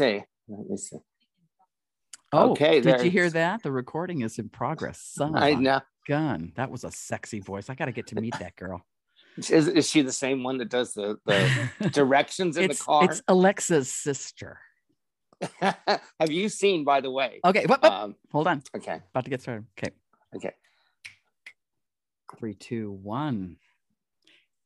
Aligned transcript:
see. 0.00 0.24
Let 0.48 0.68
me 0.70 0.76
see. 0.76 0.96
Oh, 2.32 2.52
Okay, 2.52 2.80
Did 2.80 3.02
you 3.04 3.10
hear 3.10 3.28
that? 3.30 3.62
The 3.62 3.72
recording 3.72 4.22
is 4.22 4.38
in 4.38 4.48
progress. 4.48 4.98
Son 5.00 5.36
I 5.36 5.54
know. 5.54 5.80
gun. 6.08 6.52
That 6.56 6.70
was 6.70 6.84
a 6.84 6.90
sexy 6.90 7.40
voice. 7.40 7.68
I 7.68 7.74
got 7.74 7.86
to 7.86 7.92
get 7.92 8.06
to 8.08 8.14
meet 8.20 8.38
that 8.38 8.56
girl. 8.56 8.84
Is, 9.36 9.68
is 9.68 9.88
she 9.88 10.02
the 10.02 10.12
same 10.12 10.42
one 10.42 10.58
that 10.58 10.68
does 10.68 10.92
the, 10.92 11.16
the 11.24 11.70
directions 11.92 12.56
in 12.56 12.68
the 12.68 12.74
car? 12.74 13.04
it's 13.04 13.22
Alexa's 13.28 13.90
sister. 13.90 14.58
Have 15.60 16.30
you 16.30 16.48
seen, 16.48 16.84
by 16.84 17.00
the 17.00 17.10
way? 17.12 17.40
Okay, 17.44 17.64
what, 17.66 17.80
what? 17.80 17.92
Um, 17.92 18.16
hold 18.32 18.48
on. 18.48 18.62
okay. 18.76 19.00
About 19.10 19.24
to 19.24 19.30
get 19.30 19.40
started. 19.40 19.64
Okay, 19.78 19.92
Okay. 20.36 20.50
three, 22.38 22.54
two, 22.54 22.90
one. 23.02 23.56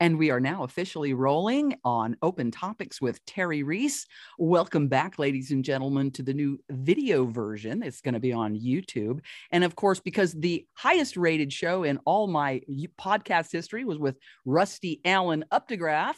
And 0.01 0.19
we 0.19 0.31
are 0.31 0.41
now 0.41 0.65
officially 0.65 1.15
rolling 1.15 1.77
on 1.85 2.17
Open 2.21 2.51
Topics 2.51 3.01
with 3.01 3.25
Terry 3.27 3.63
Reese. 3.63 4.07
Welcome 4.39 4.89
back, 4.89 5.19
ladies 5.21 5.53
and 5.53 5.65
gentlemen, 5.65 6.11
to 6.13 6.23
the 6.23 6.35
new 6.35 6.59
video 6.69 7.27
version. 7.27 7.83
It's 7.83 8.01
going 8.01 8.15
to 8.15 8.21
be 8.21 8.33
on 8.33 8.59
YouTube. 8.59 9.21
And 9.53 9.63
of 9.63 9.77
course, 9.77 10.01
because 10.01 10.33
the 10.33 10.67
highest 10.75 11.17
rated 11.17 11.53
show 11.53 11.85
in 11.85 11.99
all 12.05 12.27
my 12.27 12.61
podcast 13.01 13.53
history 13.53 13.85
was 13.85 13.99
with 13.99 14.17
Rusty 14.45 15.01
Allen 15.05 15.45
Updegraff, 15.53 16.17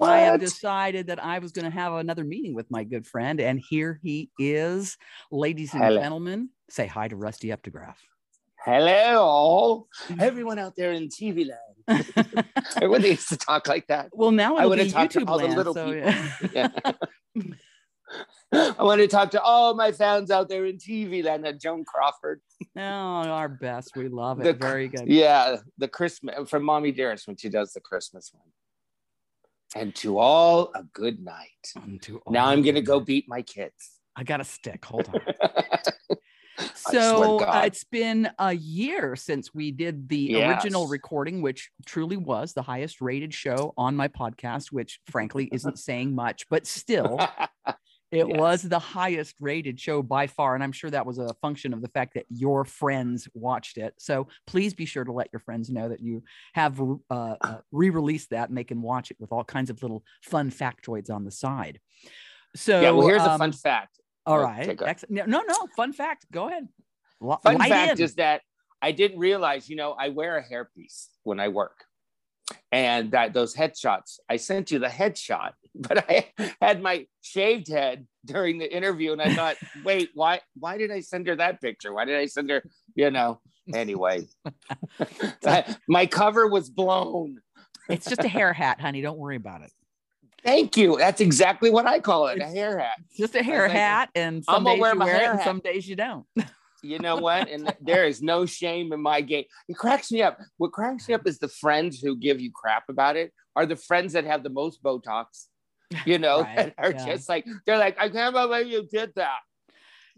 I 0.00 0.18
have 0.18 0.40
decided 0.40 1.08
that 1.08 1.22
I 1.22 1.38
was 1.40 1.52
going 1.52 1.64
to 1.64 1.70
have 1.70 1.94
another 1.94 2.24
meeting 2.24 2.54
with 2.54 2.70
my 2.70 2.84
good 2.84 3.06
friend. 3.06 3.40
And 3.40 3.60
here 3.68 3.98
he 4.02 4.30
is. 4.38 4.96
Ladies 5.32 5.74
and 5.74 5.82
Hello. 5.82 6.00
gentlemen, 6.00 6.50
say 6.70 6.86
hi 6.86 7.08
to 7.08 7.16
Rusty 7.16 7.48
Updegraff. 7.48 7.96
Hello, 8.66 9.86
everyone 10.18 10.58
out 10.58 10.74
there 10.74 10.90
in 10.90 11.08
TV 11.08 11.48
land. 11.48 12.04
I 12.82 12.86
would 12.88 13.04
used 13.04 13.28
to 13.28 13.36
talk 13.36 13.68
like 13.68 13.86
that. 13.86 14.08
Well, 14.12 14.32
now 14.32 14.56
I 14.56 14.64
be 14.68 14.90
to 14.90 14.96
YouTube 14.96 15.28
all 15.28 15.38
the 15.38 15.44
land. 15.44 15.56
little 15.56 15.72
so, 15.72 15.92
people. 15.92 16.12
yeah. 16.52 16.68
Yeah. 17.32 17.44
I 18.76 18.82
want 18.82 19.00
to 19.02 19.06
talk 19.06 19.30
to 19.30 19.40
all 19.40 19.74
my 19.74 19.92
fans 19.92 20.32
out 20.32 20.48
there 20.48 20.64
in 20.66 20.78
TV 20.78 21.22
land. 21.22 21.46
uh, 21.46 21.52
Joan 21.52 21.84
Crawford. 21.84 22.40
Oh, 22.76 22.80
our 22.80 23.48
best. 23.48 23.92
We 23.94 24.08
love 24.08 24.40
it. 24.40 24.42
The- 24.42 24.52
Very 24.54 24.88
good. 24.88 25.06
Yeah, 25.06 25.58
the 25.78 25.86
Christmas 25.86 26.50
from 26.50 26.64
Mommy 26.64 26.90
Dearest 26.90 27.28
when 27.28 27.36
she 27.36 27.48
does 27.48 27.72
the 27.72 27.80
Christmas 27.80 28.32
one. 28.34 28.48
And 29.76 29.94
to 29.96 30.18
all 30.18 30.72
a 30.74 30.82
good 30.92 31.24
night. 31.24 32.00
To 32.02 32.20
Now 32.28 32.46
I'm 32.46 32.62
gonna 32.62 32.82
go 32.82 32.98
beat 32.98 33.26
my 33.28 33.42
kids. 33.42 34.00
I 34.16 34.24
got 34.24 34.40
a 34.40 34.44
stick. 34.44 34.84
Hold 34.86 35.08
on. 35.08 35.20
So 36.74 37.38
uh, 37.38 37.62
it's 37.64 37.84
been 37.84 38.30
a 38.38 38.52
year 38.52 39.16
since 39.16 39.52
we 39.54 39.72
did 39.72 40.08
the 40.08 40.30
Yes. 40.30 40.48
original 40.48 40.86
recording, 40.86 41.42
which 41.42 41.70
truly 41.84 42.16
was 42.16 42.52
the 42.52 42.62
highest 42.62 43.00
rated 43.00 43.34
show 43.34 43.74
on 43.76 43.96
my 43.96 44.08
podcast, 44.08 44.72
which 44.72 45.00
frankly 45.06 45.48
isn't 45.52 45.78
saying 45.78 46.14
much, 46.14 46.48
but 46.48 46.66
still, 46.66 47.20
it 48.12 48.28
Yes. 48.28 48.36
was 48.38 48.62
the 48.62 48.78
highest 48.78 49.34
rated 49.40 49.80
show 49.80 50.00
by 50.02 50.26
far. 50.28 50.54
And 50.54 50.62
I'm 50.62 50.72
sure 50.72 50.90
that 50.90 51.04
was 51.04 51.18
a 51.18 51.34
function 51.42 51.74
of 51.74 51.82
the 51.82 51.88
fact 51.88 52.14
that 52.14 52.26
your 52.28 52.64
friends 52.64 53.28
watched 53.34 53.78
it. 53.78 53.94
So 53.98 54.28
please 54.46 54.74
be 54.74 54.86
sure 54.86 55.04
to 55.04 55.12
let 55.12 55.28
your 55.32 55.40
friends 55.40 55.70
know 55.70 55.88
that 55.88 56.00
you 56.00 56.22
have 56.54 56.80
uh, 56.80 56.94
uh, 57.10 57.58
re 57.72 57.90
released 57.90 58.30
that 58.30 58.48
and 58.48 58.56
they 58.56 58.64
can 58.64 58.80
watch 58.80 59.10
it 59.10 59.16
with 59.18 59.32
all 59.32 59.44
kinds 59.44 59.70
of 59.70 59.82
little 59.82 60.04
fun 60.22 60.50
factoids 60.50 61.10
on 61.10 61.24
the 61.24 61.32
side. 61.32 61.80
So, 62.54 62.80
yeah, 62.80 62.90
well, 62.90 63.08
here's 63.08 63.22
a 63.22 63.30
um, 63.30 63.38
fun 63.40 63.52
fact. 63.52 63.98
All 64.26 64.38
take 64.66 64.80
a- 64.80 64.96
no, 65.08 65.24
no, 65.26 65.42
no. 65.46 65.54
Fun 65.76 65.92
fact. 65.92 66.26
Go 66.32 66.48
ahead. 66.48 66.68
Li- 67.20 67.36
Fun 67.42 67.58
fact 67.58 67.98
in. 68.00 68.04
is 68.04 68.14
that 68.16 68.42
I 68.82 68.92
didn't 68.92 69.18
realize, 69.18 69.68
you 69.68 69.76
know, 69.76 69.92
I 69.92 70.08
wear 70.10 70.36
a 70.36 70.44
hairpiece 70.46 71.06
when 71.22 71.40
I 71.40 71.48
work. 71.48 71.84
And 72.70 73.10
that 73.12 73.32
those 73.32 73.54
headshots, 73.56 74.18
I 74.28 74.36
sent 74.36 74.70
you 74.70 74.78
the 74.78 74.86
headshot, 74.88 75.52
but 75.74 76.04
I 76.08 76.26
had 76.60 76.80
my 76.82 77.06
shaved 77.20 77.68
head 77.68 78.06
during 78.24 78.58
the 78.58 78.72
interview, 78.72 79.12
and 79.12 79.22
I 79.22 79.34
thought, 79.34 79.56
wait, 79.84 80.10
why 80.14 80.40
why 80.58 80.78
did 80.78 80.90
I 80.90 81.00
send 81.00 81.26
her 81.26 81.36
that 81.36 81.60
picture? 81.60 81.92
Why 81.92 82.04
did 82.04 82.16
I 82.16 82.26
send 82.26 82.50
her, 82.50 82.62
you 82.94 83.10
know? 83.10 83.40
Anyway, 83.74 84.26
my 85.88 86.06
cover 86.06 86.46
was 86.46 86.70
blown. 86.70 87.38
it's 87.88 88.08
just 88.08 88.22
a 88.24 88.28
hair 88.28 88.52
hat, 88.52 88.80
honey. 88.80 89.00
Don't 89.00 89.18
worry 89.18 89.36
about 89.36 89.62
it. 89.62 89.72
Thank 90.46 90.76
you. 90.76 90.96
That's 90.96 91.20
exactly 91.20 91.70
what 91.70 91.86
I 91.86 91.98
call 91.98 92.28
it, 92.28 92.40
a 92.40 92.46
hair 92.46 92.78
hat. 92.78 92.98
Just 93.16 93.34
a 93.34 93.42
hair 93.42 93.62
like, 93.62 93.76
hat, 93.76 94.10
and 94.14 94.44
I'm 94.46 94.54
some 94.54 94.64
days 94.64 94.80
wear 94.80 94.94
you 94.94 95.00
wear 95.00 95.22
it, 95.22 95.30
and 95.30 95.40
some 95.40 95.58
days 95.58 95.88
you 95.88 95.96
don't. 95.96 96.24
You 96.82 97.00
know 97.00 97.16
what? 97.16 97.48
And 97.48 97.74
there 97.80 98.04
is 98.04 98.22
no 98.22 98.46
shame 98.46 98.92
in 98.92 99.00
my 99.00 99.20
game. 99.20 99.44
It 99.68 99.76
cracks 99.76 100.12
me 100.12 100.22
up. 100.22 100.38
What 100.58 100.70
cracks 100.72 101.08
me 101.08 101.14
up 101.14 101.26
is 101.26 101.38
the 101.38 101.48
friends 101.48 101.98
who 102.00 102.16
give 102.16 102.40
you 102.40 102.52
crap 102.54 102.84
about 102.88 103.16
it 103.16 103.32
are 103.56 103.66
the 103.66 103.74
friends 103.74 104.12
that 104.12 104.24
have 104.24 104.44
the 104.44 104.50
most 104.50 104.80
Botox. 104.84 105.46
You 106.04 106.18
know, 106.26 106.42
Right, 106.42 106.56
that 106.56 106.74
are 106.78 106.92
yeah. 106.92 107.06
just 107.06 107.28
like 107.28 107.44
they're 107.64 107.78
like, 107.78 107.98
I 107.98 108.08
can't 108.08 108.32
believe 108.34 108.68
you 108.68 108.86
did 108.86 109.12
that. 109.16 109.38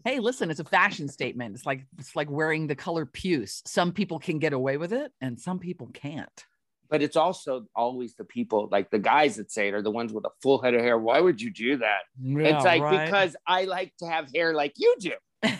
hey, 0.05 0.19
listen, 0.19 0.51
it's 0.51 0.61
a 0.61 0.65
fashion 0.65 1.09
statement. 1.09 1.55
It's 1.55 1.65
like 1.65 1.87
it's 1.97 2.15
like 2.15 2.29
wearing 2.29 2.67
the 2.67 2.75
color 2.75 3.07
puce. 3.07 3.63
Some 3.65 3.93
people 3.93 4.19
can 4.19 4.39
get 4.39 4.53
away 4.53 4.77
with 4.77 4.93
it, 4.93 5.11
and 5.23 5.41
some 5.41 5.61
people 5.61 5.89
can't. 5.95 6.45
But 6.91 7.03
it's 7.03 7.17
also 7.17 7.67
always 7.77 8.15
the 8.15 8.25
people, 8.25 8.69
like 8.73 8.91
the 8.91 8.99
guys 8.99 9.37
that 9.37 9.53
say 9.53 9.69
it, 9.69 9.75
are 9.75 9.83
the 9.83 9.91
ones 9.91 10.13
with 10.13 10.25
a 10.25 10.31
full 10.43 10.63
head 10.63 10.75
of 10.75 10.81
hair. 10.81 10.97
Why 10.99 11.21
would 11.21 11.41
you 11.41 11.51
do 11.51 11.77
that? 11.79 12.01
it's 12.23 12.65
like 12.65 12.83
because 13.07 13.37
I 13.47 13.65
like 13.65 13.93
to 13.99 14.07
have 14.07 14.29
hair 14.35 14.55
like 14.55 14.73
you 14.77 14.95
do. 14.99 15.13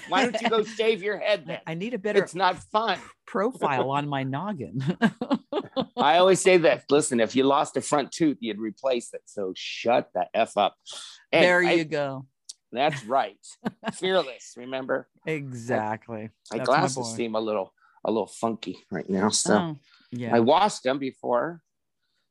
Why 0.09 0.25
don't 0.25 0.41
you 0.41 0.49
go 0.49 0.63
shave 0.79 1.03
your 1.03 1.19
head 1.19 1.45
then? 1.47 1.61
I 1.67 1.75
need 1.75 1.95
a 1.95 1.99
better 1.99 2.23
It's 2.23 2.35
not 2.35 2.59
fun. 2.73 2.99
profile 3.27 3.91
on 3.91 4.09
my 4.09 4.23
noggin. 4.25 4.83
I 5.97 6.19
always 6.19 6.41
say 6.41 6.57
that. 6.59 6.85
Listen, 6.91 7.21
if 7.21 7.37
you 7.37 7.45
lost 7.45 7.77
a 7.77 7.81
front 7.81 8.11
tooth, 8.11 8.39
you'd 8.41 8.59
replace 8.59 9.13
it. 9.13 9.21
So 9.27 9.53
shut 9.55 10.09
the 10.15 10.27
f 10.35 10.57
up. 10.57 10.75
And 11.31 11.45
there 11.45 11.63
I- 11.63 11.73
you 11.75 11.85
go. 11.85 12.27
That's 12.73 13.03
right. 13.07 13.39
Fearless. 13.95 14.55
Remember, 14.59 15.09
Exactly. 15.27 16.29
my 16.53 16.59
glasses 16.59 17.15
seem 17.15 17.35
a 17.35 17.41
little 17.41 17.73
a 18.05 18.11
little 18.11 18.27
funky 18.27 18.79
right 18.91 19.09
now. 19.09 19.31
So 19.31 19.55
Oh, 19.55 19.77
yeah. 20.11 20.35
I 20.35 20.41
washed 20.41 20.83
them 20.83 20.99
before, 20.99 21.63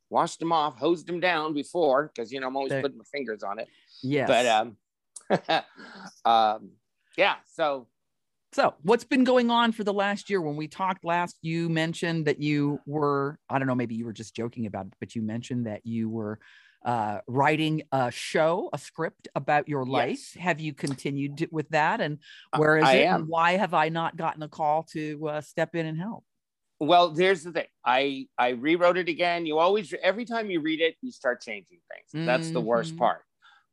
washed 0.09 0.39
them 0.39 0.51
off, 0.51 0.77
hosed 0.77 1.07
them 1.07 1.19
down 1.19 1.53
before 1.53 2.11
because 2.13 2.31
you 2.31 2.39
know 2.39 2.47
I'm 2.47 2.55
always 2.55 2.73
putting 2.73 2.97
my 2.97 3.03
fingers 3.11 3.43
on 3.43 3.59
it. 3.59 3.67
Yeah. 4.01 4.25
But 4.27 4.45
um, 4.47 4.77
um, 6.25 6.71
yeah. 7.17 7.35
So 7.53 7.87
So, 8.53 8.73
what's 8.83 9.03
been 9.03 9.23
going 9.23 9.49
on 9.51 9.71
for 9.71 9.83
the 9.83 9.93
last 9.93 10.29
year? 10.29 10.41
When 10.41 10.55
we 10.55 10.67
talked 10.67 11.03
last, 11.03 11.37
you 11.41 11.69
mentioned 11.69 12.25
that 12.25 12.41
you 12.41 12.79
were, 12.85 13.37
I 13.49 13.59
don't 13.59 13.67
know, 13.67 13.75
maybe 13.75 13.95
you 13.95 14.05
were 14.05 14.13
just 14.13 14.35
joking 14.35 14.65
about 14.65 14.87
it, 14.87 14.93
but 14.99 15.15
you 15.15 15.21
mentioned 15.21 15.67
that 15.67 15.85
you 15.85 16.09
were 16.09 16.39
uh, 16.85 17.19
writing 17.27 17.83
a 17.91 18.09
show, 18.11 18.69
a 18.71 18.77
script 18.77 19.27
about 19.35 19.67
your 19.67 19.85
life. 19.85 20.31
Yes. 20.35 20.43
Have 20.43 20.59
you 20.59 20.73
continued 20.73 21.49
with 21.51 21.67
that? 21.69 21.99
And 21.99 22.19
where 22.55 22.77
is 22.77 22.85
I 22.85 22.93
it? 22.93 23.05
am. 23.05 23.15
And 23.21 23.27
why 23.27 23.57
have 23.57 23.73
I 23.73 23.89
not 23.89 24.15
gotten 24.15 24.41
a 24.41 24.47
call 24.47 24.83
to 24.93 25.27
uh, 25.27 25.41
step 25.41 25.75
in 25.75 25.85
and 25.85 25.97
help? 25.97 26.23
Well, 26.79 27.11
there's 27.11 27.43
the 27.43 27.51
thing. 27.51 27.67
I 27.85 28.27
I 28.37 28.49
rewrote 28.49 28.97
it 28.97 29.09
again. 29.09 29.45
You 29.45 29.57
always 29.57 29.93
every 30.03 30.25
time 30.25 30.49
you 30.51 30.61
read 30.61 30.79
it, 30.81 30.95
you 31.01 31.11
start 31.11 31.41
changing 31.41 31.79
things. 31.91 32.17
That's 32.25 32.51
the 32.51 32.61
worst 32.61 32.93
Mhm. 32.93 32.97
part. 32.97 33.23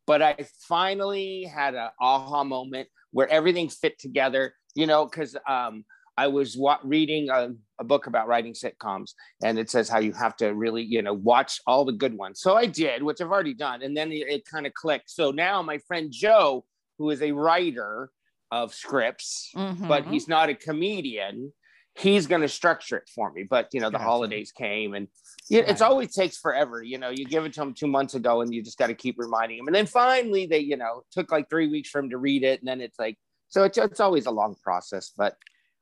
But 0.06 0.22
I 0.22 0.46
finally 0.68 1.44
had 1.44 1.74
an 1.74 1.90
aha 2.00 2.44
moment 2.44 2.88
where 3.12 3.28
everything 3.28 3.68
fit 3.68 3.98
together. 3.98 4.54
You 4.74 4.86
know, 4.86 5.04
because 5.06 5.36
um, 5.48 5.84
I 6.16 6.28
was 6.28 6.56
wa- 6.56 6.80
reading 6.82 7.28
a, 7.30 7.50
a 7.78 7.84
book 7.84 8.06
about 8.06 8.26
writing 8.26 8.54
sitcoms, 8.54 9.12
and 9.42 9.58
it 9.58 9.70
says 9.70 9.88
how 9.88 9.98
you 10.00 10.12
have 10.14 10.36
to 10.38 10.54
really, 10.54 10.82
you 10.82 11.02
know, 11.02 11.12
watch 11.14 11.60
all 11.66 11.84
the 11.84 11.92
good 11.92 12.14
ones. 12.16 12.40
So 12.40 12.56
I 12.56 12.66
did, 12.66 13.02
which 13.02 13.20
I've 13.20 13.30
already 13.30 13.54
done, 13.54 13.82
and 13.82 13.96
then 13.96 14.10
it, 14.12 14.26
it 14.28 14.44
kind 14.46 14.66
of 14.66 14.74
clicked. 14.74 15.10
So 15.10 15.30
now 15.30 15.62
my 15.62 15.78
friend 15.78 16.10
Joe, 16.10 16.64
who 16.98 17.10
is 17.10 17.22
a 17.22 17.32
writer 17.32 18.10
of 18.50 18.74
scripts, 18.74 19.56
but 19.88 20.04
Mhm. 20.04 20.08
he's 20.08 20.26
not 20.28 20.48
a 20.48 20.54
comedian. 20.54 21.52
He's 21.96 22.26
going 22.26 22.42
to 22.42 22.48
structure 22.48 22.96
it 22.96 23.08
for 23.14 23.30
me. 23.32 23.44
But 23.48 23.68
you 23.72 23.80
know, 23.80 23.88
the 23.88 23.92
Gotcha. 23.98 24.04
holidays 24.04 24.50
came, 24.52 24.94
and 24.94 25.08
yeah, 25.48 25.62
it's 25.66 25.80
always 25.80 26.14
takes 26.14 26.36
forever. 26.36 26.82
You 26.82 26.98
know, 26.98 27.10
you 27.10 27.24
give 27.24 27.44
it 27.44 27.52
to 27.54 27.62
him 27.62 27.72
two 27.74 27.86
months 27.86 28.14
ago, 28.14 28.40
and 28.40 28.52
you 28.52 28.62
just 28.62 28.78
got 28.78 28.88
to 28.88 28.94
keep 28.94 29.16
reminding 29.18 29.58
him. 29.58 29.66
And 29.68 29.74
then 29.74 29.86
finally, 29.86 30.46
they, 30.46 30.58
you 30.58 30.76
know, 30.76 31.02
took 31.12 31.30
like 31.30 31.48
three 31.48 31.68
weeks 31.68 31.88
for 31.90 32.00
him 32.00 32.10
to 32.10 32.18
read 32.18 32.42
it, 32.42 32.60
and 32.60 32.68
then 32.68 32.80
it's 32.80 32.98
like, 32.98 33.16
so 33.48 33.62
it's 33.62 33.78
it's 33.78 34.00
always 34.00 34.26
a 34.26 34.32
long 34.32 34.56
process. 34.62 35.12
But 35.16 35.36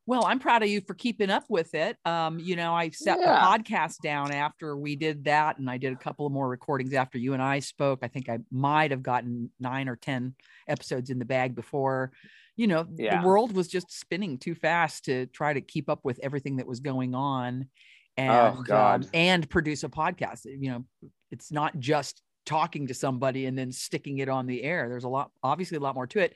Well, 0.04 0.24
I'm 0.26 0.38
proud 0.38 0.62
of 0.62 0.68
you 0.68 0.82
for 0.82 0.92
keeping 0.94 1.30
up 1.30 1.44
with 1.48 1.74
it. 1.74 1.96
Um, 2.04 2.38
you 2.38 2.56
know, 2.56 2.74
I 2.74 2.90
set 2.90 3.18
Yeah. 3.20 3.40
the 3.40 3.46
podcast 3.46 3.98
down 4.02 4.32
after 4.32 4.76
we 4.76 4.96
did 4.96 5.24
that, 5.24 5.58
and 5.58 5.70
I 5.70 5.78
did 5.78 5.92
a 5.94 5.96
couple 5.96 6.26
of 6.26 6.32
more 6.32 6.48
recordings 6.48 6.92
after 6.92 7.16
you 7.18 7.32
and 7.32 7.42
I 7.42 7.60
spoke. 7.60 8.00
I 8.02 8.08
think 8.08 8.28
I 8.28 8.40
might 8.50 8.90
have 8.90 9.02
gotten 9.02 9.50
nine 9.60 9.88
or 9.88 9.96
10 9.96 10.34
episodes 10.68 11.08
in 11.08 11.18
the 11.18 11.24
bag 11.24 11.54
before, 11.54 12.12
you 12.56 12.66
know, 12.66 12.86
Yeah. 12.96 13.20
the 13.20 13.26
world 13.26 13.54
was 13.54 13.68
just 13.68 13.90
spinning 13.90 14.38
too 14.38 14.54
fast 14.54 15.06
to 15.06 15.26
try 15.26 15.52
to 15.52 15.60
keep 15.60 15.88
up 15.88 16.00
with 16.04 16.18
everything 16.22 16.56
that 16.56 16.66
was 16.66 16.80
going 16.80 17.14
on 17.14 17.68
and, 18.16 18.58
Oh, 18.58 18.62
God. 18.62 19.04
um, 19.04 19.10
and 19.14 19.48
produce 19.48 19.84
a 19.84 19.88
podcast. 19.88 20.44
You 20.44 20.70
know, 20.70 20.84
it's 21.30 21.50
not 21.50 21.78
just 21.78 22.20
talking 22.44 22.88
to 22.88 22.94
somebody 22.94 23.46
and 23.46 23.56
then 23.56 23.70
sticking 23.72 24.18
it 24.18 24.28
on 24.28 24.46
the 24.46 24.62
air. 24.64 24.88
There's 24.88 25.04
a 25.04 25.08
lot, 25.08 25.30
obviously, 25.42 25.76
a 25.76 25.80
lot 25.80 25.94
more 25.94 26.06
to 26.08 26.18
it. 26.18 26.34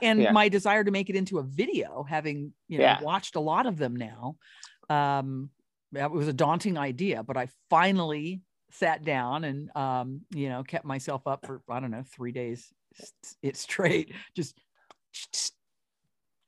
And 0.00 0.20
Yeah. 0.22 0.32
my 0.32 0.48
desire 0.48 0.84
to 0.84 0.90
make 0.90 1.10
it 1.10 1.16
into 1.16 1.38
a 1.38 1.42
video, 1.42 2.04
having 2.08 2.54
you 2.68 2.78
know 2.78 2.84
Yeah. 2.84 3.00
watched 3.02 3.34
a 3.36 3.40
lot 3.40 3.66
of 3.66 3.76
them 3.76 3.94
now, 3.96 4.36
um, 4.88 5.50
that 5.92 6.10
was 6.10 6.28
a 6.28 6.32
daunting 6.32 6.78
idea. 6.78 7.22
But 7.22 7.36
I 7.36 7.48
finally 7.70 8.40
sat 8.70 9.02
down 9.04 9.44
and 9.44 9.74
um, 9.76 10.20
you 10.30 10.48
know 10.48 10.62
kept 10.62 10.84
myself 10.84 11.26
up 11.26 11.44
for 11.44 11.60
I 11.68 11.80
don't 11.80 11.90
know 11.90 12.04
three 12.04 12.32
days 12.32 12.72
it 13.42 13.56
straight. 13.56 14.12
Just 14.36 14.58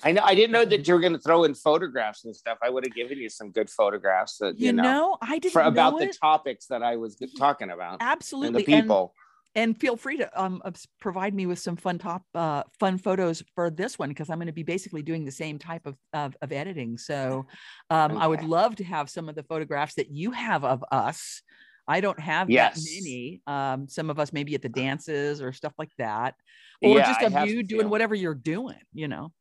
I 0.02 0.12
know. 0.12 0.22
I 0.24 0.34
didn't 0.34 0.52
know 0.52 0.64
that 0.64 0.86
you 0.88 0.94
were 0.94 1.00
going 1.00 1.12
to 1.12 1.18
throw 1.18 1.44
in 1.44 1.54
photographs 1.54 2.24
and 2.24 2.34
stuff. 2.34 2.58
I 2.62 2.70
would 2.70 2.84
have 2.84 2.94
given 2.94 3.18
you 3.18 3.28
some 3.28 3.50
good 3.50 3.68
photographs 3.70 4.38
that 4.38 4.58
you, 4.58 4.66
you 4.66 4.72
know, 4.72 4.82
know, 4.82 5.18
I 5.20 5.38
didn't 5.38 5.52
for 5.52 5.62
know 5.62 5.68
about 5.68 5.98
the 5.98 6.06
topics 6.08 6.66
that 6.66 6.82
I 6.82 6.96
was 6.96 7.16
talking 7.36 7.70
about 7.70 7.94
and 7.94 8.04
absolutely 8.08 8.62
the 8.62 8.66
people. 8.66 9.14
and 9.56 9.78
feel 9.80 9.96
free 9.96 10.16
to 10.16 10.40
um 10.40 10.62
uh, 10.64 10.70
provide 11.00 11.34
me 11.34 11.44
with 11.46 11.58
some 11.58 11.76
fun 11.76 11.98
top 11.98 12.22
uh 12.34 12.62
fun 12.78 12.98
photos 12.98 13.42
for 13.54 13.68
this 13.68 13.98
one 13.98 14.08
because 14.08 14.30
i'm 14.30 14.38
going 14.38 14.46
to 14.46 14.52
be 14.52 14.62
basically 14.62 15.02
doing 15.02 15.24
the 15.24 15.32
same 15.32 15.58
type 15.58 15.86
of 15.86 15.96
of, 16.12 16.36
of 16.40 16.52
editing 16.52 16.96
so 16.96 17.44
um 17.90 18.16
i 18.16 18.26
would 18.26 18.42
love 18.42 18.76
to 18.76 18.84
have 18.84 19.10
some 19.10 19.28
of 19.28 19.34
the 19.34 19.42
photographs 19.42 19.94
that 19.94 20.08
you 20.10 20.30
have 20.30 20.64
of 20.64 20.84
us 20.92 21.42
i 21.88 22.00
don't 22.00 22.20
have 22.20 22.48
Yes. 22.48 22.76
that 22.76 22.92
many 22.94 23.42
um 23.48 23.88
some 23.88 24.08
of 24.08 24.20
us 24.20 24.32
maybe 24.32 24.54
at 24.54 24.62
the 24.62 24.68
dances 24.68 25.42
or 25.42 25.52
stuff 25.52 25.74
like 25.78 25.90
that 25.98 26.34
or 26.80 26.98
Yeah, 26.98 27.06
just 27.08 27.22
of 27.22 27.32
you 27.48 27.62
doing 27.64 27.90
whatever 27.90 28.14
you're 28.14 28.34
doing 28.34 28.78
you 28.92 29.08
know 29.08 29.32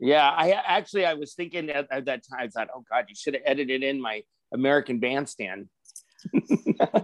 Yeah, 0.00 0.28
I 0.28 0.50
actually 0.50 1.06
I 1.06 1.14
was 1.14 1.34
thinking 1.34 1.70
at, 1.70 1.86
at 1.90 2.04
that 2.06 2.22
time. 2.28 2.40
I 2.40 2.48
thought, 2.48 2.68
oh 2.74 2.84
God, 2.90 3.06
you 3.08 3.14
should 3.14 3.34
have 3.34 3.42
edited 3.46 3.82
in 3.82 4.00
my 4.00 4.22
American 4.52 4.98
Bandstand. 4.98 5.68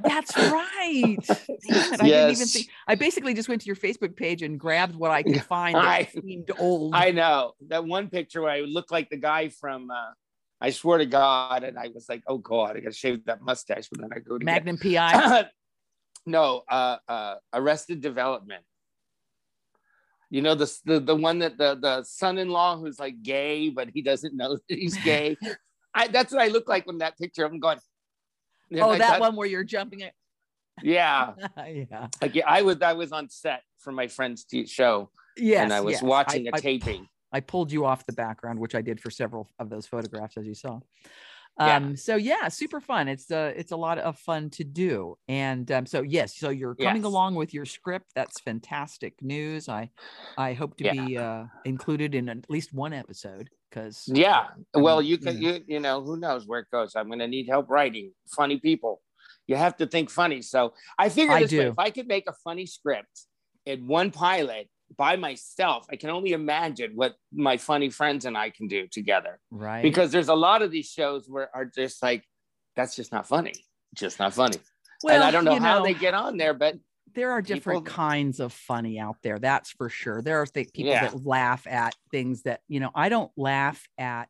that's 0.02 0.34
right 0.34 1.16
it, 1.18 1.20
i 1.68 1.96
didn't 1.96 2.06
even 2.06 2.06
Yes. 2.06 2.52
think 2.54 2.68
i 2.88 2.94
basically 2.94 3.34
just 3.34 3.50
went 3.50 3.60
to 3.60 3.66
your 3.66 3.76
facebook 3.76 4.16
page 4.16 4.40
and 4.40 4.58
grabbed 4.58 4.94
what 4.96 5.10
i 5.10 5.22
could 5.22 5.42
find 5.42 5.74
that 5.74 5.84
I- 5.84 6.04
seemed 6.04 6.50
old 6.58 6.94
I 6.94 7.10
know 7.10 7.52
that 7.68 7.84
one 7.84 8.08
picture 8.08 8.40
where 8.40 8.50
I 8.50 8.60
looked 8.60 8.90
like 8.90 9.10
the 9.10 9.18
guy 9.18 9.50
from. 9.50 9.90
Uh, 9.90 10.12
I 10.62 10.70
swear 10.70 10.96
to 10.98 11.06
God, 11.06 11.64
and 11.64 11.78
I 11.78 11.88
was 11.94 12.06
like, 12.08 12.22
oh 12.26 12.38
God, 12.38 12.76
I 12.76 12.80
got 12.80 12.92
to 12.92 12.96
shave 12.98 13.24
that 13.26 13.42
mustache, 13.42 13.88
but 13.90 14.00
then 14.00 14.10
I 14.14 14.20
go 14.20 14.38
to 14.38 14.44
get- 14.44 14.46
magnum 14.46 14.78
pi 14.78 15.44
no, 16.26 16.62
uh, 16.70 16.96
uh, 17.08 17.34
Arrested 17.52 18.00
Development. 18.00 18.62
You 20.30 20.42
know 20.42 20.54
the 20.54 20.72
the 20.84 21.00
the 21.00 21.16
one 21.16 21.40
that 21.40 21.58
the 21.58 21.74
the 21.74 22.02
son-in-law 22.04 22.78
who's 22.78 22.98
like 23.00 23.22
gay, 23.22 23.68
but 23.68 23.88
he 23.92 24.00
doesn't 24.00 24.36
know 24.36 24.56
that 24.68 24.78
he's 24.78 24.96
gay. 25.04 25.36
I 25.92 26.06
that's 26.08 26.32
what 26.32 26.40
I 26.40 26.48
look 26.48 26.68
like 26.68 26.86
when 26.86 26.98
that 26.98 27.18
picture. 27.18 27.44
I'm 27.44 27.58
going. 27.58 27.78
Oh 28.72 28.96
that 28.96 29.18
one 29.18 29.34
where 29.34 29.48
you're 29.48 29.64
jumping 29.64 29.98
it 29.98 30.12
Yeah, 30.80 31.32
yeah 31.66 32.06
like 32.22 32.36
yeah, 32.36 32.44
I 32.46 32.62
was 32.62 32.80
I 32.80 32.92
was 32.92 33.10
on 33.10 33.28
set 33.28 33.62
for 33.80 33.90
my 33.90 34.06
friend's 34.06 34.44
t- 34.44 34.64
show, 34.64 35.10
yes 35.36 35.64
and 35.64 35.72
I 35.72 35.80
was 35.80 35.94
yes. 35.94 36.02
watching 36.02 36.46
I- 36.46 36.50
a 36.50 36.56
I- 36.56 36.60
taping. 36.60 37.08
I 37.32 37.40
pulled 37.40 37.72
you 37.72 37.84
off 37.84 38.06
the 38.06 38.12
background, 38.12 38.60
which 38.60 38.76
I 38.76 38.80
did 38.82 39.00
for 39.00 39.10
several 39.10 39.50
of 39.58 39.70
those 39.70 39.86
photographs, 39.86 40.36
as 40.36 40.46
you 40.46 40.54
saw. 40.54 40.78
Yeah. 41.60 41.76
Um, 41.76 41.96
so 41.96 42.16
yeah, 42.16 42.48
super 42.48 42.80
fun. 42.80 43.06
It's 43.08 43.30
uh, 43.30 43.52
it's 43.54 43.70
a 43.72 43.76
lot 43.76 43.98
of 43.98 44.18
fun 44.18 44.48
to 44.50 44.64
do. 44.64 45.16
And 45.28 45.70
um, 45.70 45.84
so 45.86 46.00
yes, 46.02 46.36
so 46.38 46.48
you're 46.48 46.74
coming 46.74 47.02
Yes. 47.02 47.04
along 47.12 47.34
with 47.34 47.52
your 47.52 47.66
script. 47.66 48.06
That's 48.14 48.40
fantastic 48.40 49.14
news. 49.20 49.68
I 49.68 49.90
I 50.38 50.54
hope 50.54 50.76
to 50.78 50.84
Yeah. 50.84 50.92
be 50.92 51.18
uh, 51.18 51.44
included 51.64 52.14
in 52.14 52.28
at 52.30 52.48
least 52.48 52.72
one 52.72 52.92
episode 52.94 53.50
because 53.68 54.04
Yeah. 54.06 54.46
Well, 54.74 55.02
you 55.02 55.18
can 55.18 55.40
yeah. 55.40 55.52
you 55.58 55.64
you 55.66 55.80
know 55.80 56.02
who 56.02 56.16
knows 56.16 56.46
where 56.46 56.60
it 56.60 56.68
goes. 56.72 56.96
I'm 56.96 57.08
going 57.08 57.18
to 57.20 57.28
need 57.28 57.46
help 57.48 57.68
writing 57.68 58.12
funny 58.34 58.58
people. 58.58 59.02
You 59.46 59.56
have 59.56 59.76
to 59.78 59.86
think 59.86 60.10
funny. 60.10 60.42
So 60.42 60.72
I 60.98 61.08
figured 61.10 61.36
I 61.36 61.40
this 61.42 61.52
way: 61.52 61.66
if 61.66 61.78
I 61.78 61.90
could 61.90 62.06
make 62.06 62.26
a 62.28 62.34
funny 62.44 62.66
script 62.66 63.26
in 63.66 63.86
one 63.86 64.10
pilot 64.10 64.68
by 64.96 65.16
myself, 65.16 65.86
I 65.90 65.96
can 65.96 66.10
only 66.10 66.32
imagine 66.32 66.92
what 66.94 67.14
my 67.32 67.56
funny 67.56 67.90
friends 67.90 68.24
and 68.24 68.36
I 68.36 68.50
can 68.50 68.66
do 68.66 68.86
together. 68.88 69.38
right 69.50 69.82
Because 69.82 70.10
there's 70.12 70.28
a 70.28 70.34
lot 70.34 70.62
of 70.62 70.70
these 70.70 70.88
shows 70.90 71.26
where 71.28 71.48
are 71.54 71.64
just 71.64 72.02
like, 72.02 72.24
that's 72.76 72.96
just 72.96 73.12
not 73.12 73.26
funny. 73.26 73.52
Just 73.94 74.18
not 74.18 74.34
funny. 74.34 74.58
well, 75.02 75.14
and 75.14 75.24
I 75.24 75.30
don't 75.30 75.44
know 75.44 75.54
you 75.54 75.60
how 75.60 75.82
they 75.82 75.94
get 75.94 76.14
on 76.14 76.36
there, 76.36 76.54
but 76.54 76.76
there 77.14 77.30
are 77.32 77.42
different 77.42 77.84
people- 77.84 77.94
kinds 77.96 78.38
of 78.40 78.52
funny 78.52 78.98
out 79.00 79.16
there 79.22 79.36
that's 79.38 79.70
for 79.72 79.88
sure 79.88 80.22
there 80.22 80.40
are 80.42 80.46
th- 80.46 80.72
people 80.72 80.92
Yeah. 80.92 81.08
that 81.08 81.26
laugh 81.26 81.66
at 81.66 81.96
things 82.12 82.42
that 82.42 82.60
you 82.68 82.78
know 82.78 82.92
i 82.94 83.08
don't 83.08 83.32
laugh 83.36 83.84
at 83.98 84.28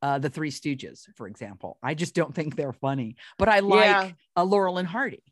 uh, 0.00 0.18
the 0.18 0.30
three 0.30 0.50
stooges 0.50 1.02
for 1.14 1.26
example 1.26 1.76
i 1.82 1.92
just 1.92 2.14
don't 2.14 2.34
think 2.34 2.56
they're 2.56 2.72
funny 2.72 3.16
but 3.36 3.50
i 3.50 3.58
like 3.60 3.84
Yeah. 3.84 4.10
uh, 4.34 4.44
laurel 4.44 4.78
and 4.78 4.88
hardy 4.88 5.22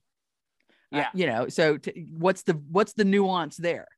Uh, 0.93 0.99
Yeah. 0.99 1.09
you 1.15 1.27
know 1.27 1.49
so 1.49 1.79
t- 1.79 2.07
what's 2.19 2.43
the 2.43 2.53
what's 2.71 2.93
the 2.93 3.05
nuance 3.07 3.57
there 3.57 3.89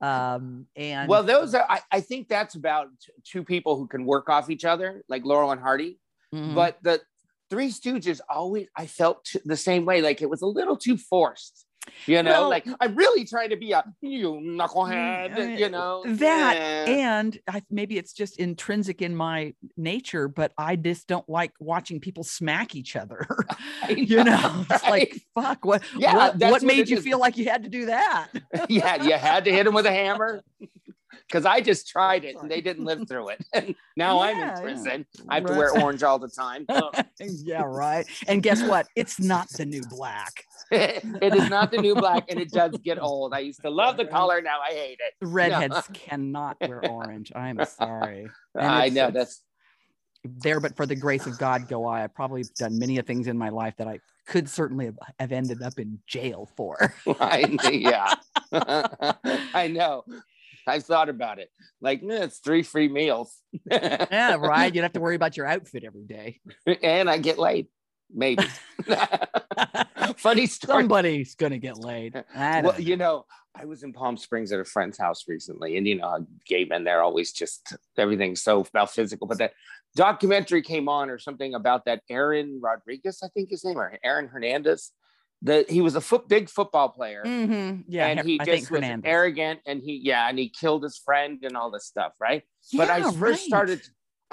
um 0.00 0.66
and 0.76 1.08
well, 1.08 1.22
those 1.22 1.54
are 1.54 1.64
I, 1.68 1.80
I 1.90 2.00
think 2.00 2.28
that's 2.28 2.54
about 2.54 2.88
t- 3.00 3.12
two 3.24 3.42
people 3.42 3.76
who 3.76 3.86
can 3.86 4.04
work 4.04 4.28
off 4.28 4.50
each 4.50 4.64
other, 4.64 5.02
like 5.08 5.24
Laurel 5.24 5.52
and 5.52 5.60
Hardy. 5.60 5.98
mhm. 6.34 6.54
but 6.54 6.78
the 6.82 7.00
Three 7.50 7.68
Stooges 7.70 8.20
always 8.28 8.66
I 8.76 8.86
felt 8.86 9.24
t- 9.24 9.40
the 9.44 9.56
same 9.56 9.84
way. 9.84 10.02
Like 10.02 10.22
it 10.22 10.30
was 10.30 10.42
a 10.42 10.46
little 10.46 10.76
too 10.76 10.96
forced. 10.96 11.64
You 12.06 12.20
know, 12.24 12.32
Well- 12.32 12.48
like 12.50 12.66
I'm 12.80 12.96
really 12.96 13.24
trying 13.24 13.50
to 13.50 13.56
be 13.56 13.70
a 13.70 13.84
you 14.00 14.32
knucklehead. 14.42 15.36
Mm, 15.36 15.58
you 15.60 15.68
know 15.68 16.02
that 16.04 16.56
Eh. 16.56 16.84
and 16.98 17.38
I, 17.48 17.62
maybe 17.70 17.96
it's 17.96 18.12
just 18.12 18.40
intrinsic 18.40 19.00
in 19.02 19.14
my 19.14 19.54
nature 19.76 20.26
but 20.26 20.50
i 20.58 20.74
just 20.74 21.06
don't 21.06 21.28
like 21.28 21.52
watching 21.60 22.00
people 22.00 22.24
smack 22.24 22.74
each 22.74 22.96
other 22.96 23.24
I 23.84 23.90
you 23.90 24.24
know 24.24 24.64
it's 24.68 24.82
like 24.84 25.20
fuck 25.34 25.64
what 25.64 25.82
Yeah, 25.96 26.14
what, 26.16 26.38
what 26.38 26.50
what 26.50 26.62
made 26.64 26.88
you 26.88 26.96
is. 26.98 27.04
feel 27.04 27.20
like 27.20 27.36
you 27.36 27.44
had 27.48 27.62
to 27.62 27.68
do 27.68 27.86
that 27.86 28.28
yeah, 28.68 29.00
you 29.04 29.12
had 29.12 29.44
to 29.44 29.52
hit 29.52 29.64
him 29.66 29.74
with 29.74 29.86
a 29.86 29.92
hammer. 29.92 30.42
Because 31.28 31.44
I 31.44 31.60
just 31.60 31.88
tried 31.88 32.24
it 32.24 32.36
and 32.40 32.48
they 32.50 32.60
didn't 32.60 32.84
live 32.84 33.08
through 33.08 33.30
it. 33.30 33.44
And 33.52 33.74
now 33.96 34.20
I'm 34.20 34.36
Yeah, 34.36 34.42
in 34.42 34.48
yeah. 34.48 34.60
prison. 34.60 35.06
I 35.28 35.34
have 35.36 35.44
to 35.46 35.52
Right. 35.52 35.58
wear 35.58 35.70
orange 35.82 36.02
all 36.02 36.18
the 36.18 36.28
time. 36.28 36.66
Yeah 37.20 37.62
right 37.64 38.06
and 38.28 38.42
guess 38.42 38.62
what 38.62 38.86
it's 38.94 39.18
not 39.18 39.48
the 39.50 39.64
new 39.64 39.82
black 39.88 40.44
it 40.70 41.34
is 41.34 41.48
not 41.48 41.70
the 41.70 41.78
new 41.78 41.94
black 41.94 42.24
and 42.28 42.38
it 42.38 42.50
does 42.50 42.76
get 42.84 43.00
old. 43.00 43.32
I 43.32 43.38
used 43.40 43.62
to 43.62 43.70
love 43.70 43.96
the 43.96 44.04
color. 44.04 44.40
Now 44.42 44.58
I 44.60 44.72
hate 44.72 44.98
it. 45.00 45.14
redheads 45.26 45.88
cannot 45.94 46.56
wear 46.60 46.86
orange 46.88 47.32
i'm 47.34 47.64
sorry 47.64 48.28
I 48.58 48.88
know 48.90 49.10
that's 49.10 49.42
there 50.24 50.60
but 50.60 50.76
for 50.76 50.86
the 50.86 50.96
grace 50.96 51.26
of 51.26 51.38
god 51.38 51.68
go 51.68 51.86
i 51.86 52.02
i've 52.02 52.14
probably 52.14 52.42
done 52.58 52.78
many 52.78 52.98
of 52.98 53.06
things 53.06 53.28
in 53.28 53.38
my 53.38 53.48
life 53.48 53.74
that 53.78 53.86
i 53.86 54.00
could 54.26 54.48
certainly 54.48 54.86
have, 54.86 54.98
have 55.20 55.30
ended 55.32 55.62
up 55.62 55.78
in 55.78 55.98
jail 56.06 56.48
for 56.56 56.92
I, 57.20 57.56
yeah. 57.70 58.14
I 59.54 59.68
know. 59.68 60.04
I've 60.66 60.84
thought 60.84 61.08
about 61.08 61.38
it. 61.38 61.50
Like, 61.80 62.02
eh, 62.02 62.24
it's 62.24 62.38
three 62.38 62.62
free 62.62 62.88
meals. 62.88 63.34
yeah 63.70 64.34
right 64.38 64.74
you'd 64.74 64.82
have 64.82 64.92
to 64.92 65.00
worry 65.00 65.16
about 65.16 65.36
your 65.36 65.46
outfit 65.46 65.84
every 65.84 66.04
day 66.04 66.40
and 66.82 67.08
I 67.08 67.18
get 67.18 67.38
laid. 67.38 67.68
Maybe. 68.12 68.44
Funny 70.16 70.46
story. 70.46 70.82
somebody's 70.82 71.34
gonna 71.34 71.58
get 71.58 71.76
laid 71.76 72.14
Well, 72.34 72.62
don't 72.62 72.80
you 72.80 72.96
know, 72.96 73.26
I 73.54 73.64
was 73.64 73.82
in 73.82 73.92
Palm 73.92 74.16
Springs 74.16 74.52
at 74.52 74.60
a 74.60 74.64
friend's 74.64 74.98
house 74.98 75.24
recently, 75.26 75.76
and 75.76 75.86
you 75.86 75.96
know, 75.96 76.26
gay 76.46 76.64
men 76.64 76.84
they're 76.84 77.02
always 77.02 77.32
just 77.32 77.74
everything's 77.96 78.42
so 78.42 78.60
about 78.60 78.92
physical. 78.92 79.26
But 79.26 79.38
that 79.38 79.52
documentary 79.94 80.62
came 80.62 80.88
on 80.88 81.10
or 81.10 81.18
something 81.18 81.54
about 81.54 81.86
that 81.86 82.02
Aaron 82.10 82.60
Rodriguez, 82.62 83.20
I 83.24 83.28
think 83.28 83.50
his 83.50 83.64
name, 83.64 83.78
or 83.78 83.98
Aaron 84.04 84.28
Hernandez. 84.28 84.92
That 85.46 85.70
he 85.70 85.80
was 85.80 85.94
a 85.94 86.00
foot 86.00 86.28
big 86.28 86.48
football 86.50 86.88
player. 86.88 87.22
Mhm. 87.24 87.84
yeah 87.88 88.06
and 88.08 88.20
he 88.26 88.40
i 88.40 88.44
just 88.44 88.70
was 88.70 88.80
hernandez 88.80 89.08
arrogant 89.08 89.60
and 89.66 89.80
he 89.80 90.00
yeah 90.02 90.28
and 90.28 90.38
he 90.38 90.48
killed 90.48 90.82
his 90.82 90.98
friend 90.98 91.38
and 91.42 91.56
all 91.56 91.70
this 91.70 91.86
stuff 91.86 92.12
right 92.20 92.42
Yeah, 92.72 92.78
but 92.86 92.90
i 92.90 93.00
first 93.02 93.20
right. 93.20 93.38
started 93.38 93.80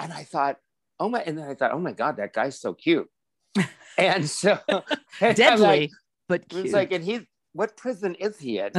and 0.00 0.12
i 0.12 0.24
thought 0.24 0.56
oh 0.98 1.08
my 1.08 1.20
and 1.22 1.38
then 1.38 1.46
i 1.48 1.54
thought 1.54 1.72
oh 1.72 1.78
my 1.78 1.92
god 1.92 2.16
that 2.16 2.32
guy's 2.32 2.58
so 2.60 2.74
cute 2.74 3.08
and 3.98 4.28
so 4.28 4.58
and 5.20 5.36
deadly 5.36 5.62
like, 5.62 5.90
but 6.28 6.40
was 6.52 6.72
like 6.72 6.90
and 6.92 7.04
he 7.04 7.26
what 7.52 7.76
prison 7.76 8.14
is 8.16 8.38
he 8.38 8.58
in 8.58 8.72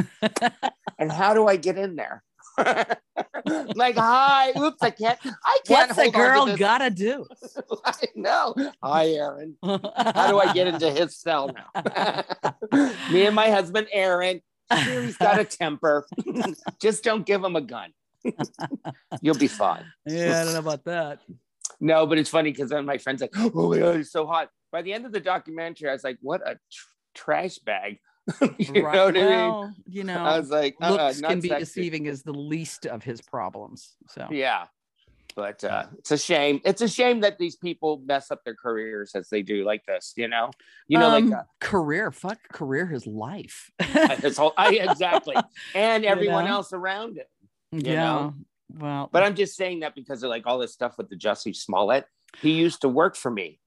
and 0.99 1.11
how 1.11 1.33
do 1.33 1.47
i 1.47 1.55
get 1.55 1.77
in 1.77 1.95
there 1.95 2.23
like 3.75 3.95
hi 3.95 4.51
oops 4.57 4.81
i 4.81 4.89
can't 4.89 5.19
i 5.45 5.59
can't 5.65 5.89
what's 5.89 5.97
a 5.99 6.11
hold 6.11 6.15
on 6.15 6.47
to 6.47 6.53
girl 6.53 6.57
gotta 6.57 6.89
do 6.89 7.25
i 7.85 7.93
know 8.15 8.53
hi 8.83 9.07
aaron 9.09 9.55
how 9.63 10.27
do 10.27 10.39
i 10.39 10.51
get 10.53 10.67
into 10.67 10.89
his 10.91 11.15
cell 11.17 11.51
now 11.53 12.23
me 13.11 13.25
and 13.25 13.35
my 13.35 13.49
husband 13.49 13.87
aaron 13.91 14.41
Sure, 14.83 15.03
he's 15.03 15.15
got 15.17 15.39
a 15.39 15.43
temper. 15.45 16.07
Just 16.81 17.03
don't 17.03 17.23
give 17.23 17.43
him 17.43 17.55
a 17.55 17.61
gun. 17.61 17.91
You'll 19.21 19.37
be 19.37 19.47
fine. 19.47 19.85
yeah 20.07 20.41
i 20.41 20.43
don't 20.43 20.53
know 20.53 20.59
about 20.59 20.83
that 20.85 21.19
No, 21.79 22.07
but 22.07 22.17
it's 22.17 22.31
funny 22.31 22.51
because 22.51 22.69
then 22.71 22.83
my 22.85 22.97
friend's 22.97 23.21
like, 23.21 23.33
"Oh 23.37 23.69
my 23.69 23.77
god, 23.79 23.97
he's 23.97 24.11
so 24.11 24.25
hot." 24.25 24.49
By 24.71 24.81
the 24.81 24.91
end 24.93 25.05
of 25.05 25.11
the 25.11 25.19
documentary, 25.19 25.89
I 25.89 25.93
was 25.93 26.03
like, 26.03 26.17
"What 26.21 26.41
a 26.41 26.55
tr- 26.71 26.87
trash 27.13 27.59
bag." 27.59 27.99
you 28.57 28.83
Right, 28.83 28.95
know 28.95 29.05
what 29.05 29.17
I 29.17 29.21
mean? 29.61 29.75
you 29.87 30.03
know 30.03 30.23
I 30.23 30.39
was 30.39 30.49
like, 30.49 30.75
uh, 30.81 30.91
looks 30.91 31.21
can 31.21 31.39
be 31.41 31.49
sexy. 31.49 31.63
deceiving 31.65 32.05
is 32.07 32.23
the 32.23 32.33
least 32.33 32.85
of 32.87 33.03
his 33.03 33.21
problems 33.21 33.95
so 34.09 34.27
Yeah, 34.31 34.65
but 35.35 35.63
uh, 35.63 35.85
it's 35.99 36.11
a 36.11 36.17
shame. 36.17 36.59
It's 36.65 36.81
a 36.81 36.87
shame 36.87 37.19
that 37.21 37.37
these 37.37 37.55
people 37.55 38.01
mess 38.05 38.31
up 38.31 38.43
their 38.43 38.55
careers 38.55 39.11
as 39.15 39.29
they 39.29 39.41
do, 39.43 39.63
like 39.63 39.85
this. 39.85 40.13
You 40.17 40.27
know, 40.27 40.49
you 40.87 40.97
know, 40.97 41.07
Um, 41.15 41.29
like 41.29 41.39
uh, 41.39 41.43
career 41.59 42.11
fuck 42.11 42.39
career 42.51 42.87
his 42.87 43.05
life 43.05 43.69
his 44.21 44.37
whole. 44.37 44.53
I, 44.57 44.75
exactly, 44.75 45.35
and 45.75 46.03
You 46.03 46.09
everyone 46.09 46.45
know? 46.45 46.51
else 46.51 46.73
around 46.73 47.17
it. 47.17 47.29
yeah 47.71 47.93
know? 47.95 48.35
well 48.73 49.09
But 49.11 49.21
I'm 49.23 49.35
just 49.35 49.55
saying 49.55 49.81
that 49.81 49.93
because 49.93 50.23
of 50.23 50.29
like 50.29 50.47
all 50.47 50.57
this 50.57 50.73
stuff 50.73 50.97
with 50.97 51.09
the 51.09 51.15
Jussie 51.17 51.55
Smollett. 51.55 52.05
He 52.41 52.51
used 52.51 52.81
to 52.81 52.89
work 52.89 53.15
for 53.15 53.29
me. 53.29 53.59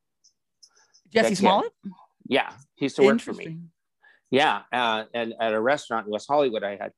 jussie 1.15 1.37
smollett 1.37 1.73
Yeah, 2.27 2.50
he 2.75 2.87
used 2.87 2.97
to 2.97 3.03
work 3.03 3.21
for 3.21 3.33
me. 3.33 3.59
Yeah, 4.31 4.63
uh, 4.73 5.05
and 5.15 5.35
at 5.41 5.55
a 5.55 5.61
restaurant 5.61 6.07
in 6.07 6.13
West 6.13 6.27
Hollywood, 6.29 6.63
I 6.63 6.77
had 6.77 6.93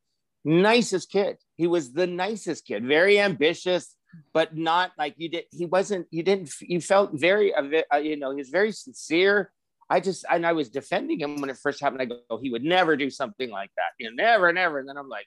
nicest 0.45 1.11
kid. 1.11 1.37
He 1.57 1.67
was 1.67 1.93
the 1.93 2.07
nicest 2.07 2.67
kid, 2.67 2.85
very 2.85 3.21
ambitious, 3.21 3.95
but 4.33 4.57
not 4.57 4.93
like 4.99 5.15
you 5.17 5.29
did. 5.29 5.45
He 5.53 5.67
wasn't. 5.67 6.07
You 6.11 6.23
didn't. 6.23 6.51
You 6.61 6.81
felt 6.81 7.13
very. 7.15 7.55
Uh, 7.55 7.97
you 7.99 8.17
know, 8.17 8.31
he 8.31 8.37
was 8.37 8.49
very 8.49 8.73
sincere. 8.73 9.53
I 9.89 10.01
just 10.01 10.25
and 10.31 10.47
I 10.47 10.53
was 10.53 10.71
defending 10.71 11.21
him 11.21 11.41
when 11.41 11.51
it 11.51 11.57
first 11.57 11.81
happened. 11.81 12.03
I 12.03 12.05
go, 12.07 12.39
he 12.41 12.51
would 12.51 12.65
never 12.65 12.97
do 12.97 13.11
something 13.11 13.51
like 13.51 13.71
that. 13.77 13.91
You 13.99 14.11
know, 14.11 14.23
never, 14.23 14.53
never. 14.53 14.79
And 14.79 14.89
then 14.89 14.97
I'm 14.97 15.09
like, 15.09 15.27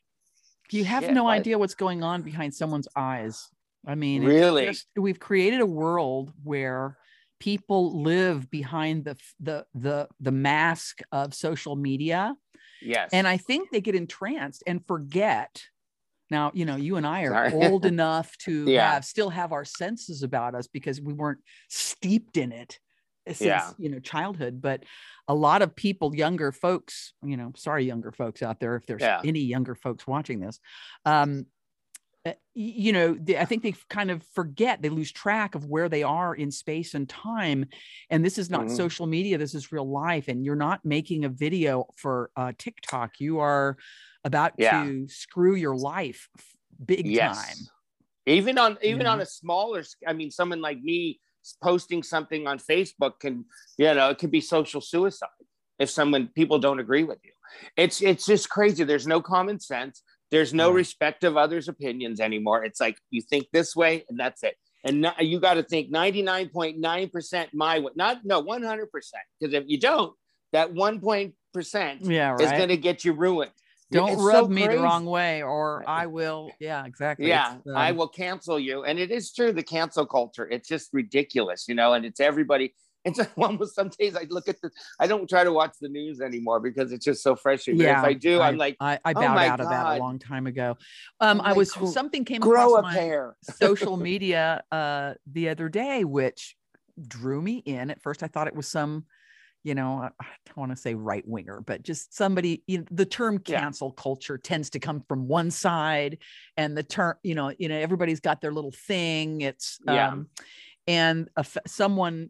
you 0.71 0.85
have 0.85 1.09
no 1.11 1.27
idea 1.27 1.57
what's 1.57 1.75
going 1.75 2.03
on 2.03 2.21
behind 2.21 2.53
someone's 2.53 2.87
eyes. 2.95 3.49
I 3.85 3.95
mean, 3.95 4.23
really, 4.23 4.67
just, 4.67 4.87
we've 4.95 5.19
created 5.19 5.59
a 5.59 5.65
world 5.65 6.31
where 6.43 6.97
people 7.43 8.01
live 8.01 8.49
behind 8.49 9.03
the 9.03 9.17
the 9.41 9.65
the 9.75 10.07
the 10.21 10.31
mask 10.31 11.01
of 11.11 11.33
social 11.33 11.75
media. 11.75 12.35
Yes. 12.81 13.09
And 13.11 13.27
I 13.27 13.35
think 13.35 13.69
they 13.69 13.81
get 13.81 13.95
entranced 13.95 14.63
and 14.65 14.85
forget. 14.87 15.61
Now, 16.29 16.51
you 16.53 16.63
know, 16.63 16.77
you 16.77 16.95
and 16.95 17.05
I 17.05 17.23
are 17.23 17.49
Sorry. 17.49 17.67
old 17.69 17.85
enough 17.85 18.37
to 18.39 18.63
yeah. 18.71 18.93
have 18.93 19.03
still 19.03 19.29
have 19.29 19.51
our 19.51 19.65
senses 19.65 20.23
about 20.23 20.55
us 20.55 20.67
because 20.67 21.01
we 21.01 21.11
weren't 21.11 21.39
steeped 21.67 22.37
in 22.37 22.53
it 22.53 22.79
since 23.27 23.41
yeah. 23.41 23.69
you 23.77 23.89
know 23.89 23.99
childhood 23.99 24.61
but 24.61 24.83
a 25.29 25.33
lot 25.33 25.61
of 25.61 25.73
people 25.75 26.13
younger 26.13 26.51
folks 26.51 27.13
you 27.23 27.37
know 27.37 27.53
sorry 27.55 27.85
younger 27.85 28.11
folks 28.11 28.43
out 28.43 28.59
there 28.59 28.75
if 28.75 28.85
there's 28.85 29.01
yeah. 29.01 29.21
any 29.23 29.39
younger 29.39 29.75
folks 29.75 30.05
watching 30.05 30.41
this 30.41 30.59
um 31.05 31.39
eh, 31.39 31.43
you 32.53 32.93
know 32.93 33.17
they, 33.19 33.37
i 33.37 33.43
think 33.43 33.63
they 33.63 33.73
kind 33.89 34.09
of 34.09 34.23
forget 34.33 34.81
they 34.81 34.89
lose 34.89 35.11
track 35.11 35.55
of 35.55 35.65
where 35.65 35.89
they 35.89 36.03
are 36.03 36.33
in 36.33 36.51
space 36.51 36.93
and 36.93 37.09
time 37.09 37.65
and 38.09 38.23
this 38.23 38.37
is 38.37 38.49
not 38.49 38.61
mm-hmm. 38.61 38.75
social 38.75 39.07
media 39.07 39.37
this 39.37 39.53
is 39.53 39.71
real 39.71 39.89
life 39.89 40.29
and 40.29 40.45
you're 40.45 40.55
not 40.55 40.79
making 40.85 41.25
a 41.25 41.29
video 41.29 41.85
for 41.97 42.29
uh, 42.37 42.53
tiktok 42.57 43.19
you 43.19 43.39
are 43.39 43.77
about 44.23 44.53
yeah. 44.57 44.83
to 44.83 45.07
screw 45.09 45.55
your 45.55 45.75
life 45.75 46.29
big 46.85 47.05
yes. 47.05 47.45
time 47.45 47.67
even 48.25 48.57
on 48.57 48.77
even 48.81 49.01
mm-hmm. 49.01 49.09
on 49.09 49.21
a 49.21 49.25
smaller 49.25 49.83
i 50.07 50.13
mean 50.13 50.31
someone 50.31 50.61
like 50.61 50.81
me 50.81 51.19
posting 51.61 52.03
something 52.03 52.47
on 52.47 52.59
Facebook 52.59 53.19
can, 53.19 53.45
you 53.77 53.93
know, 53.93 54.09
it 54.09 54.17
could 54.17 54.31
be 54.31 54.41
social 54.41 54.81
suicide 54.81 55.29
if 55.79 55.89
someone 55.89 56.29
people 56.35 56.59
don't 56.59 56.79
agree 56.79 57.03
with 57.03 57.19
you. 57.23 57.31
It's 57.77 58.01
it's 58.01 58.25
just 58.25 58.49
crazy. 58.49 58.83
There's 58.83 59.07
no 59.07 59.21
common 59.21 59.59
sense. 59.59 60.01
There's 60.33 60.51
no 60.51 60.71
respect 60.71 61.23
of 61.23 61.37
others' 61.37 61.67
opinions 61.67 62.19
anymore. 62.19 62.65
It's 62.65 62.81
like 62.81 62.97
you 63.11 63.21
think 63.21 63.45
this 63.53 63.75
way 63.75 64.03
and 64.09 64.19
that's 64.19 64.41
it. 64.41 64.55
And 64.83 65.05
you 65.19 65.39
got 65.39 65.53
to 65.53 65.63
think 65.63 65.93
99.9% 65.93 67.47
my 67.53 67.77
way, 67.77 67.91
not 67.95 68.25
no 68.25 68.41
100%. 68.41 68.87
Because 69.39 69.53
if 69.53 69.65
you 69.67 69.79
don't, 69.79 70.15
that 70.51 70.73
one 70.73 70.99
point 70.99 71.35
percent 71.53 72.01
yeah, 72.01 72.31
right. 72.31 72.41
is 72.41 72.51
going 72.51 72.69
to 72.69 72.77
get 72.77 73.05
you 73.05 73.13
ruined. 73.13 73.51
Don't 73.91 74.09
it's 74.09 74.21
rub 74.23 74.45
so 74.45 74.47
me 74.47 74.67
the 74.67 74.79
wrong 74.79 75.05
way, 75.05 75.43
or 75.43 75.83
I 75.85 76.07
will. 76.07 76.49
Yeah, 76.59 76.83
exactly. 76.83 77.27
Yeah, 77.27 77.57
um, 77.67 77.77
I 77.77 77.91
will 77.91 78.07
cancel 78.07 78.59
you. 78.59 78.85
And 78.85 78.97
it 78.97 79.11
is 79.11 79.31
true, 79.31 79.53
the 79.53 79.61
cancel 79.61 80.07
culture. 80.07 80.49
It's 80.49 80.67
just 80.67 80.89
ridiculous, 80.93 81.67
you 81.67 81.75
know. 81.75 81.93
And 81.93 82.05
it's 82.05 82.19
everybody. 82.19 82.73
It's 83.05 83.19
almost 83.37 83.75
some 83.75 83.89
days 83.89 84.15
I 84.15 84.27
look 84.29 84.47
at 84.47 84.61
the. 84.61 84.71
I 84.99 85.07
don't 85.07 85.29
try 85.29 85.43
to 85.43 85.51
watch 85.51 85.73
the 85.81 85.89
news 85.89 86.21
anymore 86.21 86.59
because 86.59 86.91
it's 86.91 87.05
just 87.05 87.23
so 87.23 87.35
fresh. 87.35 87.67
Yeah, 87.67 87.99
if 87.99 88.05
I 88.05 88.13
do, 88.13 88.39
I, 88.39 88.49
am 88.49 88.57
like, 88.57 88.77
I, 88.79 88.99
I 89.03 89.11
oh 89.11 89.13
bowed 89.13 89.37
oh 89.37 89.39
out 89.39 89.57
God. 89.57 89.59
of 89.61 89.69
that 89.69 89.97
a 89.97 89.99
long 89.99 90.19
time 90.19 90.47
ago. 90.47 90.77
Um, 91.19 91.41
I 91.41 91.53
was 91.53 91.71
cool. 91.71 91.87
something 91.87 92.25
came 92.25 92.41
grow 92.41 92.75
across 92.75 92.93
a 92.93 92.97
pair. 92.97 93.35
social 93.57 93.97
media 93.97 94.63
uh 94.71 95.13
the 95.31 95.49
other 95.49 95.69
day, 95.69 96.03
which 96.03 96.55
drew 97.07 97.41
me 97.41 97.57
in. 97.57 97.89
At 97.89 98.01
first, 98.01 98.23
I 98.23 98.27
thought 98.27 98.47
it 98.47 98.55
was 98.55 98.67
some 98.67 99.05
you 99.63 99.75
know, 99.75 100.09
I 100.19 100.25
don't 100.45 100.57
want 100.57 100.71
to 100.71 100.75
say 100.75 100.93
right 100.93 101.25
winger, 101.25 101.61
but 101.61 101.83
just 101.83 102.15
somebody, 102.15 102.63
you 102.67 102.79
know, 102.79 102.85
the 102.91 103.05
term 103.05 103.39
cancel 103.39 103.93
yeah. 103.95 104.03
culture 104.03 104.37
tends 104.37 104.69
to 104.71 104.79
come 104.79 105.03
from 105.07 105.27
one 105.27 105.51
side 105.51 106.17
and 106.57 106.77
the 106.77 106.83
term, 106.83 107.15
you 107.23 107.33
know, 107.33 107.53
you 107.57 107.69
know, 107.69 107.77
everybody's 107.77 108.19
got 108.19 108.41
their 108.41 108.51
little 108.51 108.73
thing. 108.73 109.41
It's, 109.41 109.79
yeah. 109.87 110.09
um, 110.09 110.27
and 110.85 111.29
a, 111.37 111.45
someone, 111.65 112.29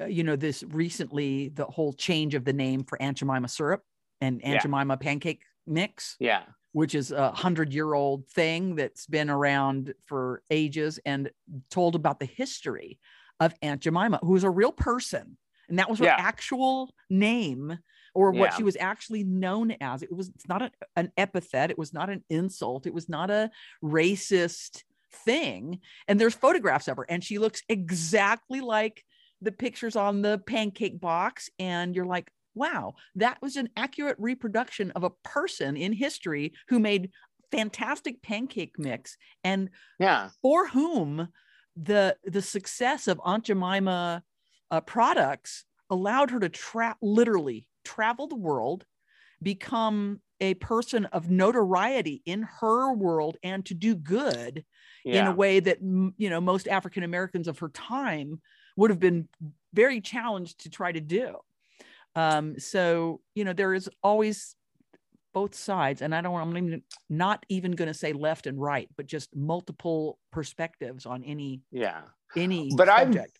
Uh, 0.00 0.06
you 0.06 0.24
know, 0.24 0.36
this 0.36 0.62
recently, 0.68 1.48
the 1.48 1.64
whole 1.64 1.92
change 1.92 2.34
of 2.34 2.44
the 2.44 2.52
name 2.52 2.84
for 2.84 3.00
Aunt 3.00 3.18
Jemima 3.18 3.48
syrup 3.48 3.82
and 4.20 4.42
Aunt 4.42 4.54
yeah. 4.54 4.62
Jemima 4.62 4.96
pancake 4.96 5.42
mix. 5.66 6.16
Yeah. 6.18 6.42
Which 6.72 6.94
is 6.94 7.10
a 7.10 7.32
hundred 7.32 7.72
year 7.72 7.94
old 7.94 8.28
thing 8.28 8.74
that's 8.74 9.06
been 9.06 9.30
around 9.30 9.94
for 10.04 10.42
ages 10.50 11.00
and 11.06 11.30
told 11.70 11.94
about 11.94 12.20
the 12.20 12.26
history 12.26 12.98
of 13.40 13.54
Aunt 13.62 13.80
Jemima, 13.80 14.18
who 14.22 14.36
is 14.36 14.44
a 14.44 14.50
real 14.50 14.72
person 14.72 15.38
and 15.68 15.78
that 15.78 15.90
was 15.90 15.98
her 15.98 16.06
yeah. 16.06 16.16
actual 16.18 16.94
name 17.10 17.78
or 18.14 18.30
what 18.30 18.50
yeah. 18.52 18.56
she 18.56 18.62
was 18.62 18.76
actually 18.78 19.24
known 19.24 19.72
as 19.80 20.02
it 20.02 20.12
was 20.14 20.28
it's 20.28 20.48
not 20.48 20.62
a, 20.62 20.70
an 20.96 21.12
epithet 21.16 21.70
it 21.70 21.78
was 21.78 21.92
not 21.92 22.10
an 22.10 22.24
insult 22.30 22.86
it 22.86 22.94
was 22.94 23.08
not 23.08 23.30
a 23.30 23.50
racist 23.82 24.82
thing 25.12 25.80
and 26.08 26.20
there's 26.20 26.34
photographs 26.34 26.88
of 26.88 26.96
her 26.96 27.06
and 27.08 27.22
she 27.22 27.38
looks 27.38 27.62
exactly 27.68 28.60
like 28.60 29.04
the 29.42 29.52
pictures 29.52 29.96
on 29.96 30.22
the 30.22 30.38
pancake 30.46 31.00
box 31.00 31.50
and 31.58 31.94
you're 31.94 32.04
like 32.04 32.30
wow 32.54 32.94
that 33.14 33.40
was 33.42 33.56
an 33.56 33.68
accurate 33.76 34.16
reproduction 34.18 34.90
of 34.92 35.04
a 35.04 35.10
person 35.24 35.76
in 35.76 35.92
history 35.92 36.52
who 36.68 36.78
made 36.78 37.10
fantastic 37.50 38.22
pancake 38.22 38.78
mix 38.78 39.16
and 39.44 39.68
yeah 39.98 40.30
for 40.42 40.68
whom 40.68 41.28
the 41.76 42.16
the 42.24 42.42
success 42.42 43.06
of 43.06 43.20
aunt 43.24 43.44
jemima 43.44 44.22
uh, 44.70 44.80
products 44.80 45.64
allowed 45.90 46.30
her 46.30 46.40
to 46.40 46.48
tra- 46.48 46.96
literally 47.00 47.68
travel 47.84 48.26
the 48.26 48.36
world, 48.36 48.84
become 49.42 50.20
a 50.40 50.54
person 50.54 51.06
of 51.06 51.30
notoriety 51.30 52.22
in 52.26 52.46
her 52.60 52.92
world, 52.92 53.36
and 53.42 53.64
to 53.66 53.74
do 53.74 53.94
good 53.94 54.64
yeah. 55.04 55.20
in 55.20 55.26
a 55.26 55.34
way 55.34 55.60
that 55.60 55.78
you 55.80 56.30
know 56.30 56.40
most 56.40 56.68
African 56.68 57.02
Americans 57.02 57.48
of 57.48 57.58
her 57.60 57.68
time 57.70 58.40
would 58.76 58.90
have 58.90 59.00
been 59.00 59.28
very 59.72 60.00
challenged 60.00 60.60
to 60.60 60.70
try 60.70 60.92
to 60.92 61.00
do. 61.00 61.36
Um, 62.14 62.58
so 62.58 63.20
you 63.34 63.44
know 63.44 63.52
there 63.52 63.74
is 63.74 63.90
always 64.02 64.56
both 65.34 65.54
sides, 65.54 66.00
and 66.00 66.14
I 66.14 66.22
don't. 66.22 66.34
I'm 66.34 66.56
even, 66.56 66.82
not 67.10 67.44
even 67.50 67.72
going 67.72 67.88
to 67.88 67.94
say 67.94 68.12
left 68.14 68.46
and 68.46 68.60
right, 68.60 68.88
but 68.96 69.06
just 69.06 69.36
multiple 69.36 70.18
perspectives 70.32 71.04
on 71.04 71.22
any 71.24 71.60
yeah 71.70 72.02
any 72.36 72.70
but 72.74 72.88
subject. 72.88 73.38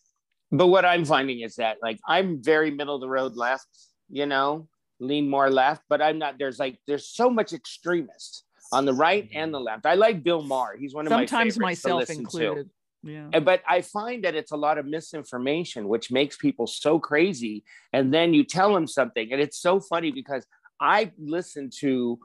I'm 0.51 0.57
but 0.57 0.67
what 0.67 0.85
I'm 0.85 1.05
finding 1.05 1.41
is 1.41 1.55
that 1.55 1.77
like 1.81 1.99
I'm 2.07 2.41
very 2.41 2.71
middle 2.71 2.95
of 2.95 3.01
the 3.01 3.09
road 3.09 3.35
left, 3.35 3.67
you 4.09 4.25
know, 4.27 4.67
lean 4.99 5.27
more 5.27 5.49
left, 5.49 5.81
but 5.89 6.01
I'm 6.01 6.19
not. 6.19 6.37
There's 6.37 6.59
like 6.59 6.77
there's 6.87 7.07
so 7.07 7.29
much 7.29 7.53
extremist 7.53 8.43
on 8.71 8.85
the 8.85 8.93
right 8.93 9.27
and 9.33 9.53
the 9.53 9.59
left. 9.59 9.85
I 9.85 9.95
like 9.95 10.23
Bill 10.23 10.41
Maher. 10.41 10.77
He's 10.77 10.93
one 10.93 11.07
of 11.07 11.11
sometimes 11.11 11.57
my 11.57 11.73
sometimes 11.73 12.07
myself 12.07 12.09
included. 12.09 12.65
To. 12.65 12.71
Yeah. 13.03 13.39
But 13.39 13.61
I 13.67 13.81
find 13.81 14.23
that 14.23 14.35
it's 14.35 14.51
a 14.51 14.57
lot 14.57 14.77
of 14.77 14.85
misinformation, 14.85 15.87
which 15.87 16.11
makes 16.11 16.35
people 16.35 16.67
so 16.67 16.99
crazy. 16.99 17.63
And 17.93 18.13
then 18.13 18.33
you 18.33 18.43
tell 18.43 18.73
them 18.73 18.87
something, 18.87 19.31
and 19.31 19.41
it's 19.41 19.59
so 19.59 19.79
funny 19.79 20.11
because 20.11 20.45
I 20.81 21.11
listen 21.17 21.69
to 21.79 22.19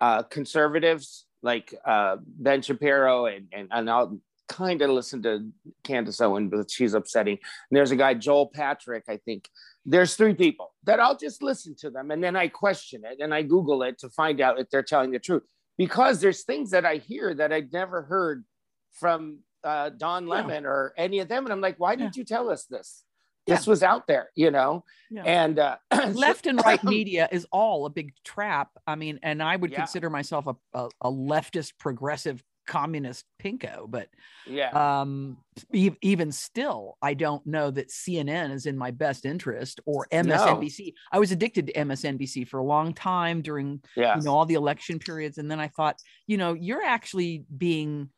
uh, 0.00 0.22
conservatives 0.24 1.26
like 1.42 1.74
uh, 1.84 2.16
Ben 2.22 2.62
Shapiro 2.62 3.26
and 3.26 3.46
and, 3.52 3.68
and 3.70 3.90
I'll 3.90 4.20
kind 4.48 4.82
of 4.82 4.90
listen 4.90 5.22
to 5.22 5.46
Candace 5.84 6.20
Owen, 6.20 6.48
but 6.48 6.70
she's 6.70 6.94
upsetting. 6.94 7.34
And 7.34 7.76
there's 7.76 7.90
a 7.90 7.96
guy, 7.96 8.14
Joel 8.14 8.46
Patrick, 8.46 9.04
I 9.08 9.18
think. 9.18 9.48
There's 9.84 10.16
three 10.16 10.34
people 10.34 10.74
that 10.84 11.00
I'll 11.00 11.16
just 11.16 11.42
listen 11.42 11.74
to 11.80 11.90
them 11.90 12.10
and 12.10 12.22
then 12.22 12.34
I 12.34 12.48
question 12.48 13.02
it 13.04 13.18
and 13.20 13.32
I 13.32 13.42
Google 13.42 13.82
it 13.82 13.98
to 14.00 14.10
find 14.10 14.40
out 14.40 14.58
if 14.58 14.68
they're 14.70 14.82
telling 14.82 15.12
the 15.12 15.18
truth. 15.18 15.44
Because 15.76 16.20
there's 16.20 16.42
things 16.42 16.70
that 16.70 16.84
I 16.84 16.96
hear 16.96 17.32
that 17.34 17.52
I'd 17.52 17.72
never 17.72 18.02
heard 18.02 18.44
from 18.92 19.38
uh, 19.68 19.90
Don 19.90 20.26
Lemon 20.26 20.62
yeah. 20.62 20.68
or 20.68 20.94
any 20.96 21.18
of 21.18 21.28
them. 21.28 21.44
And 21.44 21.52
I'm 21.52 21.60
like, 21.60 21.76
why 21.78 21.94
didn't 21.94 22.16
yeah. 22.16 22.20
you 22.20 22.24
tell 22.24 22.50
us 22.50 22.64
this? 22.64 23.04
This 23.46 23.66
was 23.66 23.82
out 23.82 24.06
there, 24.06 24.28
you 24.34 24.50
know, 24.50 24.84
and 25.24 25.58
uh, 25.58 25.76
left 26.12 26.46
and 26.46 26.62
right 26.62 26.82
media 26.84 27.30
is 27.32 27.46
all 27.50 27.86
a 27.86 27.90
big 27.90 28.12
trap. 28.22 28.68
I 28.86 28.94
mean, 28.94 29.20
and 29.22 29.42
I 29.42 29.56
would 29.56 29.72
consider 29.72 30.10
myself 30.10 30.46
a, 30.46 30.56
a, 30.74 30.88
a 31.00 31.10
leftist 31.10 31.72
progressive 31.78 32.42
communist 32.68 33.24
pinko 33.42 33.90
but 33.90 34.08
yeah 34.46 35.00
um 35.00 35.38
e- 35.72 35.90
even 36.02 36.30
still 36.30 36.98
i 37.00 37.14
don't 37.14 37.44
know 37.46 37.70
that 37.70 37.88
cnn 37.88 38.52
is 38.52 38.66
in 38.66 38.76
my 38.76 38.90
best 38.90 39.24
interest 39.24 39.80
or 39.86 40.06
msnbc 40.12 40.78
no. 40.86 40.92
i 41.10 41.18
was 41.18 41.32
addicted 41.32 41.68
to 41.68 41.72
msnbc 41.72 42.46
for 42.46 42.58
a 42.58 42.62
long 42.62 42.92
time 42.92 43.40
during 43.40 43.80
yeah. 43.96 44.16
you 44.16 44.22
know 44.22 44.34
all 44.34 44.44
the 44.44 44.52
election 44.52 44.98
periods 44.98 45.38
and 45.38 45.50
then 45.50 45.58
i 45.58 45.66
thought 45.66 45.98
you 46.26 46.36
know 46.36 46.52
you're 46.52 46.84
actually 46.84 47.42
being 47.56 48.10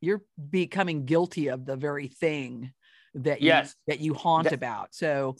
you're 0.00 0.22
becoming 0.50 1.04
guilty 1.04 1.48
of 1.48 1.66
the 1.66 1.76
very 1.76 2.08
thing 2.08 2.72
that 3.14 3.40
you, 3.40 3.48
yes 3.48 3.74
that 3.86 4.00
you 4.00 4.14
haunt 4.14 4.44
that, 4.44 4.52
about 4.52 4.88
so 4.94 5.34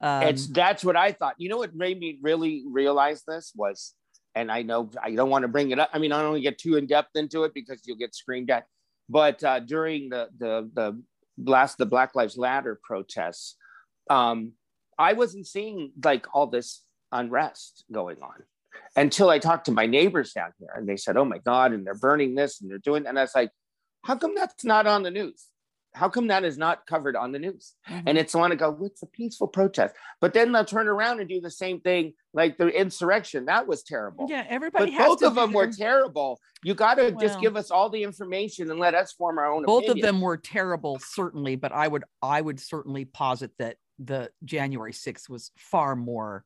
um, 0.00 0.22
it's 0.22 0.46
that's 0.48 0.84
what 0.84 0.96
i 0.96 1.12
thought 1.12 1.34
you 1.38 1.48
know 1.48 1.58
what 1.58 1.74
made 1.74 1.98
me 1.98 2.18
really 2.22 2.64
realize 2.70 3.22
this 3.26 3.52
was 3.54 3.94
and 4.38 4.52
I 4.52 4.62
know 4.62 4.90
I 5.02 5.10
don't 5.10 5.30
want 5.30 5.42
to 5.42 5.48
bring 5.48 5.72
it 5.72 5.80
up. 5.80 5.90
I 5.92 5.98
mean, 5.98 6.12
I 6.12 6.20
don't 6.20 6.30
want 6.30 6.38
to 6.38 6.48
get 6.48 6.58
too 6.58 6.76
in 6.76 6.86
depth 6.86 7.16
into 7.16 7.42
it 7.42 7.52
because 7.54 7.82
you'll 7.84 7.96
get 7.96 8.14
screamed 8.14 8.50
at. 8.50 8.66
But 9.08 9.42
uh, 9.42 9.60
during 9.60 10.10
the 10.10 10.28
the 10.38 10.70
the 10.72 11.02
blast 11.36 11.78
the 11.78 11.86
Black 11.86 12.14
Lives 12.14 12.38
Matter 12.38 12.78
protests, 12.82 13.56
um, 14.08 14.52
I 14.96 15.14
wasn't 15.14 15.46
seeing 15.46 15.92
like 16.04 16.26
all 16.32 16.46
this 16.46 16.82
unrest 17.10 17.84
going 17.90 18.18
on. 18.22 18.44
until 18.96 19.28
I 19.28 19.38
talked 19.38 19.66
to 19.66 19.72
my 19.72 19.86
neighbors 19.86 20.32
down 20.32 20.52
here 20.58 20.70
and 20.74 20.88
they 20.88 20.96
said, 20.96 21.16
oh 21.16 21.24
my 21.24 21.38
God, 21.38 21.72
and 21.72 21.86
they're 21.86 21.94
burning 21.94 22.34
this 22.34 22.60
and 22.60 22.70
they're 22.70 22.78
doing, 22.78 23.06
and 23.06 23.18
I 23.18 23.22
was 23.22 23.34
like, 23.34 23.50
how 24.04 24.16
come 24.16 24.34
that's 24.34 24.64
not 24.64 24.86
on 24.86 25.02
the 25.02 25.10
news? 25.10 25.46
How 25.94 26.08
come 26.08 26.28
that 26.28 26.44
is 26.44 26.58
not 26.58 26.86
covered 26.86 27.16
on 27.16 27.32
the 27.32 27.38
news? 27.38 27.74
Mm-hmm. 27.88 28.08
And 28.08 28.18
it's 28.18 28.34
want 28.34 28.52
to 28.52 28.56
go, 28.56 28.78
it's 28.82 29.02
a 29.02 29.06
peaceful 29.06 29.48
protest. 29.48 29.94
But 30.20 30.32
then 30.34 30.52
they'll 30.52 30.64
turn 30.64 30.86
around 30.86 31.20
and 31.20 31.28
do 31.28 31.40
the 31.40 31.50
same 31.50 31.80
thing, 31.80 32.12
like 32.32 32.58
the 32.58 32.68
insurrection. 32.68 33.46
That 33.46 33.66
was 33.66 33.82
terrible. 33.82 34.26
Yeah, 34.28 34.44
everybody. 34.48 34.96
But 34.96 35.06
both 35.06 35.22
of 35.22 35.34
them 35.34 35.52
were 35.52 35.72
terrible. 35.72 36.40
You 36.62 36.74
got 36.74 36.96
to 36.96 37.10
well, 37.10 37.20
just 37.20 37.40
give 37.40 37.56
us 37.56 37.70
all 37.70 37.88
the 37.88 38.02
information 38.02 38.70
and 38.70 38.78
let 38.78 38.94
us 38.94 39.12
form 39.12 39.38
our 39.38 39.50
own. 39.52 39.64
Both 39.64 39.84
opinion. 39.84 39.98
of 39.98 40.02
them 40.02 40.20
were 40.20 40.36
terrible, 40.36 40.98
certainly. 41.00 41.56
But 41.56 41.72
I 41.72 41.88
would, 41.88 42.04
I 42.22 42.40
would 42.40 42.60
certainly 42.60 43.04
posit 43.04 43.50
that 43.58 43.76
the 43.98 44.30
January 44.44 44.92
6th 44.92 45.28
was 45.28 45.50
far 45.56 45.96
more 45.96 46.44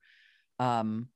um 0.59 1.09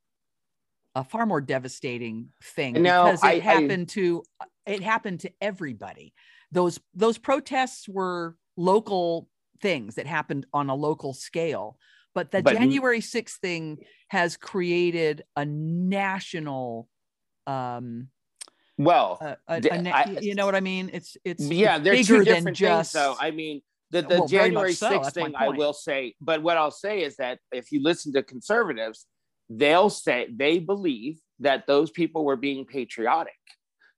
a 0.95 1.05
far 1.05 1.27
more 1.27 1.41
devastating 1.41 2.31
thing 2.43 2.83
no, 2.83 3.05
because 3.05 3.23
it 3.23 3.27
I, 3.27 3.39
happened 3.39 3.91
I, 3.91 3.95
to 3.95 4.23
it 4.67 4.83
happened 4.83 5.21
to 5.21 5.33
everybody. 5.41 6.13
Those 6.53 6.79
those 6.95 7.19
protests 7.19 7.89
were 7.89 8.37
local 8.57 9.29
things 9.61 9.97
that 9.97 10.07
happened 10.07 10.47
on 10.53 10.69
a 10.69 10.75
local 10.75 11.13
scale, 11.13 11.79
but 12.15 12.31
the 12.31 12.43
but, 12.43 12.55
January 12.55 13.01
6th 13.01 13.37
thing 13.39 13.79
has 14.09 14.37
created 14.37 15.25
a 15.35 15.45
national 15.45 16.89
um 17.47 18.09
well 18.79 19.19
a, 19.21 19.37
a, 19.49 19.61
a, 19.71 19.89
I, 19.89 20.19
you 20.21 20.35
know 20.35 20.45
what 20.45 20.57
i 20.57 20.61
mean 20.61 20.91
it's 20.93 21.17
it's 21.25 21.45
yeah 21.45 21.79
they're 21.79 21.95
bigger 21.95 22.19
two 22.19 22.25
different 22.25 22.45
than 22.45 22.55
just 22.55 22.93
things, 22.93 23.05
though 23.05 23.17
i 23.21 23.31
mean 23.31 23.63
the, 23.93 24.03
the 24.03 24.19
well, 24.19 24.27
january 24.27 24.73
6th 24.73 25.05
so. 25.05 25.11
thing 25.11 25.33
i 25.37 25.49
will 25.49 25.73
say 25.73 26.15
but 26.21 26.43
what 26.43 26.57
i'll 26.57 26.73
say 26.73 27.05
is 27.05 27.17
that 27.17 27.39
if 27.53 27.71
you 27.71 27.81
listen 27.83 28.13
to 28.13 28.23
conservatives 28.23 29.07
they'll 29.49 29.91
say 29.91 30.29
they 30.35 30.59
believe 30.59 31.19
that 31.41 31.67
those 31.67 31.91
people 31.91 32.25
were 32.25 32.37
being 32.37 32.65
patriotic. 32.65 33.35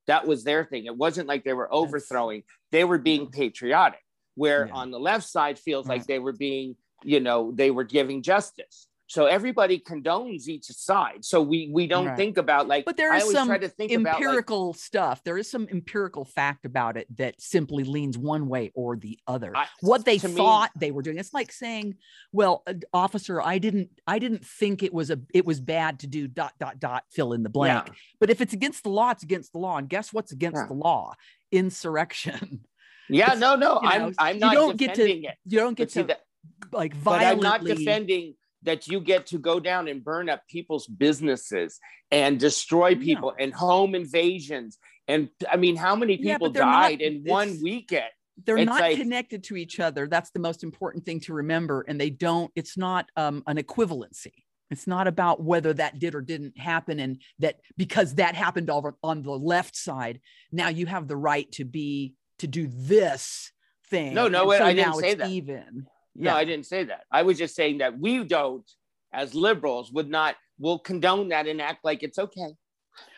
That 0.09 0.27
was 0.27 0.43
their 0.43 0.65
thing. 0.65 0.87
It 0.87 0.97
wasn't 0.97 1.29
like 1.29 1.45
they 1.45 1.53
were 1.53 1.73
overthrowing, 1.73 2.43
they 2.73 2.83
were 2.83 2.99
being 2.99 3.29
patriotic. 3.31 4.01
Where 4.35 4.67
yeah. 4.67 4.73
on 4.73 4.91
the 4.91 4.99
left 5.01 5.29
side 5.29 5.59
feels 5.59 5.87
right. 5.87 5.99
like 5.99 6.07
they 6.07 6.19
were 6.19 6.33
being, 6.33 6.77
you 7.05 7.21
know, 7.21 7.53
they 7.55 7.71
were 7.71 7.85
giving 7.85 8.23
justice. 8.23 8.88
So 9.09 9.25
everybody 9.25 9.81
condones 9.81 10.49
each 10.49 10.67
side. 10.67 11.25
So 11.25 11.41
we 11.41 11.71
we 11.73 11.87
don't 11.87 12.09
right. 12.09 12.17
think 12.17 12.37
about 12.37 12.69
like. 12.69 12.85
But 12.85 12.99
there 12.99 13.15
is 13.15 13.31
some 13.33 13.51
empirical 13.51 14.65
about, 14.65 14.75
like, 14.75 14.77
stuff. 14.77 15.25
There 15.25 15.39
is 15.39 15.51
some 15.51 15.67
empirical 15.71 16.27
fact 16.27 16.67
about 16.67 16.99
it 16.99 17.07
that 17.17 17.41
simply 17.41 17.85
leans 17.85 18.19
one 18.19 18.49
way 18.49 18.71
or 18.75 18.97
the 18.97 19.19
other. 19.27 19.57
I, 19.57 19.67
what 19.81 20.05
they 20.05 20.19
thought 20.19 20.71
me, 20.77 20.81
they 20.81 20.91
were 20.91 21.01
doing. 21.01 21.17
It's 21.17 21.33
like 21.33 21.53
saying, 21.53 21.95
"Well, 22.33 22.63
uh, 22.67 22.75
officer, 22.93 23.41
I 23.41 23.57
didn't 23.57 23.89
I 24.07 24.19
didn't 24.19 24.45
think 24.45 24.83
it 24.83 24.93
was 24.93 25.11
a 25.11 25.19
it 25.33 25.47
was 25.47 25.59
bad 25.59 26.01
to 26.01 26.07
do 26.07 26.29
dot 26.29 26.53
dot 26.61 26.79
dot 26.79 27.05
fill 27.11 27.33
in 27.33 27.43
the 27.43 27.49
blank. 27.49 27.87
Yeah. 27.87 27.95
But 28.21 28.29
if 28.29 28.43
it's 28.43 28.53
against 28.53 28.83
the 28.83 28.91
law, 28.91 29.13
it's 29.13 29.23
against 29.23 29.53
the 29.53 29.59
law. 29.59 29.79
And 29.79 29.89
guess 29.89 30.13
what's 30.13 30.33
against 30.33 30.59
yeah. 30.59 30.67
the 30.67 30.75
law? 30.75 31.15
Insurrection. 31.51 32.67
Yeah, 33.09 33.35
no, 33.39 33.57
no, 33.57 33.81
you 33.83 33.89
know, 33.89 33.95
I'm 33.95 34.15
I'm 34.19 34.39
not. 34.39 34.53
You 34.53 34.59
don't 34.59 34.77
get 34.77 34.95
to. 34.97 35.11
It. 35.11 35.35
You 35.47 35.59
don't 35.61 35.79
get 35.79 35.89
to. 35.91 36.05
That, 36.05 36.21
like 36.73 36.95
violently. 36.95 37.43
But 37.43 37.55
I'm 37.57 37.65
not 37.65 37.65
defending 37.65 38.35
that 38.63 38.89
you 38.89 39.01
get 39.01 39.27
to 39.27 39.39
go 39.39 39.61
down 39.61 39.89
and 39.89 40.05
burn 40.05 40.29
up 40.29 40.43
people's 40.49 40.87
businesses 40.87 41.79
and 42.11 42.41
destroy 42.41 42.95
people 42.95 43.33
and 43.39 43.53
home 43.53 43.95
invasions. 43.95 44.79
And 45.07 45.29
I 45.51 45.57
mean, 45.57 45.77
how 45.77 45.97
many 45.97 46.17
people 46.17 46.49
yeah, 46.49 46.61
died 46.61 46.99
not, 46.99 47.07
in 47.07 47.23
one 47.25 47.59
weekend? 47.63 48.11
They're 48.45 48.59
it's 48.59 48.67
not 48.67 48.81
like, 48.81 48.97
connected 48.97 49.45
to 49.45 49.57
each 49.57 49.81
other. 49.81 50.07
That's 50.07 50.31
the 50.31 50.39
most 50.39 50.63
important 50.63 51.05
thing 51.05 51.21
to 51.21 51.35
remember. 51.35 51.85
And 51.89 52.01
they 52.01 52.11
don't, 52.11 52.51
it's 52.55 52.77
not 52.77 53.07
um, 53.17 53.43
an 53.47 53.57
equivalency. 53.57 54.33
It's 54.71 54.87
not 54.87 55.07
about 55.07 55.43
whether 55.43 55.73
that 55.73 55.99
did 55.99 56.15
or 56.15 56.21
didn't 56.21 56.59
happen, 56.59 57.01
and 57.01 57.23
that 57.39 57.57
because 57.79 58.17
that 58.17 58.35
happened 58.35 58.69
over 58.69 58.97
on 59.03 59.23
the 59.23 59.31
left 59.31 59.75
side, 59.75 60.21
now 60.53 60.69
you 60.69 60.85
have 60.85 61.09
the 61.09 61.17
right 61.17 61.51
to 61.53 61.65
be 61.65 62.15
to 62.41 62.47
do 62.47 62.69
this 62.71 63.51
thing. 63.87 64.13
No, 64.13 64.29
no, 64.29 64.51
so 64.51 64.63
I 64.63 64.75
didn't 64.75 64.97
say 64.97 65.15
that. 65.15 65.31
Even 65.31 65.87
no, 66.25 66.35
I 66.35 66.45
didn't 66.45 66.67
say 66.67 66.85
that. 66.85 67.05
I 67.11 67.23
was 67.23 67.39
just 67.39 67.55
saying 67.55 67.79
that 67.79 67.99
we 67.99 68.25
don't, 68.25 68.69
as 69.13 69.35
liberals, 69.35 69.93
would 69.93 70.11
not 70.11 70.37
will 70.59 70.79
condone 70.79 71.29
that 71.29 71.47
and 71.47 71.61
act 71.61 71.85
like 71.85 72.03
it's 72.03 72.19
okay. 72.19 72.55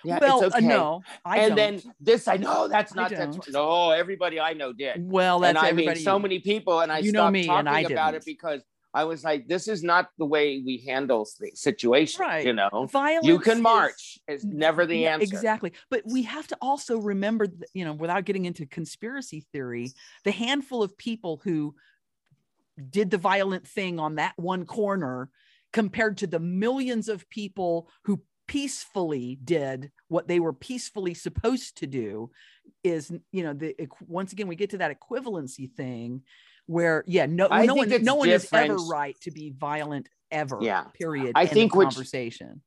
Yeah, 0.04 0.18
well, 0.20 0.42
it's 0.42 0.54
uh, 0.54 0.58
okay. 0.58 0.66
Uh, 0.66 0.68
no, 0.68 1.02
I 1.24 1.38
and 1.38 1.56
don't. 1.56 1.56
then 1.56 1.94
this, 2.00 2.28
I 2.28 2.36
know 2.36 2.68
that's 2.68 2.94
not 2.94 3.10
that's 3.10 3.48
no. 3.48 3.90
Everybody 3.90 4.38
I 4.38 4.52
know 4.52 4.72
did. 4.72 5.10
Well, 5.10 5.40
that's 5.40 5.58
and 5.58 5.66
I 5.66 5.72
mean 5.72 5.96
so 5.96 6.18
many 6.18 6.38
people, 6.38 6.80
and 6.80 6.92
I 6.92 6.98
you 6.98 7.10
stopped 7.10 7.36
talking 7.46 7.92
about 7.92 8.14
it 8.14 8.24
because 8.24 8.62
I 8.92 9.04
was 9.04 9.22
like, 9.22 9.46
this 9.46 9.68
is 9.68 9.82
not 9.82 10.08
the 10.18 10.26
way 10.26 10.62
we 10.64 10.78
handle 10.78 11.26
the 11.38 11.52
situation. 11.54 12.20
Right. 12.20 12.44
You 12.44 12.52
know, 12.52 12.88
violence. 12.90 13.26
You 13.26 13.38
can 13.38 13.62
march. 13.62 14.18
Is, 14.26 14.40
is 14.40 14.44
never 14.44 14.84
the 14.84 15.06
answer. 15.06 15.22
Exactly. 15.22 15.72
But 15.90 16.02
we 16.04 16.22
have 16.22 16.48
to 16.48 16.56
also 16.60 16.98
remember, 16.98 17.46
you 17.72 17.84
know, 17.84 17.92
without 17.92 18.24
getting 18.24 18.46
into 18.46 18.66
conspiracy 18.66 19.46
theory, 19.52 19.92
the 20.24 20.32
handful 20.32 20.82
of 20.82 20.96
people 20.98 21.40
who 21.44 21.74
did 22.80 23.10
the 23.10 23.18
violent 23.18 23.66
thing 23.66 23.98
on 23.98 24.16
that 24.16 24.34
one 24.36 24.64
corner 24.64 25.28
compared 25.72 26.18
to 26.18 26.26
the 26.26 26.40
millions 26.40 27.08
of 27.08 27.28
people 27.28 27.88
who 28.04 28.20
peacefully 28.50 29.38
did 29.44 29.92
what 30.08 30.26
they 30.26 30.40
were 30.40 30.52
peacefully 30.52 31.14
supposed 31.14 31.76
to 31.76 31.86
do 31.86 32.28
is 32.82 33.12
you 33.30 33.44
know 33.44 33.52
the 33.52 33.76
once 34.08 34.32
again 34.32 34.48
we 34.48 34.56
get 34.56 34.70
to 34.70 34.78
that 34.78 34.92
equivalency 34.98 35.70
thing 35.70 36.20
where 36.66 37.04
yeah 37.06 37.26
no 37.26 37.46
I 37.48 37.64
no 37.64 37.76
one 37.76 38.02
no 38.02 38.16
one 38.16 38.28
is 38.28 38.48
ever 38.52 38.74
right 38.76 39.16
to 39.20 39.30
be 39.30 39.54
violent 39.56 40.08
ever 40.32 40.58
yeah. 40.60 40.84
period 40.94 41.32
i 41.36 41.46
think 41.46 41.72
conversation. 41.72 42.60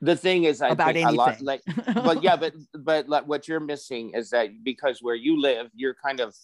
the 0.00 0.16
thing 0.16 0.44
is 0.44 0.62
I 0.62 0.70
about 0.70 0.94
think 0.94 1.06
anything. 1.06 1.14
a 1.14 1.22
lot 1.22 1.40
like 1.42 1.62
but 1.94 2.24
yeah 2.24 2.34
but 2.42 2.54
but 2.74 3.08
like, 3.08 3.28
what 3.28 3.46
you're 3.46 3.60
missing 3.60 4.12
is 4.14 4.30
that 4.30 4.48
because 4.64 5.00
where 5.00 5.14
you 5.14 5.40
live 5.40 5.68
you're 5.76 5.94
kind 5.94 6.18
of 6.18 6.34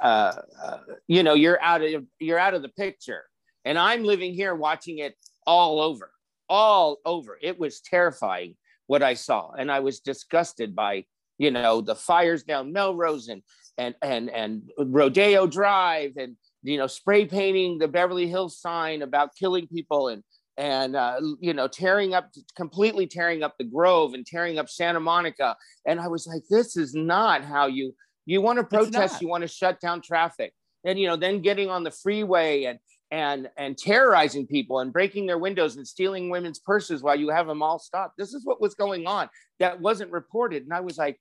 uh, 0.00 0.32
uh, 0.62 0.78
you 1.06 1.22
know 1.22 1.34
you're 1.34 1.60
out 1.62 1.82
of 1.82 2.04
you're 2.18 2.38
out 2.38 2.54
of 2.54 2.62
the 2.62 2.68
picture. 2.70 3.24
And 3.66 3.78
i'm 3.78 4.04
living 4.04 4.34
here 4.34 4.54
watching 4.54 4.98
it 4.98 5.14
all 5.46 5.80
over 5.80 6.10
all 6.48 6.98
over. 7.04 7.38
It 7.40 7.58
was 7.58 7.80
terrifying 7.80 8.56
what 8.86 9.02
i 9.02 9.14
saw. 9.14 9.52
And 9.52 9.70
i 9.70 9.80
was 9.80 10.00
disgusted 10.00 10.74
by 10.74 11.04
you 11.38 11.50
know 11.50 11.80
the 11.80 11.94
fires 11.94 12.42
down 12.42 12.72
melrose 12.72 13.28
and 13.28 13.42
and 13.78 13.94
and 14.02 14.30
and 14.30 14.70
rodeo 14.78 15.46
drive 15.46 16.12
and 16.16 16.36
you 16.62 16.78
know 16.78 16.86
spray 16.86 17.24
painting 17.24 17.78
the 17.78 17.88
beverly 17.88 18.28
hills 18.28 18.60
sign 18.60 19.02
about 19.02 19.34
killing 19.34 19.66
people 19.66 20.08
and 20.08 20.22
and 20.56 20.94
uh, 20.94 21.20
you 21.40 21.52
know 21.52 21.66
tearing 21.66 22.14
up 22.14 22.30
completely 22.56 23.06
tearing 23.06 23.42
up 23.42 23.54
the 23.58 23.64
grove 23.64 24.14
and 24.14 24.24
tearing 24.26 24.58
up 24.58 24.68
santa 24.68 25.00
monica. 25.00 25.56
And 25.86 26.00
i 26.00 26.08
was 26.08 26.26
like 26.26 26.42
this 26.48 26.76
is 26.76 26.94
not 26.94 27.44
how 27.44 27.66
you 27.66 27.94
you 28.26 28.40
want 28.40 28.58
to 28.58 28.64
protest, 28.64 29.20
you 29.20 29.28
want 29.28 29.42
to 29.42 29.48
shut 29.48 29.80
down 29.80 30.00
traffic. 30.00 30.52
And 30.84 30.98
you 30.98 31.06
know, 31.06 31.16
then 31.16 31.40
getting 31.40 31.70
on 31.70 31.82
the 31.82 31.90
freeway 31.90 32.64
and 32.64 32.78
and 33.10 33.48
and 33.56 33.78
terrorizing 33.78 34.46
people 34.46 34.80
and 34.80 34.92
breaking 34.92 35.26
their 35.26 35.38
windows 35.38 35.76
and 35.76 35.86
stealing 35.86 36.30
women's 36.30 36.58
purses 36.58 37.02
while 37.02 37.18
you 37.18 37.30
have 37.30 37.46
them 37.46 37.62
all 37.62 37.78
stopped. 37.78 38.14
This 38.18 38.34
is 38.34 38.44
what 38.44 38.60
was 38.60 38.74
going 38.74 39.06
on 39.06 39.28
that 39.60 39.80
wasn't 39.80 40.10
reported. 40.10 40.64
And 40.64 40.72
I 40.72 40.80
was 40.80 40.98
like, 40.98 41.18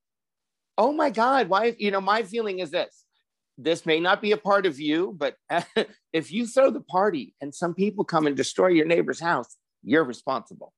oh 0.77 0.91
my 0.91 1.09
God, 1.09 1.49
why? 1.49 1.75
You 1.77 1.91
know, 1.91 2.01
my 2.01 2.23
feeling 2.23 2.59
is 2.59 2.71
this. 2.71 3.05
This 3.57 3.85
may 3.85 3.99
not 3.99 4.21
be 4.21 4.31
a 4.31 4.37
part 4.37 4.65
of 4.65 4.79
you, 4.79 5.15
but 5.15 5.35
if 6.13 6.31
you 6.31 6.47
throw 6.47 6.71
the 6.71 6.81
party 6.81 7.35
and 7.39 7.53
some 7.53 7.73
people 7.73 8.03
come 8.03 8.27
and 8.27 8.35
destroy 8.35 8.67
your 8.67 8.87
neighbor's 8.87 9.19
house, 9.19 9.55
you're 9.83 10.03
responsible. 10.03 10.73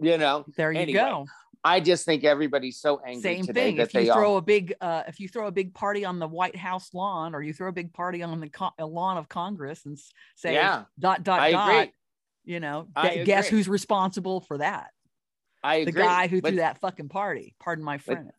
You 0.00 0.18
know, 0.18 0.44
there 0.56 0.72
you 0.72 0.80
anyway, 0.80 0.98
go. 0.98 1.26
I 1.68 1.80
just 1.80 2.06
think 2.06 2.24
everybody's 2.24 2.80
so 2.80 3.00
angry. 3.06 3.20
Same 3.20 3.44
thing. 3.44 3.76
if 3.76 3.92
you 3.92 4.10
throw 4.10 4.36
a 4.36 4.40
big, 4.40 4.74
uh, 4.80 5.02
if 5.06 5.20
you 5.20 5.28
throw 5.28 5.48
a 5.48 5.50
big 5.50 5.74
party 5.74 6.02
on 6.02 6.18
the 6.18 6.26
White 6.26 6.56
House 6.56 6.94
lawn, 6.94 7.34
or 7.34 7.42
you 7.42 7.52
throw 7.52 7.68
a 7.68 7.72
big 7.72 7.92
party 7.92 8.22
on 8.22 8.40
the 8.40 8.48
con- 8.48 8.72
lawn 8.78 9.18
of 9.18 9.28
Congress, 9.28 9.84
and 9.84 9.98
say 10.34 10.54
yeah, 10.54 10.84
dot 10.98 11.24
dot 11.24 11.40
I 11.40 11.52
dot, 11.52 11.70
agree. 11.70 11.92
you 12.46 12.60
know, 12.60 12.88
d- 13.02 13.24
guess 13.24 13.48
who's 13.48 13.68
responsible 13.68 14.40
for 14.40 14.58
that? 14.58 14.92
I 15.62 15.76
agree. 15.76 15.92
The 15.92 15.98
guy 15.98 16.28
who 16.28 16.40
but, 16.40 16.48
threw 16.48 16.56
that 16.58 16.78
fucking 16.78 17.10
party. 17.10 17.54
Pardon 17.60 17.84
my 17.84 17.98
French. 17.98 18.32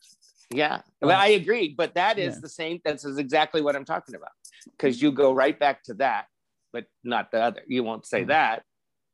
Yeah, 0.51 0.81
well, 0.99 1.19
I 1.19 1.27
agree. 1.27 1.75
But 1.77 1.93
that 1.93 2.17
is 2.17 2.35
yeah. 2.35 2.39
the 2.41 2.49
same. 2.49 2.79
That's 2.83 3.05
is 3.05 3.19
exactly 3.19 3.61
what 3.61 3.75
I'm 3.75 3.85
talking 3.85 4.15
about. 4.15 4.31
Because 4.71 4.99
you 4.99 5.11
go 5.11 5.31
right 5.33 5.57
back 5.57 5.83
to 5.83 5.93
that, 5.95 6.25
but 6.73 6.85
not 7.03 7.29
the 7.29 7.41
other. 7.41 7.61
You 7.67 7.83
won't 7.83 8.07
say 8.07 8.21
mm-hmm. 8.21 8.29
that. 8.29 8.63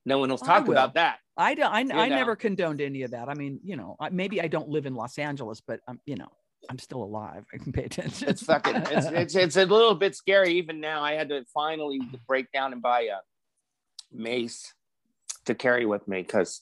No 0.06 0.20
one 0.20 0.30
will 0.30 0.38
talk 0.38 0.70
about 0.70 0.94
that. 0.94 1.18
I 1.38 1.54
don't. 1.54 1.72
I, 1.72 2.04
I 2.04 2.10
never 2.10 2.36
condoned 2.36 2.82
any 2.82 3.04
of 3.04 3.12
that. 3.12 3.28
I 3.30 3.34
mean, 3.34 3.60
you 3.64 3.76
know, 3.76 3.98
maybe 4.12 4.42
I 4.42 4.48
don't 4.48 4.70
live 4.70 4.86
in 4.86 4.96
Los 4.96 5.18
Angeles, 5.18 5.62
but 5.62 5.82
I'm, 5.88 6.00
you 6.06 6.16
know, 6.16 6.30
I'm 6.70 6.80
still 6.80 7.04
alive. 7.04 7.46
I 7.54 7.58
can 7.58 7.72
pay 7.72 7.84
attention. 7.84 8.30
It's 8.30 8.44
fucking. 8.44 8.76
It's, 8.76 9.08
it's 9.08 9.36
it's 9.44 9.56
a 9.58 9.66
little 9.66 9.96
bit 9.96 10.16
scary. 10.16 10.54
Even 10.54 10.80
now, 10.80 11.04
I 11.04 11.14
had 11.14 11.30
to 11.30 11.44
finally 11.54 12.00
break 12.28 12.52
down 12.52 12.74
and 12.74 12.82
buy 12.82 13.02
a 13.02 13.18
mace 14.12 14.74
to 15.46 15.56
carry 15.56 15.86
with 15.86 16.08
me 16.08 16.22
because 16.22 16.62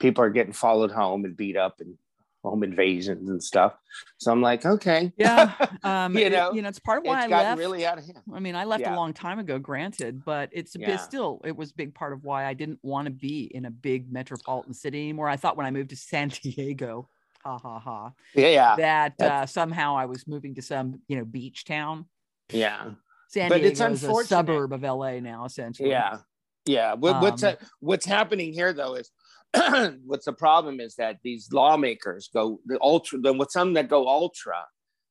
people 0.00 0.24
are 0.24 0.30
getting 0.30 0.52
followed 0.52 0.90
home 0.90 1.24
and 1.24 1.36
beat 1.36 1.56
up 1.56 1.80
and 1.80 1.96
home 2.42 2.62
invasions 2.62 3.28
and 3.28 3.42
stuff. 3.42 3.74
So 4.18 4.30
I'm 4.30 4.40
like, 4.40 4.64
okay, 4.64 5.12
yeah, 5.16 5.52
um, 5.82 6.16
You 6.16 6.26
it- 6.26 6.32
know, 6.32 6.52
you 6.52 6.62
know, 6.62 6.68
it's 6.68 6.78
part 6.78 6.98
of 6.98 7.04
why 7.04 7.18
it's 7.18 7.26
I 7.26 7.28
gotten 7.28 7.46
left. 7.50 7.58
really 7.58 7.84
out 7.86 7.98
of 7.98 8.04
hand. 8.04 8.22
I 8.32 8.38
mean, 8.40 8.54
I 8.54 8.64
left 8.64 8.82
Yeah. 8.82 8.94
a 8.94 8.96
long 8.96 9.12
time 9.12 9.38
ago, 9.38 9.58
granted, 9.58 10.24
but 10.24 10.48
it's 10.52 10.74
a 10.74 10.78
bit 10.78 10.88
Yeah. 10.90 10.96
still, 10.98 11.40
it 11.44 11.56
was 11.56 11.70
a 11.70 11.74
big 11.74 11.94
part 11.94 12.12
of 12.12 12.22
why 12.24 12.44
I 12.46 12.54
didn't 12.54 12.78
want 12.82 13.06
to 13.06 13.10
be 13.12 13.50
in 13.54 13.64
a 13.64 13.70
big 13.70 14.10
metropolitan 14.12 14.72
city 14.74 14.98
anymore. 15.00 15.28
I 15.28 15.36
thought 15.36 15.56
when 15.56 15.66
I 15.66 15.70
moved 15.70 15.90
to 15.90 15.96
San 15.96 16.28
Diego, 16.42 17.08
ha 17.44 17.58
ha 17.58 17.78
ha, 17.80 18.12
Yeah, 18.34 18.48
yeah, 18.48 18.76
that 18.76 19.20
uh, 19.20 19.46
somehow 19.46 19.96
I 19.96 20.06
was 20.06 20.26
moving 20.28 20.54
to 20.56 20.62
some, 20.62 21.00
you 21.08 21.16
know, 21.18 21.24
beach 21.24 21.64
town. 21.64 22.06
yeah. 22.52 22.90
San 23.30 23.50
But 23.50 23.58
Diego 23.60 23.90
it's 23.92 24.02
is 24.02 24.08
a 24.08 24.24
suburb 24.24 24.72
of 24.72 24.82
LA 24.82 25.20
now, 25.20 25.44
essentially. 25.44 25.90
Yeah, 25.90 26.18
yeah. 26.64 26.94
What, 26.94 27.20
what's 27.20 27.42
Um, 27.42 27.50
uh, 27.60 27.66
what's 27.80 28.06
happening 28.06 28.54
here 28.54 28.72
though 28.72 28.94
is 28.94 29.10
what's 30.04 30.26
the 30.26 30.32
problem 30.32 30.80
is 30.80 30.96
that 30.96 31.18
these 31.22 31.52
lawmakers 31.52 32.28
go 32.32 32.60
the 32.66 32.78
ultra. 32.82 33.18
The 33.18 33.32
with 33.32 33.50
some 33.50 33.74
that 33.74 33.88
go 33.88 34.06
ultra, 34.06 34.66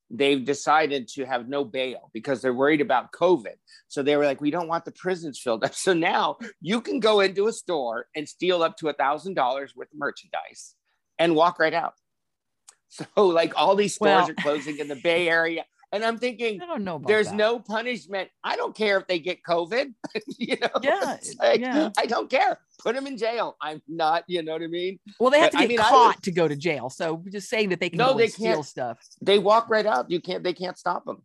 they've 0.10 0.43
decided 0.43 1.08
to 1.10 1.26
have 1.26 1.50
no 1.50 1.65
bail 1.65 2.10
because 2.13 2.41
they're 2.41 2.54
worried 2.54 2.82
about 2.82 3.12
COVID. 3.12 3.56
So 3.88 4.04
they 4.04 4.15
were 4.15 4.26
like, 4.26 4.39
we 4.39 4.52
don't 4.52 4.67
want 4.67 4.86
the 4.86 4.91
prisons 4.91 5.39
filled 5.39 5.63
up. 5.63 5.73
So 5.88 5.93
now 5.93 6.38
you 6.62 6.82
can 6.82 7.00
go 7.00 7.19
into 7.19 7.47
a 7.47 7.54
store 7.54 8.06
and 8.15 8.28
steal 8.28 8.63
up 8.63 8.78
to 8.78 8.89
a 8.89 8.93
thousand 8.93 9.34
dollars 9.34 9.73
worth 9.76 9.91
of 9.91 9.97
merchandise 9.97 10.76
and 11.17 11.36
walk 11.36 11.60
right 11.60 11.73
out. 11.73 11.93
So 12.89 13.28
like 13.28 13.54
all 13.58 13.76
these 13.76 13.95
stores 13.95 14.10
Well- 14.12 14.30
are 14.32 14.34
closing 14.36 14.78
in 14.80 14.88
the 14.88 14.95
Bay 14.95 15.28
Area. 15.28 15.65
And 15.93 16.04
I'm 16.04 16.17
thinking, 16.17 16.62
I 16.62 16.65
don't 16.65 16.84
know 16.84 17.02
there's 17.06 17.28
that. 17.28 17.36
no 17.36 17.60
punishment. 17.60 18.30
I 18.43 18.58
don't 18.58 18.76
care 18.76 18.97
if 18.97 19.08
they 19.08 19.19
get 19.19 19.41
COVID. 19.43 19.93
you 20.38 20.58
know, 20.62 20.67
Yeah, 20.84 21.17
like, 21.39 21.62
yeah. 21.62 21.89
I 21.97 22.06
don't 22.06 22.30
care. 22.30 22.60
Put 22.84 22.95
them 22.95 23.08
in 23.08 23.17
jail. 23.17 23.56
I'm 23.62 23.82
not. 23.88 24.23
You 24.28 24.43
know 24.43 24.52
what 24.52 24.63
I 24.63 24.67
mean? 24.67 25.00
Well, 25.19 25.30
they 25.32 25.39
have 25.39 25.52
but 25.54 25.60
to 25.60 25.63
I 25.63 25.67
get 25.67 25.69
mean, 25.69 25.80
I 25.80 25.84
caught 25.89 26.15
would- 26.17 26.23
to 26.23 26.32
go 26.32 26.47
to 26.47 26.56
jail. 26.58 26.89
So 26.89 27.23
just 27.32 27.50
saying 27.50 27.69
that 27.69 27.80
they 27.80 27.89
can 27.89 27.97
No, 27.97 28.13
they 28.17 28.28
steal 28.28 28.56
can't. 28.56 28.65
stuff. 28.65 29.00
They 29.21 29.39
walk 29.39 29.69
right 29.69 29.86
out. 29.86 30.12
You 30.12 30.19
can't. 30.19 30.43
They 30.43 30.54
can't 30.54 30.78
stop 30.78 31.06
them. 31.06 31.21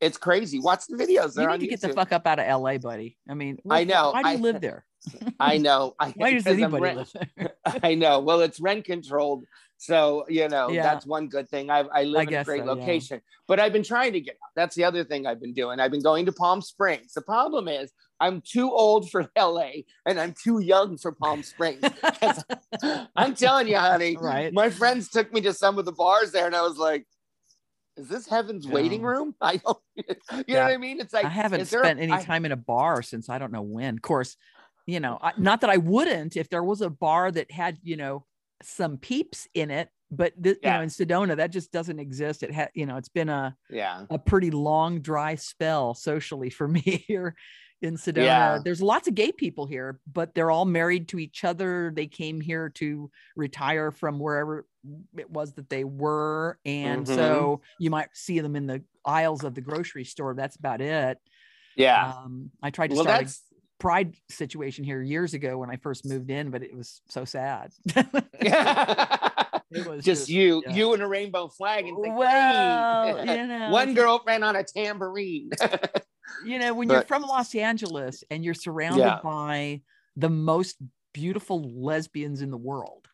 It's 0.00 0.18
crazy. 0.18 0.60
Watch 0.60 0.84
the 0.86 0.96
videos. 0.96 1.28
You 1.28 1.28
They're 1.36 1.46
need 1.48 1.52
on 1.54 1.60
to 1.60 1.66
get 1.66 1.80
the 1.80 1.88
fuck 1.92 2.12
up 2.12 2.26
out 2.26 2.38
of 2.38 2.60
LA, 2.60 2.78
buddy. 2.78 3.16
I 3.28 3.34
mean, 3.34 3.58
I 3.68 3.84
know. 3.84 4.12
Why 4.12 4.22
do 4.22 4.28
you 4.28 4.34
I- 4.36 4.38
live 4.40 4.60
there? 4.60 4.84
I 5.40 5.58
know. 5.58 5.94
I, 5.98 6.10
Why 6.16 6.34
does 6.34 6.46
anybody 6.46 6.82
rent- 6.82 6.98
live 6.98 7.12
there? 7.36 7.50
I 7.82 7.94
know. 7.94 8.20
Well, 8.20 8.40
it's 8.42 8.60
rent 8.60 8.84
controlled. 8.84 9.44
So, 9.80 10.24
you 10.28 10.48
know, 10.48 10.68
Yeah. 10.70 10.82
that's 10.82 11.06
one 11.06 11.28
good 11.28 11.48
thing. 11.48 11.70
I, 11.70 11.78
I 11.94 12.02
live 12.02 12.28
I 12.28 12.30
in 12.32 12.34
a 12.34 12.44
great 12.44 12.60
so, 12.62 12.64
yeah. 12.66 12.72
location, 12.72 13.20
but 13.46 13.60
I've 13.60 13.72
been 13.72 13.84
trying 13.84 14.12
to 14.14 14.20
get 14.20 14.34
out. 14.34 14.50
That's 14.56 14.74
the 14.74 14.82
other 14.84 15.04
thing 15.04 15.24
I've 15.24 15.40
been 15.40 15.54
doing. 15.54 15.78
I've 15.78 15.92
been 15.92 16.02
going 16.02 16.26
to 16.26 16.32
Palm 16.32 16.60
Springs. 16.60 17.12
The 17.12 17.22
problem 17.22 17.68
is 17.68 17.92
I'm 18.18 18.40
too 18.40 18.72
old 18.72 19.08
for 19.08 19.30
LA 19.38 19.70
and 20.04 20.18
I'm 20.18 20.34
too 20.42 20.58
young 20.58 20.98
for 20.98 21.12
Palm 21.12 21.44
Springs. 21.44 21.80
I'm 23.16 23.34
telling 23.36 23.68
you, 23.68 23.76
honey, 23.78 24.16
Right. 24.20 24.52
my 24.52 24.68
friends 24.68 25.08
took 25.08 25.32
me 25.32 25.40
to 25.42 25.52
some 25.52 25.78
of 25.78 25.84
the 25.84 25.92
bars 25.92 26.32
there 26.32 26.46
and 26.46 26.56
I 26.56 26.62
was 26.62 26.76
like, 26.76 27.06
is 27.96 28.08
this 28.08 28.28
heaven's 28.28 28.66
waiting 28.66 29.02
room? 29.02 29.34
I 29.40 29.58
don't, 29.58 29.78
you 29.96 30.54
know 30.54 30.62
what 30.64 30.72
I 30.72 30.76
mean? 30.76 31.00
It's 31.00 31.12
like, 31.14 31.24
I 31.24 31.28
haven't 31.28 31.68
there 31.70 31.80
a- 31.82 31.84
spent 31.84 32.00
any 32.00 32.12
I- 32.12 32.22
time 32.22 32.44
in 32.44 32.52
a 32.52 32.56
bar 32.56 33.02
since 33.02 33.28
I 33.30 33.38
don't 33.38 33.52
know 33.52 33.62
when. 33.62 33.94
Of 33.94 34.02
course, 34.02 34.36
you 34.86 34.98
know, 35.00 35.18
I, 35.22 35.32
not 35.36 35.60
that 35.60 35.70
I 35.70 35.76
wouldn't 35.76 36.36
if 36.36 36.48
there 36.48 36.64
was 36.64 36.80
a 36.80 36.90
bar 36.90 37.30
that 37.30 37.50
had, 37.52 37.78
you 37.82 37.96
know, 37.96 38.24
some 38.62 38.96
peeps 38.98 39.48
in 39.54 39.70
it, 39.70 39.88
but 40.10 40.40
th- 40.42 40.58
you 40.62 40.70
know, 40.70 40.80
in 40.80 40.88
Sedona, 40.88 41.36
that 41.36 41.52
just 41.52 41.72
doesn't 41.72 41.98
exist. 41.98 42.42
It 42.42 42.52
had, 42.52 42.70
you 42.74 42.86
know, 42.86 42.96
it's 42.96 43.08
been 43.08 43.28
a 43.28 43.56
yeah. 43.70 44.04
a 44.10 44.18
pretty 44.18 44.50
long 44.50 45.00
dry 45.00 45.34
spell 45.34 45.94
socially 45.94 46.50
for 46.50 46.66
me 46.76 47.04
here 47.06 47.34
in 47.82 47.96
Sedona. 47.96 48.24
Yeah. 48.24 48.58
There's 48.64 48.82
lots 48.82 49.06
of 49.06 49.14
gay 49.14 49.30
people 49.30 49.66
here, 49.66 50.00
but 50.12 50.34
they're 50.34 50.50
all 50.50 50.64
married 50.64 51.08
to 51.08 51.18
each 51.18 51.44
other. 51.44 51.92
They 51.94 52.06
came 52.06 52.40
here 52.40 52.70
to 52.70 53.10
retire 53.36 53.92
from 53.92 54.18
wherever 54.18 54.66
it 55.16 55.30
was 55.30 55.52
that 55.54 55.68
they 55.68 55.84
were. 55.84 56.58
And 56.64 57.06
Mhm. 57.06 57.14
so 57.14 57.60
you 57.78 57.90
might 57.90 58.08
see 58.14 58.40
them 58.40 58.56
in 58.56 58.66
the 58.66 58.82
aisles 59.04 59.44
of 59.44 59.54
the 59.54 59.60
grocery 59.60 60.04
store. 60.04 60.34
That's 60.34 60.56
about 60.56 60.80
it. 60.80 61.18
Yeah. 61.76 62.14
Um, 62.16 62.50
I 62.60 62.70
tried 62.70 62.88
to 62.88 62.96
well, 62.96 63.04
start 63.04 63.30
pride 63.78 64.14
situation 64.28 64.84
here 64.84 65.02
years 65.02 65.34
ago 65.34 65.58
when 65.58 65.70
I 65.70 65.76
first 65.76 66.04
moved 66.04 66.30
in, 66.30 66.50
but 66.50 66.62
it 66.62 66.76
was 66.76 67.00
so 67.08 67.24
sad. 67.24 67.72
It 69.70 69.86
was 69.86 70.02
just, 70.02 70.20
just- 70.20 70.28
you, 70.30 70.62
yeah. 70.66 70.74
you 70.74 70.94
and 70.94 71.02
a 71.02 71.06
rainbow 71.06 71.48
flag. 71.48 71.86
And 71.86 72.02
think, 72.02 72.16
well, 72.16 73.16
"Hey." 73.18 73.38
you 73.38 73.46
know, 73.46 73.68
one 73.70 73.92
girlfriend 73.92 74.42
on 74.42 74.56
a 74.56 74.64
tambourine. 74.64 75.50
you 76.44 76.58
know 76.58 76.72
when 76.72 76.88
you're 76.88 77.02
from 77.02 77.22
los 77.22 77.54
angeles 77.54 78.24
and 78.30 78.42
you're 78.44 78.54
surrounded 78.54 79.00
Yeah. 79.00 79.18
by 79.22 79.82
the 80.16 80.30
most 80.30 80.76
beautiful 81.12 81.62
lesbians 81.74 82.40
in 82.40 82.50
the 82.50 82.56
world 82.56 83.07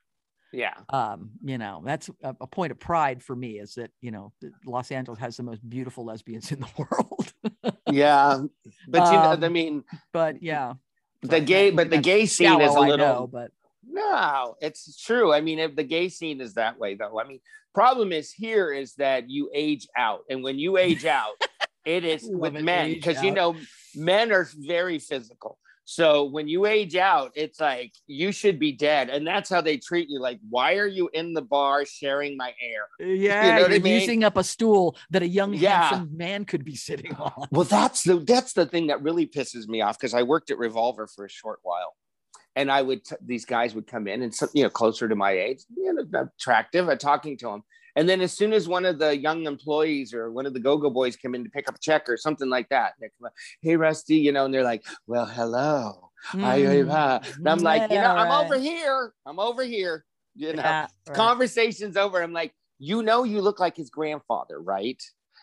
yeah. 0.55 0.75
um 0.89 1.31
you 1.43 1.59
know 1.59 1.83
that's 1.85 2.09
a, 2.23 2.35
a 2.41 2.47
point 2.47 2.71
of 2.73 2.79
pride 2.79 3.23
for 3.23 3.35
me 3.35 3.59
is 3.59 3.75
that 3.75 3.91
you 4.01 4.11
know 4.11 4.33
los 4.65 4.91
angeles 4.91 5.19
has 5.19 5.37
the 5.37 5.43
most 5.43 5.69
beautiful 5.69 6.05
lesbians 6.05 6.53
in 6.53 6.61
the 6.61 6.69
world 6.79 7.33
Yeah. 7.91 8.43
But 8.89 9.07
you 9.07 9.13
know, 9.13 9.33
Um, 9.33 9.45
I 9.45 9.49
mean, 9.49 9.85
but 10.13 10.43
yeah 10.43 10.75
the 11.25 11.41
gay, 11.41 11.71
but 11.71 11.91
the 11.91 11.99
gay 11.99 12.27
scene 12.27 12.61
is 12.61 12.75
a 12.75 12.81
little, 12.81 12.97
know, 12.97 13.29
but 13.31 13.51
no, 13.87 14.57
it's 14.61 15.03
true. 15.03 15.33
I 15.33 15.41
mean, 15.41 15.59
if 15.59 15.75
the 15.75 15.85
gay 15.85 16.09
scene 16.09 16.41
is 16.41 16.55
that 16.55 16.79
way 16.79 16.95
though, 16.95 17.19
I 17.19 17.25
mean, 17.27 17.41
problem 17.75 18.13
is 18.13 18.33
here 18.33 18.73
is 18.73 18.95
that 18.97 19.31
you 19.31 19.51
age 19.55 19.89
out. 19.97 20.21
And 20.29 20.43
when 20.43 20.59
you 20.59 20.77
age 20.77 21.05
out, 21.07 21.35
it 21.85 22.05
is 22.05 22.23
with 22.31 22.55
men 22.55 22.93
because 22.93 23.23
you 23.23 23.31
know 23.31 23.57
men 23.95 24.33
are 24.33 24.47
very 24.55 24.99
physical. 24.99 25.59
So 25.87 26.25
when 26.25 26.49
you 26.49 26.67
age 26.67 26.97
out, 26.97 27.33
it's 27.35 27.61
like 27.61 27.93
you 28.07 28.33
should 28.33 28.59
be 28.59 28.73
dead. 28.73 29.11
And 29.11 29.27
that's 29.27 29.51
how 29.51 29.61
they 29.61 29.77
treat 29.77 30.09
you. 30.09 30.19
Like, 30.19 30.41
why 30.49 30.77
are 30.77 30.87
you 30.87 31.11
in 31.13 31.35
the 31.35 31.43
bar 31.43 31.85
sharing 31.85 32.37
my 32.37 32.55
air? 32.61 33.07
yeah 33.07 33.57
know 33.57 33.63
what 33.63 33.73
I 33.73 33.79
mean? 33.79 34.01
using 34.01 34.25
up 34.25 34.37
a 34.37 34.45
stool 34.45 34.97
that 35.11 35.23
a 35.23 35.29
young 35.29 35.53
Yeah. 35.53 35.89
handsome 35.89 36.17
man 36.17 36.45
could 36.45 36.65
be 36.65 36.77
sitting 36.77 37.15
on 37.17 37.49
Well, 37.51 37.65
that's 37.65 38.03
the 38.03 38.17
that's 38.17 38.55
the 38.55 38.67
thing 38.67 38.87
that 38.87 39.03
really 39.03 39.27
pisses 39.27 39.67
me 39.69 39.83
off 39.83 39.99
because 39.99 40.15
I 40.15 40.23
worked 40.23 40.51
at 40.51 40.59
Revolver 40.59 41.07
for 41.07 41.25
a 41.27 41.29
short 41.31 41.59
while, 41.63 41.95
and 42.57 42.71
I 42.71 42.81
would 42.83 43.05
t- 43.05 43.17
these 43.25 43.45
guys 43.45 43.75
would 43.75 43.87
come 43.87 44.07
in 44.09 44.23
and 44.23 44.35
some, 44.35 44.49
you 44.55 44.63
know 44.63 44.71
closer 44.71 45.09
to 45.09 45.15
my 45.17 45.33
age, 45.33 45.65
you 45.77 45.93
know, 45.93 46.21
attractive, 46.39 46.89
uh, 46.89 46.97
talking 46.97 47.37
to 47.39 47.47
them, 47.47 47.63
and 47.97 48.09
then 48.09 48.21
as 48.21 48.33
soon 48.33 48.53
as 48.53 48.67
one 48.69 48.85
of 48.85 48.99
the 48.99 49.17
young 49.17 49.47
employees 49.47 50.13
or 50.15 50.31
one 50.33 50.47
of 50.47 50.55
the 50.55 50.61
go-go 50.61 50.91
boys 50.91 51.17
come 51.17 51.35
in 51.35 51.45
to 51.45 51.51
pick 51.51 51.69
up 51.69 51.77
a 51.77 51.79
check 51.79 52.09
or 52.09 52.17
something 52.17 52.49
like 52.49 52.69
that, 52.71 52.95
they 53.01 53.09
come 53.19 53.27
up, 53.27 53.33
hey 53.61 53.77
Rusty, 53.77 54.17
you 54.17 54.33
know, 54.33 54.45
and 54.45 54.53
they're 54.55 54.63
like, 54.65 54.85
well, 55.07 55.27
hello, 55.27 56.11
Mm, 56.33 56.89
hi." 56.89 57.23
and 57.37 57.49
I'm 57.49 57.59
like, 57.59 57.83
you 57.91 57.97
know, 57.97 58.03
yeah, 58.03 58.15
I'm 58.15 58.29
right. 58.29 58.45
over 58.47 58.59
here, 58.59 59.13
I'm 59.27 59.39
over 59.39 59.63
here, 59.63 60.05
you 60.35 60.55
know, 60.55 60.63
Yeah, 60.63 60.87
right. 61.07 61.15
conversation's 61.17 61.97
over. 61.99 62.23
I'm 62.23 62.33
like, 62.33 62.53
you 62.79 63.03
know, 63.03 63.25
you 63.25 63.41
look 63.43 63.61
like 63.61 63.77
his 63.77 63.91
grandfather, 63.91 64.61
right? 64.61 65.01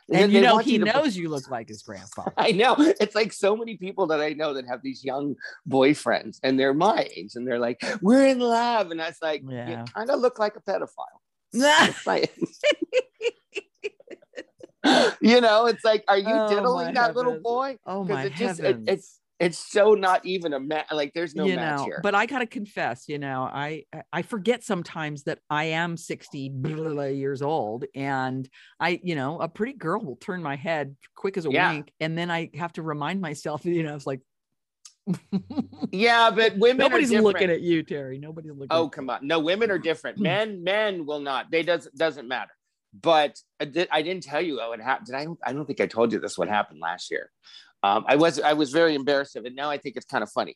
and 0.09 0.23
then 0.23 0.31
you 0.31 0.41
know 0.41 0.57
he 0.57 0.77
to- 0.79 0.83
knows 0.85 1.15
you 1.15 1.29
look 1.29 1.49
like 1.49 1.69
his 1.69 1.83
grandfather 1.83 2.33
I 2.35 2.51
know. 2.51 2.75
It's 2.99 3.13
like 3.15 3.31
so 3.31 3.55
many 3.55 3.77
people 3.77 4.07
that 4.07 4.19
I 4.19 4.33
know 4.33 4.53
that 4.55 4.65
have 4.67 4.81
these 4.81 5.05
young 5.05 5.35
boyfriends 5.69 6.39
and 6.43 6.59
they're 6.59 6.73
my 6.73 7.07
age 7.15 7.35
and 7.35 7.47
they're 7.47 7.59
like, 7.59 7.81
we're 8.01 8.25
in 8.27 8.39
love. 8.39 8.91
And 8.91 9.01
I 9.01 9.07
was 9.07 9.19
like, 9.21 9.43
Yeah. 9.47 9.69
you 9.69 9.85
kind 9.93 10.09
of 10.09 10.19
look 10.19 10.37
like 10.39 10.55
a 10.57 10.61
pedophile. 10.61 11.19
Like- 12.05 12.33
you 15.21 15.41
know, 15.41 15.67
it's 15.67 15.83
like, 15.85 16.03
are 16.07 16.17
you 16.17 16.25
Oh, 16.27 16.49
diddling 16.49 16.93
that 16.95 17.15
little 17.15 17.39
boy? 17.39 17.77
Oh 17.85 18.03
my 18.03 18.23
it 18.25 18.33
just- 18.33 18.59
it- 18.59 18.65
heavens! 18.65 18.87
it's- 18.87 19.17
It's 19.39 19.57
so 19.57 19.95
not 19.95 20.23
even 20.23 20.53
a 20.53 20.59
match. 20.59 20.85
Like 20.91 21.13
there's 21.15 21.33
no 21.33 21.45
you 21.47 21.55
match 21.55 21.79
know, 21.79 21.85
here. 21.85 21.99
but 22.03 22.13
I 22.13 22.27
gotta 22.27 22.45
confess, 22.45 23.05
you 23.07 23.17
know, 23.17 23.41
I 23.51 23.85
I 24.13 24.21
forget 24.21 24.63
sometimes 24.63 25.23
that 25.23 25.39
I 25.49 25.63
am 25.65 25.97
sixty 25.97 26.51
years 26.63 27.41
old, 27.41 27.85
and 27.95 28.47
I, 28.79 28.99
you 29.01 29.15
know, 29.15 29.39
a 29.41 29.47
pretty 29.49 29.73
girl 29.73 29.99
will 29.99 30.17
turn 30.17 30.43
my 30.43 30.55
head 30.57 30.95
quick 31.15 31.37
as 31.37 31.47
a 31.47 31.51
Yeah. 31.51 31.71
wink, 31.73 31.91
and 31.99 32.15
then 32.15 32.29
I 32.29 32.51
have 32.53 32.73
to 32.73 32.83
remind 32.83 33.19
myself, 33.19 33.65
you 33.65 33.81
know, 33.81 33.95
it's 33.95 34.05
like 34.05 34.21
yeah, 35.91 36.29
but 36.31 36.57
women 36.57 36.77
nobody's 36.77 37.11
looking 37.11 37.49
at 37.49 37.61
you, 37.61 37.83
Terry. 37.83 38.17
Nobody's 38.17 38.51
looking. 38.51 38.67
At 38.69 38.75
you. 38.75 38.81
Oh 38.83 38.89
come 38.89 39.09
on! 39.09 39.25
No, 39.25 39.39
women 39.39 39.71
are 39.71 39.79
different. 39.79 40.19
Men, 40.19 40.63
men 40.63 41.05
will 41.05 41.19
not. 41.19 41.49
They 41.51 41.63
does 41.63 41.87
doesn't 41.95 42.27
matter. 42.27 42.51
But 42.93 43.39
I, 43.59 43.65
did, 43.65 43.87
I 43.91 44.01
didn't 44.01 44.23
tell 44.23 44.41
you 44.41 44.57
what 44.57 44.79
happened. 44.79 45.07
Did 45.07 45.15
I? 45.15 45.27
I 45.45 45.53
don't 45.53 45.65
think 45.65 45.81
I 45.81 45.87
told 45.87 46.11
you 46.11 46.19
this. 46.19 46.37
What 46.37 46.49
happened 46.49 46.79
last 46.81 47.09
year? 47.09 47.31
Um, 47.83 48.05
I 48.07 48.15
was 48.15 48.39
I 48.39 48.53
was 48.53 48.71
very 48.71 48.95
embarrassed 48.95 49.35
of 49.35 49.45
it. 49.45 49.55
Now 49.55 49.69
I 49.69 49.77
think 49.77 49.95
it's 49.95 50.05
kind 50.05 50.23
of 50.23 50.29
funny. 50.31 50.55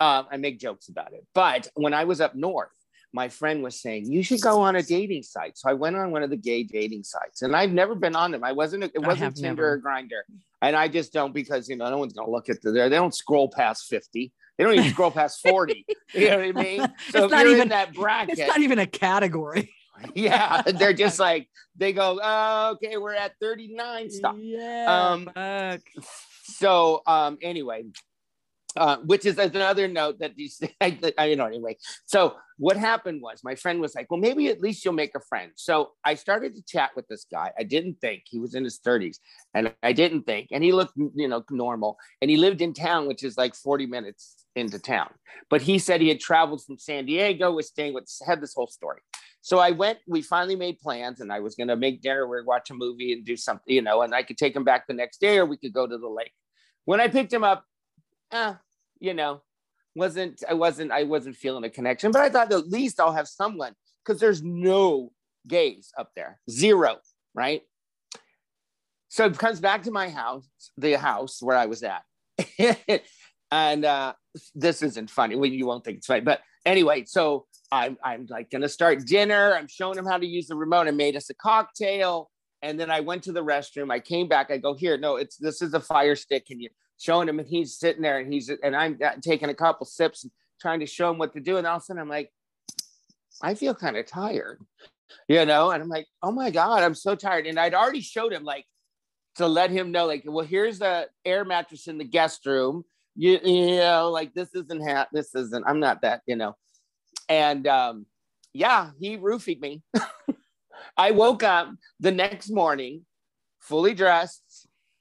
Um, 0.00 0.26
I 0.30 0.38
make 0.38 0.58
jokes 0.58 0.88
about 0.88 1.12
it. 1.12 1.24
But 1.34 1.68
when 1.74 1.94
I 1.94 2.04
was 2.04 2.20
up 2.20 2.34
north, 2.34 2.72
my 3.14 3.28
friend 3.28 3.62
was 3.62 3.80
saying 3.80 4.10
you 4.10 4.22
should 4.24 4.40
go 4.40 4.60
on 4.60 4.74
a 4.76 4.82
dating 4.82 5.22
site. 5.22 5.56
So 5.56 5.70
I 5.70 5.72
went 5.72 5.94
on 5.96 6.10
one 6.10 6.24
of 6.24 6.30
the 6.30 6.36
gay 6.36 6.64
dating 6.64 7.04
sites, 7.04 7.42
and 7.42 7.54
I've 7.54 7.70
never 7.72 7.94
been 7.94 8.16
on 8.16 8.32
them. 8.32 8.42
I 8.44 8.52
wasn't. 8.52 8.84
It 8.84 8.98
wasn't 8.98 9.36
Tinder 9.36 9.62
never. 9.62 9.72
or 9.74 9.80
Grindr, 9.80 10.22
and 10.60 10.74
I 10.74 10.88
just 10.88 11.12
don't 11.12 11.32
because 11.32 11.68
you 11.68 11.76
know 11.76 11.88
no 11.88 11.96
one's 11.98 12.12
gonna 12.12 12.30
look 12.30 12.48
at 12.48 12.60
the 12.60 12.72
there. 12.72 12.88
They 12.88 12.96
don't 12.96 13.14
scroll 13.14 13.48
past 13.48 13.86
fifty. 13.88 14.32
They 14.58 14.64
don't 14.64 14.74
even 14.74 14.90
scroll 14.90 15.10
past 15.12 15.40
forty. 15.42 15.86
You 16.12 16.30
know 16.30 16.36
what 16.36 16.44
I 16.44 16.52
mean? 16.52 16.80
So 17.10 17.24
It's 17.24 17.32
not 17.32 17.46
even- 17.46 17.68
that 17.68 17.94
bracket, 17.94 18.38
It's 18.38 18.48
not 18.48 18.60
even 18.60 18.78
a 18.78 18.86
category. 18.86 19.72
yeah, 20.14 20.62
they're 20.62 20.92
just 20.92 21.18
like 21.28 21.48
they 21.76 21.92
go, 21.92 22.20
oh, 22.22 22.70
okay, 22.72 22.96
we're 22.98 23.14
at 23.14 23.32
39 23.40 24.10
stop. 24.10 24.36
Yeah. 24.38 25.10
Um, 25.12 25.30
fuck. 25.34 25.80
So 26.44 27.02
um 27.06 27.38
anyway, 27.42 27.84
uh, 28.76 28.96
which 28.98 29.24
is 29.24 29.38
another 29.38 29.88
note 29.88 30.18
that 30.18 30.32
say, 30.48 30.74
I, 30.80 30.98
I, 31.16 31.26
you 31.26 31.36
know, 31.36 31.46
anyway. 31.46 31.76
So 32.06 32.36
what 32.56 32.76
happened 32.76 33.22
was 33.22 33.42
my 33.42 33.54
friend 33.54 33.80
was 33.80 33.94
like, 33.94 34.10
well, 34.10 34.20
maybe 34.20 34.48
at 34.48 34.60
least 34.60 34.84
you'll 34.84 34.94
make 34.94 35.14
a 35.14 35.20
friend. 35.20 35.52
So 35.56 35.92
I 36.04 36.14
started 36.14 36.54
to 36.56 36.62
chat 36.62 36.90
with 36.94 37.06
this 37.08 37.26
guy. 37.30 37.52
I 37.58 37.64
didn't 37.64 38.00
think 38.00 38.22
he 38.26 38.38
was 38.38 38.54
in 38.54 38.64
his 38.64 38.78
30s 38.78 39.18
and 39.54 39.72
I 39.82 39.92
didn't 39.92 40.22
think, 40.22 40.48
and 40.52 40.62
he 40.62 40.72
looked, 40.72 40.96
you 40.96 41.28
know, 41.28 41.44
normal 41.50 41.98
and 42.20 42.30
he 42.30 42.36
lived 42.36 42.60
in 42.60 42.72
town, 42.72 43.06
which 43.06 43.22
is 43.22 43.36
like 43.36 43.54
40 43.54 43.86
minutes 43.86 44.44
into 44.56 44.78
town. 44.78 45.10
But 45.50 45.62
he 45.62 45.78
said 45.78 46.00
he 46.00 46.08
had 46.08 46.20
traveled 46.20 46.64
from 46.64 46.78
San 46.78 47.06
Diego, 47.06 47.52
was 47.52 47.68
staying 47.68 47.94
with, 47.94 48.10
had 48.26 48.40
this 48.40 48.54
whole 48.54 48.68
story. 48.68 49.00
So 49.40 49.58
I 49.58 49.72
went, 49.72 49.98
we 50.08 50.22
finally 50.22 50.56
made 50.56 50.78
plans 50.78 51.20
and 51.20 51.30
I 51.30 51.40
was 51.40 51.54
going 51.54 51.68
to 51.68 51.76
make 51.76 52.00
dinner, 52.00 52.26
we 52.26 52.42
watch 52.42 52.70
a 52.70 52.74
movie 52.74 53.12
and 53.12 53.24
do 53.24 53.36
something, 53.36 53.74
you 53.74 53.82
know, 53.82 54.02
and 54.02 54.14
I 54.14 54.22
could 54.22 54.38
take 54.38 54.56
him 54.56 54.64
back 54.64 54.86
the 54.86 54.94
next 54.94 55.20
day 55.20 55.38
or 55.38 55.44
we 55.44 55.58
could 55.58 55.74
go 55.74 55.86
to 55.86 55.98
the 55.98 56.08
lake. 56.08 56.32
When 56.86 57.00
I 57.00 57.08
picked 57.08 57.32
him 57.32 57.44
up, 57.44 57.64
uh, 58.32 58.54
you 59.00 59.14
know, 59.14 59.42
wasn't 59.94 60.42
I 60.48 60.54
wasn't 60.54 60.90
I 60.90 61.04
wasn't 61.04 61.36
feeling 61.36 61.64
a 61.64 61.70
connection, 61.70 62.10
but 62.10 62.22
I 62.22 62.28
thought 62.28 62.52
at 62.52 62.68
least 62.68 63.00
I'll 63.00 63.12
have 63.12 63.28
someone 63.28 63.74
because 64.04 64.20
there's 64.20 64.42
no 64.42 65.12
gays 65.46 65.92
up 65.96 66.10
there, 66.16 66.40
zero, 66.50 66.98
right? 67.34 67.62
So 69.08 69.26
it 69.26 69.38
comes 69.38 69.60
back 69.60 69.84
to 69.84 69.92
my 69.92 70.08
house, 70.08 70.48
the 70.76 70.94
house 70.94 71.40
where 71.40 71.56
I 71.56 71.66
was 71.66 71.84
at, 71.84 72.02
and 73.52 73.84
uh, 73.84 74.14
this 74.54 74.82
isn't 74.82 75.10
funny. 75.10 75.36
Well, 75.36 75.50
you 75.50 75.66
won't 75.66 75.84
think 75.84 75.98
it's 75.98 76.06
funny, 76.06 76.22
but 76.22 76.40
anyway, 76.66 77.04
so 77.06 77.46
I'm 77.70 77.96
I'm 78.02 78.26
like 78.28 78.50
gonna 78.50 78.68
start 78.68 79.06
dinner. 79.06 79.54
I'm 79.54 79.68
showing 79.68 79.98
him 79.98 80.06
how 80.06 80.18
to 80.18 80.26
use 80.26 80.48
the 80.48 80.56
remote. 80.56 80.88
I 80.88 80.92
made 80.92 81.16
us 81.16 81.30
a 81.30 81.34
cocktail, 81.34 82.30
and 82.62 82.78
then 82.80 82.90
I 82.90 83.00
went 83.00 83.22
to 83.24 83.32
the 83.32 83.44
restroom. 83.44 83.92
I 83.92 84.00
came 84.00 84.28
back. 84.28 84.50
I 84.50 84.58
go 84.58 84.74
here. 84.74 84.98
No, 84.98 85.16
it's 85.16 85.36
this 85.36 85.62
is 85.62 85.74
a 85.74 85.80
fire 85.80 86.16
stick. 86.16 86.46
Can 86.46 86.60
you 86.60 86.70
showing 86.98 87.28
him 87.28 87.38
and 87.38 87.48
he's 87.48 87.78
sitting 87.78 88.02
there 88.02 88.18
and 88.18 88.32
he's 88.32 88.50
and 88.62 88.74
I'm 88.76 88.98
taking 89.22 89.48
a 89.48 89.54
couple 89.54 89.86
sips 89.86 90.24
and 90.24 90.32
trying 90.60 90.80
to 90.80 90.86
show 90.86 91.10
him 91.10 91.18
what 91.18 91.32
to 91.34 91.40
do. 91.40 91.56
And 91.56 91.66
all 91.66 91.76
of 91.76 91.82
a 91.82 91.84
sudden 91.84 92.00
I'm 92.00 92.08
like, 92.08 92.32
I 93.42 93.54
feel 93.54 93.74
kind 93.74 93.96
of 93.96 94.06
tired, 94.06 94.60
you 95.28 95.44
know? 95.44 95.70
And 95.70 95.82
I'm 95.82 95.88
like, 95.88 96.06
oh 96.22 96.32
my 96.32 96.50
God, 96.50 96.82
I'm 96.82 96.94
so 96.94 97.14
tired. 97.14 97.46
And 97.46 97.58
I'd 97.58 97.74
already 97.74 98.00
showed 98.00 98.32
him 98.32 98.44
like 98.44 98.64
to 99.36 99.46
let 99.46 99.70
him 99.70 99.90
know, 99.90 100.06
like, 100.06 100.22
well, 100.26 100.46
here's 100.46 100.78
the 100.78 101.08
air 101.24 101.44
mattress 101.44 101.88
in 101.88 101.98
the 101.98 102.04
guest 102.04 102.46
room. 102.46 102.84
You, 103.16 103.38
you 103.44 103.76
know, 103.76 104.10
like 104.10 104.34
this 104.34 104.54
isn't 104.54 104.80
hat, 104.80 105.08
this 105.12 105.34
isn't, 105.34 105.64
I'm 105.66 105.80
not 105.80 106.02
that, 106.02 106.22
you 106.26 106.36
know. 106.36 106.56
And 107.28 107.66
um, 107.66 108.06
yeah, 108.52 108.90
he 109.00 109.18
roofied 109.18 109.60
me. 109.60 109.82
I 110.96 111.10
woke 111.10 111.42
up 111.42 111.70
the 112.00 112.12
next 112.12 112.50
morning 112.50 113.04
fully 113.60 113.94
dressed 113.94 114.42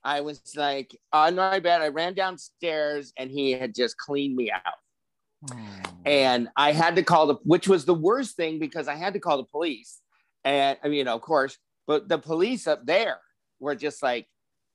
I 0.03 0.21
was 0.21 0.41
like 0.55 0.95
on 1.11 1.35
my 1.35 1.59
bed. 1.59 1.81
I 1.81 1.87
ran 1.87 2.13
downstairs 2.13 3.13
and 3.17 3.31
he 3.31 3.51
had 3.51 3.73
just 3.73 3.97
cleaned 3.97 4.35
me 4.35 4.51
out. 4.51 4.73
Oh. 5.51 5.57
And 6.05 6.49
I 6.55 6.71
had 6.71 6.95
to 6.97 7.03
call 7.03 7.27
the, 7.27 7.35
which 7.43 7.67
was 7.67 7.85
the 7.85 7.93
worst 7.93 8.35
thing 8.35 8.59
because 8.59 8.87
I 8.87 8.95
had 8.95 9.13
to 9.13 9.19
call 9.19 9.37
the 9.37 9.45
police. 9.45 9.99
And 10.43 10.77
I 10.83 10.87
mean, 10.87 10.99
you 10.99 11.03
know, 11.03 11.15
of 11.15 11.21
course, 11.21 11.57
but 11.87 12.09
the 12.09 12.17
police 12.17 12.67
up 12.67 12.85
there 12.85 13.19
were 13.59 13.75
just 13.75 14.03
like, 14.03 14.27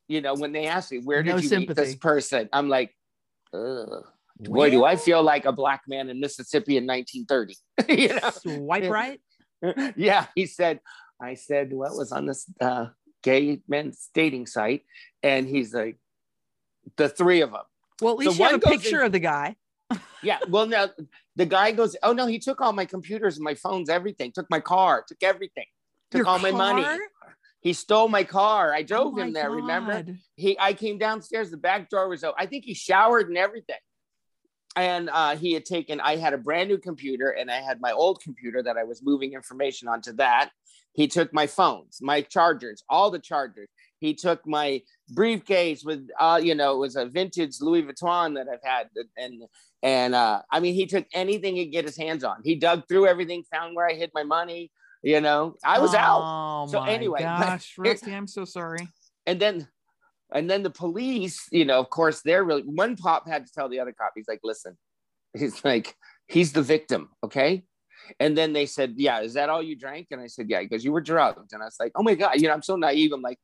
you 0.08 0.20
know, 0.20 0.34
when 0.34 0.52
they 0.52 0.66
asked 0.66 0.90
me, 0.90 0.98
where 0.98 1.22
did 1.22 1.30
no 1.30 1.36
you 1.36 1.48
sympathy. 1.48 1.80
meet 1.80 1.86
this 1.86 1.96
person? 1.96 2.48
I'm 2.52 2.68
like, 2.68 2.94
Ugh. 3.52 4.04
boy, 4.40 4.70
do 4.70 4.84
I 4.84 4.96
feel 4.96 5.22
like 5.22 5.44
a 5.44 5.52
black 5.52 5.82
man 5.86 6.08
in 6.08 6.20
Mississippi 6.20 6.78
in 6.78 6.86
1930. 6.86 7.56
you 8.02 8.08
know? 8.08 8.30
Swipe 8.30 8.90
right? 8.90 9.20
yeah. 9.96 10.26
He 10.34 10.46
said, 10.46 10.80
I 11.20 11.34
said, 11.34 11.72
what 11.72 11.94
was 11.96 12.12
on 12.12 12.26
this 12.26 12.46
uh, 12.60 12.86
gay 13.22 13.60
men's 13.68 14.08
dating 14.14 14.46
site? 14.46 14.82
And 15.22 15.46
he's 15.46 15.74
like, 15.74 15.98
the 16.96 17.08
three 17.08 17.40
of 17.40 17.52
them. 17.52 17.62
Well, 18.00 18.12
at 18.12 18.18
least 18.18 18.36
so 18.36 18.44
you 18.44 18.50
have 18.50 18.62
a 18.62 18.66
picture 18.66 19.00
in, 19.00 19.06
of 19.06 19.12
the 19.12 19.18
guy. 19.18 19.56
yeah. 20.22 20.38
Well, 20.48 20.66
now 20.66 20.88
the 21.36 21.46
guy 21.46 21.72
goes, 21.72 21.96
Oh 22.02 22.12
no, 22.12 22.26
he 22.26 22.38
took 22.38 22.60
all 22.60 22.72
my 22.72 22.84
computers 22.84 23.36
and 23.36 23.44
my 23.44 23.54
phones, 23.54 23.88
everything, 23.88 24.32
took 24.32 24.48
my 24.50 24.60
car, 24.60 25.04
took 25.06 25.22
everything, 25.22 25.66
took 26.10 26.18
Your 26.18 26.28
all 26.28 26.38
car? 26.38 26.52
my 26.52 26.58
money. 26.72 26.98
He 27.60 27.72
stole 27.72 28.08
my 28.08 28.22
car. 28.22 28.72
I 28.72 28.82
drove 28.82 29.14
oh 29.14 29.20
him 29.20 29.32
there. 29.32 29.48
God. 29.48 29.56
Remember? 29.56 30.04
He 30.36 30.56
I 30.58 30.74
came 30.74 30.98
downstairs, 30.98 31.50
the 31.50 31.56
back 31.56 31.90
door 31.90 32.08
was 32.08 32.22
open. 32.22 32.36
I 32.38 32.46
think 32.46 32.64
he 32.64 32.74
showered 32.74 33.28
and 33.28 33.36
everything. 33.36 33.76
And 34.76 35.10
uh, 35.10 35.34
he 35.36 35.52
had 35.54 35.64
taken, 35.64 36.00
I 36.00 36.16
had 36.16 36.34
a 36.34 36.38
brand 36.38 36.68
new 36.68 36.78
computer 36.78 37.30
and 37.30 37.50
I 37.50 37.60
had 37.60 37.80
my 37.80 37.90
old 37.90 38.22
computer 38.22 38.62
that 38.62 38.76
I 38.76 38.84
was 38.84 39.02
moving 39.02 39.32
information 39.32 39.88
onto 39.88 40.12
that. 40.14 40.50
He 40.98 41.06
took 41.06 41.32
my 41.32 41.46
phones, 41.46 42.00
my 42.02 42.22
chargers, 42.22 42.82
all 42.88 43.12
the 43.12 43.20
chargers. 43.20 43.68
He 44.00 44.14
took 44.14 44.44
my 44.44 44.82
briefcase 45.10 45.84
with, 45.84 46.08
uh, 46.18 46.40
you 46.42 46.56
know, 46.56 46.74
it 46.74 46.78
was 46.78 46.96
a 46.96 47.06
vintage 47.06 47.60
Louis 47.60 47.84
Vuitton 47.84 48.34
that 48.34 48.48
I've 48.52 48.68
had, 48.68 48.88
and 49.16 49.44
and 49.80 50.16
uh, 50.16 50.42
I 50.50 50.58
mean, 50.58 50.74
he 50.74 50.86
took 50.86 51.06
anything 51.14 51.54
he 51.54 51.66
could 51.66 51.72
get 51.72 51.84
his 51.84 51.96
hands 51.96 52.24
on. 52.24 52.38
He 52.42 52.56
dug 52.56 52.82
through 52.88 53.06
everything, 53.06 53.44
found 53.44 53.76
where 53.76 53.88
I 53.88 53.92
hid 53.94 54.10
my 54.12 54.24
money. 54.24 54.72
You 55.04 55.20
know, 55.20 55.54
I 55.64 55.78
was 55.78 55.94
oh, 55.94 55.98
out. 55.98 56.70
So 56.70 56.82
anyway, 56.82 57.20
gosh, 57.22 57.74
Rusty, 57.78 58.12
I'm 58.12 58.26
so 58.26 58.44
sorry. 58.44 58.88
And 59.24 59.38
then, 59.38 59.68
and 60.34 60.50
then 60.50 60.64
the 60.64 60.70
police, 60.70 61.46
you 61.52 61.64
know, 61.64 61.78
of 61.78 61.90
course, 61.90 62.22
they're 62.24 62.42
really 62.42 62.62
one 62.62 62.96
cop 62.96 63.28
had 63.28 63.46
to 63.46 63.52
tell 63.52 63.68
the 63.68 63.78
other 63.78 63.92
cop. 63.92 64.14
He's 64.16 64.26
like, 64.26 64.40
listen, 64.42 64.76
he's 65.32 65.64
like, 65.64 65.94
he's 66.26 66.52
the 66.52 66.62
victim, 66.62 67.10
okay. 67.22 67.62
And 68.20 68.36
then 68.36 68.52
they 68.52 68.66
said, 68.66 68.94
Yeah, 68.96 69.20
is 69.20 69.34
that 69.34 69.48
all 69.48 69.62
you 69.62 69.76
drank? 69.76 70.08
And 70.10 70.20
I 70.20 70.26
said, 70.26 70.48
Yeah, 70.48 70.60
because 70.62 70.84
you 70.84 70.92
were 70.92 71.00
drugged. 71.00 71.52
And 71.52 71.62
I 71.62 71.66
was 71.66 71.76
like, 71.78 71.92
Oh 71.94 72.02
my 72.02 72.14
God, 72.14 72.40
you 72.40 72.48
know, 72.48 72.54
I'm 72.54 72.62
so 72.62 72.76
naive. 72.76 73.12
I'm 73.12 73.22
like, 73.22 73.38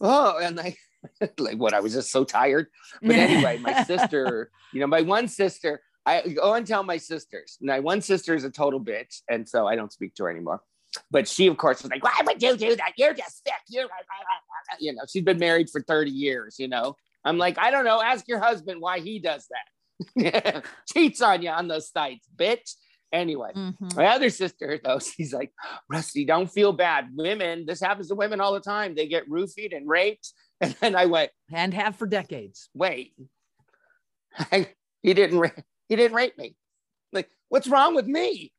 oh, 0.00 0.38
and 0.38 0.58
I 0.58 0.76
like 1.38 1.58
what 1.58 1.74
I 1.74 1.80
was 1.80 1.94
just 1.94 2.10
so 2.10 2.24
tired. 2.24 2.66
But 3.02 3.16
anyway, 3.16 3.58
my 3.58 3.82
sister, 3.84 4.50
you 4.72 4.80
know, 4.80 4.86
my 4.86 5.02
one 5.02 5.28
sister, 5.28 5.82
I 6.06 6.28
go 6.28 6.54
and 6.54 6.66
tell 6.66 6.82
my 6.82 6.96
sisters. 6.96 7.58
My 7.60 7.80
one 7.80 8.00
sister 8.00 8.34
is 8.34 8.44
a 8.44 8.50
total 8.50 8.80
bitch, 8.80 9.20
and 9.28 9.48
so 9.48 9.66
I 9.66 9.76
don't 9.76 9.92
speak 9.92 10.14
to 10.16 10.24
her 10.24 10.30
anymore. 10.30 10.62
But 11.10 11.28
she, 11.28 11.46
of 11.46 11.56
course, 11.56 11.82
was 11.82 11.90
like, 11.90 12.02
"Why 12.02 12.18
would 12.24 12.42
you 12.42 12.56
do 12.56 12.74
that? 12.76 12.92
You're 12.96 13.14
just 13.14 13.44
sick." 13.44 13.54
You're, 13.68 13.86
you 14.80 14.92
know, 14.92 15.02
she's 15.08 15.22
been 15.22 15.38
married 15.38 15.70
for 15.70 15.82
thirty 15.82 16.10
years. 16.10 16.56
You 16.58 16.68
know, 16.68 16.96
I'm 17.24 17.38
like, 17.38 17.58
I 17.58 17.70
don't 17.70 17.84
know. 17.84 18.02
Ask 18.02 18.26
your 18.26 18.40
husband 18.40 18.80
why 18.80 19.00
he 19.00 19.18
does 19.18 19.46
that. 20.16 20.64
Cheats 20.92 21.20
on 21.20 21.42
you 21.42 21.50
on 21.50 21.68
those 21.68 21.90
sites, 21.90 22.26
bitch. 22.34 22.74
Anyway, 23.12 23.50
mm-hmm. 23.56 23.88
my 23.96 24.06
other 24.06 24.30
sister, 24.30 24.78
though, 24.82 24.98
she's 25.16 25.32
like, 25.32 25.52
Rusty, 25.90 26.24
don't 26.24 26.50
feel 26.50 26.72
bad. 26.72 27.08
Women, 27.14 27.66
this 27.66 27.80
happens 27.80 28.08
to 28.08 28.14
women 28.14 28.40
all 28.40 28.52
the 28.52 28.60
time. 28.60 28.94
They 28.94 29.08
get 29.08 29.28
roofied 29.28 29.76
and 29.76 29.88
raped. 29.88 30.32
And 30.62 30.76
then 30.78 30.94
I 30.94 31.06
went, 31.06 31.30
and 31.50 31.72
have 31.72 31.96
for 31.96 32.06
decades. 32.06 32.68
Wait, 32.74 33.14
I, 34.52 34.68
he 35.02 35.14
didn't, 35.14 35.50
he 35.88 35.96
didn't 35.96 36.14
rape 36.14 36.36
me. 36.36 36.54
Like, 37.14 37.30
what's 37.48 37.66
wrong 37.66 37.94
with 37.94 38.06
me? 38.06 38.52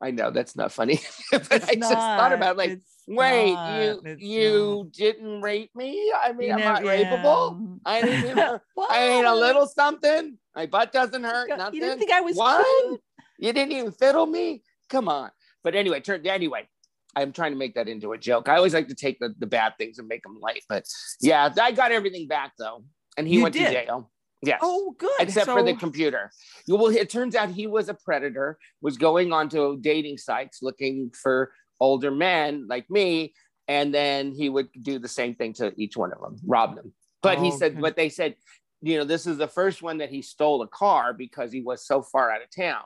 I 0.00 0.10
know 0.10 0.32
that's 0.32 0.56
not 0.56 0.72
funny, 0.72 1.00
but 1.30 1.46
it's 1.48 1.70
I 1.70 1.74
not, 1.74 1.92
just 1.92 1.94
thought 1.94 2.32
about 2.32 2.56
it, 2.56 2.58
like, 2.58 2.80
wait, 3.06 3.52
not, 3.52 4.04
you 4.04 4.16
you 4.18 4.82
not. 4.82 4.92
didn't 4.94 5.42
rape 5.42 5.70
me? 5.76 6.12
I 6.12 6.32
mean, 6.32 6.48
you 6.48 6.54
I'm 6.54 6.60
not 6.60 6.84
yeah. 6.84 7.04
rapeable. 7.04 7.78
I 7.84 8.02
didn't. 8.02 8.60
I 8.90 9.08
mean, 9.10 9.24
a 9.24 9.34
little 9.36 9.68
something. 9.68 10.38
My 10.54 10.66
butt 10.66 10.92
doesn't 10.92 11.24
hurt. 11.24 11.48
nothing. 11.48 11.74
You 11.74 11.80
didn't 11.80 11.98
think 11.98 12.10
I 12.10 12.20
was 12.20 12.36
what? 12.36 13.00
You 13.38 13.52
didn't 13.52 13.72
even 13.72 13.92
fiddle 13.92 14.26
me. 14.26 14.62
Come 14.88 15.08
on. 15.08 15.30
But 15.64 15.74
anyway, 15.74 16.00
turn 16.00 16.26
anyway. 16.26 16.68
I'm 17.14 17.32
trying 17.32 17.52
to 17.52 17.58
make 17.58 17.74
that 17.74 17.88
into 17.88 18.12
a 18.12 18.18
joke. 18.18 18.48
I 18.48 18.56
always 18.56 18.72
like 18.72 18.88
to 18.88 18.94
take 18.94 19.18
the, 19.18 19.34
the 19.38 19.46
bad 19.46 19.74
things 19.78 19.98
and 19.98 20.08
make 20.08 20.22
them 20.22 20.38
light. 20.40 20.62
But 20.68 20.84
yeah, 21.20 21.52
I 21.60 21.72
got 21.72 21.92
everything 21.92 22.26
back 22.26 22.52
though. 22.58 22.84
And 23.18 23.28
he 23.28 23.36
you 23.36 23.42
went 23.42 23.54
did. 23.54 23.66
to 23.66 23.72
jail. 23.72 24.10
Yes. 24.42 24.60
Oh, 24.62 24.94
good. 24.98 25.10
Except 25.20 25.46
so... 25.46 25.56
for 25.56 25.62
the 25.62 25.74
computer. 25.74 26.30
Well, 26.66 26.88
it 26.88 27.10
turns 27.10 27.36
out 27.36 27.50
he 27.50 27.66
was 27.66 27.88
a 27.88 27.94
predator, 27.94 28.58
was 28.80 28.96
going 28.96 29.32
onto 29.32 29.78
dating 29.80 30.18
sites 30.18 30.58
looking 30.62 31.10
for 31.10 31.52
older 31.80 32.10
men 32.10 32.66
like 32.68 32.90
me. 32.90 33.34
And 33.68 33.94
then 33.94 34.32
he 34.32 34.48
would 34.48 34.68
do 34.80 34.98
the 34.98 35.08
same 35.08 35.34
thing 35.34 35.52
to 35.54 35.72
each 35.76 35.96
one 35.96 36.12
of 36.12 36.20
them, 36.20 36.38
rob 36.44 36.74
them. 36.74 36.92
But 37.22 37.38
oh, 37.38 37.42
he 37.42 37.50
said, 37.52 37.72
okay. 37.72 37.80
but 37.80 37.96
they 37.96 38.08
said 38.08 38.34
you 38.82 38.98
know, 38.98 39.04
this 39.04 39.26
is 39.26 39.38
the 39.38 39.48
first 39.48 39.80
one 39.80 39.98
that 39.98 40.10
he 40.10 40.22
stole 40.22 40.60
a 40.62 40.68
car 40.68 41.12
because 41.12 41.52
he 41.52 41.62
was 41.62 41.86
so 41.86 42.02
far 42.02 42.30
out 42.30 42.42
of 42.42 42.48
town. 42.54 42.82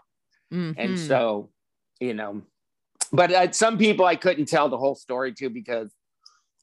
Mm-hmm. 0.52 0.78
And 0.80 0.98
so, 0.98 1.50
you 2.00 2.14
know, 2.14 2.42
but 3.12 3.32
uh, 3.32 3.50
some 3.52 3.78
people 3.78 4.04
I 4.04 4.16
couldn't 4.16 4.46
tell 4.46 4.68
the 4.68 4.76
whole 4.76 4.94
story 4.94 5.32
to 5.34 5.48
because, 5.48 5.90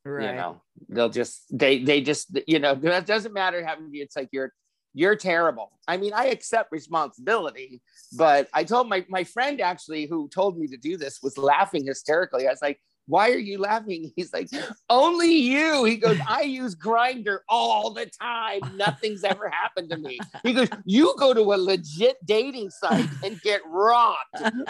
right. 0.06 0.30
you 0.30 0.36
know, 0.36 0.62
they'll 0.88 1.10
just, 1.10 1.46
they, 1.52 1.84
they 1.84 2.02
just, 2.02 2.38
you 2.48 2.60
know, 2.60 2.76
that 2.76 3.06
doesn't 3.06 3.34
matter 3.34 3.66
having 3.66 3.90
you. 3.92 4.04
It's 4.04 4.16
like 4.16 4.30
you're, 4.32 4.54
you're 4.94 5.16
terrible. 5.16 5.72
I 5.88 5.98
mean, 5.98 6.14
I 6.14 6.28
accept 6.28 6.72
responsibility, 6.72 7.82
but 8.16 8.48
I 8.54 8.64
told 8.64 8.88
my, 8.88 9.04
my 9.10 9.24
friend 9.24 9.60
actually 9.60 10.06
who 10.06 10.30
told 10.30 10.60
me 10.60 10.68
to 10.68 10.78
do 10.78 10.98
this 10.98 11.20
was 11.24 11.38
laughing 11.38 11.86
hysterically. 11.86 12.48
I 12.48 12.52
was 12.52 12.62
like, 12.62 12.80
why 13.08 13.32
are 13.32 13.38
you 13.38 13.58
laughing? 13.60 14.12
He's 14.16 14.34
like, 14.34 14.50
only 14.90 15.34
you. 15.34 15.84
He 15.84 15.98
goes, 15.98 16.18
I 16.28 16.42
use 16.42 16.76
grindr 16.76 17.40
all 17.50 17.92
the 17.92 18.06
time. 18.22 18.62
Nothing's 18.76 19.24
ever 19.24 19.50
happened 19.50 19.90
to 19.92 19.98
me. 19.98 20.20
He 20.44 20.54
goes, 20.54 20.70
you 20.86 21.14
go 21.18 21.34
to 21.34 21.42
a 21.42 21.58
legit 21.58 22.18
dating 22.26 22.70
site 22.70 23.10
and 23.24 23.42
get 23.42 23.62
robbed. 23.66 24.18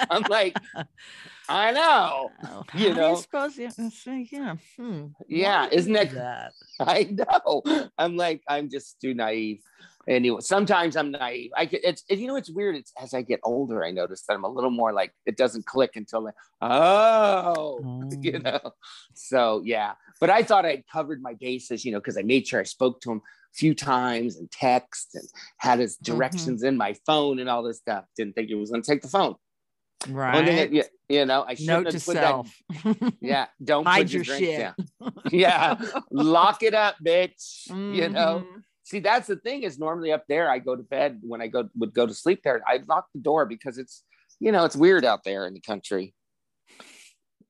I'm 0.10 0.24
like, 0.30 0.58
I 1.50 1.72
know. 1.72 2.32
Oh, 2.46 2.64
you 2.74 2.94
know, 2.94 3.16
suppose 3.16 3.58
yeah, 3.58 3.72
yeah. 4.06 4.56
Hmm. 4.78 5.08
Yeah, 5.28 5.68
isn't 5.72 5.96
it? 5.96 6.12
That? 6.12 6.54
I 6.80 7.04
know. 7.04 7.62
I'm 7.98 8.16
like, 8.16 8.42
I'm 8.48 8.70
just 8.70 9.00
too 9.02 9.14
naive. 9.14 9.60
Anyway, 10.08 10.40
sometimes 10.42 10.96
I'm 10.96 11.12
naive. 11.12 11.52
I 11.56 11.66
could, 11.66 11.80
it's 11.84 12.04
it, 12.10 12.20
you 12.20 12.28
know 12.28 12.36
it's 12.36 12.50
weird. 12.50 12.76
It's 12.76 12.92
as 13.02 13.14
I 13.14 13.22
get 13.22 13.40
older, 13.44 13.84
I 13.84 13.92
notice 13.92 14.24
that 14.28 14.34
I'm 14.34 14.44
a 14.44 14.50
little 14.50 14.70
more 14.72 14.94
like 14.94 15.14
it 15.26 15.38
doesn't 15.38 15.66
click 15.66 15.92
until 15.96 16.24
like 16.24 16.36
oh, 16.62 18.02
you 18.22 18.34
Oh. 18.36 18.40
know. 18.40 18.72
So 19.14 19.62
yeah, 19.66 19.94
but 20.20 20.30
I 20.30 20.44
thought 20.44 20.66
I'd 20.66 20.84
covered 20.92 21.22
my 21.22 21.34
bases, 21.36 21.84
you 21.86 21.92
know, 21.92 22.00
because 22.00 22.18
I 22.18 22.22
made 22.24 22.48
sure 22.48 22.60
I 22.60 22.64
spoke 22.64 23.02
to 23.02 23.12
him 23.12 23.18
a 23.18 23.56
few 23.56 23.74
times 23.76 24.38
and 24.38 24.50
text 24.52 25.16
and 25.16 25.28
had 25.58 25.80
his 25.80 25.98
Mm-hmm. 25.98 26.14
directions 26.14 26.64
in 26.64 26.76
my 26.78 26.96
phone 27.06 27.40
and 27.40 27.50
all 27.50 27.64
this 27.64 27.78
stuff. 27.78 28.06
Didn't 28.18 28.34
think 28.36 28.50
he 28.50 28.56
was 28.56 28.72
going 28.72 28.82
to 28.82 28.90
take 28.92 29.02
the 29.02 29.08
phone. 29.10 29.36
Right. 30.10 30.46
that- 30.46 30.74
you, 30.74 30.84
you 31.10 31.26
know, 31.26 31.46
I 31.48 31.54
shouldn't 31.54 31.94
have 31.94 32.06
put 32.06 32.16
self. 32.18 32.52
that. 32.84 33.14
Yeah, 33.22 33.46
don't 33.64 33.86
Hide 33.86 34.04
put 34.08 34.12
your, 34.14 34.24
your 34.24 34.38
drink 34.38 34.52
shit. 34.52 34.60
down. 34.60 35.14
Yeah, 35.32 35.80
lock 36.12 36.64
it 36.64 36.74
up, 36.74 36.96
bitch. 37.06 37.68
You 37.70 38.10
know. 38.10 38.46
See, 38.94 39.00
that's 39.00 39.26
the 39.26 39.38
thing 39.38 39.64
is 39.64 39.80
normally 39.80 40.12
up 40.12 40.26
there, 40.30 40.48
I 40.48 40.60
go 40.60 40.76
to 40.76 40.84
bed 40.84 41.18
when 41.24 41.42
I 41.42 41.48
go 41.48 41.68
would 41.76 41.96
go 41.96 42.06
to 42.06 42.14
sleep 42.14 42.42
there. 42.44 42.62
I 42.68 42.80
lock 42.88 43.08
the 43.12 43.22
door 43.22 43.48
because 43.48 43.80
it's 43.80 44.04
you 44.40 44.52
know 44.52 44.66
it's 44.66 44.76
weird 44.76 45.04
out 45.04 45.24
there 45.24 45.48
in 45.48 45.56
the 45.56 45.62
country. 45.62 46.14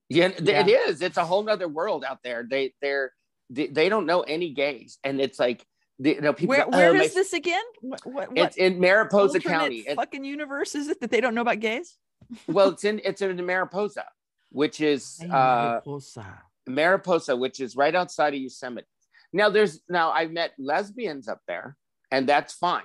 Yeah, 0.08 0.29
th- 0.29 0.65
it 0.65 0.71
is. 0.71 1.01
It's 1.01 1.17
a 1.17 1.25
whole 1.25 1.43
nother 1.43 1.67
world 1.67 2.06
out 2.06 2.19
there. 2.23 2.47
They 2.49 2.73
they're 2.82 3.12
they, 3.49 3.67
they 3.67 3.89
don't 3.89 4.06
know 4.06 4.21
any 4.21 4.51
gays, 4.51 4.99
and 5.03 5.19
it's 5.19 5.38
like 5.38 5.65
the, 5.99 6.12
you 6.12 6.21
know 6.21 6.32
people. 6.32 6.56
Where 6.56 6.63
go, 6.63 6.69
where 6.69 6.91
"Oh, 6.91 6.93
my 6.93 7.03
is 7.03 7.13
this 7.13 7.34
again? 7.34 7.65
What, 7.82 8.06
what, 8.06 8.29
It's 8.36 8.56
in 8.56 8.79
Mariposa 8.79 9.41
County. 9.41 9.86
Fucking 9.93 10.23
universe 10.23 10.75
is 10.75 10.88
it 10.88 11.01
that 11.01 11.12
they 11.12 11.19
don't 11.19 11.36
know 11.36 11.41
about 11.41 11.60
gays? 11.60 11.97
well, 12.47 12.69
it's 12.69 12.86
in 12.86 13.01
it's 13.03 13.21
in 13.21 13.45
Mariposa, 13.45 14.06
which 14.49 14.79
is 14.79 15.19
uh, 15.25 15.27
Mariposa. 15.27 16.41
Mariposa, 16.69 17.36
which 17.36 17.60
is 17.60 17.75
right 17.75 17.93
outside 17.93 18.34
of 18.34 18.39
Yosemite. 18.39 18.88
Now 19.34 19.50
there's 19.50 19.82
now 19.89 20.12
I've 20.12 20.32
met 20.32 20.52
lesbians 20.58 21.28
up 21.28 21.39
there, 21.48 21.76
and 22.12 22.28
that's 22.28 22.54
fine, 22.54 22.84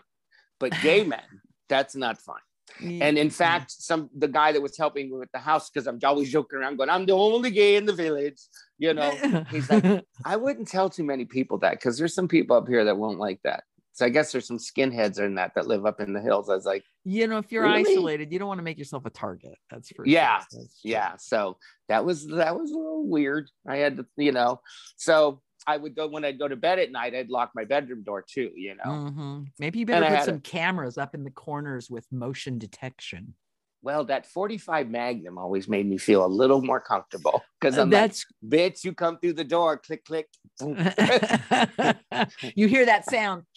but 0.59 0.73
gay 0.83 1.05
men, 1.15 1.23
that's 1.69 1.95
not 1.95 2.19
fine. 2.19 2.41
And 2.81 3.17
in 3.17 3.31
fact, 3.31 3.71
some 3.73 4.11
the 4.17 4.29
guy 4.29 4.53
that 4.53 4.61
was 4.61 4.77
helping 4.77 5.09
me 5.11 5.17
with 5.17 5.33
the 5.33 5.39
house, 5.39 5.71
because 5.71 5.87
I'm 5.87 5.99
always 6.05 6.31
joking 6.31 6.59
around, 6.59 6.77
going, 6.77 6.91
"I'm 6.91 7.07
the 7.07 7.13
only 7.15 7.51
gay 7.51 7.77
in 7.77 7.87
the 7.87 7.95
village," 7.95 8.41
you 8.79 8.93
know. 8.95 9.11
he's 9.51 9.71
like- 9.71 10.05
I 10.25 10.37
wouldn't 10.37 10.69
tell 10.69 10.91
too 10.91 11.05
many 11.05 11.25
people 11.25 11.59
that 11.59 11.73
because 11.73 11.97
there's 11.99 12.15
some 12.15 12.29
people 12.29 12.57
up 12.57 12.69
here 12.69 12.85
that 12.85 12.97
won't 12.99 13.19
like 13.19 13.41
that. 13.45 13.65
So 13.93 14.05
I 14.07 14.11
guess 14.11 14.31
there's 14.31 14.47
some 14.47 14.59
skinheads 14.59 15.19
in 15.19 15.35
that 15.37 15.53
that 15.57 15.67
live 15.67 15.85
up 15.87 16.01
in 16.01 16.13
the 16.13 16.21
hills. 16.21 16.49
I 16.51 16.55
was 16.55 16.67
like, 16.67 16.85
you 17.05 17.27
know, 17.27 17.39
if 17.39 17.51
you're 17.51 17.65
Really? 17.65 17.91
isolated, 17.91 18.31
you 18.33 18.39
don't 18.39 18.47
want 18.49 18.59
to 18.59 18.63
make 18.63 18.79
yourself 18.79 19.07
a 19.07 19.11
target. 19.11 19.57
That's 19.71 19.89
for 19.89 20.07
Yeah. 20.07 20.39
sure. 20.39 20.61
That's 20.61 20.81
yeah. 20.85 21.15
So 21.19 21.57
that 21.89 22.05
was 22.05 22.27
that 22.29 22.55
was 22.55 22.71
a 22.71 22.77
little 22.77 23.09
weird. 23.09 23.49
I 23.67 23.79
had 23.79 23.97
to, 23.97 24.07
you 24.17 24.31
know. 24.33 24.61
So 24.97 25.41
I 25.67 25.77
would 25.77 25.95
go 25.95 26.07
when 26.09 26.25
I'd 26.25 26.39
go 26.39 26.49
to 26.49 26.57
bed 26.57 26.79
at 26.79 26.91
night. 26.93 27.15
I'd 27.15 27.31
lock 27.31 27.51
my 27.55 27.65
bedroom 27.65 28.03
door 28.03 28.23
too. 28.27 28.51
You 28.55 28.77
know. 28.77 28.85
Mhm. 28.91 29.47
Maybe 29.59 29.81
you 29.81 29.87
better 29.87 30.07
I 30.07 30.17
put 30.17 30.25
some 30.25 30.37
a- 30.37 30.41
cameras 30.41 30.97
up 30.99 31.15
in 31.15 31.25
the 31.25 31.31
corners 31.31 31.91
with 31.91 32.07
motion 32.13 32.59
detection. 32.59 33.35
Well, 33.81 34.05
that 34.07 34.27
45 34.27 34.89
Magnum 34.91 35.39
always 35.39 35.69
made 35.69 35.87
me 35.87 35.99
feel 35.99 36.25
a 36.25 36.27
little 36.27 36.61
more 36.63 36.81
comfortable 36.81 37.43
because 37.61 37.79
I'm 37.79 37.91
That's 37.91 38.27
like, 38.43 38.51
bitch, 38.75 38.85
you 38.85 38.93
come 38.93 39.19
through 39.21 39.35
the 39.35 39.45
door, 39.45 39.79
click, 39.79 40.05
click. 40.05 40.29
boom." 40.59 40.77
you 42.57 42.67
hear 42.69 42.87
that 42.87 43.05
sound. 43.09 43.45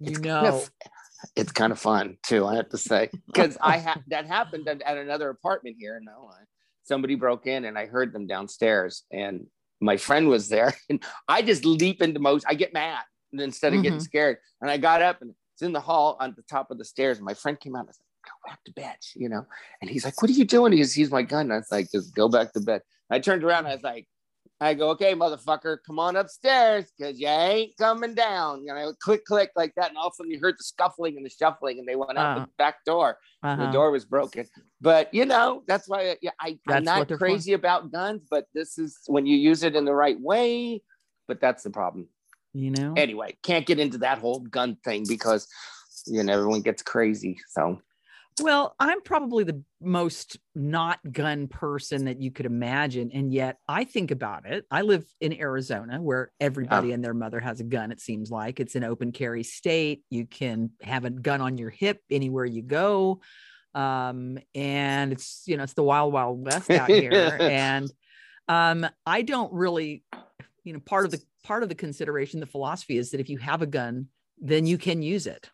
You 0.00 0.10
It's 0.10 0.18
kind 0.18 0.24
know. 0.44 0.56
of- 0.56 0.70
it's 1.36 1.52
kind 1.52 1.70
of 1.72 1.78
fun 1.78 2.18
too, 2.26 2.44
I 2.46 2.56
have 2.56 2.68
to 2.70 2.78
say, 2.78 3.10
because 3.26 3.56
I 3.60 3.78
had 3.78 4.02
that 4.08 4.26
happened 4.26 4.66
at, 4.68 4.82
at 4.82 4.98
another 4.98 5.30
apartment 5.30 5.76
here 5.78 5.96
in 5.96 6.02
Illinois. 6.08 6.42
Somebody 6.82 7.14
broke 7.14 7.46
in 7.46 7.64
and 7.64 7.78
I 7.78 7.86
heard 7.86 8.12
them 8.12 8.26
downstairs, 8.26 9.04
and 9.12 9.46
my 9.80 9.96
friend 9.96 10.28
was 10.28 10.48
there, 10.48 10.74
and 10.90 11.02
I 11.28 11.42
just 11.42 11.64
leap 11.64 12.02
into 12.02 12.20
motion. 12.20 12.46
I 12.48 12.54
get 12.54 12.72
mad 12.72 13.02
and 13.32 13.40
instead 13.40 13.74
of 13.74 13.82
getting 13.82 13.98
Mhm. 13.98 14.02
scared, 14.02 14.38
and 14.60 14.70
I 14.70 14.76
got 14.76 15.02
up 15.02 15.20
and 15.22 15.30
it's 15.54 15.62
in 15.62 15.72
the 15.72 15.80
hall 15.80 16.16
on 16.20 16.34
the 16.36 16.42
top 16.42 16.70
of 16.70 16.78
the 16.78 16.84
stairs. 16.84 17.18
And 17.18 17.24
my 17.24 17.34
friend 17.34 17.58
came 17.58 17.76
out 17.76 17.80
and 17.80 17.88
I 17.88 17.90
was 17.90 18.00
like, 18.00 18.30
"Go 18.32 18.50
back 18.50 18.64
to 18.64 18.72
bed," 18.72 18.96
you 19.14 19.28
know. 19.28 19.46
And 19.80 19.90
he's 19.90 20.04
like, 20.04 20.20
"What 20.20 20.30
are 20.30 20.34
you 20.34 20.44
doing?" 20.44 20.72
He's, 20.72 20.92
he's 20.94 21.10
my 21.10 21.22
gun. 21.22 21.42
And 21.46 21.52
I 21.52 21.56
was 21.58 21.70
like, 21.70 21.90
"Just 21.92 22.14
go 22.14 22.28
back 22.28 22.52
to 22.54 22.60
bed." 22.60 22.82
I 23.10 23.18
turned 23.20 23.44
around. 23.44 23.60
And 23.66 23.68
I 23.68 23.74
was 23.74 23.84
like. 23.84 24.06
I 24.64 24.74
go, 24.74 24.90
okay, 24.90 25.14
motherfucker, 25.14 25.78
come 25.86 25.98
on 25.98 26.16
upstairs 26.16 26.90
because 26.96 27.18
you 27.20 27.26
ain't 27.28 27.76
coming 27.76 28.14
down. 28.14 28.62
You 28.64 28.74
know, 28.74 28.92
click, 29.00 29.24
click 29.24 29.50
like 29.56 29.72
that. 29.76 29.88
And 29.88 29.98
all 29.98 30.06
of 30.08 30.12
a 30.12 30.16
sudden 30.16 30.32
you 30.32 30.40
heard 30.40 30.54
the 30.58 30.64
scuffling 30.64 31.16
and 31.16 31.24
the 31.26 31.30
shuffling 31.30 31.78
and 31.78 31.86
they 31.88 31.96
went 31.96 32.16
out 32.18 32.36
Uh-huh. 32.36 32.46
the 32.46 32.50
back 32.58 32.84
door. 32.84 33.18
Uh-huh. 33.42 33.66
The 33.66 33.72
door 33.72 33.90
was 33.90 34.04
broken. 34.04 34.46
But, 34.80 35.12
you 35.12 35.24
know, 35.26 35.62
that's 35.66 35.88
why 35.88 36.16
yeah, 36.22 36.30
I, 36.40 36.58
That's 36.66 36.78
I'm 36.78 36.84
not 36.84 37.08
they're 37.08 37.18
for. 37.18 37.24
crazy 37.26 37.52
about 37.52 37.90
guns, 37.92 38.22
but 38.30 38.46
this 38.54 38.78
is 38.78 38.98
when 39.06 39.26
you 39.26 39.36
use 39.36 39.62
it 39.62 39.76
in 39.76 39.84
the 39.84 39.94
right 39.94 40.20
way. 40.20 40.82
But 41.28 41.40
that's 41.40 41.62
the 41.62 41.70
problem. 41.70 42.08
You 42.52 42.70
know. 42.70 42.94
Anyway, 42.96 43.36
can't 43.42 43.66
get 43.66 43.78
into 43.80 43.98
that 43.98 44.18
whole 44.18 44.38
gun 44.40 44.76
thing 44.84 45.04
because, 45.08 45.48
you 46.06 46.22
know, 46.22 46.32
everyone 46.32 46.60
gets 46.62 46.82
crazy. 46.82 47.40
So, 47.48 47.80
Well, 48.40 48.74
I'm 48.80 49.00
probably 49.00 49.44
the 49.44 49.62
most 49.80 50.38
not 50.56 50.98
gun 51.12 51.46
person 51.46 52.06
that 52.06 52.20
you 52.20 52.32
could 52.32 52.46
imagine. 52.46 53.12
And 53.12 53.32
yet 53.32 53.58
I 53.68 53.84
think 53.84 54.10
about 54.10 54.44
it. 54.44 54.64
I 54.70 54.82
live 54.82 55.04
in 55.20 55.32
Arizona 55.32 56.02
where 56.02 56.32
everybody 56.40 56.90
and 56.92 57.04
their 57.04 57.14
mother 57.14 57.38
has 57.38 57.60
a 57.60 57.64
gun, 57.64 57.92
it 57.92 58.00
seems 58.00 58.32
like. 58.32 58.58
It's 58.58 58.74
an 58.74 58.82
open 58.82 59.12
carry 59.12 59.44
state. 59.44 60.02
You 60.10 60.26
can 60.26 60.70
have 60.82 61.04
a 61.04 61.10
gun 61.10 61.40
on 61.40 61.58
your 61.58 61.70
hip 61.70 62.00
anywhere 62.10 62.44
you 62.44 62.62
go. 62.62 63.20
Um, 63.72 64.38
and 64.54 65.12
it's, 65.12 65.42
you 65.46 65.56
know, 65.56 65.62
it's 65.62 65.74
the 65.74 65.84
wild, 65.84 66.12
wild 66.12 66.44
west 66.44 66.70
out 66.70 66.88
here. 66.88 67.38
and 67.40 67.88
um, 68.48 68.86
I 69.06 69.22
don't 69.22 69.52
really, 69.52 70.02
you 70.64 70.72
know, 70.72 70.80
part 70.80 71.04
of 71.04 71.12
the 71.12 71.22
part 71.44 71.62
of 71.62 71.68
the 71.68 71.74
consideration, 71.74 72.40
the 72.40 72.46
philosophy 72.46 72.96
is 72.96 73.10
that 73.10 73.20
if 73.20 73.28
you 73.28 73.38
have 73.38 73.62
a 73.62 73.66
gun, 73.66 74.08
then 74.38 74.66
you 74.66 74.78
can 74.78 75.02
use 75.02 75.26
it. 75.26 75.50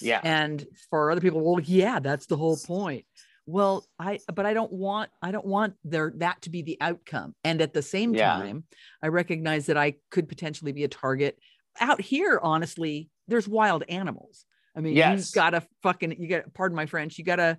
Yeah. 0.00 0.20
And 0.22 0.64
for 0.90 1.10
other 1.10 1.20
people, 1.20 1.40
well, 1.40 1.60
yeah, 1.60 2.00
that's 2.00 2.26
the 2.26 2.36
whole 2.36 2.56
point. 2.56 3.04
Well, 3.46 3.84
I 3.98 4.20
but 4.32 4.46
I 4.46 4.54
don't 4.54 4.72
want 4.72 5.10
I 5.20 5.32
don't 5.32 5.44
want 5.46 5.74
there 5.84 6.12
that 6.18 6.42
to 6.42 6.50
be 6.50 6.62
the 6.62 6.78
outcome. 6.80 7.34
And 7.42 7.60
at 7.60 7.74
the 7.74 7.82
same 7.82 8.14
Yeah. 8.14 8.34
time, 8.34 8.64
I 9.02 9.08
recognize 9.08 9.66
that 9.66 9.76
I 9.76 9.94
could 10.10 10.28
potentially 10.28 10.72
be 10.72 10.84
a 10.84 10.88
target. 10.88 11.38
Out 11.80 12.00
here, 12.00 12.38
honestly, 12.42 13.10
there's 13.26 13.48
wild 13.48 13.82
animals. 13.88 14.44
I 14.76 14.80
mean, 14.80 14.94
Yes. 14.94 15.18
you've 15.18 15.34
got 15.34 15.50
to 15.50 15.66
fucking 15.82 16.16
you 16.20 16.28
got 16.28 16.54
pardon 16.54 16.76
my 16.76 16.86
French, 16.86 17.18
you 17.18 17.24
gotta 17.24 17.58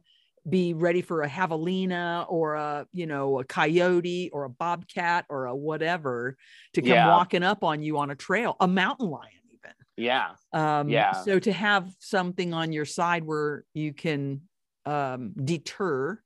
be 0.50 0.74
ready 0.74 1.02
for 1.02 1.22
a 1.22 1.28
javelina 1.30 2.26
or 2.30 2.56
a 2.56 2.88
you 2.94 3.06
know 3.06 3.40
a 3.40 3.44
coyote 3.44 4.30
or 4.32 4.46
a 4.46 4.50
bobcat 4.50 5.26
or 5.30 5.46
a 5.46 5.56
whatever 5.56 6.38
to 6.74 6.82
come 6.82 6.90
Yeah. 6.92 7.08
walking 7.10 7.44
up 7.44 7.64
on 7.64 7.82
you 7.82 7.98
on 7.98 8.10
a 8.10 8.16
trail, 8.16 8.56
a 8.62 8.68
mountain 8.68 9.10
lion. 9.10 9.32
Yeah. 9.98 10.36
Um, 10.52 10.90
Yeah. 10.90 11.12
So 11.12 11.40
to 11.40 11.52
have 11.54 11.96
something 12.00 12.54
on 12.54 12.74
your 12.74 12.86
side 12.86 13.24
where 13.24 13.66
you 13.74 13.94
can 13.94 14.42
um, 14.86 15.34
deter 15.44 16.22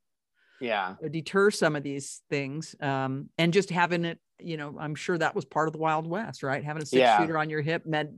Yeah. 0.60 0.96
deter 1.12 1.52
some 1.52 1.76
of 1.76 1.84
these 1.84 2.24
things, 2.30 2.76
um, 2.82 3.30
and 3.38 3.54
just 3.54 3.70
having 3.70 4.04
it, 4.06 4.20
you 4.40 4.58
know, 4.58 4.76
I'm 4.80 4.96
sure 4.96 5.18
that 5.18 5.36
was 5.36 5.46
part 5.46 5.68
of 5.68 5.74
the 5.74 5.80
Wild 5.80 6.08
West, 6.08 6.44
right? 6.44 6.64
Having 6.64 6.84
a 6.84 6.86
six 6.86 7.00
Yeah. 7.00 7.16
shooter 7.16 7.38
on 7.38 7.50
your 7.50 7.62
hip 7.62 7.86
meant 7.86 8.12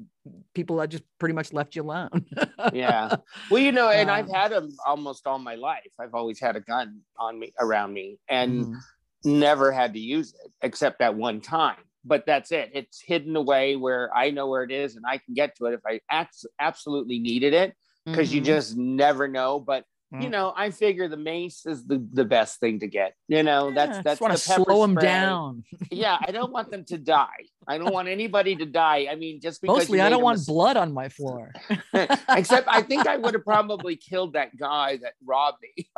people 0.53 0.79
had 0.79 0.91
just 0.91 1.03
pretty 1.19 1.33
much 1.35 1.51
left 1.53 1.75
you 1.75 1.83
alone. 1.83 2.25
yeah. 2.71 3.11
Well, 3.49 3.61
you 3.61 3.71
know, 3.71 3.89
and 3.89 4.09
Um, 4.09 4.15
I've 4.15 4.29
had 4.29 4.51
them 4.51 4.69
almost 4.85 5.25
all 5.27 5.39
my 5.39 5.55
life. 5.55 5.91
I've 5.99 6.13
always 6.13 6.39
had 6.39 6.55
a 6.55 6.61
gun 6.61 7.01
on 7.17 7.39
me, 7.39 7.53
around 7.59 7.93
me, 7.93 8.19
and 8.29 8.69
Mhm. 8.69 8.83
never 9.23 9.71
had 9.71 9.93
to 9.93 9.99
use 9.99 10.33
it 10.33 10.51
except 10.61 10.99
that 10.99 11.15
one 11.15 11.41
time. 11.41 11.83
But 12.05 12.25
that's 12.25 12.51
it. 12.51 12.71
It's 12.73 13.01
hidden 13.01 13.35
away 13.35 13.75
where 13.75 14.09
I 14.15 14.31
know 14.31 14.47
where 14.47 14.63
it 14.63 14.71
is 14.71 14.95
and 14.95 15.05
I 15.05 15.17
can 15.17 15.33
get 15.33 15.55
to 15.57 15.65
it 15.65 15.73
if 15.73 15.81
I 15.85 15.99
abs- 16.09 16.45
absolutely 16.59 17.19
needed 17.19 17.53
it 17.53 17.75
because 18.05 18.33
you 18.33 18.41
Mhm. 18.41 18.45
just 18.45 18.77
never 18.77 19.27
know. 19.27 19.59
But 19.59 19.83
you 20.11 20.27
Mm. 20.27 20.31
know, 20.31 20.53
I 20.57 20.71
figure 20.71 21.07
the 21.07 21.17
mace 21.17 21.67
is 21.67 21.85
the, 21.85 22.03
the 22.13 22.25
best 22.25 22.59
thing 22.59 22.79
to 22.79 22.87
get. 22.87 23.13
You 23.27 23.43
know, 23.43 23.67
Yeah, 23.67 23.75
that's 23.75 24.03
that's 24.03 24.19
want 24.21 24.31
to 24.33 24.39
slow 24.39 24.81
them 24.81 24.95
down. 24.95 25.63
Yeah, 25.91 26.17
I 26.19 26.31
don't 26.31 26.51
want 26.51 26.71
them 26.71 26.83
to 26.85 26.97
die. 26.97 27.45
I 27.67 27.77
don't 27.77 27.93
want 27.93 28.07
anybody 28.07 28.55
to 28.55 28.65
die. 28.65 29.07
I 29.11 29.15
mean, 29.15 29.39
just 29.41 29.61
because 29.61 29.77
Mostly, 29.77 30.01
I 30.01 30.09
don't 30.09 30.23
want 30.23 30.37
mis- 30.39 30.47
blood 30.47 30.77
on 30.77 30.93
my 30.93 31.09
floor. 31.09 31.51
Except 32.29 32.67
I 32.67 32.81
think 32.81 33.05
I 33.07 33.17
would 33.17 33.33
have 33.35 33.43
probably 33.45 33.95
killed 33.97 34.33
that 34.33 34.55
guy 34.57 34.97
that 34.97 35.13
robbed 35.23 35.57
me. 35.61 35.89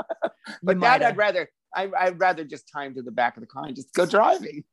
but 0.63 0.79
that. 0.81 1.03
I'd 1.03 1.15
rather 1.17 1.49
I, 1.73 1.89
I'd 1.97 2.19
rather 2.19 2.43
just 2.43 2.67
tie 2.69 2.85
him 2.85 2.95
to 2.95 3.01
the 3.01 3.11
back 3.11 3.37
of 3.37 3.41
the 3.41 3.47
car 3.47 3.65
and 3.65 3.75
just 3.75 3.93
go 3.93 4.05
driving. 4.05 4.63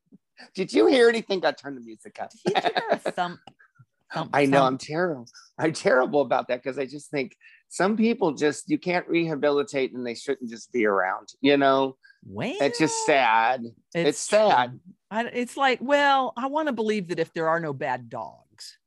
Did 0.55 0.73
you 0.73 0.87
hear 0.87 1.09
anything? 1.09 1.45
I 1.45 1.53
turned 1.53 1.77
the 1.77 1.81
music 1.81 2.19
up. 2.21 2.31
You 2.47 2.55
do 2.55 2.61
have 2.91 3.07
a 3.07 3.11
thump, 3.13 3.41
thump, 4.13 4.31
I 4.33 4.45
know 4.47 4.59
thump. 4.59 4.67
I'm 4.73 4.79
terrible. 4.79 5.27
I'm 5.59 5.73
terrible 5.73 6.21
about 6.21 6.49
that 6.49 6.63
because 6.63 6.79
I 6.79 6.87
just 6.87 7.11
think 7.11 7.37
some 7.69 7.97
people 7.97 8.33
just 8.33 8.69
you 8.71 8.79
can't 8.79 9.07
rehabilitate 9.09 9.93
and 9.93 10.07
they 10.07 10.15
shouldn't 10.15 10.51
just 10.51 10.73
be 10.73 10.87
around. 10.87 11.29
You 11.41 11.57
know, 11.57 11.97
Well, 12.27 12.55
it's 12.61 12.79
just 12.79 13.05
sad. 13.07 13.65
It's, 13.95 14.27
true. 14.27 14.39
sad. 14.39 14.81
I, 15.11 15.25
it's 15.27 15.57
like, 15.57 15.81
well, 15.83 16.33
I 16.37 16.47
want 16.47 16.69
to 16.69 16.73
believe 16.73 17.09
that 17.09 17.19
if 17.19 17.33
there 17.33 17.49
are 17.49 17.61
no 17.61 17.73
bad 17.73 18.09
dogs, 18.09 18.79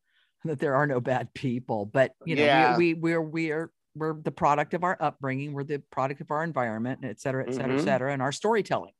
that 0.45 0.59
there 0.59 0.75
are 0.75 0.87
no 0.87 0.99
bad 0.99 1.33
people. 1.33 1.85
But 1.85 2.13
you 2.25 2.35
know, 2.35 2.43
Yeah. 2.43 2.77
we, 2.77 2.93
we 2.93 3.17
we're 3.17 3.21
we're 3.21 3.71
we're 3.93 4.13
the 4.13 4.31
product 4.31 4.73
of 4.73 4.83
our 4.85 4.97
upbringing. 5.01 5.51
We're 5.53 5.65
the 5.65 5.79
product 5.91 6.21
of 6.21 6.31
our 6.31 6.43
environment, 6.45 7.01
et 7.03 7.19
cetera, 7.19 7.45
et 7.47 7.53
cetera, 7.53 7.75
et 7.75 7.81
Mhm. 7.81 7.83
cetera, 7.83 8.13
and 8.13 8.21
our 8.21 8.31
storytelling, 8.31 8.93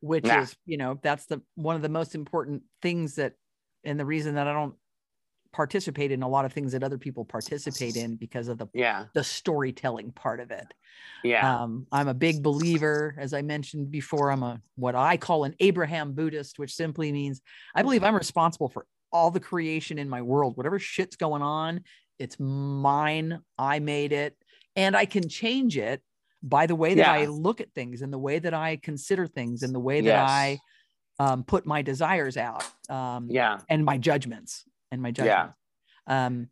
which 0.00 0.26
Yeah. 0.26 0.42
is 0.42 0.56
you 0.64 0.76
know 0.76 0.98
that's 1.02 1.26
the 1.26 1.42
one 1.54 1.76
of 1.76 1.82
the 1.82 1.88
most 1.88 2.14
important 2.14 2.62
things 2.82 3.16
that, 3.16 3.34
and 3.84 3.98
the 3.98 4.04
reason 4.04 4.34
that 4.36 4.46
I 4.46 4.52
don't 4.52 4.74
participate 5.52 6.12
in 6.12 6.22
a 6.22 6.28
lot 6.28 6.44
of 6.44 6.52
things 6.52 6.72
that 6.72 6.82
other 6.82 6.98
people 6.98 7.24
participate 7.24 7.96
in 7.96 8.16
because 8.16 8.48
of 8.48 8.58
the 8.58 8.66
yeah 8.74 9.06
the 9.14 9.24
storytelling 9.24 10.12
part 10.12 10.40
of 10.40 10.50
it. 10.50 10.66
yeah 11.24 11.62
Um, 11.62 11.86
I'm 11.90 12.08
a 12.08 12.14
big 12.14 12.42
believer, 12.42 13.16
as 13.18 13.32
I 13.32 13.42
mentioned 13.42 13.90
before. 13.90 14.30
I'm 14.30 14.42
a 14.42 14.60
what 14.76 14.94
I 14.94 15.16
call 15.16 15.44
an 15.44 15.54
Abraham 15.60 16.12
Buddhist, 16.12 16.58
which 16.58 16.74
simply 16.74 17.12
means 17.12 17.40
I 17.74 17.82
believe 17.82 18.04
I'm 18.04 18.14
responsible 18.14 18.68
for 18.68 18.86
all 19.10 19.30
the 19.30 19.40
creation 19.40 19.98
in 19.98 20.08
my 20.08 20.20
world. 20.20 20.56
Whatever 20.56 20.78
shit's 20.78 21.16
going 21.16 21.42
on, 21.42 21.80
it's 22.18 22.36
mine. 22.38 23.40
I 23.56 23.78
made 23.78 24.12
it, 24.12 24.36
and 24.76 24.94
I 24.96 25.06
can 25.06 25.28
change 25.28 25.78
it 25.78 26.02
by 26.42 26.66
the 26.66 26.74
way 26.74 26.94
that 26.94 27.02
Yeah. 27.02 27.12
I 27.12 27.26
look 27.26 27.60
at 27.60 27.72
things 27.72 28.02
and 28.02 28.12
the 28.12 28.18
way 28.18 28.38
that 28.38 28.54
I 28.54 28.76
consider 28.76 29.26
things 29.26 29.62
and 29.62 29.74
the 29.74 29.80
way 29.80 30.00
that 30.00 30.06
Yes. 30.06 30.30
I 30.30 30.58
um, 31.20 31.42
put 31.42 31.66
my 31.66 31.82
desires 31.82 32.36
out 32.36 32.64
um, 32.88 33.28
yeah 33.30 33.58
and 33.68 33.84
my 33.84 33.98
judgments 33.98 34.64
and 34.92 35.02
my 35.02 35.08
Yeah. 35.08 35.12
judgments. 35.14 35.56
Um, 36.06 36.48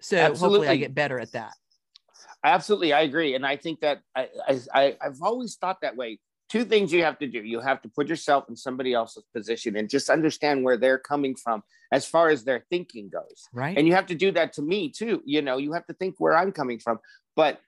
so 0.00 0.16
hopefully 0.36 0.68
I 0.68 0.76
get 0.76 0.94
better 0.94 1.18
at 1.18 1.32
that. 1.32 1.52
absolutely 2.44 2.92
i 2.92 3.00
agree 3.00 3.34
and 3.34 3.46
i 3.46 3.56
think 3.56 3.80
that 3.80 4.02
I, 4.14 4.28
I 4.46 4.60
I- 4.74 4.96
i've 5.00 5.22
always 5.22 5.56
thought 5.56 5.80
that 5.80 5.96
way 5.96 6.18
two 6.50 6.64
things 6.64 6.92
you 6.92 7.02
have 7.02 7.18
to 7.20 7.26
do 7.26 7.40
you 7.42 7.58
have 7.60 7.80
to 7.82 7.88
put 7.88 8.06
yourself 8.06 8.44
in 8.50 8.56
somebody 8.56 8.92
else's 8.92 9.24
position 9.34 9.76
and 9.76 9.88
just 9.88 10.10
understand 10.10 10.62
where 10.62 10.76
they're 10.76 10.98
coming 10.98 11.34
from 11.36 11.62
as 11.90 12.04
far 12.06 12.28
as 12.28 12.44
their 12.44 12.60
thinking 12.70 13.08
goes 13.08 13.48
Right. 13.52 13.76
and 13.78 13.86
you 13.88 13.94
have 13.94 14.06
to 14.06 14.14
do 14.14 14.30
that 14.32 14.52
to 14.54 14.62
me 14.62 14.90
too 14.90 15.22
you 15.24 15.40
know 15.42 15.56
you 15.56 15.72
have 15.72 15.86
to 15.86 15.94
think 15.94 16.16
where 16.18 16.36
i'm 16.36 16.52
coming 16.52 16.78
from 16.78 16.98
but 17.34 17.60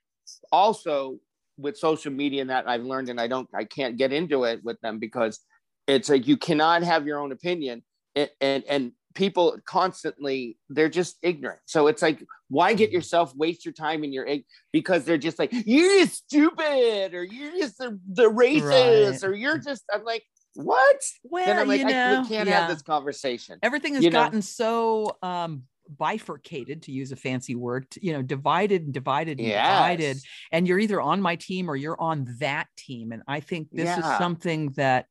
also 0.52 1.18
with 1.58 1.76
social 1.76 2.12
media 2.12 2.40
and 2.40 2.50
that 2.50 2.68
i've 2.68 2.82
learned 2.82 3.08
and 3.08 3.20
i 3.20 3.26
don't 3.26 3.48
i 3.54 3.64
can't 3.64 3.96
get 3.96 4.12
into 4.12 4.44
it 4.44 4.62
with 4.64 4.80
them 4.80 4.98
because 4.98 5.40
it's 5.86 6.08
like 6.08 6.26
you 6.26 6.36
cannot 6.36 6.82
have 6.82 7.06
your 7.06 7.18
own 7.18 7.32
opinion 7.32 7.82
and 8.14 8.30
and, 8.40 8.64
and 8.68 8.92
people 9.14 9.56
constantly 9.64 10.58
they're 10.68 10.90
just 10.90 11.16
ignorant 11.22 11.60
so 11.64 11.86
it's 11.86 12.02
like 12.02 12.22
why 12.48 12.74
get 12.74 12.92
yourself 12.92 13.34
waste 13.34 13.64
your 13.64 13.72
time 13.72 14.04
in 14.04 14.12
your 14.12 14.28
because 14.72 15.04
they're 15.04 15.16
just 15.16 15.38
like 15.38 15.50
you're 15.52 16.04
just 16.04 16.16
stupid 16.26 17.14
or 17.14 17.24
you're 17.24 17.52
just 17.58 17.78
the, 17.78 17.98
the 18.12 18.24
racist 18.30 19.22
Right. 19.22 19.24
or 19.24 19.34
you're 19.34 19.58
just 19.58 19.82
i'm 19.92 20.04
like 20.04 20.22
what 20.54 21.00
well, 21.24 21.46
then 21.46 21.58
i'm 21.58 21.68
like 21.68 21.80
you 21.80 21.86
I, 21.86 21.90
know, 21.90 22.22
we 22.22 22.28
can't 22.28 22.48
yeah. 22.48 22.60
have 22.60 22.70
this 22.70 22.82
conversation 22.82 23.58
everything 23.62 23.94
has 23.94 24.04
you 24.04 24.10
know? 24.10 24.20
gotten 24.24 24.42
so 24.42 25.16
um 25.22 25.62
bifurcated 25.98 26.82
to 26.82 26.92
use 26.92 27.12
a 27.12 27.16
fancy 27.16 27.54
word 27.54 27.90
t- 27.90 28.00
you 28.02 28.12
know 28.12 28.22
divided 28.22 28.82
and 28.82 28.92
divided 28.94 29.38
and 29.38 29.48
divided 29.48 30.16
and 30.52 30.66
you're 30.68 30.78
either 30.78 31.00
on 31.00 31.20
my 31.20 31.36
team 31.36 31.68
or 31.70 31.76
you're 31.76 32.00
on 32.00 32.26
that 32.40 32.66
team 32.76 33.12
and 33.12 33.22
i 33.28 33.40
think 33.40 33.68
this 33.70 33.96
is 33.98 34.04
something 34.18 34.70
that 34.72 35.06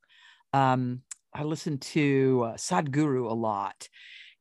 um 0.53 1.01
i 1.33 1.43
listen 1.43 1.77
to 1.77 2.43
uh, 2.45 2.53
sadhguru 2.55 3.29
a 3.29 3.33
lot 3.33 3.87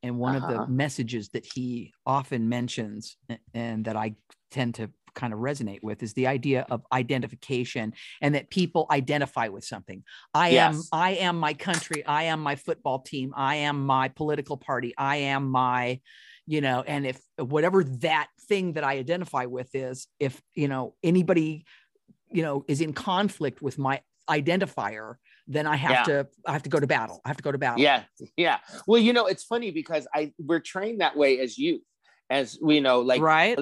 and 0.02 0.18
one 0.18 0.34
of 0.34 0.42
Uh-huh. 0.44 0.64
the 0.66 0.72
messages 0.72 1.30
that 1.30 1.46
he 1.46 1.92
often 2.06 2.48
mentions 2.48 3.16
a- 3.30 3.38
and 3.54 3.84
that 3.86 3.96
i 3.96 4.14
tend 4.50 4.74
to 4.74 4.90
kind 5.14 5.32
of 5.32 5.38
resonate 5.38 5.82
with 5.82 6.02
is 6.02 6.12
the 6.14 6.26
idea 6.26 6.66
of 6.70 6.82
identification 6.92 7.92
and 8.20 8.34
that 8.34 8.50
people 8.50 8.86
identify 8.90 9.48
with 9.48 9.64
something 9.64 10.02
i 10.34 10.50
am 10.50 10.80
i 10.92 11.12
am 11.12 11.38
my 11.38 11.54
country 11.54 12.04
i 12.06 12.24
am 12.24 12.40
my 12.40 12.56
football 12.56 13.00
team 13.00 13.32
i 13.36 13.56
am 13.56 13.84
my 13.86 14.08
political 14.08 14.56
party 14.56 14.94
i 14.98 15.16
am 15.16 15.48
my 15.50 16.00
you 16.46 16.60
know 16.60 16.82
and 16.86 17.06
if 17.06 17.20
whatever 17.38 17.84
that 17.84 18.28
thing 18.48 18.72
that 18.74 18.84
i 18.84 18.98
identify 18.98 19.46
with 19.46 19.74
is 19.74 20.06
if 20.20 20.42
you 20.54 20.68
know 20.68 20.94
anybody 21.02 21.64
you 22.30 22.42
know 22.42 22.64
is 22.68 22.80
in 22.80 22.92
conflict 22.92 23.62
with 23.62 23.78
my 23.78 24.00
identifier 24.28 25.14
then 25.46 25.66
i 25.66 25.76
have 25.76 25.92
Yeah. 25.92 26.04
to 26.04 26.28
i 26.46 26.52
have 26.52 26.62
to 26.62 26.70
go 26.70 26.80
to 26.80 26.86
battle 26.86 27.20
i 27.24 27.28
have 27.28 27.36
to 27.36 27.42
go 27.42 27.52
to 27.52 27.58
battle 27.58 27.82
Yeah, 27.82 28.04
yeah. 28.36 28.58
Well, 28.86 29.00
you 29.00 29.12
know, 29.12 29.26
it's 29.26 29.44
funny 29.44 29.70
because 29.70 30.06
I 30.14 30.32
we're 30.38 30.60
trained 30.60 31.00
that 31.00 31.16
way 31.16 31.38
as 31.40 31.58
youth, 31.58 31.82
as 32.30 32.58
we 32.62 32.80
know, 32.80 33.00
like 33.00 33.20
right 33.20 33.58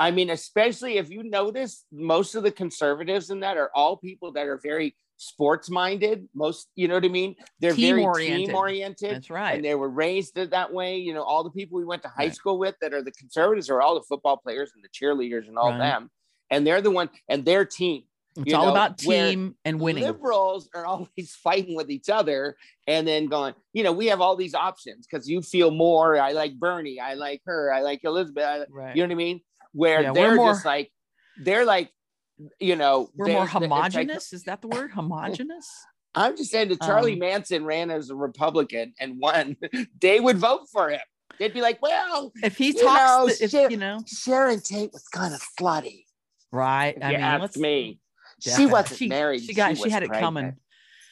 I 0.00 0.10
mean, 0.10 0.30
especially 0.30 0.96
if 0.96 1.10
you 1.10 1.22
notice, 1.22 1.84
most 1.92 2.34
of 2.34 2.42
the 2.42 2.50
conservatives 2.50 3.28
in 3.28 3.40
that 3.40 3.58
are 3.58 3.70
all 3.74 3.98
people 3.98 4.32
that 4.32 4.46
are 4.46 4.58
very 4.62 4.96
sports 5.18 5.68
minded. 5.68 6.26
Most, 6.34 6.68
you 6.74 6.88
know 6.88 6.94
what 6.94 7.04
I 7.04 7.08
mean? 7.08 7.36
They're 7.60 7.74
very 7.74 8.00
Team-oriented. 8.00 8.46
team 8.46 8.56
oriented. 8.56 9.10
that's 9.16 9.28
right 9.28 9.54
And 9.56 9.62
they 9.64 9.74
were 9.74 9.90
raised 9.90 10.36
that 10.36 10.72
way. 10.72 10.96
You 10.96 11.12
know, 11.12 11.22
all 11.22 11.44
the 11.44 11.50
people 11.50 11.76
we 11.78 11.84
went 11.84 12.00
to 12.02 12.08
high 12.08 12.24
Right. 12.24 12.34
school 12.34 12.58
with 12.58 12.76
that 12.80 12.94
are 12.94 13.02
the 13.02 13.12
conservatives 13.12 13.68
are 13.68 13.82
all 13.82 13.94
the 13.94 14.02
football 14.08 14.38
players 14.38 14.72
and 14.74 14.82
the 14.82 14.88
cheerleaders 14.88 15.46
and 15.48 15.58
all 15.58 15.72
Right. 15.72 15.78
them. 15.78 16.10
And 16.48 16.66
they're 16.66 16.80
the 16.80 16.90
one, 16.90 17.10
and 17.28 17.44
their 17.44 17.66
team. 17.66 18.04
it's 18.36 18.54
all 18.54 18.64
know, 18.64 18.70
about 18.70 18.96
team 18.96 19.54
and 19.66 19.78
winning 19.80 20.04
Liberals 20.04 20.70
are 20.74 20.86
always 20.92 21.34
fighting 21.44 21.76
with 21.76 21.90
each 21.90 22.08
other 22.08 22.56
and 22.86 23.06
then 23.06 23.26
going, 23.26 23.54
you 23.74 23.82
know, 23.84 23.92
we 23.92 24.06
have 24.06 24.22
all 24.22 24.34
these 24.34 24.54
options 24.54 25.06
because 25.06 25.28
you 25.28 25.42
feel 25.42 25.70
more. 25.70 26.18
I 26.18 26.32
like 26.32 26.54
Bernie. 26.58 26.98
I 26.98 27.14
like 27.14 27.42
her. 27.44 27.70
I 27.70 27.82
like 27.82 28.02
Elizabeth. 28.04 28.44
I, 28.44 28.64
right 28.70 28.96
you 28.96 29.02
know 29.02 29.08
what 29.08 29.12
I 29.12 29.16
mean? 29.16 29.40
Where 29.72 30.02
Yeah, 30.02 30.12
they're 30.12 30.34
more- 30.34 30.52
just 30.52 30.64
like, 30.64 30.90
they're 31.42 31.64
like, 31.64 31.90
you 32.58 32.76
know, 32.76 33.10
we're 33.14 33.26
more 33.28 33.44
it's 33.44 33.54
like- 33.54 33.62
homogenous 33.64 34.32
is 34.32 34.44
that 34.44 34.62
the 34.62 34.68
word 34.68 34.90
homogenous 34.92 35.68
I'm 36.14 36.36
just 36.36 36.50
saying 36.50 36.70
that 36.70 36.80
Charlie 36.80 37.12
Um, 37.12 37.20
Manson 37.20 37.64
ran 37.64 37.90
as 37.90 38.10
a 38.10 38.16
Republican 38.16 38.94
and 38.98 39.18
won, 39.20 39.56
they 40.00 40.18
would 40.18 40.38
vote 40.38 40.62
for 40.72 40.90
him. 40.90 41.00
They'd 41.38 41.54
be 41.54 41.60
like, 41.62 41.80
well, 41.80 42.32
if 42.42 42.56
he 42.56 42.72
talks 42.72 42.84
know, 42.84 43.26
the- 43.28 43.44
if, 43.64 43.70
you 43.70 43.76
know 43.76 44.00
Sharon 44.06 44.60
Tate 44.60 44.92
was 44.92 45.06
kind 45.08 45.32
of 45.34 45.40
slutty. 45.58 46.04
right 46.50 46.96
i 47.00 47.10
you 47.12 47.16
mean 47.18 47.24
ask 47.24 47.40
let's 47.42 47.56
me. 47.56 48.00
She 48.40 48.66
wasn't 48.66 48.98
she, 48.98 49.08
married. 49.08 49.42
she 49.44 49.54
got 49.54 49.76
she, 49.76 49.82
was 49.84 49.92
had 49.92 50.02
it 50.02 50.10
coming 50.12 50.56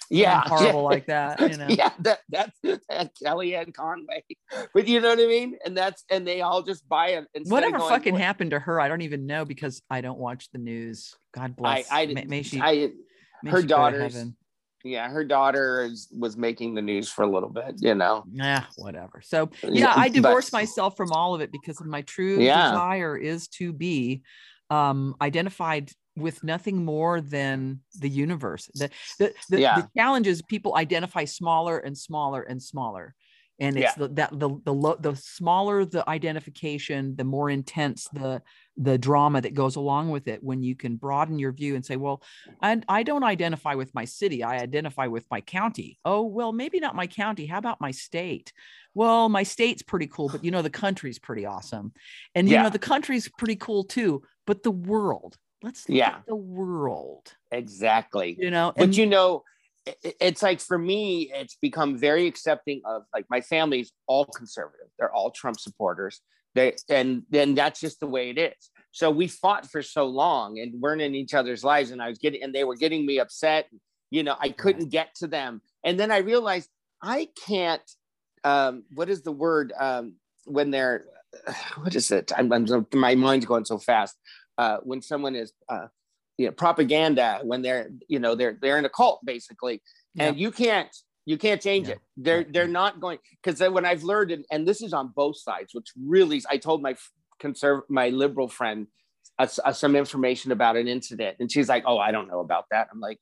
Yeah. 0.10 0.40
Horrible 0.46 0.66
yeah. 0.66 0.74
like 0.74 1.06
that 1.06 1.40
you 1.40 1.56
know 1.58 1.66
yeah, 1.68 1.90
that, 2.00 2.20
that's 2.30 2.58
that 2.88 3.10
Kellyanne 3.22 3.74
Conway. 3.74 4.24
But 4.72 4.88
you 4.88 5.00
know 5.00 5.10
what 5.10 5.18
I 5.20 5.26
mean? 5.26 5.58
And 5.64 5.76
that's 5.76 6.04
and 6.10 6.26
they 6.26 6.40
all 6.40 6.62
just 6.62 6.88
buy 6.88 7.08
it. 7.08 7.26
whatever 7.44 7.76
going, 7.78 7.90
fucking 7.90 8.14
"Well, 8.14 8.22
happened 8.22 8.52
to 8.52 8.58
her 8.58 8.80
i 8.80 8.88
don't 8.88 9.02
even 9.02 9.26
know 9.26 9.44
because 9.44 9.82
i 9.90 10.00
don't 10.00 10.18
watch 10.18 10.48
the 10.52 10.58
news 10.58 11.14
god 11.34 11.56
bless 11.56 11.90
I, 11.90 12.02
I, 12.02 12.06
may, 12.06 12.24
may 12.24 12.42
she 12.42 12.60
I, 12.60 12.90
may 13.42 13.50
her 13.50 13.60
she 13.60 13.66
go 13.66 13.90
to 13.90 13.98
daughters- 13.98 14.26
yeah, 14.84 15.10
her 15.10 15.24
daughter 15.24 15.82
is, 15.82 16.08
was 16.16 16.36
making 16.36 16.74
the 16.74 16.82
news 16.82 17.10
for 17.10 17.22
a 17.24 17.30
little 17.30 17.48
bit, 17.50 17.74
you 17.80 17.94
know. 17.94 18.24
yeah 18.32 18.64
whatever 18.76 19.20
so 19.22 19.50
yeah 19.62 19.92
i 19.94 20.08
but- 20.08 20.52
myself 20.52 20.96
from 20.96 21.12
all 21.12 21.34
of 21.34 21.40
it 21.40 21.52
because 21.52 21.80
my 21.84 22.02
true 22.02 22.38
Yeah. 22.40 22.70
desire 22.70 23.16
is 23.16 23.48
to 23.48 23.72
be 23.72 24.22
um 24.70 25.14
identified 25.20 25.90
with 26.20 26.42
nothing 26.44 26.84
more 26.84 27.20
than 27.20 27.80
the 27.98 28.08
universe. 28.08 28.70
The 28.74 28.90
the, 29.18 29.34
the, 29.50 29.60
Yeah. 29.60 29.80
the 29.80 29.88
challenge 29.96 30.26
is 30.26 30.42
people 30.42 30.76
identify 30.76 31.24
smaller 31.24 31.78
and 31.78 31.96
smaller 31.96 32.42
and 32.42 32.62
smaller. 32.62 33.14
And 33.60 33.76
it's 33.76 33.94
the, 33.94 34.06
that 34.10 34.30
the 34.38 34.50
the 34.64 34.72
lo- 34.72 34.98
the 35.00 35.16
smaller 35.16 35.84
the 35.84 36.08
identification 36.08 37.16
the 37.16 37.24
more 37.24 37.50
intense 37.50 38.06
the 38.12 38.40
the 38.76 38.96
drama 38.96 39.40
that 39.40 39.52
goes 39.54 39.74
along 39.74 40.10
with 40.10 40.28
it 40.28 40.44
when 40.44 40.62
you 40.62 40.76
can 40.76 40.94
broaden 40.94 41.40
your 41.40 41.50
view 41.50 41.74
and 41.74 41.84
say 41.84 41.96
well 41.96 42.22
I, 42.62 42.80
I 42.88 43.02
don't 43.02 43.24
identify 43.24 43.74
with 43.74 43.92
my 43.96 44.04
city. 44.04 44.44
I 44.44 44.58
identify 44.58 45.08
with 45.08 45.26
my 45.28 45.40
county. 45.40 45.98
Oh 46.04 46.22
well 46.22 46.52
maybe 46.52 46.78
not 46.78 46.94
my 46.94 47.08
county. 47.08 47.46
How 47.46 47.58
about 47.58 47.80
my 47.80 47.90
state? 47.90 48.52
Well 48.94 49.28
my 49.28 49.42
state's 49.42 49.82
pretty 49.82 50.06
cool 50.06 50.28
but 50.28 50.44
you 50.44 50.52
know 50.52 50.62
the 50.62 50.70
country's 50.70 51.18
pretty 51.18 51.44
awesome. 51.44 51.92
And 52.36 52.48
you 52.48 52.54
Yeah. 52.54 52.62
know 52.62 52.70
the 52.70 52.78
country's 52.78 53.28
pretty 53.38 53.56
cool 53.56 53.82
too 53.82 54.22
but 54.46 54.62
the 54.62 54.70
world 54.70 55.36
let's 55.62 55.88
look 55.88 55.96
Yeah. 55.98 56.16
at 56.16 56.26
the 56.26 56.36
world. 56.36 57.32
Exactly. 57.50 58.36
you 58.38 58.50
know 58.50 58.72
but 58.76 58.96
you 58.96 59.06
know 59.06 59.44
it's 60.02 60.42
like 60.42 60.60
for 60.60 60.76
me 60.78 61.30
it's 61.34 61.56
become 61.62 61.96
very 61.96 62.26
accepting 62.26 62.82
of 62.84 63.02
like 63.14 63.24
my 63.30 63.40
family's 63.40 63.92
all 64.06 64.24
conservative. 64.26 64.88
They're 64.98 65.12
all 65.12 65.30
trump 65.30 65.58
supporters. 65.58 66.20
They 66.54 66.74
and 66.88 67.22
then 67.30 67.54
that's 67.54 67.80
just 67.80 68.00
the 68.00 68.06
way 68.06 68.30
it 68.30 68.38
is. 68.38 68.70
So 68.92 69.10
we 69.10 69.28
fought 69.28 69.70
for 69.70 69.82
so 69.82 70.06
long 70.06 70.58
and 70.58 70.80
weren't 70.80 71.00
in 71.02 71.14
each 71.14 71.34
other's 71.34 71.62
lives 71.64 71.90
and 71.90 72.02
i 72.02 72.08
was 72.08 72.18
getting 72.18 72.42
and 72.42 72.54
they 72.54 72.64
were 72.64 72.76
getting 72.76 73.06
me 73.06 73.18
upset. 73.18 73.68
You 74.10 74.22
know 74.22 74.36
i 74.40 74.48
couldn't 74.50 74.88
get 74.90 75.14
to 75.16 75.26
them. 75.26 75.62
And 75.84 75.98
then 75.98 76.10
i 76.10 76.18
realized 76.18 76.68
i 77.02 77.28
can't 77.46 77.82
um 78.44 78.84
what 78.94 79.08
is 79.08 79.22
the 79.22 79.32
word 79.32 79.72
um 79.78 80.14
when 80.44 80.70
they're 80.70 81.04
what 81.82 81.94
is 81.94 82.10
it? 82.10 82.32
I'm, 82.36 82.50
I'm 82.52 82.86
my 82.94 83.14
mind's 83.14 83.46
going 83.46 83.64
so 83.66 83.78
fast 83.78 84.16
uh 84.58 84.78
when 84.82 85.00
someone 85.00 85.34
is 85.34 85.52
uh 85.68 85.86
you 86.36 86.46
know 86.46 86.52
propaganda 86.52 87.40
when 87.42 87.62
they're 87.62 87.90
you 88.08 88.18
know 88.18 88.34
they're 88.34 88.58
they're 88.60 88.78
in 88.78 88.84
a 88.84 88.90
cult 88.90 89.20
basically. 89.24 89.80
And 90.18 90.38
you 90.38 90.50
can't 90.50 90.94
you 91.26 91.38
can't 91.38 91.60
change 91.60 91.86
Yeah. 91.88 91.94
it. 91.94 92.00
They're 92.16 92.44
they're 92.44 92.68
not 92.82 93.00
going 93.00 93.18
because 93.42 93.60
when 93.76 93.84
i've 93.84 94.02
learned 94.02 94.30
and, 94.32 94.44
and 94.50 94.66
this 94.66 94.82
is 94.82 94.92
on 94.92 95.12
both 95.14 95.36
sides 95.38 95.70
which 95.72 95.86
really 96.14 96.42
i 96.50 96.56
told 96.56 96.82
my 96.82 96.94
conserv 97.42 97.82
my 97.88 98.08
liberal 98.08 98.48
friend 98.48 98.88
uh, 99.38 99.46
uh, 99.64 99.72
some 99.72 99.94
information 99.94 100.50
about 100.50 100.76
an 100.76 100.88
incident 100.88 101.36
and 101.38 101.52
she's 101.52 101.68
like 101.68 101.84
oh 101.86 101.98
i 101.98 102.10
don't 102.10 102.28
know 102.28 102.40
about 102.40 102.64
that. 102.72 102.88
I'm 102.92 102.98
like 103.00 103.20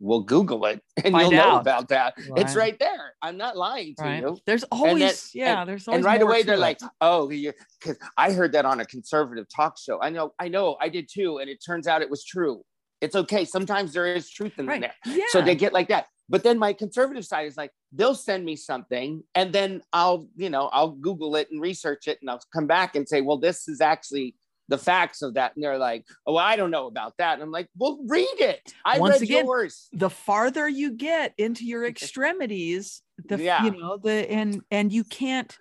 well 0.00 0.20
google 0.20 0.64
it 0.66 0.80
and 1.04 1.12
Find 1.12 1.32
you'll 1.32 1.40
know 1.42 1.56
about 1.58 1.88
that. 1.88 2.14
It's 2.16 2.54
Right. 2.54 2.56
right 2.56 2.78
there. 2.78 3.14
I'm 3.22 3.36
not 3.36 3.56
lying 3.56 3.94
to 3.96 4.02
right. 4.04 4.22
you. 4.22 4.38
There's 4.46 4.64
always 4.64 5.30
then- 5.32 5.42
yeah 5.46 5.64
there's 5.64 5.88
always 5.88 5.98
and 5.98 6.04
right 6.04 6.22
away 6.22 6.42
they're 6.42 6.54
it. 6.54 6.60
like 6.60 6.80
oh 7.00 7.28
because 7.28 7.96
i 8.16 8.32
heard 8.32 8.52
that 8.52 8.64
on 8.64 8.80
a 8.80 8.84
conservative 8.86 9.46
talk 9.54 9.76
show. 9.78 10.00
I 10.00 10.10
know 10.10 10.32
i 10.38 10.48
know 10.48 10.76
i 10.80 10.88
did 10.88 11.08
too 11.12 11.38
and 11.38 11.50
it 11.50 11.58
turns 11.64 11.86
out 11.86 12.02
it 12.02 12.10
was 12.10 12.24
true. 12.24 12.62
It's 13.00 13.14
okay. 13.14 13.44
Sometimes 13.44 13.92
there 13.92 14.06
is 14.12 14.28
truth 14.28 14.58
in 14.58 14.66
right. 14.66 14.80
there. 14.80 14.94
Yeah 15.06 15.24
so 15.28 15.40
they 15.42 15.54
get 15.54 15.72
like 15.72 15.88
that. 15.88 16.06
But 16.28 16.42
then 16.42 16.58
my 16.58 16.72
conservative 16.74 17.24
side 17.24 17.46
is 17.46 17.56
like 17.56 17.70
they'll 17.92 18.14
send 18.14 18.44
me 18.44 18.54
something 18.56 19.22
and 19.34 19.50
then 19.52 19.82
I'll, 19.94 20.28
you 20.36 20.50
know, 20.50 20.66
I'll 20.72 20.90
Google 20.90 21.36
it 21.36 21.48
and 21.50 21.60
research 21.60 22.06
it 22.06 22.18
and 22.20 22.28
I'll 22.28 22.40
come 22.52 22.66
back 22.66 22.96
and 22.96 23.08
say, 23.08 23.20
well, 23.22 23.38
this 23.38 23.66
is 23.66 23.80
actually 23.80 24.34
the 24.68 24.78
facts 24.78 25.22
of 25.22 25.34
that. 25.34 25.54
And 25.54 25.64
they're 25.64 25.78
like, 25.78 26.06
oh, 26.26 26.36
I 26.36 26.56
don't 26.56 26.70
know 26.70 26.86
about 26.86 27.14
that. 27.18 27.34
And 27.34 27.42
I'm 27.42 27.50
like, 27.50 27.68
well, 27.76 27.98
read 28.06 28.26
it. 28.38 28.72
I 28.84 28.98
Once 28.98 29.14
read 29.14 29.22
again, 29.22 29.44
yours. 29.46 29.88
the 29.92 30.10
farther 30.10 30.68
you 30.68 30.92
get 30.92 31.32
into 31.38 31.64
your 31.64 31.86
extremities 31.94 33.02
the 33.26 33.42
Yeah. 33.42 33.64
you 33.64 33.70
know 33.72 33.96
the 33.96 34.30
and 34.30 34.62
and 34.70 34.92
you 34.92 35.02
can't 35.04 35.56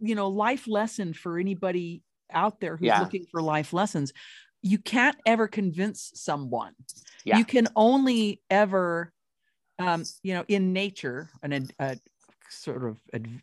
you 0.00 0.14
know 0.14 0.28
life 0.28 0.68
lesson 0.68 1.14
for 1.14 1.38
anybody 1.38 2.02
out 2.30 2.60
there 2.60 2.76
who's 2.76 2.86
Yeah. 2.86 3.00
looking 3.00 3.24
for 3.30 3.40
life 3.40 3.72
lessons 3.72 4.12
you 4.60 4.76
can't 4.76 5.16
ever 5.24 5.48
convince 5.48 6.10
someone 6.14 6.74
Yeah. 7.24 7.38
you 7.38 7.46
can 7.46 7.68
only 7.76 8.42
ever 8.50 9.12
um 9.78 10.04
you 10.22 10.34
know 10.34 10.44
in 10.48 10.74
nature 10.74 11.30
an 11.42 11.70
a 11.78 11.96
sort 12.50 12.84
of 12.84 12.98
ad- 13.14 13.40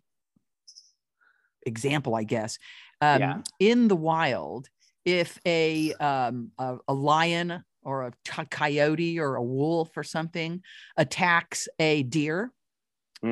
example 1.65 2.13
i 2.15 2.23
guess 2.23 2.59
um 3.01 3.19
Yeah. 3.21 3.41
in 3.59 3.87
the 3.87 3.95
wild 3.95 4.69
if 5.05 5.39
a 5.45 5.93
um 5.95 6.51
a, 6.57 6.77
a 6.87 6.93
lion 6.93 7.63
or 7.83 8.07
a 8.07 8.13
t- 8.25 8.45
coyote 8.51 9.19
or 9.19 9.35
a 9.35 9.43
wolf 9.43 9.95
or 9.97 10.03
something 10.03 10.61
attacks 10.97 11.67
a 11.79 12.03
deer 12.03 12.51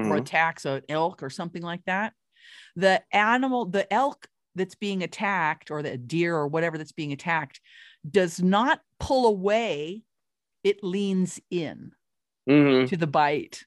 or 0.04 0.18
Mhm. 0.18 0.18
attacks 0.18 0.66
an 0.66 0.82
elk 0.90 1.24
or 1.24 1.30
something 1.30 1.64
like 1.64 1.84
that, 1.86 2.14
the 2.76 3.04
animal, 3.14 3.66
the 3.66 3.92
elk 3.94 4.28
that's 4.56 4.76
being 4.76 5.04
attacked 5.04 5.72
or 5.72 5.84
the 5.84 5.98
deer 5.98 6.36
or 6.36 6.48
whatever 6.48 6.78
that's 6.78 6.92
being 6.94 7.14
attacked 7.14 7.62
does 8.10 8.42
not 8.42 8.82
pull 9.00 9.28
away, 9.28 10.04
it 10.64 10.84
leans 10.84 11.40
in 11.52 11.92
Mhm. 12.48 12.88
to 12.88 12.98
the 12.98 13.08
bite. 13.08 13.64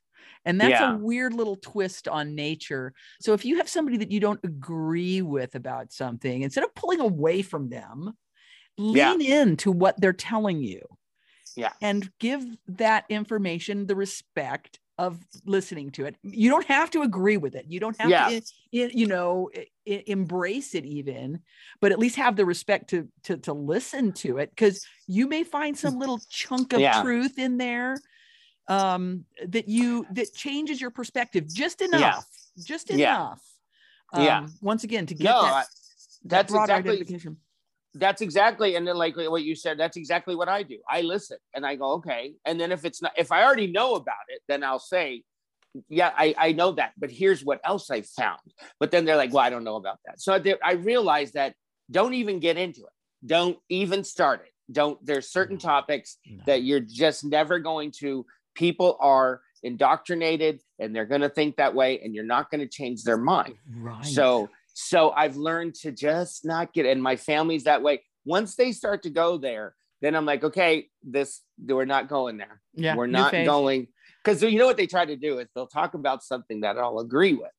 And 0.47 0.61
that's 0.61 0.70
Yeah. 0.70 0.94
a 0.94 0.97
weird 0.97 1.34
little 1.34 1.57
twist 1.57 2.07
on 2.09 2.34
nature. 2.34 2.94
So 3.20 3.34
if 3.34 3.44
you 3.44 3.57
have 3.59 3.68
somebody 3.68 3.99
that 3.99 4.12
you 4.12 4.20
don't 4.20 4.40
agree 4.44 5.20
with 5.20 5.57
about 5.57 5.92
something, 5.92 6.42
instead 6.42 6.64
of 6.64 6.74
pulling 6.74 7.01
away 7.01 7.42
from 7.42 7.68
them, 7.68 8.16
lean 8.78 9.20
in 9.20 9.57
to 9.59 9.72
what 9.72 10.01
they're 10.01 10.12
telling 10.12 10.61
you. 10.62 10.80
Yeah. 11.57 11.72
And 11.82 12.11
give 12.20 12.44
that 12.68 13.05
information 13.09 13.86
the 13.86 13.97
respect 13.97 14.78
of 14.99 15.18
listening 15.44 15.90
to 15.90 16.07
it. 16.07 16.16
You 16.22 16.49
don't 16.49 16.66
have 16.66 16.90
to 16.92 17.03
agree 17.03 17.36
with 17.36 17.55
it. 17.55 17.66
You 17.68 17.80
don't 17.80 18.01
have 18.01 18.09
Yeah. 18.09 18.28
to, 18.30 18.42
you 18.99 19.07
know, 19.07 19.51
i- 19.55 20.05
embrace 20.07 20.74
it 20.74 20.86
even, 20.86 21.40
but 21.80 21.92
at 21.92 21.99
least 21.99 22.16
have 22.16 22.36
the 22.36 22.47
respect 22.47 22.88
to 22.90 23.09
to 23.24 23.36
to 23.38 23.53
listen 23.53 24.12
to 24.12 24.38
it 24.38 24.51
because 24.51 24.86
you 25.07 25.26
may 25.26 25.44
find 25.44 25.76
some 25.76 25.97
mm. 25.97 26.01
little 26.01 26.20
chunk 26.30 26.72
of 26.72 26.80
Yeah. 26.80 27.03
truth 27.03 27.38
in 27.38 27.59
there 27.59 27.99
um 28.69 29.25
that 29.47 29.69
you 29.69 30.07
that 30.12 30.33
changes 30.35 30.81
your 30.81 30.91
perspective 30.91 31.47
just 31.53 31.81
enough 31.83 32.27
just 32.64 32.91
enough 32.91 33.41
Yeah. 34.12 34.39
um, 34.39 34.53
once 34.61 34.83
again 34.85 35.07
to 35.07 35.14
get 35.14 35.25
No, 35.25 35.43
that, 35.43 35.53
I- 35.53 35.64
that's 36.25 36.51
broad 36.53 36.64
exactly 36.64 36.93
identification. 36.95 37.37
That's 37.95 38.21
exactly 38.21 38.75
and 38.77 38.87
then 38.87 38.97
like 38.97 39.17
what 39.17 39.43
you 39.45 39.55
said 39.55 39.79
that's 39.79 39.97
exactly 39.97 40.35
what 40.35 40.49
i 40.49 40.62
do. 40.62 40.79
I 40.91 41.01
listen 41.03 41.39
and 41.55 41.64
i 41.64 41.77
go 41.77 41.93
okay. 41.99 42.35
And 42.45 42.61
then 42.61 42.73
if 42.73 42.85
it's 42.85 43.01
not 43.01 43.12
if 43.17 43.31
i 43.33 43.45
already 43.45 43.69
know 43.69 43.95
about 43.95 44.27
it 44.29 44.41
then 44.49 44.62
i'll 44.64 44.79
say 44.81 45.23
yeah 45.89 46.12
i, 46.17 46.35
I 46.37 46.53
know 46.53 46.73
that 46.73 46.93
but 46.99 47.11
here's 47.11 47.45
what 47.45 47.61
else 47.64 47.91
i 47.91 48.01
found. 48.03 48.41
But 48.81 48.91
then 48.91 49.05
they're 49.05 49.17
like 49.17 49.33
well 49.33 49.45
i 49.45 49.51
don't 49.51 49.64
know 49.64 49.77
about 49.77 49.99
that. 50.07 50.21
So 50.21 50.33
i 50.64 50.73
realized 50.73 51.35
that 51.35 51.55
don't 51.91 52.14
even 52.14 52.41
get 52.41 52.57
into 52.57 52.81
it. 52.81 52.93
Don't 53.25 53.59
even 53.69 54.03
start 54.05 54.41
it. 54.45 54.53
Don't 54.73 54.99
there's 55.07 55.31
certain 55.31 55.57
topics 55.59 56.19
No. 56.27 56.43
that 56.47 56.62
you're 56.64 56.81
just 56.81 57.25
never 57.25 57.59
going 57.61 57.93
to 58.01 58.27
people 58.57 58.96
are 59.00 59.40
indoctrinated 59.62 60.61
and 60.78 60.94
they're 60.94 61.07
going 61.07 61.20
to 61.20 61.28
think 61.28 61.57
that 61.57 61.74
way 61.74 62.00
and 62.00 62.14
you're 62.14 62.24
not 62.24 62.50
going 62.50 62.61
to 62.61 62.68
change 62.68 63.04
their 63.04 63.16
mind 63.16 63.54
right 63.76 64.04
so 64.04 64.48
so 64.78 65.11
I've 65.12 65.36
learned 65.36 65.74
to 65.76 65.90
just 65.90 66.44
not 66.44 66.74
get 66.74 66.84
and 66.84 67.02
my 67.02 67.16
family's 67.16 67.64
that 67.64 67.82
way. 67.82 68.02
Once 68.26 68.57
they 68.57 68.72
start 68.72 69.02
to 69.04 69.11
go 69.11 69.38
there, 69.38 69.74
then 70.02 70.14
I'm 70.14 70.26
like, 70.26 70.44
okay, 70.44 70.88
this 71.02 71.40
we're 71.66 71.86
not 71.86 72.09
going 72.09 72.36
there. 72.36 72.61
yeah 72.74 72.94
we're 72.94 73.07
not 73.07 73.32
going 73.32 73.88
because 74.22 74.42
you 74.42 74.59
know 74.59 74.66
what 74.66 74.76
they 74.76 74.86
try 74.86 75.07
to 75.07 75.16
do 75.16 75.38
is 75.38 75.48
they'll 75.54 75.66
talk 75.66 75.94
about 75.94 76.22
something 76.22 76.61
that 76.61 76.76
I'll 76.76 76.98
agree 76.98 77.32
with. 77.32 77.50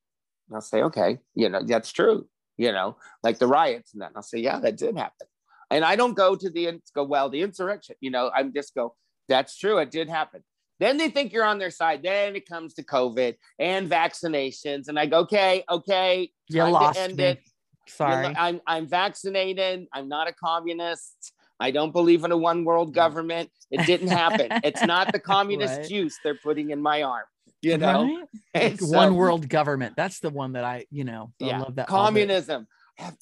And 0.48 0.54
I'll 0.54 0.60
say, 0.60 0.82
okay, 0.82 1.18
you 1.34 1.48
know, 1.48 1.62
that's 1.62 1.90
true, 1.90 2.28
you 2.56 2.70
know, 2.70 2.96
like 3.24 3.38
the 3.38 3.48
riots 3.48 3.94
and 3.94 4.02
that. 4.02 4.08
And 4.08 4.16
I'll 4.16 4.22
say, 4.22 4.38
yeah, 4.38 4.60
that 4.60 4.76
did 4.76 4.96
happen. 4.96 5.26
And 5.70 5.84
I 5.84 5.96
don't 5.96 6.14
go 6.14 6.36
to 6.36 6.48
the 6.48 6.80
go, 6.94 7.02
well, 7.02 7.28
the 7.28 7.42
insurrection, 7.42 7.96
you 8.00 8.10
know, 8.10 8.30
I'm 8.32 8.52
just 8.52 8.74
go, 8.76 8.94
that's 9.28 9.58
true, 9.58 9.78
it 9.78 9.90
did 9.90 10.08
happen. 10.08 10.44
Then 10.80 10.96
they 10.96 11.10
think 11.10 11.32
you're 11.32 11.44
on 11.44 11.58
their 11.58 11.70
side. 11.70 12.02
Then 12.02 12.36
it 12.36 12.48
comes 12.48 12.74
to 12.74 12.84
COVID 12.84 13.36
and 13.58 13.90
vaccinations. 13.90 14.88
And 14.88 14.98
I 14.98 15.06
go, 15.06 15.20
okay, 15.20 15.64
okay, 15.68 16.30
you 16.48 16.62
lost 16.64 17.14
me 17.14 17.24
it. 17.24 17.40
Sorry 17.88 18.34
I'm 18.36 18.60
I'm 18.66 18.86
vaccinated. 18.86 19.86
I'm 19.92 20.08
not 20.08 20.28
a 20.28 20.32
communist. 20.32 21.32
I 21.60 21.70
don't 21.70 21.92
believe 21.92 22.24
in 22.24 22.30
a 22.32 22.36
one 22.36 22.64
world 22.64 22.90
mm. 22.90 22.94
government. 22.94 23.50
It 23.70 23.86
didn't 23.86 24.08
happen. 24.08 24.48
it's 24.62 24.82
not 24.84 25.12
the 25.12 25.18
communist 25.34 25.78
Right. 25.78 25.88
juice 25.88 26.18
they're 26.22 26.34
putting 26.34 26.70
in 26.70 26.80
my 26.80 27.02
arm. 27.02 27.24
You 27.62 27.78
know, 27.78 28.24
Right? 28.54 28.78
So- 28.78 28.86
one 28.86 29.16
world 29.16 29.48
government 29.48 29.94
that's 29.96 30.20
the 30.20 30.30
one 30.30 30.52
that 30.52 30.64
i 30.64 30.84
you 30.90 31.04
know 31.04 31.32
I 31.40 31.46
Yeah, 31.46 31.60
love 31.60 31.76
that 31.76 31.88
communism. 31.88 32.66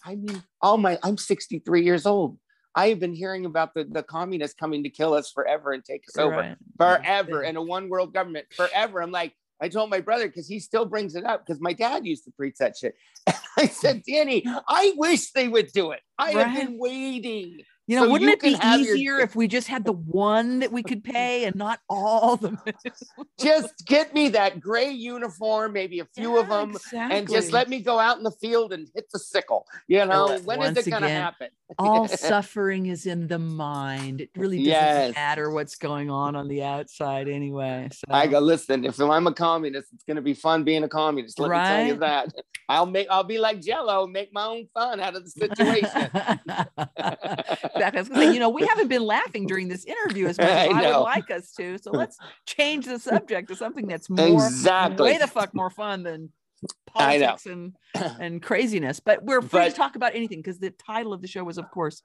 I 0.05 0.17
mean, 0.17 0.43
all 0.61 0.79
my 0.79 0.99
I'm 1.03 1.19
63 1.19 1.85
years 1.85 2.07
old. 2.07 2.39
I 2.77 2.89
have 2.91 3.01
been 3.01 3.15
hearing 3.15 3.47
about 3.47 3.73
the, 3.75 3.85
the 3.85 4.03
communists 4.03 4.55
coming 4.55 4.83
to 4.85 4.91
kill 4.91 5.15
us 5.15 5.31
forever 5.31 5.73
and 5.73 5.83
take 5.83 6.05
us 6.09 6.19
over 6.19 6.37
Right. 6.37 6.57
forever 6.79 7.43
in 7.43 7.57
a 7.57 7.63
one 7.63 7.89
world 7.89 8.13
government 8.13 8.47
forever. 8.55 9.03
I'm 9.03 9.11
like, 9.11 9.35
I 9.61 9.71
told 9.71 9.89
my 9.89 10.01
brother 10.01 10.27
because 10.27 10.47
he 10.47 10.61
still 10.61 10.85
brings 10.85 11.15
it 11.17 11.25
up 11.25 11.47
because 11.47 11.61
my 11.61 11.73
dad 11.73 12.05
used 12.05 12.25
to 12.25 12.31
preach 12.33 12.57
that 12.59 12.77
shit. 12.77 12.95
I 13.57 13.67
said, 13.67 14.03
Danny, 14.07 14.45
I 14.69 14.93
wish 14.97 15.33
they 15.33 15.49
would 15.49 15.73
do 15.73 15.93
it. 15.93 16.01
I 16.19 16.33
have 16.33 16.55
been 16.55 16.79
waiting. 16.79 17.61
You 17.89 17.95
know, 17.97 18.05
So 18.07 18.11
wouldn't 18.11 18.31
it 18.31 18.41
be 18.41 18.55
have 18.55 18.81
your- 18.81 18.97
easier 18.97 19.19
if 19.21 19.37
we 19.37 19.47
just 19.47 19.69
had 19.69 19.85
the 19.85 19.93
one 19.93 20.59
that 20.59 20.73
we 20.73 20.83
could 20.83 21.05
pay 21.05 21.45
and 21.45 21.55
not 21.55 21.79
all 21.89 22.37
the 22.37 22.57
Just 23.39 23.85
get 23.87 24.13
me 24.13 24.29
that 24.31 24.61
gray 24.61 24.91
uniform, 24.91 25.73
maybe 25.73 26.01
a 26.01 26.05
few 26.07 26.37
of 26.37 26.49
Yeah, 26.49 26.65
them, 26.65 26.77
and 27.13 27.29
just 27.29 27.53
let 27.53 27.69
me 27.69 27.81
go 27.81 27.99
out 27.99 28.19
in 28.19 28.25
the 28.25 28.33
field 28.33 28.73
and 28.73 28.89
hit 28.95 29.07
the 29.13 29.19
sickle. 29.19 29.67
You 29.87 30.01
oh, 30.01 30.07
know, 30.07 30.27
Well, 30.27 30.59
when 30.59 30.63
is 30.77 30.87
it 30.87 30.91
going 30.91 31.03
to 31.03 31.09
happen? 31.09 31.49
all 31.79 32.09
suffering 32.09 32.87
is 32.87 33.07
in 33.07 33.27
the 33.29 33.39
mind. 33.39 34.21
It 34.21 34.31
really 34.37 34.59
doesn't 34.59 34.71
Yes. 34.71 35.15
matter 35.15 35.51
what's 35.51 35.77
going 35.77 36.11
on 36.11 36.35
on 36.35 36.49
the 36.49 36.63
outside 36.63 37.29
anyway. 37.29 37.89
So 37.93 38.05
I 38.11 38.27
go, 38.27 38.39
listen, 38.41 38.85
if 38.85 38.99
I'm 39.01 39.27
a 39.27 39.33
communist, 39.33 39.89
it's 39.93 40.05
going 40.05 40.17
to 40.17 40.23
be 40.23 40.35
fun 40.35 40.65
being 40.65 40.83
a 40.85 40.89
communist. 40.89 41.39
Let 41.39 41.51
me 41.51 41.59
tell 41.59 41.85
you 41.85 41.97
that. 41.99 42.33
I'll 42.69 42.87
make, 42.87 43.07
I'll 43.11 43.23
be 43.25 43.39
like 43.39 43.61
Jello, 43.63 44.07
make 44.09 44.33
my 44.33 44.45
own 44.47 44.67
fun 44.75 44.99
out 45.01 45.15
of 45.15 45.25
the 45.25 45.31
situation. 45.31 46.11
exactly. 47.77 47.99
I 47.99 48.01
was 48.01 48.09
gonna 48.09 48.27
say, 48.27 48.35
you 48.35 48.41
know, 48.41 48.49
we 48.49 48.67
haven't 48.67 48.89
been 48.89 49.05
laughing 49.05 49.47
during 49.47 49.69
this 49.69 49.85
interview 49.85 50.27
as 50.27 50.39
much 50.39 50.49
as 50.49 50.73
I 50.73 50.83
I, 50.83 50.97
would 50.97 51.03
like 51.05 51.31
us 51.31 51.53
to. 51.53 51.79
So 51.79 51.91
let's 51.91 52.19
change 52.47 52.87
the 52.87 52.99
subject 52.99 53.49
to 53.49 53.57
something 53.57 53.87
that's 53.87 54.11
more 54.11 54.45
exactly. 54.47 55.13
way 55.13 55.19
the 55.19 55.27
fuck 55.27 55.55
more 55.55 55.71
fun 55.71 56.03
than 56.03 56.31
politics 56.87 57.47
and 57.47 57.75
and 57.95 58.43
craziness. 58.43 59.01
But 59.01 59.25
we're 59.25 59.43
free 59.43 59.65
to 59.65 59.73
talk 59.73 59.97
about 59.97 60.15
anything 60.15 60.41
because 60.41 60.59
the 60.59 60.71
title 60.71 61.13
of 61.13 61.23
the 61.23 61.29
show 61.29 61.45
was, 61.45 61.59
of 61.59 61.71
course, 61.71 62.03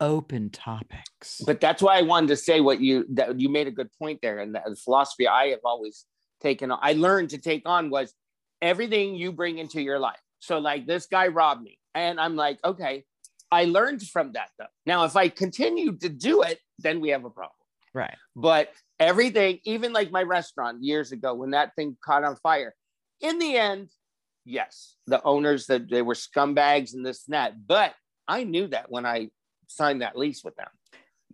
open 0.00 0.50
topics. 0.50 1.40
but 1.46 1.60
that's 1.60 1.80
why 1.82 1.98
I 1.98 2.02
wanted 2.02 2.28
to 2.28 2.36
say 2.36 2.60
what 2.60 2.80
you 2.80 3.06
that 3.10 3.38
you 3.40 3.48
made 3.48 3.66
a 3.66 3.72
good 3.72 3.90
point 3.98 4.20
there, 4.22 4.38
and 4.38 4.54
the 4.54 4.76
philosophy 4.82 5.28
I 5.28 5.48
have 5.48 5.60
always 5.64 6.06
taken 6.40 6.70
on, 6.70 6.78
I 6.82 6.92
learned 6.94 7.30
to 7.30 7.38
take 7.38 7.62
on 7.66 7.90
was 7.90 8.14
everything 8.60 9.14
you 9.14 9.32
bring 9.32 9.58
into 9.58 9.80
your 9.80 9.98
life. 9.98 10.20
So 10.40 10.58
like 10.58 10.86
this 10.86 11.06
guy 11.06 11.28
robbed 11.28 11.62
me, 11.62 11.78
and 11.94 12.20
I'm 12.20 12.36
like, 12.36 12.58
okay, 12.64 13.04
I 13.54 13.64
learned 13.64 14.02
from 14.14 14.32
that 14.32 14.50
though. 14.58 14.72
Now 14.86 15.04
if 15.04 15.14
I 15.16 15.28
continue 15.28 15.96
to 15.98 16.08
do 16.08 16.42
it, 16.42 16.58
then 16.78 17.00
we 17.00 17.08
have 17.10 17.24
a 17.24 17.30
problem. 17.30 17.52
right. 18.02 18.16
But 18.34 18.70
everything, 18.98 19.60
even 19.64 19.92
like 19.92 20.10
my 20.10 20.22
restaurant 20.22 20.82
years 20.82 21.12
ago 21.12 21.34
when 21.34 21.50
that 21.50 21.68
thing 21.76 21.96
caught 22.04 22.24
on 22.24 22.36
fire, 22.36 22.74
in 23.20 23.38
the 23.38 23.56
end, 23.56 23.88
yes, 24.44 24.96
the 25.06 25.22
owners 25.22 25.66
that 25.66 25.88
they 25.88 26.02
were 26.02 26.14
scumbags 26.14 26.94
and 26.94 27.04
this 27.06 27.24
and 27.26 27.34
that. 27.34 27.66
But 27.66 27.94
I 28.26 28.44
knew 28.44 28.66
that 28.68 28.90
when 28.90 29.06
I 29.06 29.30
signed 29.68 30.02
that 30.02 30.16
lease 30.16 30.42
with 30.44 30.56
them. 30.56 30.68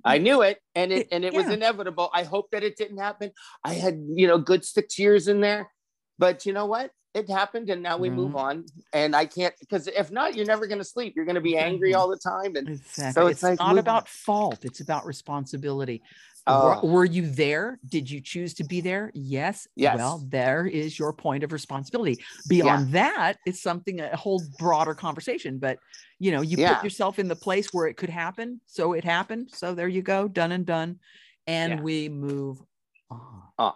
I 0.04 0.18
knew 0.18 0.42
it 0.42 0.58
and 0.74 0.92
it 0.92 1.08
and 1.12 1.24
it 1.24 1.34
was 1.34 1.48
inevitable. 1.48 2.08
I 2.12 2.22
hope 2.24 2.46
that 2.52 2.62
it 2.62 2.76
didn't 2.76 2.98
happen. 2.98 3.32
I 3.64 3.74
had, 3.74 3.96
you 4.20 4.26
know, 4.26 4.38
good 4.38 4.64
six 4.64 4.98
years 4.98 5.28
in 5.28 5.40
there. 5.40 5.70
But 6.18 6.46
you 6.46 6.52
know 6.52 6.66
what? 6.66 6.90
It 7.12 7.28
happened 7.28 7.70
and 7.70 7.82
now 7.82 7.96
we 7.96 8.08
move 8.08 8.32
Mhm. 8.32 8.38
on. 8.38 8.66
And 8.92 9.16
I 9.16 9.26
can't 9.26 9.54
because 9.58 9.88
if 9.88 10.12
not, 10.12 10.36
you're 10.36 10.46
never 10.46 10.66
gonna 10.68 10.84
sleep. 10.84 11.14
You're 11.16 11.24
gonna 11.24 11.40
be 11.40 11.56
angry 11.56 11.92
Mhm. 11.92 11.96
all 11.98 12.08
the 12.08 12.16
time. 12.16 12.54
And 12.54 12.68
Exactly. 12.68 13.12
So 13.12 13.26
it's 13.26 13.38
it's 13.38 13.42
like, 13.42 13.58
not 13.58 13.78
about 13.78 14.02
on. 14.02 14.06
fault. 14.06 14.64
It's 14.64 14.80
about 14.80 15.04
responsibility. 15.06 16.02
Oh. 16.46 16.80
Were, 16.82 16.90
were 16.92 17.04
you 17.04 17.28
there? 17.28 17.80
Did 17.86 18.08
you 18.10 18.20
choose 18.20 18.54
to 18.54 18.64
be 18.64 18.80
there? 18.80 19.10
Yes. 19.12 19.66
Yes. 19.74 19.96
Well, 19.96 20.24
there 20.28 20.66
is 20.66 20.98
your 20.98 21.12
point 21.12 21.42
of 21.42 21.52
responsibility. 21.52 22.22
Beyond 22.48 22.92
that, 22.92 23.38
it's 23.44 23.60
something 23.60 24.00
a 24.00 24.16
whole 24.16 24.40
broader 24.58 24.94
conversation. 24.94 25.58
But 25.58 25.78
you 26.20 26.30
know, 26.30 26.42
you 26.42 26.58
Yeah. 26.58 26.74
put 26.74 26.84
yourself 26.84 27.18
in 27.18 27.26
the 27.28 27.36
place 27.36 27.72
where 27.72 27.86
it 27.88 27.96
could 27.96 28.10
happen. 28.10 28.60
So 28.66 28.92
it 28.92 29.02
happened. 29.04 29.50
So 29.52 29.74
there 29.74 29.88
you 29.88 30.02
go, 30.02 30.28
done 30.28 30.52
and 30.52 30.64
done. 30.64 31.00
And 31.46 31.72
Yeah. 31.72 31.80
we 31.80 32.08
move 32.08 32.62
on. 33.10 33.72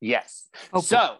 yes. 0.00 0.48
So 0.82 1.18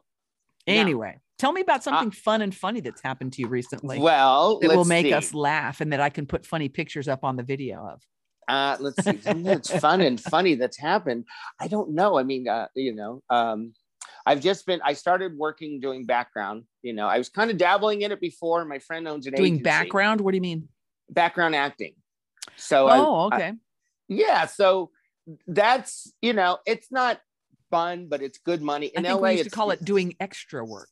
Anyway, 0.66 1.18
tell 1.40 1.52
me 1.52 1.60
about 1.62 1.82
something 1.82 2.10
fun 2.10 2.42
and 2.42 2.54
funny 2.54 2.80
that's 2.80 3.00
happened 3.02 3.32
to 3.34 3.42
you 3.42 3.48
recently. 3.48 3.98
Well, 3.98 4.58
that 4.60 4.68
will 4.76 4.84
make 4.84 5.06
see. 5.06 5.12
us 5.12 5.34
laugh 5.34 5.80
and 5.80 5.92
that 5.92 6.00
I 6.00 6.10
can 6.10 6.26
put 6.26 6.46
funny 6.46 6.68
pictures 6.68 7.08
up 7.08 7.24
on 7.24 7.36
the 7.36 7.42
video 7.42 7.84
of. 7.86 8.02
Uh, 8.46 8.76
let's 8.80 9.02
see. 9.04 9.20
Something 9.20 9.42
that's 9.44 9.70
fun 9.80 10.00
and 10.00 10.20
funny 10.20 10.54
that's 10.56 10.76
happened. 10.76 11.24
I 11.60 11.68
don't 11.68 11.90
know. 11.94 12.18
I 12.18 12.22
mean, 12.24 12.48
uh, 12.48 12.66
you 12.74 12.94
know, 12.94 13.22
um, 13.30 13.72
I've 14.26 14.40
just 14.40 14.66
been. 14.66 14.80
I 14.84 14.92
started 14.92 15.36
working 15.36 15.80
doing 15.80 16.04
background. 16.04 16.64
You 16.82 16.92
know, 16.92 17.06
I 17.06 17.16
was 17.18 17.28
kind 17.28 17.50
of 17.50 17.56
dabbling 17.58 18.02
in 18.02 18.12
it 18.12 18.20
before. 18.20 18.64
My 18.64 18.78
friend 18.78 19.06
owns 19.08 19.26
an 19.26 19.34
Doing 19.34 19.54
agency. 19.54 19.62
background? 19.62 20.20
What 20.20 20.32
do 20.32 20.36
you 20.36 20.42
mean? 20.42 20.68
background 21.12 21.56
acting. 21.56 21.94
So 22.56 22.88
Oh, 22.88 23.28
I- 23.30 23.34
okay. 23.36 23.52
yeah, 24.08 24.46
so 24.46 24.90
that's 25.46 26.12
you 26.22 26.32
know, 26.32 26.58
it's 26.66 26.90
not 26.92 27.20
fun, 27.70 28.08
but 28.08 28.20
it's 28.22 28.38
good 28.38 28.62
money. 28.62 28.88
I 28.96 28.98
In 29.00 29.04
think 29.04 29.20
LA, 29.20 29.28
we 29.28 29.32
used 29.38 29.44
to 29.44 29.50
call 29.50 29.70
it 29.70 29.84
doing 29.84 30.14
extra 30.20 30.64
work. 30.64 30.88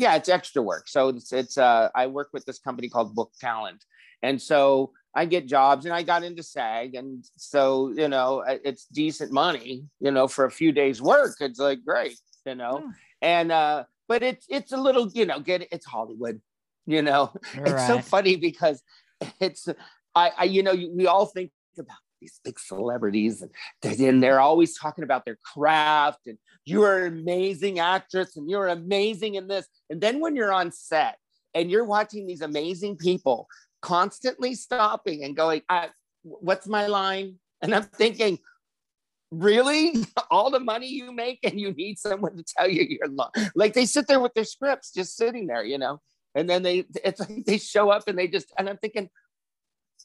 Yeah 0.00 0.16
it's 0.16 0.28
extra 0.28 0.62
work. 0.62 0.88
So 0.88 1.08
it's 1.10 1.32
it's 1.32 1.58
uh 1.58 1.90
i 1.94 2.06
work 2.06 2.30
with 2.32 2.44
this 2.46 2.58
company 2.58 2.88
called 2.88 3.14
book 3.14 3.30
talent. 3.40 3.84
And 4.22 4.40
so 4.40 4.92
i 5.14 5.24
get 5.24 5.46
jobs 5.46 5.84
and 5.84 5.94
i 5.94 6.02
got 6.02 6.22
into 6.22 6.42
sag. 6.42 6.94
And 6.94 7.24
so 7.36 7.92
you 7.94 8.08
know 8.08 8.42
it's 8.46 8.86
decent 8.86 9.30
money 9.32 9.84
you 10.00 10.10
know 10.10 10.26
for 10.26 10.44
a 10.46 10.50
few 10.50 10.72
days 10.72 11.02
work. 11.02 11.36
It's 11.40 11.60
like 11.60 11.84
great 11.84 12.18
you 12.46 12.54
know? 12.54 12.82
Oh. 12.82 12.92
and 13.20 13.52
uh 13.52 13.84
but 14.08 14.22
it's 14.22 14.46
it's 14.48 14.72
a 14.72 14.80
little 14.86 15.08
you 15.12 15.26
know 15.26 15.38
get 15.38 15.68
it's 15.70 15.86
hollywood 15.86 16.40
you 16.86 17.02
know? 17.02 17.32
It's 17.54 17.86
so 17.86 18.00
funny 18.00 18.36
because 18.36 18.82
it's 19.40 19.68
i 20.14 20.32
i 20.38 20.44
you 20.44 20.62
know 20.62 20.74
we 20.98 21.06
all 21.06 21.26
think 21.26 21.50
about 21.78 21.98
these 22.20 22.40
big 22.44 22.58
celebrities 22.58 23.42
and, 23.42 24.00
and 24.00 24.22
they're 24.22 24.40
always 24.40 24.78
talking 24.78 25.04
about 25.04 25.24
their 25.24 25.38
craft 25.54 26.26
and 26.26 26.38
you're 26.64 27.06
an 27.06 27.18
amazing 27.18 27.78
actress 27.78 28.36
and 28.36 28.48
you're 28.48 28.68
amazing 28.68 29.34
in 29.34 29.48
this. 29.48 29.66
And 29.88 30.00
then 30.00 30.20
when 30.20 30.36
you're 30.36 30.52
on 30.52 30.72
set 30.72 31.16
and 31.54 31.70
you're 31.70 31.84
watching 31.84 32.26
these 32.26 32.42
amazing 32.42 32.96
people 32.96 33.48
constantly 33.82 34.54
stopping 34.54 35.24
and 35.24 35.36
going 35.36 35.62
what's 36.22 36.66
my 36.66 36.86
line? 36.86 37.36
And 37.62 37.74
i'm 37.74 37.84
thinking 37.84 38.38
really? 39.30 40.04
All 40.30 40.50
the 40.50 40.60
money 40.60 40.88
you 40.88 41.12
make 41.12 41.40
and 41.44 41.60
you 41.60 41.72
need 41.72 41.98
someone 41.98 42.36
to 42.36 42.44
tell 42.44 42.68
you 42.68 42.82
your 42.82 43.08
line 43.08 43.50
like 43.54 43.74
they 43.74 43.86
sit 43.86 44.06
there 44.06 44.20
with 44.20 44.34
their 44.34 44.44
scripts 44.44 44.92
just 44.92 45.16
sitting 45.16 45.46
there 45.46 45.64
you 45.64 45.78
know? 45.78 46.00
And 46.34 46.48
then 46.48 46.62
they 46.62 46.84
it's 47.04 47.20
like 47.20 47.44
they 47.46 47.58
show 47.58 47.90
up 47.90 48.06
and 48.06 48.18
they 48.18 48.28
just 48.28 48.52
and 48.58 48.68
i'm 48.68 48.76
thinking 48.78 49.08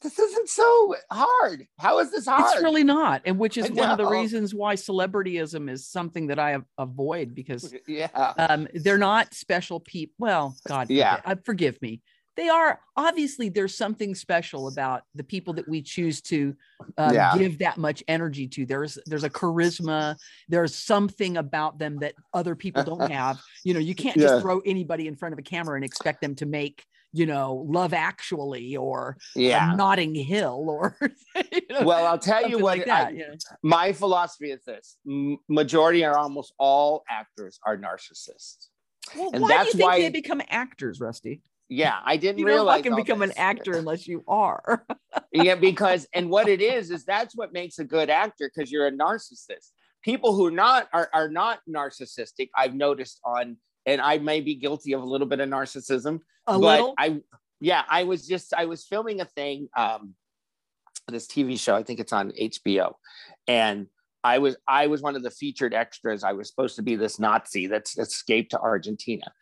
this 0.02 0.18
isn't 0.18 0.48
so 0.48 0.94
hard 1.10 1.66
how 1.78 1.98
is 1.98 2.10
this 2.10 2.26
hard 2.26 2.54
It's 2.54 2.62
really 2.62 2.84
not. 2.84 3.22
And 3.24 3.38
which 3.38 3.56
is 3.56 3.70
one 3.70 3.90
of 3.90 3.96
the 3.98 4.06
reasons 4.06 4.54
why 4.54 4.74
celebrityism 4.74 5.70
is 5.70 5.86
something 5.86 6.26
that 6.28 6.38
I 6.38 6.58
avoid 6.78 7.34
because 7.34 7.74
yeah 7.86 8.08
um, 8.38 8.68
they're 8.74 8.98
not 8.98 9.34
special 9.34 9.80
people. 9.80 10.14
Well, 10.18 10.56
God, 10.66 10.90
Yeah. 10.90 11.16
forgive, 11.16 11.38
uh, 11.38 11.40
forgive 11.44 11.82
me. 11.82 12.02
They 12.36 12.48
are 12.50 12.80
obviously 12.96 13.48
there's 13.48 13.74
something 13.74 14.14
special 14.14 14.68
about 14.68 15.02
the 15.14 15.24
people 15.24 15.54
that 15.54 15.66
we 15.66 15.80
choose 15.80 16.20
to 16.22 16.54
uh, 16.98 17.10
Yeah. 17.14 17.36
give 17.38 17.58
that 17.58 17.78
much 17.78 18.04
energy 18.08 18.46
to. 18.48 18.66
There's 18.66 18.98
there's 19.06 19.24
a 19.24 19.30
charisma. 19.30 20.16
There's 20.48 20.74
something 20.74 21.38
about 21.38 21.78
them 21.78 21.98
that 22.00 22.14
other 22.34 22.54
people 22.54 22.82
don't 22.84 23.10
have. 23.10 23.40
You 23.64 23.72
know, 23.74 23.80
you 23.80 23.94
can't 23.94 24.16
Yeah. 24.16 24.24
just 24.28 24.42
throw 24.42 24.60
anybody 24.60 25.08
in 25.08 25.16
front 25.16 25.32
of 25.32 25.38
a 25.38 25.42
camera 25.42 25.76
and 25.76 25.84
expect 25.84 26.20
them 26.20 26.34
to 26.36 26.46
make 26.46 26.84
you 27.16 27.26
know 27.26 27.64
Love 27.68 27.92
Actually 27.94 28.76
or 28.76 29.16
yeah 29.34 29.72
uh, 29.72 29.76
Notting 29.76 30.14
Hill 30.14 30.66
or 30.68 30.96
you 31.52 31.60
know, 31.70 31.82
well 31.82 32.06
i'll 32.06 32.18
tell 32.18 32.48
you 32.48 32.58
what 32.58 32.78
like 32.78 32.88
I- 32.88 33.04
that. 33.04 33.16
yeah. 33.16 33.34
my 33.62 33.92
philosophy 33.92 34.50
is 34.50 34.62
this 34.64 34.96
M- 35.08 35.38
majority 35.48 36.04
or 36.04 36.16
almost 36.18 36.52
all 36.58 37.02
actors 37.08 37.58
are 37.64 37.76
narcissists 37.76 38.66
Well, 39.16 39.30
and 39.32 39.42
why 39.42 39.62
do 39.62 39.66
you 39.68 39.72
think 39.72 39.82
why- 39.90 40.00
they 40.00 40.10
become 40.10 40.42
actors, 40.48 41.00
Rusty? 41.00 41.42
yeah 41.68 41.96
i 42.04 42.16
didn't 42.16 42.38
You 42.40 42.46
realize 42.46 42.78
fucking 42.78 42.92
all 42.92 42.98
become 43.02 43.22
an 43.22 43.32
actor 43.36 43.72
unless 43.76 44.06
you 44.06 44.22
are. 44.28 44.84
yeah 45.32 45.54
because 45.56 46.06
and 46.12 46.28
what 46.30 46.48
it 46.48 46.60
is 46.60 46.90
is 46.90 47.04
that's 47.04 47.34
what 47.34 47.52
makes 47.52 47.78
a 47.78 47.84
good 47.84 48.10
actor 48.10 48.50
because 48.54 48.70
you're 48.70 48.86
a 48.86 48.92
narcissist 48.92 49.70
people 50.02 50.34
who 50.36 50.50
not 50.50 50.88
are, 50.92 51.08
are 51.12 51.28
not 51.28 51.58
narcissistic 51.68 52.50
i've 52.56 52.74
noticed 52.74 53.20
on 53.24 53.56
and 53.86 54.00
i 54.00 54.18
may 54.18 54.40
be 54.40 54.54
guilty 54.54 54.92
of 54.92 55.02
a 55.02 55.06
little 55.06 55.26
bit 55.26 55.40
of 55.40 55.48
narcissism 55.48 56.20
A 56.46 56.58
but 56.58 56.58
little. 56.58 56.94
i 56.98 57.20
yeah 57.60 57.84
i 57.88 58.04
was 58.04 58.26
just 58.26 58.52
i 58.54 58.66
was 58.66 58.84
filming 58.84 59.20
a 59.20 59.24
thing 59.24 59.68
um 59.76 60.14
this 61.08 61.26
tv 61.26 61.58
show 61.58 61.74
i 61.74 61.82
think 61.82 62.00
it's 62.00 62.12
on 62.12 62.32
hbo 62.32 62.92
and 63.46 63.86
i 64.24 64.38
was 64.38 64.56
i 64.66 64.86
was 64.88 65.00
one 65.02 65.14
of 65.16 65.22
the 65.22 65.30
featured 65.30 65.72
extras. 65.72 66.24
I 66.24 66.32
was 66.32 66.48
supposed 66.48 66.76
to 66.76 66.82
be 66.82 66.96
this 66.96 67.18
nazi 67.20 67.68
that's 67.68 67.96
escaped 67.96 68.50
to 68.50 68.60
argentina. 68.60 69.32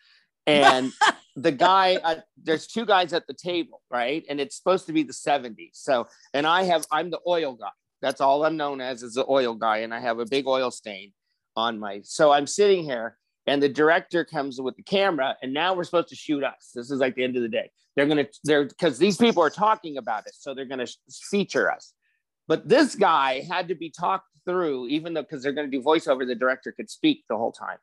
And 0.47 0.93
the 1.37 1.53
guy 1.53 1.97
uh, 1.97 2.17
there's 2.43 2.67
two 2.67 2.85
guys 2.85 3.13
at 3.13 3.27
the 3.27 3.35
table 3.35 3.81
right? 3.91 4.25
And 4.29 4.41
it's 4.41 4.57
supposed 4.57 4.87
to 4.87 4.93
be 4.93 5.03
the 5.03 5.15
70s 5.15 5.71
so 5.73 6.07
and 6.35 6.47
i 6.47 6.65
have 6.65 6.85
i'm 6.93 7.11
the 7.11 7.21
oil 7.27 7.55
guy. 7.55 7.71
That's 8.03 8.21
all 8.21 8.45
i'm 8.45 8.59
known 8.59 8.83
as 8.83 9.03
is 9.03 9.15
the 9.15 9.25
oil 9.29 9.55
guy. 9.55 9.79
And 9.79 9.95
i 9.95 10.01
have 10.01 10.19
a 10.19 10.27
big 10.27 10.47
oil 10.47 10.71
stain 10.71 11.13
on 11.57 11.79
my 11.79 12.01
so 12.05 12.31
i'm 12.31 12.47
sitting 12.47 12.85
here 12.85 13.17
and 13.47 13.63
the 13.63 13.69
director 13.69 14.25
comes 14.25 14.61
with 14.61 14.77
the 14.77 14.83
camera 14.83 15.37
and 15.43 15.53
now 15.53 15.75
we're 15.75 15.85
supposed 15.85 16.09
to 16.09 16.17
shoot 16.17 16.43
us. 16.43 16.71
This 16.75 16.91
is 16.91 17.01
like 17.01 17.15
the 17.15 17.25
end 17.25 17.37
of 17.37 17.43
the 17.43 17.49
day. 17.49 17.71
They're 17.97 18.07
gonna 18.07 18.27
they're 18.43 18.65
because 18.65 18.99
these 18.99 19.17
people 19.17 19.43
are 19.43 19.51
talking 19.51 19.99
about 19.99 20.27
it 20.27 20.35
so 20.39 20.55
they're 20.55 20.65
gonna 20.65 20.87
feature 21.31 21.71
us. 21.71 21.93
But 22.49 22.69
this 22.69 22.95
guy 22.95 23.41
had 23.41 23.69
to 23.69 23.75
be 23.75 23.91
talked 23.91 24.29
through 24.45 24.89
even 24.89 25.15
though 25.15 25.23
because 25.23 25.43
they're 25.43 25.53
gonna 25.53 25.69
do 25.69 25.83
voiceover 25.83 26.27
the 26.27 26.35
director 26.35 26.73
could 26.73 26.91
speak 26.91 27.25
the 27.29 27.37
whole 27.37 27.53
time. 27.53 27.79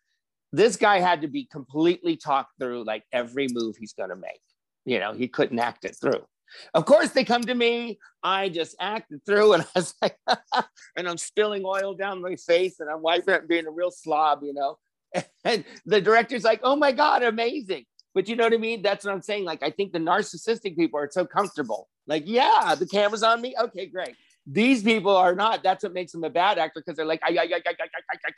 This 0.51 0.75
guy 0.75 0.99
had 0.99 1.21
to 1.21 1.27
be 1.27 1.45
completely 1.45 2.17
talked 2.17 2.51
through 2.59 2.83
like 2.83 3.03
every 3.13 3.47
move 3.51 3.77
he's 3.77 3.93
gonna 3.93 4.15
make. 4.15 4.41
You 4.85 4.99
know 4.99 5.13
he 5.13 5.27
couldn't 5.27 5.59
act 5.59 5.85
it 5.85 5.95
through. 5.99 6.25
Of 6.73 6.85
course 6.85 7.11
they 7.11 7.23
come 7.23 7.43
to 7.43 7.55
me 7.55 7.97
i 8.23 8.49
just 8.49 8.75
acted 8.79 9.25
through 9.25 9.53
and 9.53 9.63
i 9.75 9.79
was 9.79 9.93
like 10.01 10.17
and 10.97 11.07
i'm 11.07 11.17
spilling 11.17 11.63
oil 11.65 11.93
down 11.93 12.21
my 12.21 12.35
face 12.35 12.81
and 12.81 12.89
i'm 12.89 13.01
wiping 13.01 13.33
it 13.33 13.47
being 13.47 13.67
a 13.67 13.71
real 13.71 13.89
slob 13.89 14.43
you 14.43 14.53
know 14.53 14.77
and 15.43 15.63
the 15.85 16.01
director's 16.01 16.43
like, 16.43 16.61
oh 16.63 16.75
my 16.75 16.91
God, 16.91 17.23
amazing. 17.23 17.85
But 18.13 18.27
you 18.27 18.35
know 18.35 18.43
what 18.43 18.53
I 18.53 18.57
mean? 18.57 18.81
That's 18.81 19.05
what 19.05 19.13
I'm 19.13 19.21
saying. 19.21 19.45
Like, 19.45 19.63
I 19.63 19.69
think 19.69 19.93
the 19.93 19.99
narcissistic 19.99 20.75
people 20.75 20.99
are 20.99 21.09
so 21.09 21.25
comfortable. 21.25 21.87
Like, 22.07 22.23
yeah, 22.25 22.75
the 22.77 22.85
camera's 22.85 23.23
on 23.23 23.41
me. 23.41 23.55
Okay, 23.59 23.85
great. 23.85 24.15
These 24.45 24.83
people 24.83 25.15
are 25.15 25.35
not. 25.35 25.63
That's 25.63 25.83
what 25.83 25.93
makes 25.93 26.11
them 26.11 26.23
a 26.23 26.29
bad 26.29 26.57
actor 26.57 26.81
because 26.81 26.97
they're 26.97 27.05
like, 27.05 27.21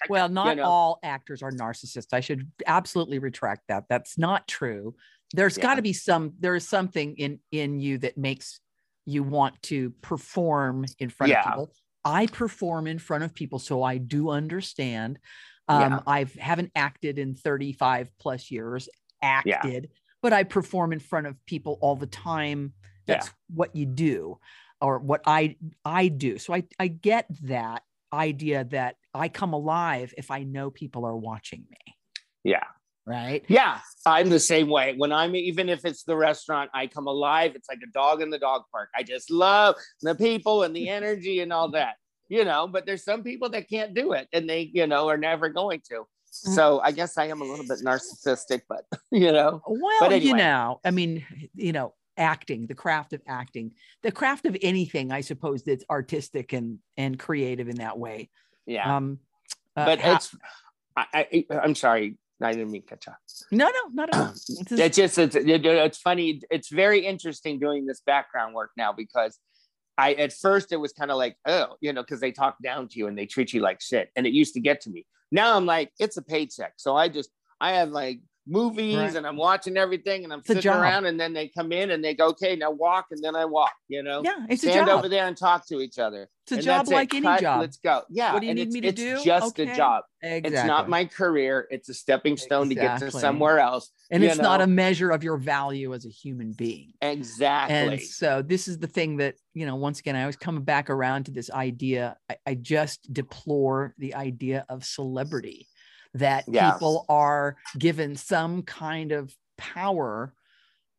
well, 0.10 0.30
not 0.30 0.50
you 0.50 0.56
know? 0.62 0.70
all 0.70 1.00
actors 1.02 1.42
are 1.42 1.52
narcissists. 1.52 2.14
I 2.14 2.20
should 2.20 2.52
absolutely 2.68 3.20
retract 3.20 3.64
that. 3.70 3.86
That's 3.90 4.18
not 4.18 4.48
true. 4.48 4.96
There's 5.34 5.58
yeah. 5.58 5.64
got 5.64 5.76
to 5.76 5.82
be 5.82 5.94
some. 5.94 6.34
There 6.40 6.56
is 6.56 6.68
something 6.68 7.16
in 7.16 7.40
in 7.52 7.80
you 7.80 7.98
that 8.00 8.18
makes 8.18 8.60
you 9.06 9.24
want 9.24 9.62
to 9.64 9.92
perform 10.02 10.86
in 11.00 11.10
front 11.10 11.32
yeah. 11.32 11.40
of 11.40 11.46
people. 11.46 11.72
I 12.06 12.28
perform 12.28 12.86
in 12.86 13.00
front 13.00 13.24
of 13.24 13.34
people, 13.34 13.60
so 13.60 13.82
I 13.82 13.98
do 13.98 14.30
understand 14.30 15.20
um, 15.68 15.80
Yeah. 15.93 15.99
I 16.07 16.26
haven't 16.39 16.72
acted 16.76 17.20
in 17.20 17.36
35 17.36 18.09
plus 18.20 18.51
years, 18.51 18.89
acted, 19.22 19.89
but 20.22 20.34
I 20.34 20.43
perform 20.43 20.93
in 20.93 20.99
front 20.99 21.28
of 21.28 21.36
people 21.45 21.78
all 21.82 21.95
the 21.95 22.07
time. 22.07 22.74
That's 23.05 23.32
what 23.53 23.76
you 23.76 23.86
do, 23.86 24.39
or 24.80 24.99
what 24.99 25.22
I 25.26 25.57
I 25.84 26.07
do. 26.07 26.38
So 26.38 26.53
I 26.53 26.64
I 26.80 26.88
get 26.88 27.28
that 27.43 27.84
idea 28.14 28.64
that 28.66 28.95
I 29.14 29.28
come 29.28 29.53
alive 29.53 30.14
if 30.18 30.32
I 30.32 30.43
know 30.43 30.70
people 30.70 31.03
are 31.05 31.18
watching 31.18 31.66
me, 31.70 31.95
Yeah. 32.43 32.64
right? 33.05 33.43
Yeah. 33.47 33.80
I'm 34.05 34.30
the 34.30 34.39
same 34.39 34.70
way. 34.70 34.93
When 34.95 35.11
I'm, 35.11 35.36
even 35.36 35.68
if 35.68 35.84
it's 35.84 36.03
the 36.03 36.16
restaurant, 36.16 36.70
I 36.74 36.88
come 36.88 37.07
alive. 37.07 37.53
It's 37.55 37.68
like 37.68 37.80
a 37.84 37.91
dog 37.91 38.22
in 38.22 38.30
the 38.30 38.38
dog 38.39 38.64
park. 38.72 38.89
I 38.95 39.03
just 39.03 39.32
love 39.32 39.76
the 40.01 40.16
people 40.16 40.64
and 40.64 40.76
the 40.76 40.89
energy 40.89 41.39
and 41.41 41.51
all 41.51 41.70
that, 41.72 41.95
you 42.34 42.44
know, 42.46 42.68
but 42.68 42.86
there's 42.88 43.04
some 43.04 43.22
people 43.24 43.50
that 43.50 43.70
can't 43.70 43.94
do 43.94 44.14
it 44.14 44.28
and 44.34 44.50
they, 44.50 44.62
you 44.74 44.88
know, 44.88 45.08
are 45.08 45.18
never 45.18 45.50
going 45.50 45.82
to. 45.90 46.04
So 46.32 46.80
I 46.80 46.92
guess 46.92 47.16
I 47.20 47.26
am 47.28 47.42
a 47.42 47.44
little 47.46 47.68
bit 47.68 47.80
narcissistic, 47.86 48.62
but, 48.68 48.86
you 49.12 49.32
know, 49.32 49.62
Well, 49.68 50.00
But 50.10 50.20
you 50.24 50.34
know, 50.36 50.80
I 50.84 50.90
mean, 50.90 51.24
you 51.54 51.72
know, 51.74 51.94
acting, 52.18 52.66
the 52.66 52.74
craft 52.74 53.14
of 53.14 53.22
acting, 53.28 53.74
the 54.02 54.12
craft 54.12 54.48
of 54.48 54.58
anything, 54.64 55.12
I 55.12 55.22
suppose 55.22 55.62
that's 55.64 55.86
artistic 55.92 56.54
and 56.54 56.80
and 56.98 57.20
creative 57.20 57.68
in 57.70 57.76
that 57.78 58.00
way. 58.00 58.30
yeah. 58.66 58.98
Um, 58.98 59.20
uh, 59.76 59.86
but 59.86 60.00
it's, 60.04 60.36
I, 60.98 61.06
I, 61.14 61.46
I'm 61.64 61.76
sorry. 61.76 62.18
I 62.42 62.52
didn't 62.52 62.72
mean 62.72 62.82
catch 62.82 63.08
up. 63.08 63.18
no, 63.52 63.66
no, 63.68 63.82
not 63.94 64.10
at 64.10 64.16
all. 64.16 64.34
It's 64.86 64.96
just- 64.98 65.18
it's, 65.20 65.36
it's 65.36 65.98
funny. 66.00 66.42
It's 66.50 66.70
very 66.70 67.06
interesting 67.06 67.60
doing 67.60 67.86
this 67.86 68.02
background 68.06 68.54
work 68.56 68.72
now 68.76 68.92
because 68.92 69.38
I, 69.98 70.14
at 70.14 70.34
first 70.34 70.72
it 70.72 70.78
was 70.78 70.91
kind 70.94 71.12
of 71.12 71.18
like, 71.18 71.38
oh, 71.46 71.76
you 71.82 71.94
know, 71.94 72.02
because 72.02 72.20
they 72.20 72.32
talk 72.32 72.56
down 72.64 72.88
to 72.89 73.00
you 73.00 73.08
and 73.08 73.18
they 73.18 73.26
treat 73.26 73.54
you 73.54 73.62
like 73.62 73.82
shit. 73.82 74.10
And 74.16 74.26
it 74.26 74.34
used 74.34 74.54
to 74.56 74.60
get 74.60 74.82
to 74.82 74.89
me. 74.89 75.06
Now 75.32 75.56
I'm 75.56 75.66
like, 75.66 75.91
it's 76.00 76.18
a 76.18 76.22
paycheck. 76.22 76.74
So 76.78 76.96
I 76.96 77.10
just, 77.10 77.30
I 77.62 77.74
have 77.74 77.89
like 77.89 78.20
movies 78.46 78.98
Right. 78.98 79.16
and 79.16 79.26
I'm 79.26 79.38
watching 79.38 79.78
everything 79.78 80.24
and 80.24 80.34
I'm 80.34 80.39
It's 80.39 80.48
sitting 80.48 80.72
around 80.72 81.06
and 81.06 81.20
then 81.20 81.34
they 81.34 81.48
come 81.48 81.72
in 81.72 81.91
and 81.91 82.04
they 82.04 82.14
go, 82.14 82.28
okay, 82.30 82.56
now 82.56 82.72
walk. 82.72 83.08
And 83.12 83.24
then 83.24 83.36
I 83.36 83.46
walk, 83.46 83.74
you 83.88 84.04
know, 84.04 84.22
Yeah, 84.24 84.46
it's 84.50 84.64
a 84.64 84.70
stand 84.70 84.88
job. 84.88 85.00
over 85.00 85.08
there 85.10 85.26
and 85.28 85.38
talk 85.38 85.68
to 85.68 85.80
each 85.80 85.98
other. 85.98 86.30
It's 86.44 86.52
a 86.52 86.56
And 86.56 86.64
job 86.64 86.78
that's 86.80 86.91
it. 86.91 86.94
like 86.96 87.14
any 87.14 87.26
Cut, 87.26 87.39
job. 87.41 87.62
Let's 87.62 87.78
go. 87.78 88.02
Yeah. 88.10 88.34
What 88.34 88.41
do 88.41 88.48
you 88.48 88.52
and 88.52 88.60
need 88.60 88.72
me 88.74 88.82
to 88.82 88.88
it's 88.89 89.00
do? 89.02 89.14
It's 89.14 89.24
just 89.24 89.60
Okay. 89.60 89.72
a 89.72 89.76
job. 89.76 90.04
Exactly. 90.22 90.58
It's 90.58 90.68
not 90.68 90.89
my 90.89 91.06
career. 91.06 91.68
It's 91.72 91.88
a 91.88 91.94
stepping 91.94 92.36
stone 92.38 92.68
to 92.70 92.76
get 92.76 93.00
to 93.00 93.12
somewhere 93.12 93.60
else. 93.60 93.91
and 94.12 94.24
it's 94.24 94.38
not 94.38 94.60
a 94.62 94.68
measure 94.68 95.10
of 95.12 95.24
your 95.24 95.38
value 95.38 95.94
as 95.94 96.06
a 96.06 96.10
human 96.10 96.52
being. 96.52 96.94
Exactly. 97.02 97.76
And 97.76 98.02
so 98.02 98.41
this 98.41 98.68
is 98.68 98.78
the 98.78 98.88
thing 98.88 99.18
that, 99.18 99.36
you 99.54 99.66
know, 99.66 99.76
once 99.76 100.00
again, 100.00 100.16
I 100.18 100.22
always 100.22 100.36
come 100.36 100.62
back 100.64 100.89
around 100.89 101.26
to 101.26 101.32
this 101.32 101.50
idea. 101.50 102.18
I, 102.30 102.36
I 102.46 102.54
just 102.56 103.12
deplore 103.14 103.94
the 103.98 104.16
idea 104.16 104.66
of 104.70 104.84
celebrity 104.86 105.68
that 106.16 106.45
Yeah. 106.47 106.72
people 106.72 107.05
are 107.09 107.57
given 107.78 108.16
some 108.16 108.64
kind 108.64 109.11
of 109.11 109.36
power 109.57 110.34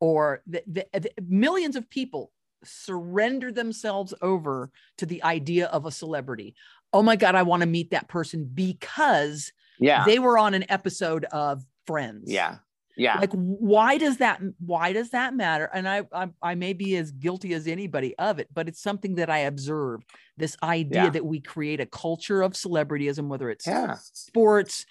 or 0.00 0.42
the, 0.46 0.62
the, 0.66 0.86
the 0.92 1.10
millions 1.28 1.76
of 1.76 1.88
people 1.88 2.32
surrender 2.64 3.52
themselves 3.52 4.12
over 4.22 4.70
to 4.98 5.06
the 5.06 5.22
idea 5.22 5.66
of 5.66 5.86
a 5.86 5.90
celebrity. 5.90 6.54
Oh 6.92 7.02
my 7.02 7.16
God, 7.16 7.34
I 7.34 7.42
want 7.42 7.60
to 7.62 7.66
meet 7.68 7.90
that 7.90 8.08
person 8.08 8.44
because 8.52 9.52
yeah. 9.78 10.04
they 10.04 10.18
were 10.18 10.38
on 10.38 10.54
an 10.54 10.64
episode 10.68 11.24
of 11.26 11.64
Friends 11.86 12.32
yeah. 12.32 12.56
Yeah. 12.96 13.18
like 13.18 13.32
why 13.32 13.98
does 13.98 14.16
that 14.18 14.40
why 14.58 14.94
does 14.94 15.10
that 15.10 15.34
matter 15.34 15.68
and 15.74 15.86
I, 15.86 16.04
I 16.12 16.28
i 16.40 16.54
may 16.54 16.72
be 16.72 16.96
as 16.96 17.10
guilty 17.10 17.52
as 17.52 17.66
anybody 17.66 18.16
of 18.18 18.38
it 18.38 18.48
but 18.54 18.68
it's 18.68 18.80
something 18.80 19.16
that 19.16 19.28
i 19.28 19.40
observe. 19.40 20.00
this 20.38 20.56
idea 20.62 21.04
Yeah. 21.04 21.10
that 21.10 21.26
we 21.26 21.40
create 21.40 21.80
a 21.80 21.86
culture 21.86 22.40
of 22.40 22.52
celebrityism 22.52 23.26
whether 23.28 23.50
it's 23.50 23.66
yeah. 23.66 23.96
sports 24.00 24.86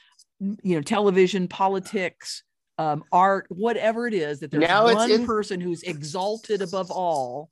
you 0.64 0.76
know 0.76 0.82
television 0.82 1.48
politics 1.48 2.44
um, 2.78 3.04
art 3.12 3.46
whatever 3.50 4.08
it 4.08 4.14
is 4.14 4.40
that 4.40 4.52
there's 4.52 4.68
Now 4.68 4.86
one 4.86 5.12
in- 5.12 5.26
person 5.26 5.62
who's 5.62 5.84
exalted 5.84 6.62
above 6.62 6.92
all 6.92 7.50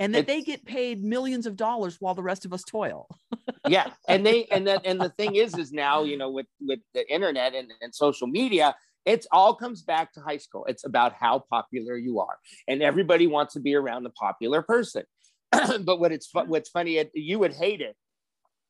and 0.00 0.14
that 0.14 0.26
they 0.26 0.42
get 0.42 0.64
paid 0.64 1.02
millions 1.02 1.46
of 1.46 1.56
dollars 1.56 1.96
while 2.00 2.14
the 2.14 2.22
rest 2.22 2.44
of 2.44 2.52
us 2.52 2.62
toil. 2.62 3.08
Yeah 3.66 3.90
and 4.08 4.24
they 4.24 4.46
and 4.46 4.66
that 4.66 4.86
and 4.86 4.98
the 5.00 5.10
thing 5.10 5.34
is 5.34 5.58
is 5.58 5.72
now 5.72 6.02
you 6.02 6.16
know 6.16 6.30
with 6.30 6.46
with 6.60 6.78
the 6.94 7.10
internet 7.12 7.54
and, 7.54 7.70
and 7.82 7.94
social 7.94 8.26
media 8.26 8.74
it's 9.04 9.26
all 9.32 9.54
comes 9.54 9.82
back 9.82 10.12
to 10.14 10.20
high 10.20 10.36
school. 10.36 10.64
It's 10.66 10.84
about 10.84 11.12
how 11.14 11.44
popular 11.50 11.96
you 11.96 12.20
are 12.20 12.38
and 12.66 12.82
everybody 12.82 13.26
wants 13.26 13.54
to 13.54 13.60
be 13.60 13.74
around 13.74 14.04
the 14.04 14.10
popular 14.10 14.62
person. 14.62 15.04
But 15.80 15.98
what 15.98 16.12
it's 16.12 16.30
what's 16.32 16.70
funny 16.70 16.98
it, 16.98 17.10
you 17.14 17.38
would 17.40 17.52
hate 17.52 17.80
it 17.80 17.96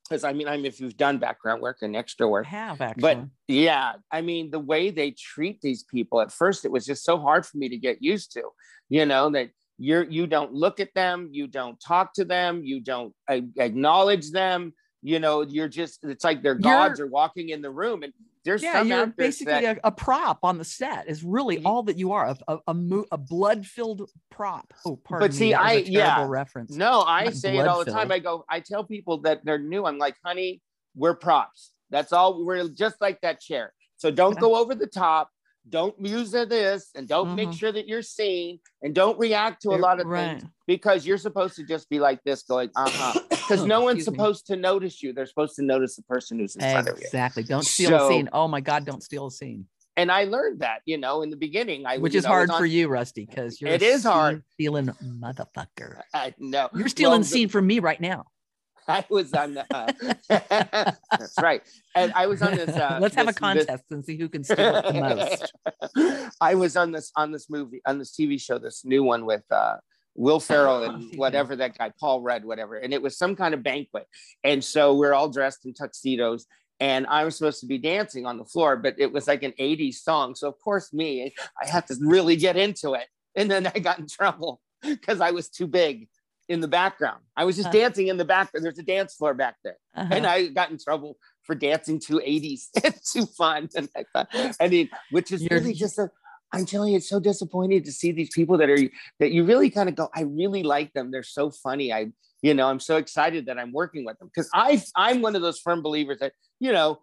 because 0.08 0.24
i 0.24 0.32
mean 0.32 0.48
i'm 0.48 0.64
if 0.64 0.80
you've 0.80 0.96
done 0.96 1.18
background 1.18 1.60
work 1.60 1.78
and 1.82 1.96
extra 1.96 2.26
I 2.26 2.30
work 2.30 2.46
have 2.46 2.80
actually. 2.80 3.00
but 3.00 3.18
yeah 3.46 3.94
i 4.10 4.20
mean 4.20 4.50
the 4.50 4.58
way 4.58 4.90
they 4.90 5.12
treat 5.12 5.60
these 5.60 5.82
people 5.84 6.20
at 6.20 6.32
first 6.32 6.64
it 6.64 6.72
was 6.72 6.86
just 6.86 7.04
so 7.04 7.18
hard 7.18 7.44
for 7.46 7.58
me 7.58 7.68
to 7.68 7.76
get 7.76 8.02
used 8.02 8.32
to 8.32 8.42
you 8.88 9.06
know 9.06 9.30
that 9.30 9.50
you're 9.78 10.04
you 10.04 10.26
don't 10.26 10.52
look 10.52 10.80
at 10.80 10.92
them 10.94 11.28
you 11.32 11.46
don't 11.46 11.78
talk 11.80 12.12
to 12.14 12.24
them 12.24 12.62
you 12.64 12.80
don't 12.80 13.14
acknowledge 13.28 14.30
them 14.30 14.72
you 15.02 15.18
know 15.20 15.42
you're 15.42 15.68
just 15.68 16.00
it's 16.04 16.24
like 16.24 16.42
their 16.42 16.56
gods 16.56 16.98
are 16.98 17.06
walking 17.06 17.50
in 17.50 17.62
the 17.62 17.70
room 17.70 18.02
and 18.02 18.12
there's 18.48 18.62
yeah, 18.62 18.72
some 18.78 18.88
you're 18.88 19.06
basically 19.08 19.52
that, 19.52 19.76
a, 19.84 19.88
a 19.88 19.92
prop 19.92 20.38
on 20.42 20.56
the 20.56 20.64
set. 20.64 21.06
Is 21.06 21.22
really 21.22 21.62
all 21.64 21.82
that 21.82 21.98
you 21.98 22.12
are 22.12 22.28
a 22.28 22.36
a, 22.48 22.58
a, 22.66 23.02
a 23.12 23.18
blood-filled 23.18 24.08
prop. 24.30 24.72
Oh, 24.86 24.96
pardon 24.96 25.32
see, 25.32 25.48
me. 25.50 25.54
I 25.54 25.72
yeah. 25.74 26.24
reference. 26.26 26.74
no 26.74 27.04
i 27.06 27.24
Not 27.24 27.34
say 27.34 27.58
it 27.58 27.66
all 27.68 27.84
the 27.84 27.90
time 27.90 28.10
i 28.10 28.18
go 28.18 28.44
i 28.48 28.60
tell 28.60 28.84
people 28.84 29.18
that 29.22 29.44
they're 29.44 29.58
new 29.58 29.84
i'm 29.84 29.98
like 29.98 30.16
honey 30.24 30.62
we're 30.94 31.14
props 31.14 31.72
that's 31.90 32.12
all 32.12 32.44
we're 32.44 32.68
just 32.68 32.96
like 33.00 33.20
that 33.20 33.40
chair 33.40 33.72
so 33.96 34.10
don't 34.10 34.34
Yeah. 34.34 34.40
go 34.40 34.56
over 34.56 34.74
the 34.74 34.86
top 34.86 35.30
don't 35.68 35.94
use 36.00 36.30
this 36.30 36.90
and 36.94 37.06
don't 37.06 37.34
make 37.34 37.50
Mhm. 37.50 37.58
sure 37.58 37.72
that 37.72 37.86
you're 37.86 38.02
seen 38.02 38.60
and 38.82 38.94
don't 38.94 39.18
react 39.18 39.62
to 39.62 39.70
a 39.70 39.76
lot 39.76 40.00
of 40.00 40.06
right. 40.06 40.40
things 40.40 40.50
because 40.66 41.06
you're 41.06 41.18
supposed 41.18 41.56
to 41.56 41.64
just 41.64 41.88
be 41.90 41.98
like 42.00 42.22
this 42.24 42.42
going 42.42 42.70
uh-huh 42.74 43.20
because 43.48 43.64
no 43.64 43.80
one's 43.82 43.98
Excuse 43.98 44.12
me. 44.12 44.16
supposed 44.18 44.46
to 44.48 44.56
notice 44.56 45.02
you 45.02 45.12
they're 45.12 45.26
supposed 45.26 45.56
to 45.56 45.62
notice 45.62 45.96
the 45.96 46.02
person 46.02 46.38
who's 46.38 46.54
in 46.56 46.60
front 46.60 46.88
of 46.88 46.98
you 46.98 47.04
Exactly. 47.04 47.42
Don't 47.42 47.64
steal 47.64 47.94
a 48.06 48.08
scene. 48.08 48.28
Oh 48.32 48.46
my 48.48 48.60
God, 48.60 48.84
don't 48.84 49.02
steal 49.02 49.26
a 49.26 49.30
scene. 49.30 49.66
and 49.96 50.12
i 50.12 50.22
learned 50.24 50.60
that 50.60 50.78
you 50.84 50.96
know 50.98 51.22
in 51.22 51.30
the 51.30 51.36
beginning 51.36 51.84
i 51.86 51.96
Which 51.98 52.14
is 52.14 52.24
know, 52.24 52.28
hard 52.30 52.50
for 52.52 52.66
you, 52.66 52.88
Rusty, 52.88 53.24
because 53.26 53.60
you're 53.60 53.70
It 53.70 53.82
a 53.82 53.86
is 53.86 54.04
hard. 54.04 54.42
Stealing 54.52 54.86
motherfucker. 55.24 56.00
I 56.14 56.34
know 56.38 56.68
You're 56.74 56.88
stealing 56.88 57.20
Well, 57.22 57.24
scene 57.34 57.48
from 57.48 57.66
me 57.66 57.78
right 57.80 58.00
now. 58.00 58.26
I 58.88 59.04
was 59.10 59.34
on 59.34 59.52
the. 59.52 59.64
Uh, 59.70 59.92
that's 61.18 61.34
right, 61.42 61.60
and 61.94 62.10
I 62.14 62.26
was 62.26 62.40
on 62.40 62.54
this. 62.56 62.70
Uh, 62.70 62.98
Let's 63.02 63.14
have 63.16 63.26
a 63.26 63.32
this- 63.32 63.34
this- 63.34 63.38
contest 63.66 63.84
and 63.90 64.02
see 64.02 64.16
who 64.16 64.28
can 64.30 64.42
steal 64.44 64.76
it 64.76 64.84
the 64.86 64.92
most. 64.94 66.32
I 66.40 66.54
was 66.54 66.74
on 66.74 66.92
this 66.92 67.12
on 67.14 67.30
this 67.30 67.50
movie 67.50 67.82
on 67.86 67.98
this 67.98 68.12
TV 68.18 68.40
show, 68.40 68.58
this 68.58 68.86
new 68.86 69.02
one 69.04 69.26
with 69.26 69.44
uh, 69.50 69.76
Will 70.24 70.40
Ferrell 70.48 70.82
and 70.84 71.16
whatever 71.16 71.54
that 71.56 71.78
guy, 71.78 71.92
Paul 72.00 72.20
Rudd, 72.22 72.44
whatever, 72.44 72.76
and 72.76 72.92
it 72.92 73.00
was 73.00 73.16
some 73.16 73.34
kind 73.36 73.54
of 73.54 73.62
banquet, 73.62 74.06
and 74.44 74.62
so 74.62 74.94
we're 74.94 75.14
all 75.14 75.28
dressed 75.30 75.64
in 75.64 75.72
tuxedos. 75.74 76.46
And 76.80 77.08
I 77.08 77.24
was 77.24 77.34
supposed 77.36 77.58
to 77.60 77.66
be 77.66 77.76
dancing 77.78 78.24
on 78.24 78.38
the 78.38 78.44
floor, 78.44 78.76
but 78.76 78.94
it 78.98 79.10
was 79.12 79.26
like 79.26 79.42
an 79.42 79.52
80s 79.58 79.94
song. 79.96 80.36
So, 80.36 80.46
of 80.46 80.60
course, 80.60 80.92
me, 80.92 81.34
I 81.60 81.66
had 81.66 81.88
to 81.88 81.96
really 82.00 82.36
get 82.36 82.56
into 82.56 82.92
it. 82.92 83.06
And 83.34 83.50
then 83.50 83.66
I 83.66 83.80
got 83.80 83.98
in 83.98 84.06
trouble 84.06 84.60
because 84.82 85.20
I 85.20 85.32
was 85.32 85.48
too 85.48 85.66
big 85.66 86.06
in 86.48 86.60
the 86.60 86.68
background. 86.68 87.20
I 87.36 87.46
was 87.46 87.56
just 87.56 87.70
Uh. 87.70 87.72
dancing 87.72 88.06
in 88.06 88.16
the 88.16 88.24
background. 88.24 88.64
There's 88.64 88.78
a 88.78 88.84
dance 88.84 89.14
floor 89.16 89.34
back 89.34 89.56
there 89.64 89.76
Uh-huh. 89.96 90.08
and 90.14 90.24
I 90.24 90.46
got 90.46 90.70
in 90.70 90.78
trouble 90.78 91.16
for 91.42 91.56
dancing 91.56 91.98
to 92.06 92.20
80s. 92.24 92.68
It's 92.84 93.12
too 93.12 93.26
fun. 93.26 93.68
And 93.74 93.88
I 93.96 94.04
thought, 94.12 94.28
I 94.60 94.68
mean, 94.68 94.88
which 95.10 95.32
is 95.32 95.42
You're- 95.42 95.58
really 95.58 95.74
just 95.74 95.98
a, 95.98 96.08
I'm 96.52 96.64
telling 96.64 96.92
you, 96.92 96.96
it's 96.96 97.08
so 97.08 97.20
disappointing 97.20 97.82
to 97.82 97.92
see 97.92 98.12
these 98.12 98.30
people 98.30 98.58
that 98.58 98.70
are, 98.70 98.90
that 99.20 99.32
you 99.32 99.44
really 99.44 99.70
kind 99.70 99.88
of 99.88 99.94
go, 99.94 100.08
I 100.14 100.22
really 100.22 100.62
like 100.62 100.92
them. 100.94 101.10
They're 101.10 101.22
so 101.22 101.50
funny. 101.50 101.92
I, 101.92 102.08
you 102.42 102.54
know, 102.54 102.68
I'm 102.68 102.80
so 102.80 102.96
excited 102.96 103.46
that 103.46 103.58
I'm 103.58 103.72
working 103.72 104.04
with 104.04 104.18
them 104.18 104.28
because 104.28 104.48
I, 104.54 104.82
I'm 104.96 105.20
one 105.20 105.36
of 105.36 105.42
those 105.42 105.58
firm 105.60 105.82
believers 105.82 106.20
that, 106.20 106.32
you 106.58 106.72
know, 106.72 107.00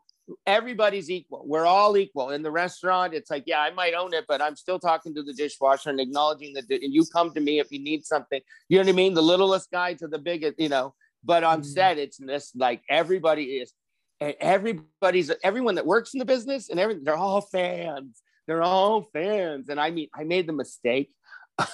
everybody's 0.48 1.12
equal. 1.12 1.44
We're 1.46 1.68
all 1.68 1.98
equal 1.98 2.32
in 2.32 2.42
the 2.42 2.50
restaurant. 2.50 3.14
It's 3.14 3.30
like, 3.30 3.44
yeah, 3.46 3.60
I 3.60 3.72
might 3.72 3.94
own 3.94 4.14
it, 4.14 4.26
but 4.28 4.42
I'm 4.42 4.56
still 4.56 4.80
talking 4.80 5.14
to 5.14 5.22
the 5.22 5.34
dishwasher 5.34 5.92
and 5.92 6.00
acknowledging 6.00 6.54
that, 6.56 6.66
and 6.70 6.94
you 6.94 7.06
come 7.14 7.32
to 7.34 7.40
me 7.40 7.60
if 7.60 7.72
you 7.72 7.80
need 7.80 8.06
something. 8.06 8.42
You 8.68 8.78
know 8.78 8.84
what 8.86 8.90
I 8.90 8.96
mean? 8.96 9.14
The 9.14 9.22
littlest 9.22 9.70
guy 9.70 9.94
to 9.94 10.08
the 10.08 10.18
biggest, 10.18 10.60
you 10.60 10.70
know, 10.70 10.96
but 11.24 11.44
on 11.44 11.62
Mhm. 11.62 11.66
set, 11.66 11.98
it's 12.00 12.18
this 12.18 12.52
like 12.56 12.82
everybody 12.90 13.58
is, 13.58 13.74
and 14.20 14.34
everybody's 14.40 15.32
everyone 15.44 15.76
that 15.76 15.86
works 15.86 16.14
in 16.14 16.20
the 16.20 16.26
business 16.26 16.70
and 16.70 16.80
everything, 16.80 17.04
they're 17.04 17.16
all 17.16 17.42
fans. 17.42 18.24
They're 18.48 18.64
all 18.64 19.04
fans. 19.14 19.70
And 19.70 19.80
I 19.80 19.92
mean, 19.92 20.10
I 20.14 20.24
made 20.24 20.48
the 20.48 20.54
mistake 20.54 21.12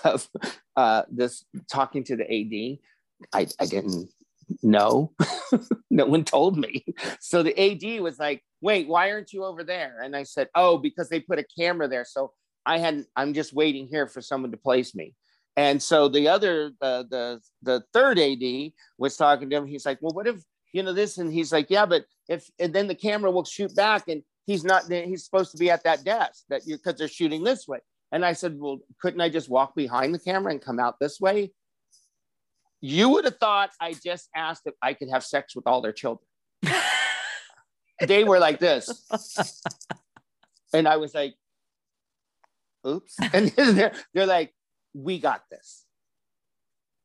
of 0.04 0.28
uh, 0.76 1.04
this 1.10 1.46
talking 1.72 2.04
to 2.06 2.16
the 2.16 2.24
AD. 2.24 2.80
I, 3.34 3.48
I 3.60 3.66
didn't 3.66 4.10
know. 4.64 5.14
no 5.90 6.06
one 6.06 6.24
told 6.24 6.58
me. 6.58 6.86
So 7.20 7.44
the 7.44 7.60
AD 7.60 8.02
was 8.02 8.20
like, 8.20 8.44
wait, 8.62 8.88
why 8.88 9.12
aren't 9.12 9.34
you 9.34 9.44
over 9.44 9.64
there? 9.64 10.02
And 10.04 10.16
I 10.16 10.24
said, 10.24 10.50
oh, 10.56 10.78
because 10.78 11.10
they 11.10 11.20
put 11.20 11.40
a 11.40 11.46
camera 11.58 11.88
there. 11.88 12.06
So 12.06 12.34
I 12.66 12.78
hadn't, 12.78 13.08
I'm 13.16 13.34
just 13.34 13.54
waiting 13.54 13.88
here 13.88 14.08
for 14.08 14.22
someone 14.22 14.52
to 14.52 14.58
place 14.58 14.96
me. 14.96 15.16
And 15.58 15.82
so 15.82 16.08
the 16.08 16.30
other, 16.30 16.72
the 16.80 17.06
the 17.10 17.42
the 17.62 17.84
third 17.94 18.18
AD 18.18 18.72
was 18.98 19.18
talking 19.18 19.50
to 19.50 19.58
him. 19.58 19.68
He's 19.68 19.86
like, 19.86 20.00
well, 20.02 20.14
what 20.14 20.28
if 20.28 20.42
you 20.74 20.82
know 20.82 20.94
this? 20.94 21.18
And 21.18 21.32
he's 21.32 21.52
like, 21.52 21.70
yeah, 21.70 21.86
but 21.86 22.06
if 22.30 22.50
and 22.58 22.74
then 22.74 22.88
the 22.88 22.96
camera 22.96 23.32
will 23.32 23.44
shoot 23.44 23.76
back, 23.76 24.08
and 24.08 24.24
he's 24.52 24.64
not. 24.64 24.92
He's 24.92 25.24
supposed 25.24 25.52
to 25.52 25.58
be 25.58 25.70
at 25.70 25.84
that 25.84 26.04
desk 26.04 26.44
that 26.50 26.68
you 26.68 26.78
because 26.78 26.96
they're 26.98 27.08
shooting 27.08 27.44
this 27.44 27.68
way. 27.68 27.80
And 28.12 28.26
I 28.26 28.34
said, 28.34 28.60
well, 28.60 28.80
couldn't 29.02 29.22
I 29.22 29.30
just 29.30 29.50
walk 29.50 29.74
behind 29.74 30.14
the 30.14 30.20
camera 30.20 30.52
and 30.52 30.62
come 30.62 30.80
out 30.80 31.00
this 31.00 31.20
way? 31.20 31.52
You 32.82 33.10
would 33.10 33.26
have 33.26 33.38
thought 33.38 33.70
I 33.80 33.94
just 33.94 34.28
asked 34.36 34.64
if 34.66 34.74
I 34.82 34.94
could 34.94 35.10
have 35.10 35.24
sex 35.24 35.56
with 35.56 35.66
all 35.66 35.82
their 35.82 35.94
children. 35.94 36.26
they 38.02 38.24
were 38.24 38.40
like 38.40 38.60
this, 38.60 39.08
and 40.74 40.88
I 40.88 40.98
was 40.98 41.14
like, 41.14 41.36
oops. 42.86 43.16
And 43.34 43.50
they're 43.50 43.94
they're 44.14 44.26
like, 44.26 44.54
we 44.94 45.20
got 45.20 45.44
this. 45.50 45.86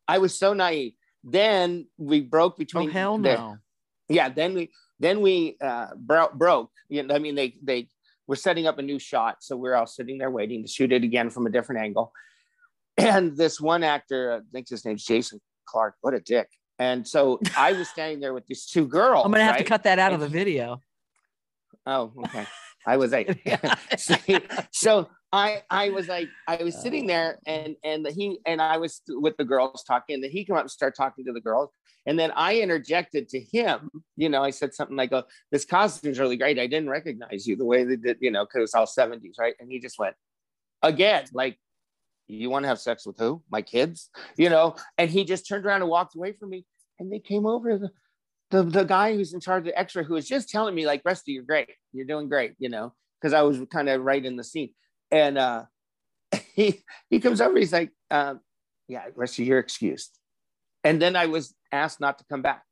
I 0.09 0.19
was 0.19 0.37
so 0.39 0.55
naive. 0.55 0.95
Then 1.23 1.87
we 1.99 2.21
broke 2.21 2.57
between 2.57 2.89
oh 2.89 2.93
hell 2.93 3.19
their- 3.19 3.37
no. 3.37 3.59
yeah 4.09 4.29
then 4.29 4.55
we 4.55 4.71
then 4.99 5.21
we 5.21 5.57
uh 5.61 5.89
bro- 5.97 6.33
broke. 6.35 6.71
You 6.89 7.03
know 7.03 7.15
i 7.15 7.19
mean 7.19 7.35
they 7.35 7.57
they 7.63 7.89
were 8.27 8.37
setting 8.37 8.67
up 8.67 8.79
a 8.79 8.83
new 8.83 8.99
shot. 8.99 9.37
So 9.41 9.57
we're 9.57 9.75
all 9.75 9.87
sitting 9.87 10.19
there 10.19 10.31
waiting 10.31 10.63
to 10.63 10.69
shoot 10.69 10.93
it 10.93 11.05
again 11.05 11.31
from 11.31 11.47
a 11.47 11.51
different 11.51 11.83
angle. 11.83 12.13
And 12.99 13.37
this 13.37 13.61
one 13.61 13.83
actor 13.83 14.33
i 14.33 14.41
think 14.53 14.69
his 14.69 14.85
name's 14.85 15.05
jason 15.05 15.41
clarke. 15.69 15.97
What 16.01 16.15
a 16.15 16.21
dick. 16.21 16.49
And 16.79 17.07
so 17.07 17.41
i 17.57 17.73
was 17.73 17.89
standing 17.89 18.21
there 18.21 18.35
with 18.35 18.47
these 18.47 18.67
two 18.67 18.87
girls 18.87 19.25
I'm 19.25 19.33
gonna 19.33 19.45
have 19.45 19.59
to 19.59 19.65
cut 19.65 19.85
that 19.85 19.99
out 19.99 20.13
of 20.13 20.21
the 20.21 20.29
video. 20.29 20.81
oh 21.87 22.13
okay. 22.25 22.47
I 22.87 22.97
was 22.97 23.13
like 23.13 23.39
so, 23.99 24.17
so 24.71 25.09
I 25.33 25.63
I 25.69 25.91
was 25.91 26.09
like 26.09 26.29
I 26.47 26.63
was 26.63 26.81
sitting 26.81 27.07
there 27.07 27.39
and 27.47 27.77
and 27.85 28.07
he 28.07 28.39
and 28.47 28.63
I 28.63 28.79
was 28.79 29.03
with 29.09 29.37
the 29.37 29.45
girls 29.45 29.83
talking. 29.87 30.15
And 30.15 30.25
then 30.25 30.31
he 30.31 30.45
come 30.45 30.57
up 30.57 30.63
and 30.63 30.71
start 30.71 30.95
talking 30.97 31.25
to 31.27 31.33
the 31.33 31.41
girls 31.41 31.71
and 32.07 32.19
then 32.19 32.31
I 32.33 32.61
interjected 32.61 33.29
to 33.31 33.41
him 33.41 33.91
you 34.17 34.29
know 34.29 34.43
I 34.43 34.51
said 34.51 34.75
something 34.75 34.97
like 34.97 35.13
oh 35.13 35.25
this 35.51 35.65
costume's 35.65 36.19
really 36.19 36.37
great. 36.37 36.59
I 36.59 36.67
didn't 36.67 36.91
recognize 36.91 37.47
you 37.47 37.57
the 37.57 37.65
way 37.65 37.85
they 37.85 37.97
did 37.97 38.19
you 38.21 38.31
know 38.31 38.45
because 38.45 38.63
it's 38.65 38.75
all 38.75 38.87
70s 38.87 39.35
right? 39.39 39.55
And 39.61 39.71
he 39.71 39.79
just 39.79 39.99
went 39.99 40.17
again 40.83 41.25
like 41.33 41.59
you 42.29 42.51
want 42.51 42.65
to 42.65 42.69
have 42.69 42.81
sex 42.81 43.07
with 43.07 43.19
who? 43.19 43.43
My 43.51 43.63
kids? 43.63 44.11
You 44.37 44.51
know 44.51 44.77
and 44.99 45.11
he 45.11 45.25
just 45.25 45.49
turned 45.49 45.67
around 45.67 45.83
and 45.83 45.91
walked 45.91 46.17
away 46.17 46.33
from 46.33 46.51
me 46.51 46.65
and 46.99 47.13
they 47.13 47.19
came 47.21 47.47
over 47.47 47.79
the 47.79 47.91
the, 48.51 48.63
the 48.63 48.85
guy 48.85 49.13
who's 49.13 49.35
in 49.35 49.41
charge 49.41 49.63
of 49.63 49.65
the 49.65 49.79
x-ray 49.79 50.05
who 50.05 50.15
was 50.15 50.29
just 50.29 50.49
telling 50.49 50.75
me 50.75 50.87
like 50.87 51.03
Rusty 51.05 51.33
you're 51.33 51.43
great. 51.43 51.71
You're 51.93 52.07
doing 52.07 52.29
great 52.29 52.55
you 52.59 52.69
know 52.69 52.93
because 53.21 53.33
I 53.33 53.43
was 53.43 53.61
kind 53.73 53.89
of 53.89 54.03
right 54.03 54.25
in 54.25 54.37
the 54.37 54.45
scene. 54.45 54.71
And 55.11 55.39
uh, 55.39 55.65
he 56.55 56.83
he 57.11 57.21
comes 57.21 57.41
over. 57.41 57.59
He's 57.59 57.73
like, 57.73 57.91
um, 58.11 58.41
"Yeah, 58.89 59.05
Rusty, 59.15 59.45
you're 59.45 59.59
excused." 59.59 60.19
And 60.87 61.03
then 61.03 61.17
I 61.17 61.27
was 61.27 61.53
asked 61.73 62.01
not 62.01 62.19
to 62.19 62.25
come 62.31 62.43
back 62.43 62.63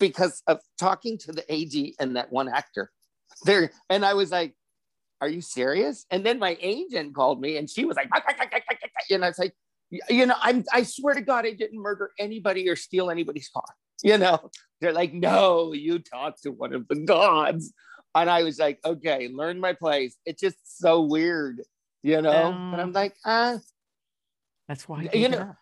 because 0.00 0.42
of 0.46 0.60
talking 0.78 1.18
to 1.18 1.32
the 1.32 1.44
AD 1.52 1.92
and 2.00 2.16
that 2.16 2.32
one 2.32 2.48
actor 2.48 2.90
there. 3.44 3.70
And 3.90 4.04
I 4.04 4.14
was 4.14 4.30
like, 4.30 4.54
"Are 5.20 5.28
you 5.28 5.42
serious?" 5.42 6.06
And 6.10 6.24
then 6.24 6.38
my 6.38 6.56
agent 6.60 7.14
called 7.14 7.40
me, 7.40 7.58
and 7.58 7.68
she 7.68 7.84
was 7.84 7.96
like, 7.96 8.08
and 9.10 9.24
I 9.24 9.28
was 9.28 9.38
like, 9.38 9.54
"You 10.08 10.24
know, 10.24 10.36
I'm 10.40 10.64
I 10.72 10.84
swear 10.84 11.14
to 11.14 11.20
God, 11.20 11.44
I 11.44 11.52
didn't 11.52 11.80
murder 11.80 12.12
anybody 12.18 12.68
or 12.68 12.76
steal 12.76 13.10
anybody's 13.10 13.50
car." 13.50 13.64
You 14.02 14.16
know, 14.16 14.50
they're 14.80 14.92
like, 14.92 15.12
"No, 15.12 15.74
you 15.74 15.98
talked 15.98 16.44
to 16.44 16.50
one 16.50 16.72
of 16.72 16.88
the 16.88 16.96
gods." 16.96 17.72
And 18.14 18.30
I 18.30 18.42
was 18.42 18.58
like, 18.58 18.80
okay, 18.84 19.28
learn 19.28 19.60
my 19.60 19.74
place. 19.74 20.16
It's 20.24 20.40
just 20.40 20.80
so 20.80 21.02
weird, 21.02 21.60
you 22.02 22.20
know? 22.22 22.46
Um, 22.46 22.70
but 22.70 22.80
I'm 22.80 22.92
like, 22.92 23.14
ah. 23.24 23.58
That's 24.66 24.88
why 24.88 25.08
you 25.12 25.28
know. 25.28 25.54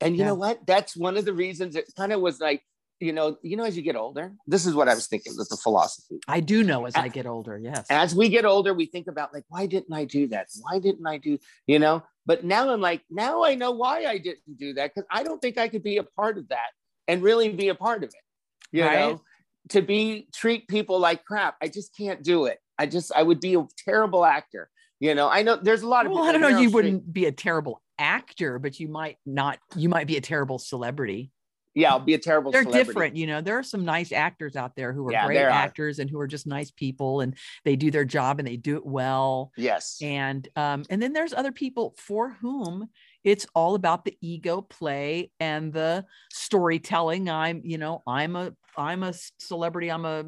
And 0.00 0.16
you 0.16 0.20
yeah. 0.20 0.28
know 0.28 0.34
what? 0.34 0.66
That's 0.66 0.96
one 0.96 1.16
of 1.16 1.24
the 1.24 1.32
reasons 1.32 1.76
it 1.76 1.92
kind 1.96 2.12
of 2.12 2.20
was 2.20 2.40
like, 2.40 2.62
you 3.00 3.12
know, 3.12 3.38
you 3.42 3.56
know, 3.56 3.64
as 3.64 3.76
you 3.76 3.82
get 3.82 3.96
older, 3.96 4.32
this 4.46 4.66
is 4.66 4.74
what 4.74 4.88
I 4.88 4.94
was 4.94 5.06
thinking 5.06 5.32
with 5.36 5.48
the 5.48 5.56
philosophy. 5.56 6.20
I 6.28 6.40
do 6.40 6.62
know 6.62 6.84
as, 6.84 6.94
as 6.94 7.04
I 7.04 7.08
get 7.08 7.26
older, 7.26 7.58
yes. 7.58 7.86
As 7.88 8.14
we 8.14 8.28
get 8.28 8.44
older, 8.44 8.74
we 8.74 8.86
think 8.86 9.06
about 9.06 9.32
like, 9.32 9.44
why 9.48 9.66
didn't 9.66 9.92
I 9.92 10.04
do 10.04 10.28
that? 10.28 10.48
Why 10.60 10.78
didn't 10.78 11.06
I 11.06 11.16
do, 11.16 11.38
you 11.66 11.78
know? 11.78 12.02
But 12.26 12.44
now 12.44 12.70
I'm 12.70 12.80
like, 12.80 13.02
now 13.10 13.42
I 13.42 13.54
know 13.54 13.70
why 13.70 14.04
I 14.04 14.18
didn't 14.18 14.58
do 14.58 14.74
that 14.74 14.94
because 14.94 15.08
I 15.10 15.22
don't 15.22 15.40
think 15.40 15.56
I 15.56 15.68
could 15.68 15.82
be 15.82 15.96
a 15.96 16.02
part 16.02 16.36
of 16.36 16.48
that 16.48 16.68
and 17.08 17.22
really 17.22 17.48
be 17.48 17.68
a 17.68 17.74
part 17.74 18.04
of 18.04 18.10
it. 18.10 18.76
You 18.76 18.84
right? 18.84 18.98
know, 18.98 19.22
to 19.70 19.82
be 19.82 20.28
treat 20.34 20.68
people 20.68 20.98
like 20.98 21.24
crap. 21.24 21.56
I 21.62 21.68
just 21.68 21.96
can't 21.96 22.22
do 22.22 22.46
it. 22.46 22.58
I 22.78 22.86
just 22.86 23.12
I 23.14 23.22
would 23.22 23.40
be 23.40 23.54
a 23.54 23.66
terrible 23.84 24.24
actor. 24.24 24.68
You 25.00 25.14
know, 25.14 25.28
I 25.28 25.42
know 25.42 25.56
there's 25.56 25.82
a 25.82 25.88
lot 25.88 26.04
of 26.04 26.10
people. 26.10 26.20
well, 26.20 26.28
I 26.28 26.32
don't 26.32 26.42
know. 26.42 26.48
You 26.48 26.68
Street. 26.68 26.74
wouldn't 26.74 27.12
be 27.12 27.24
a 27.24 27.32
terrible 27.32 27.82
actor, 28.00 28.58
but 28.58 28.80
you 28.80 28.88
might 28.88 29.18
not. 29.24 29.58
You 29.76 29.88
might 29.88 30.06
be 30.06 30.16
a 30.16 30.20
terrible 30.20 30.58
celebrity. 30.58 31.30
Yeah, 31.74 31.90
I'll 31.90 32.00
be 32.00 32.14
a 32.14 32.18
terrible. 32.18 32.50
They're 32.50 32.62
celebrity. 32.62 32.88
different, 32.88 33.16
you 33.16 33.26
know. 33.28 33.40
There 33.40 33.56
are 33.56 33.62
some 33.62 33.84
nice 33.84 34.10
actors 34.10 34.56
out 34.56 34.74
there 34.74 34.92
who 34.92 35.06
are 35.08 35.12
yeah, 35.12 35.26
great 35.26 35.38
actors 35.38 36.00
and 36.00 36.10
who 36.10 36.18
are 36.18 36.26
just 36.26 36.46
nice 36.46 36.72
people, 36.72 37.20
and 37.20 37.36
they 37.64 37.76
do 37.76 37.92
their 37.92 38.04
job 38.04 38.40
and 38.40 38.48
they 38.48 38.56
do 38.56 38.76
it 38.76 38.84
well. 38.84 39.52
Yes. 39.56 39.98
And 40.02 40.48
um, 40.56 40.84
and 40.90 41.00
then 41.00 41.12
there's 41.12 41.32
other 41.32 41.52
people 41.52 41.94
for 41.96 42.30
whom 42.40 42.88
it's 43.22 43.46
all 43.54 43.74
about 43.74 44.04
the 44.04 44.16
ego 44.20 44.62
play 44.62 45.30
and 45.40 45.72
the 45.72 46.04
storytelling 46.32 47.28
i'm 47.28 47.60
you 47.64 47.78
know 47.78 48.02
i'm 48.06 48.36
a 48.36 48.52
i'm 48.76 49.02
a 49.02 49.12
celebrity 49.38 49.90
i'm 49.90 50.04
a 50.04 50.24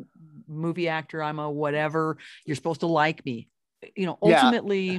movie 0.47 0.89
actor 0.89 1.23
i'm 1.23 1.39
a 1.39 1.51
whatever 1.51 2.19
you're 2.45 2.57
supposed 2.57 2.81
to 2.81 2.87
like 2.87 3.25
me 3.25 3.49
you 3.97 4.07
know 4.07 4.19
ultimately 4.23 4.91
yeah. 4.91 4.99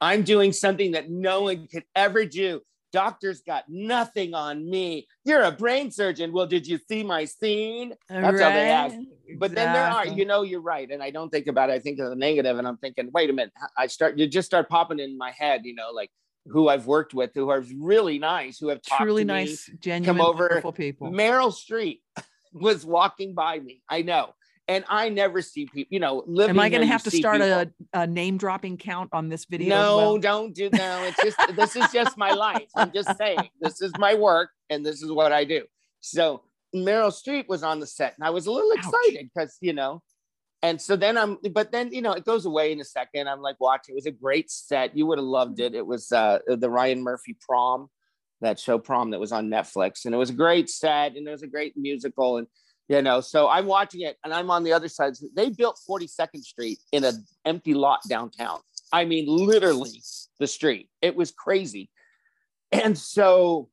I'm 0.00 0.22
doing 0.22 0.52
something 0.52 0.92
that 0.92 1.10
no 1.10 1.42
one 1.42 1.66
could 1.68 1.84
ever 1.94 2.24
do 2.24 2.60
doctors 2.92 3.42
got 3.42 3.64
nothing 3.68 4.32
on 4.32 4.68
me 4.68 5.06
you're 5.24 5.42
a 5.42 5.50
brain 5.50 5.90
surgeon 5.90 6.32
well 6.32 6.46
did 6.46 6.66
you 6.66 6.78
see 6.88 7.02
my 7.02 7.24
scene 7.24 7.92
that's 8.08 8.22
right. 8.22 8.42
how 8.42 8.50
they 8.50 8.70
ask 8.70 8.94
but 9.38 9.50
exactly. 9.50 9.54
then 9.54 9.72
there 9.72 9.84
are 9.84 10.06
you 10.06 10.24
know 10.24 10.42
you're 10.42 10.60
right 10.60 10.90
and 10.90 11.02
i 11.02 11.10
don't 11.10 11.30
think 11.30 11.46
about 11.46 11.68
it 11.68 11.74
i 11.74 11.78
think 11.78 11.98
of 11.98 12.08
the 12.08 12.16
negative 12.16 12.58
and 12.58 12.66
i'm 12.66 12.76
thinking 12.78 13.10
wait 13.12 13.28
a 13.28 13.32
minute 13.32 13.52
i 13.76 13.86
start 13.86 14.16
you 14.16 14.26
just 14.26 14.46
start 14.46 14.68
popping 14.68 14.98
in 14.98 15.18
my 15.18 15.30
head 15.32 15.62
you 15.64 15.74
know 15.74 15.90
like 15.92 16.10
who 16.48 16.68
I've 16.68 16.86
worked 16.86 17.14
with 17.14 17.30
who 17.34 17.48
are 17.48 17.64
really 17.76 18.18
nice, 18.18 18.58
who 18.58 18.68
have 18.68 18.82
talked 18.82 19.02
truly 19.02 19.22
to 19.22 19.26
nice, 19.26 19.68
me, 19.68 19.76
genuine, 19.80 20.04
come 20.04 20.26
over. 20.26 20.44
wonderful 20.44 20.72
people. 20.72 21.10
Meryl 21.10 21.52
Streep 21.52 22.00
was 22.52 22.84
walking 22.84 23.34
by 23.34 23.58
me. 23.58 23.82
I 23.88 24.02
know. 24.02 24.32
And 24.68 24.84
I 24.88 25.10
never 25.10 25.42
see 25.42 25.66
people, 25.66 25.88
you 25.90 26.00
know, 26.00 26.24
living. 26.26 26.50
Am 26.50 26.58
I 26.58 26.68
going 26.68 26.80
to 26.80 26.88
have 26.88 27.04
to 27.04 27.10
start 27.10 27.40
a, 27.40 27.70
a, 27.92 28.06
name 28.06 28.36
dropping 28.36 28.78
count 28.78 29.10
on 29.12 29.28
this 29.28 29.44
video? 29.44 29.68
No, 29.68 29.96
well? 29.96 30.18
don't 30.18 30.54
do 30.54 30.68
no. 30.72 31.04
It's 31.04 31.22
just 31.22 31.56
this 31.56 31.76
is 31.76 31.90
just 31.92 32.18
my 32.18 32.32
life. 32.32 32.66
I'm 32.74 32.92
just 32.92 33.16
saying 33.16 33.38
this 33.60 33.80
is 33.80 33.92
my 33.98 34.14
work 34.14 34.50
and 34.68 34.84
this 34.84 35.02
is 35.02 35.12
what 35.12 35.32
I 35.32 35.44
do. 35.44 35.64
So 36.00 36.42
Meryl 36.74 37.12
Streep 37.12 37.48
was 37.48 37.62
on 37.62 37.78
the 37.78 37.86
set 37.86 38.14
and 38.18 38.26
I 38.26 38.30
was 38.30 38.46
a 38.46 38.50
little 38.50 38.72
excited 38.72 39.30
because 39.32 39.56
you 39.60 39.72
know 39.72 40.02
and 40.62 40.80
so 40.80 40.96
then 40.96 41.18
I'm, 41.18 41.38
but 41.52 41.70
then 41.70 41.92
you 41.92 42.02
know 42.02 42.12
it 42.12 42.24
goes 42.24 42.46
away 42.46 42.72
in 42.72 42.80
a 42.80 42.84
second. 42.84 43.28
I'm 43.28 43.40
like 43.40 43.56
watching. 43.60 43.94
It 43.94 43.96
was 43.96 44.06
a 44.06 44.10
great 44.10 44.50
set. 44.50 44.96
You 44.96 45.06
would 45.06 45.18
have 45.18 45.26
loved 45.26 45.60
it. 45.60 45.74
It 45.74 45.86
was 45.86 46.10
uh, 46.12 46.38
the 46.46 46.70
Ryan 46.70 47.02
Murphy 47.02 47.36
Prom, 47.40 47.88
that 48.40 48.58
show 48.58 48.78
Prom 48.78 49.10
that 49.10 49.20
was 49.20 49.32
on 49.32 49.48
Netflix, 49.48 50.06
and 50.06 50.14
it 50.14 50.18
was 50.18 50.30
a 50.30 50.34
great 50.34 50.70
set, 50.70 51.16
and 51.16 51.26
it 51.28 51.30
was 51.30 51.42
a 51.42 51.46
great 51.46 51.76
musical, 51.76 52.38
and 52.38 52.46
you 52.88 53.02
know. 53.02 53.20
So 53.20 53.48
I'm 53.48 53.66
watching 53.66 54.02
it, 54.02 54.16
and 54.24 54.32
I'm 54.32 54.50
on 54.50 54.64
the 54.64 54.72
other 54.72 54.88
side. 54.88 55.14
They 55.34 55.50
built 55.50 55.80
42nd 55.88 56.42
Street 56.42 56.78
in 56.92 57.04
an 57.04 57.24
empty 57.44 57.74
lot 57.74 58.00
downtown. 58.08 58.60
I 58.92 59.04
mean, 59.04 59.26
literally 59.28 60.02
the 60.38 60.46
street. 60.46 60.88
It 61.02 61.16
was 61.16 61.32
crazy, 61.32 61.90
and 62.72 62.96
so 62.96 63.68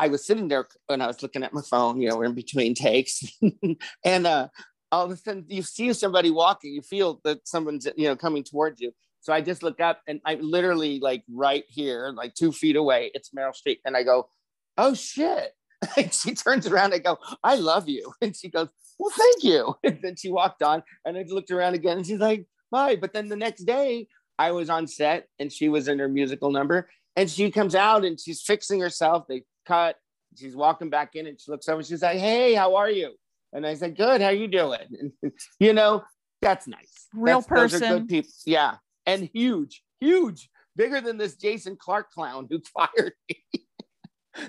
I 0.00 0.08
was 0.08 0.24
sitting 0.24 0.48
there 0.48 0.66
and 0.88 1.02
I 1.02 1.06
was 1.06 1.22
looking 1.22 1.42
at 1.42 1.52
my 1.52 1.60
phone. 1.60 2.00
You 2.00 2.08
know, 2.08 2.16
we're 2.16 2.24
in 2.24 2.34
between 2.34 2.74
takes, 2.74 3.22
and 4.04 4.26
uh, 4.26 4.48
all 4.90 5.04
of 5.04 5.10
a 5.10 5.16
sudden 5.16 5.44
you 5.48 5.62
see 5.62 5.92
somebody 5.92 6.30
walking, 6.30 6.72
you 6.72 6.82
feel 6.82 7.20
that 7.24 7.46
someone's 7.46 7.86
you 7.96 8.08
know 8.08 8.16
coming 8.16 8.42
towards 8.42 8.80
you. 8.80 8.92
So 9.20 9.34
I 9.34 9.42
just 9.42 9.62
look 9.62 9.80
up 9.80 10.00
and 10.08 10.20
I 10.24 10.36
literally 10.36 10.98
like 10.98 11.22
right 11.30 11.64
here, 11.68 12.12
like 12.16 12.34
two 12.34 12.52
feet 12.52 12.76
away, 12.76 13.10
it's 13.14 13.30
Meryl 13.30 13.52
Streep, 13.52 13.80
and 13.84 13.96
I 13.96 14.02
go, 14.02 14.30
"Oh 14.78 14.94
shit!" 14.94 15.52
And 15.96 16.12
she 16.12 16.34
turns 16.34 16.66
around. 16.66 16.94
I 16.94 16.98
go, 16.98 17.18
"I 17.42 17.56
love 17.56 17.88
you," 17.88 18.12
and 18.20 18.36
she 18.36 18.48
goes, 18.48 18.68
"Well, 18.98 19.12
thank 19.16 19.44
you." 19.44 19.74
And 19.84 19.98
then 20.02 20.16
she 20.16 20.30
walked 20.30 20.62
on, 20.62 20.82
and 21.04 21.16
I 21.16 21.24
looked 21.28 21.50
around 21.50 21.74
again, 21.74 21.98
and 21.98 22.06
she's 22.06 22.20
like, 22.20 22.46
"Bye." 22.70 22.96
But 22.96 23.12
then 23.12 23.28
the 23.28 23.36
next 23.36 23.64
day, 23.64 24.08
I 24.38 24.52
was 24.52 24.70
on 24.70 24.86
set, 24.86 25.28
and 25.38 25.52
she 25.52 25.68
was 25.68 25.88
in 25.88 25.98
her 25.98 26.08
musical 26.08 26.50
number, 26.50 26.88
and 27.16 27.30
she 27.30 27.50
comes 27.50 27.74
out 27.74 28.04
and 28.04 28.18
she's 28.18 28.42
fixing 28.42 28.80
herself. 28.80 29.26
They 29.28 29.42
cut. 29.66 29.96
She's 30.36 30.54
walking 30.54 30.90
back 30.90 31.16
in, 31.16 31.26
and 31.26 31.40
she 31.40 31.50
looks 31.50 31.68
over. 31.68 31.78
And 31.78 31.86
she's 31.86 32.02
like, 32.02 32.18
"Hey, 32.18 32.54
how 32.54 32.76
are 32.76 32.90
you?" 32.90 33.14
And 33.52 33.66
I 33.66 33.74
said, 33.74 33.96
"Good. 33.96 34.20
How 34.20 34.30
you 34.30 34.48
doing?" 34.48 35.12
And, 35.22 35.32
you 35.58 35.72
know, 35.72 36.04
that's 36.42 36.66
nice. 36.66 37.08
Real 37.14 37.38
that's, 37.38 37.48
person. 37.48 37.80
Those 37.80 37.90
are 37.90 37.98
good 38.00 38.08
people. 38.08 38.30
Yeah, 38.46 38.76
and 39.06 39.30
huge, 39.32 39.82
huge, 40.00 40.50
bigger 40.76 41.00
than 41.00 41.16
this 41.16 41.36
Jason 41.36 41.76
Clarke 41.76 42.10
clown 42.10 42.48
who 42.50 42.60
fired 42.74 43.14
me. 43.28 43.66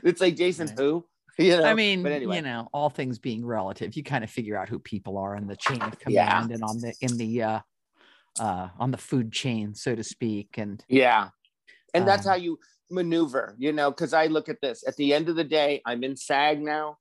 it's 0.03 0.21
like 0.21 0.35
Jason 0.35 0.67
who. 0.77 1.05
You 1.37 1.57
know, 1.57 1.63
I 1.63 1.73
mean, 1.73 2.05
anyway. 2.05 2.35
you 2.35 2.41
know, 2.41 2.67
all 2.73 2.89
things 2.89 3.17
being 3.17 3.45
relative, 3.45 3.95
you 3.95 4.03
kind 4.03 4.23
of 4.23 4.29
figure 4.29 4.57
out 4.57 4.69
who 4.69 4.79
people 4.79 5.17
are 5.17 5.35
in 5.35 5.47
the 5.47 5.55
chain 5.55 5.81
of 5.81 5.97
command 5.97 6.49
yeah. 6.49 6.53
and 6.53 6.63
on 6.63 6.79
the 6.79 6.93
in 7.01 7.17
the 7.17 7.43
uh 7.43 7.59
uh 8.39 8.67
on 8.77 8.91
the 8.91 8.97
food 8.97 9.31
chain, 9.31 9.73
so 9.73 9.95
to 9.95 10.03
speak. 10.03 10.57
And 10.57 10.83
yeah. 10.87 11.29
And 11.93 12.03
um, 12.03 12.07
that's 12.07 12.27
how 12.27 12.35
you 12.35 12.59
maneuver, 12.91 13.55
you 13.57 13.71
know, 13.71 13.89
because 13.91 14.13
I 14.13 14.27
look 14.27 14.49
at 14.49 14.61
this 14.61 14.83
at 14.87 14.97
the 14.97 15.13
end 15.13 15.29
of 15.29 15.35
the 15.35 15.43
day, 15.43 15.81
I'm 15.85 16.03
in 16.03 16.15
SAG 16.15 16.61
now. 16.61 16.97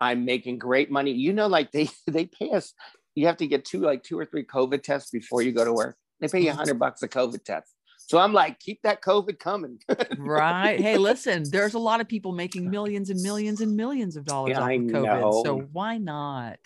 I'm 0.00 0.24
making 0.24 0.58
great 0.58 0.90
money. 0.90 1.12
You 1.12 1.32
know, 1.32 1.46
like 1.46 1.72
they 1.72 1.88
they 2.06 2.26
pay 2.26 2.50
us. 2.50 2.74
You 3.14 3.26
have 3.26 3.38
to 3.38 3.46
get 3.46 3.64
two 3.64 3.80
like 3.80 4.02
two 4.02 4.18
or 4.18 4.24
three 4.24 4.44
COVID 4.44 4.82
tests 4.82 5.10
before 5.10 5.42
you 5.42 5.52
go 5.52 5.64
to 5.64 5.72
work. 5.72 5.96
They 6.20 6.28
pay 6.28 6.40
you 6.40 6.48
a 6.48 6.50
mm-hmm. 6.50 6.58
hundred 6.58 6.78
bucks 6.78 7.02
a 7.02 7.08
COVID 7.08 7.44
test. 7.44 7.72
So 8.08 8.18
I'm 8.18 8.32
like, 8.32 8.58
keep 8.58 8.80
that 8.82 9.02
COVID 9.02 9.38
coming. 9.38 9.78
right. 10.16 10.80
Hey, 10.80 10.96
listen, 10.98 11.44
there's 11.50 11.74
a 11.74 11.78
lot 11.78 12.00
of 12.00 12.08
people 12.08 12.32
making 12.32 12.70
millions 12.70 13.10
and 13.10 13.20
millions 13.20 13.60
and 13.60 13.76
millions 13.76 14.16
of 14.16 14.24
dollars 14.24 14.52
yeah, 14.52 14.62
off 14.62 14.70
of 14.70 14.80
COVID. 14.80 15.20
Know. 15.20 15.42
So 15.44 15.58
why 15.72 15.98
not? 15.98 16.58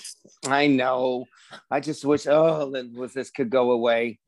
I 0.46 0.68
know. 0.68 1.24
I 1.68 1.80
just 1.80 2.04
wish, 2.04 2.28
oh, 2.28 2.70
this 3.12 3.30
could 3.30 3.50
go 3.50 3.72
away 3.72 4.20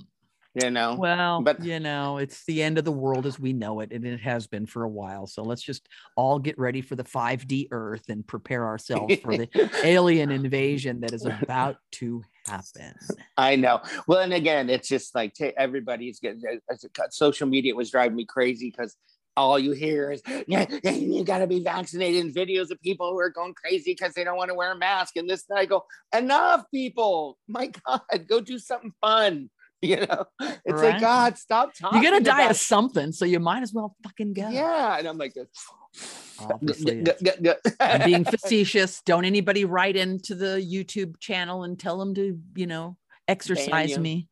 you 0.63 0.71
know 0.71 0.95
well 0.95 1.41
but 1.41 1.65
you 1.65 1.81
know 1.81 2.19
it's 2.19 2.45
the 2.45 2.63
end 2.63 2.79
of 2.79 2.85
the 2.85 2.93
world 2.93 3.27
as 3.27 3.41
we 3.41 3.53
know 3.53 3.81
it 3.81 3.91
and 3.93 4.07
it 4.07 4.21
has 4.21 4.47
been 4.47 4.67
for 4.67 4.85
a 4.85 4.89
while 4.89 5.27
so 5.27 5.43
let's 5.43 5.63
just 5.63 5.89
all 6.17 6.39
get 6.39 6.57
ready 6.57 6.81
for 6.81 6.95
the 6.95 7.03
5d 7.03 7.69
earth 7.73 8.05
and 8.09 8.25
prepare 8.25 8.65
ourselves 8.65 9.17
for 9.17 9.37
the 9.37 9.49
alien 9.85 10.31
invasion 10.31 11.01
that 11.01 11.13
is 11.13 11.27
about 11.27 11.77
to 11.91 12.23
happen 12.47 12.95
i 13.37 13.57
know 13.57 13.81
well 14.07 14.21
and 14.21 14.33
again 14.33 14.69
it's 14.69 14.89
just 14.89 15.15
like 15.15 15.33
t- 15.35 15.53
everybody's 15.57 16.21
getting 16.21 16.43
uh, 16.71 16.75
social 17.11 17.47
media 17.47 17.75
was 17.75 17.91
driving 17.91 18.17
me 18.17 18.25
crazy 18.25 18.71
because 18.71 18.97
all 19.37 19.59
you 19.59 19.73
hear 19.73 20.13
is 20.13 20.23
yeah, 20.47 20.65
you 20.85 21.25
got 21.25 21.39
to 21.39 21.47
be 21.47 21.59
vaccinated 21.61 22.25
and 22.25 22.35
videos 22.35 22.71
of 22.71 22.81
people 22.83 23.11
who 23.11 23.19
are 23.19 23.31
going 23.31 23.53
crazy 23.55 23.93
because 23.93 24.15
they 24.15 24.23
don't 24.23 24.37
want 24.37 24.49
to 24.49 24.55
wear 24.55 24.73
a 24.73 24.77
mask 24.77 25.17
and 25.17 25.29
this 25.29 25.45
and 25.49 25.59
i 25.59 25.65
go 25.65 25.85
enough 26.17 26.65
people 26.73 27.37
my 27.49 27.67
god 27.87 28.01
go 28.29 28.41
do 28.41 28.59
something 28.59 28.93
fun 29.01 29.51
You 29.85 29.97
know, 29.97 30.25
it's 30.41 30.81
Right. 30.81 30.93
like 30.93 31.01
God, 31.01 31.37
stop 31.37 31.75
talking. 31.75 32.01
You're 32.01 32.11
gonna 32.11 32.25
die 32.25 32.41
about 32.45 32.53
of 32.53 32.57
something, 32.57 33.13
so 33.13 33.27
you 33.27 33.39
might 33.39 33.63
as 33.63 33.75
well 33.75 33.95
fucking 34.03 34.33
go. 34.33 34.49
Yeah, 34.49 34.97
and 34.99 35.07
I'm 35.07 35.19
like, 35.19 35.35
Obviously, 36.41 37.05
I'm 37.81 38.05
being 38.05 38.25
facetious. 38.25 39.01
Don't 39.03 39.25
anybody 39.25 39.65
write 39.65 39.97
into 39.97 40.35
the 40.35 40.61
YouTube 40.61 41.19
channel 41.21 41.65
and 41.65 41.79
tell 41.79 41.99
them 41.99 42.15
to, 42.15 42.39
you 42.55 42.67
know, 42.67 42.97
exercise 43.29 43.91
you. 43.91 43.99
me, 43.99 44.29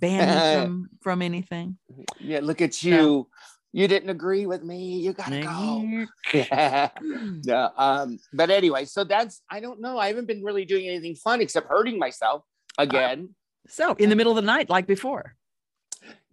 ban 0.00 0.28
me 0.28 0.54
from 0.62 0.88
from 1.00 1.22
anything. 1.22 1.78
yeah, 2.18 2.40
look 2.42 2.60
at 2.60 2.82
you. 2.82 3.28
You 3.72 3.88
didn't 3.88 4.10
agree 4.10 4.46
with 4.46 4.62
me. 4.62 5.00
You 5.00 5.12
gotta 5.12 5.40
go. 5.40 6.06
Yeah. 6.32 6.90
yeah. 7.42 7.68
Um, 7.76 8.18
but 8.32 8.48
anyway, 8.50 8.84
so 8.84 9.02
that's 9.02 9.42
I 9.50 9.58
don't 9.60 9.80
know. 9.80 9.98
I 9.98 10.08
haven't 10.08 10.26
been 10.26 10.44
really 10.44 10.64
doing 10.64 10.88
anything 10.88 11.16
fun 11.16 11.40
except 11.40 11.68
hurting 11.68 11.98
myself 11.98 12.44
again. 12.78 13.34
So 13.66 13.94
in 13.94 14.10
the 14.10 14.16
middle 14.16 14.32
of 14.32 14.36
the 14.36 14.46
night, 14.46 14.70
like 14.70 14.86
before. 14.86 15.34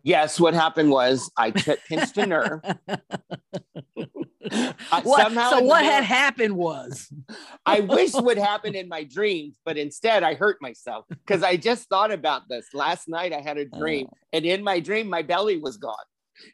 Yes, 0.04 0.39
what 0.39 0.54
happened 0.54 0.89
was 0.89 1.30
I 1.38 1.52
t- 1.52 1.76
pinched 1.88 2.18
a 2.18 2.26
nerve. 2.26 2.62
I- 4.93 5.02
What, 5.04 5.22
somehow 5.22 5.49
so 5.52 5.62
what 5.62 5.84
had 5.84 6.04
happened 6.04 6.56
was 6.58 7.12
I 7.66 7.82
wish 7.82 8.14
would 8.14 8.38
happen 8.38 8.76
in 8.76 8.88
my 8.89 9.04
dreams, 9.04 9.56
but 9.64 9.78
instead 9.78 10.24
I 10.24 10.34
hurt 10.34 10.58
myself 10.62 11.06
because 11.10 11.43
I 11.43 11.56
just 11.56 11.88
thought 11.88 12.12
about 12.12 12.49
this 12.49 12.66
last 12.74 13.08
night. 13.08 13.32
I 13.34 13.41
had 13.41 13.58
a 13.58 13.66
dream, 13.66 14.08
Oh. 14.12 14.18
and 14.34 14.45
in 14.45 14.64
my 14.64 14.80
dream, 14.80 15.08
my 15.10 15.22
belly 15.22 15.58
was 15.58 15.78
gone. 15.78 15.95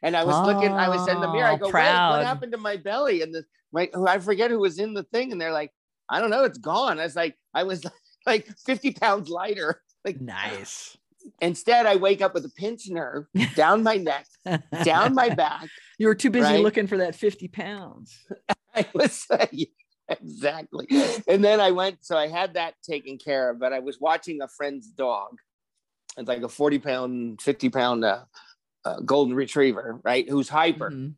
And 0.02 0.16
I 0.16 0.24
was 0.24 0.36
looking, 0.46 0.70
I 0.72 0.88
was 0.88 1.08
in 1.08 1.20
the 1.20 1.32
mirror. 1.32 1.48
I 1.48 1.54
Oh, 1.54 1.56
go, 1.56 1.66
Wait, 1.66 1.72
proud. 1.72 2.10
what 2.18 2.26
happened 2.26 2.52
to 2.52 2.58
my 2.58 2.76
belly? 2.76 3.22
And 3.22 3.34
the 3.34 3.44
my, 3.72 3.88
I 4.06 4.18
forget 4.18 4.50
who 4.50 4.58
was 4.58 4.78
in 4.78 4.92
the 4.94 5.04
thing, 5.04 5.32
and 5.32 5.40
they're 5.40 5.52
like, 5.52 5.72
I 6.10 6.20
don't 6.20 6.30
know, 6.30 6.44
it's 6.44 6.58
gone. 6.58 7.00
I 7.00 7.04
was 7.04 7.16
like, 7.16 7.36
I 7.54 7.62
was 7.64 7.84
like 8.26 8.46
50 8.66 8.92
pounds 8.92 9.28
lighter. 9.30 9.80
Like 10.04 10.20
nice. 10.20 10.96
Instead, 11.40 11.86
I 11.86 11.96
wake 11.96 12.20
up 12.22 12.34
with 12.34 12.44
a 12.44 12.50
pinched 12.50 12.90
nerve 12.90 13.24
down 13.54 13.82
my 13.82 13.96
neck, 13.96 14.26
down 14.84 15.14
my 15.14 15.28
back. 15.34 15.68
You 15.98 16.06
were 16.08 16.14
too 16.14 16.30
busy 16.30 16.44
Right? 16.54 16.62
looking 16.62 16.86
for 16.86 16.96
that 16.98 17.14
50 17.14 17.48
pounds. 17.48 18.18
I 18.74 18.86
was 18.94 19.26
exactly. 20.08 20.86
And 21.26 21.44
then 21.44 21.60
I 21.60 21.70
went, 21.72 21.98
so 22.04 22.16
I 22.16 22.28
had 22.28 22.54
that 22.54 22.74
taken 22.82 23.18
care 23.18 23.50
of, 23.50 23.58
but 23.58 23.72
I 23.72 23.80
was 23.80 23.98
watching 24.00 24.40
a 24.42 24.48
friend's 24.48 24.88
dog. 24.88 25.38
It's 26.16 26.28
like 26.28 26.42
a 26.42 26.48
40 26.48 26.78
pound, 26.78 27.42
50 27.42 27.68
pound 27.70 28.04
uh, 28.04 28.24
uh, 28.84 29.00
golden 29.00 29.34
retriever, 29.34 30.00
right? 30.04 30.28
Who's 30.28 30.48
hyper 30.48 30.90
Mhm. 30.90 31.14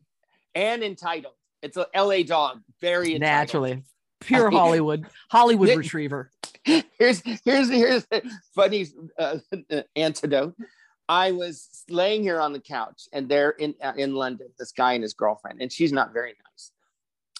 and 0.55 0.83
entitled. 0.83 1.33
It's 1.61 1.77
a 1.77 1.87
LA 1.95 2.23
dog, 2.23 2.61
very 2.81 3.15
entitled. 3.15 3.21
Naturally. 3.21 3.83
Pure 4.21 4.51
Hollywood. 4.51 5.07
Hollywood 5.29 5.69
retriever. 5.77 6.31
Here's 6.63 7.21
here's 7.43 7.69
here's 7.71 8.05
the 8.05 8.21
funny 8.53 8.85
uh, 9.17 9.39
antidote. 9.95 10.55
I 11.09 11.31
was 11.31 11.83
laying 11.89 12.21
here 12.21 12.39
on 12.39 12.53
the 12.53 12.59
couch, 12.59 13.07
and 13.11 13.27
they're 13.27 13.49
in 13.49 13.73
uh, 13.83 13.93
in 13.97 14.13
London. 14.13 14.47
This 14.59 14.71
guy 14.71 14.93
and 14.93 15.01
his 15.01 15.15
girlfriend, 15.15 15.59
and 15.59 15.71
she's 15.71 15.91
not 15.91 16.13
very 16.13 16.29
nice. 16.29 16.71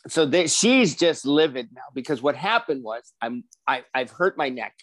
So 0.07 0.25
they, 0.25 0.47
she's 0.47 0.95
just 0.95 1.25
livid 1.25 1.69
now 1.71 1.83
because 1.93 2.21
what 2.21 2.35
happened 2.35 2.83
was 2.83 3.13
I'm 3.21 3.43
I, 3.67 3.83
I've 3.93 4.09
hurt 4.09 4.37
my 4.37 4.49
neck, 4.49 4.73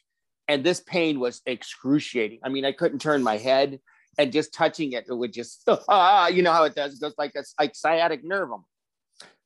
and 0.46 0.62
this 0.62 0.80
pain 0.80 1.18
was 1.18 1.42
excruciating. 1.44 2.38
I 2.44 2.49
mean, 2.49 2.64
I 2.64 2.70
couldn't 2.70 3.01
turn 3.01 3.24
my 3.24 3.38
head, 3.38 3.80
and 4.18 4.32
just 4.32 4.55
touching 4.55 4.92
it, 4.92 5.07
it 5.09 5.14
would 5.14 5.32
just 5.32 5.68
ah, 5.88 6.28
you 6.34 6.42
know 6.42 6.53
how 6.53 6.62
it 6.62 6.76
does. 6.76 6.94
It 6.94 7.01
goes 7.01 7.14
like 7.18 7.34
a 7.34 7.42
like 7.59 7.74
sciatic 7.74 8.22
nerve. 8.22 8.53
almost. 8.53 8.70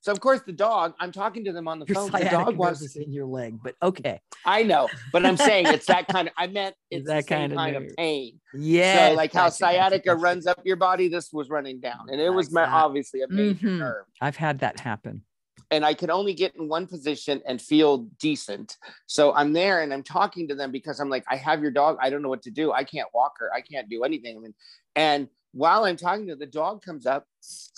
So 0.02 0.10
of 0.12 0.20
course 0.20 0.40
the 0.44 0.52
dog. 0.52 0.94
I'm 1.00 1.12
talking 1.12 1.44
to 1.44 1.52
them 1.52 1.68
on 1.68 1.78
the 1.78 1.86
Your 1.86 1.94
phone. 1.94 2.10
The 2.10 2.24
dog 2.28 2.56
wants 2.56 2.82
is 2.82 2.96
in 2.96 3.12
your 3.12 3.24
leg, 3.24 3.58
but 3.62 3.76
okay. 3.82 4.20
I 4.44 4.64
know, 4.64 4.88
but 5.12 5.24
I'm 5.24 5.36
saying 5.36 5.66
it's 5.68 5.86
that 5.86 6.08
kind 6.08 6.26
of. 6.28 6.34
I 6.36 6.48
meant 6.48 6.74
It's 6.90 7.06
that 7.06 7.26
kind, 7.28 7.52
of 7.52 7.56
kind 7.56 7.76
of 7.76 7.84
pain. 7.96 8.40
Yeah. 8.52 9.10
so 9.10 9.14
like 9.14 9.32
how 9.32 9.48
sciatica 9.48 10.14
runs 10.16 10.46
up 10.46 10.60
your 10.64 10.76
body, 10.76 11.06
this 11.08 11.32
was 11.32 11.48
running 11.48 11.80
down, 11.80 12.08
and 12.10 12.20
it 12.20 12.30
was 12.30 12.50
my, 12.52 12.64
obviously 12.64 13.22
a 13.22 13.28
major 13.28 13.68
Mhm. 13.68 13.78
nerve. 13.78 14.04
I've 14.20 14.36
had 14.36 14.58
that 14.58 14.80
happen. 14.80 15.22
And 15.70 15.86
I 15.86 15.94
could 15.94 16.10
only 16.10 16.34
get 16.34 16.54
in 16.56 16.68
one 16.68 16.86
position 16.86 17.40
and 17.46 17.62
feel 17.62 17.98
decent. 18.20 18.76
So 19.06 19.32
I'm 19.32 19.54
there 19.54 19.80
and 19.82 19.94
I'm 19.94 20.02
talking 20.02 20.48
to 20.48 20.54
them 20.54 20.70
because 20.70 21.00
I'm 21.00 21.08
like, 21.08 21.24
I 21.30 21.36
have 21.36 21.62
your 21.62 21.70
dog. 21.70 21.96
I 21.98 22.10
don't 22.10 22.20
know 22.20 22.28
what 22.28 22.42
to 22.42 22.50
do. 22.50 22.72
I 22.72 22.84
can't 22.84 23.08
walk 23.14 23.34
her. 23.38 23.50
I 23.54 23.62
can't 23.62 23.88
do 23.88 24.02
anything. 24.02 24.36
I 24.36 24.40
mean, 24.40 24.54
and 24.96 25.28
while 25.52 25.84
I'm 25.84 25.96
talking 25.96 26.26
to 26.26 26.32
her, 26.32 26.36
the 26.36 26.44
dog 26.44 26.82
comes 26.84 27.06
up 27.06 27.26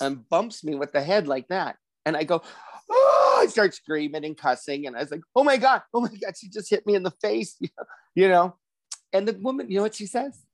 and 0.01 0.29
bumps 0.29 0.65
me 0.65 0.75
with 0.75 0.91
the 0.93 1.03
head 1.03 1.29
like 1.29 1.47
that, 1.49 1.77
and 2.05 2.17
I 2.17 2.25
go. 2.25 2.43
Oh, 2.91 3.39
I 3.43 3.47
start 3.47 3.75
screaming 3.75 4.27
and 4.27 4.37
cussing, 4.37 4.87
and 4.87 4.95
I 4.95 5.01
was 5.01 5.11
like, 5.11 5.23
"Oh 5.35 5.43
my 5.43 5.57
god! 5.57 5.83
Oh 5.95 6.03
my 6.03 6.09
god! 6.09 6.35
She 6.39 6.51
just 6.51 6.69
hit 6.69 6.87
me 6.87 6.95
in 6.95 7.03
the 7.03 7.15
face!" 7.23 7.59
you 8.15 8.29
know. 8.29 8.57
And 9.15 9.29
the 9.29 9.33
woman, 9.33 9.71
you 9.71 9.77
know 9.77 9.83
what 9.85 9.95
she 9.95 10.07
says? 10.07 10.45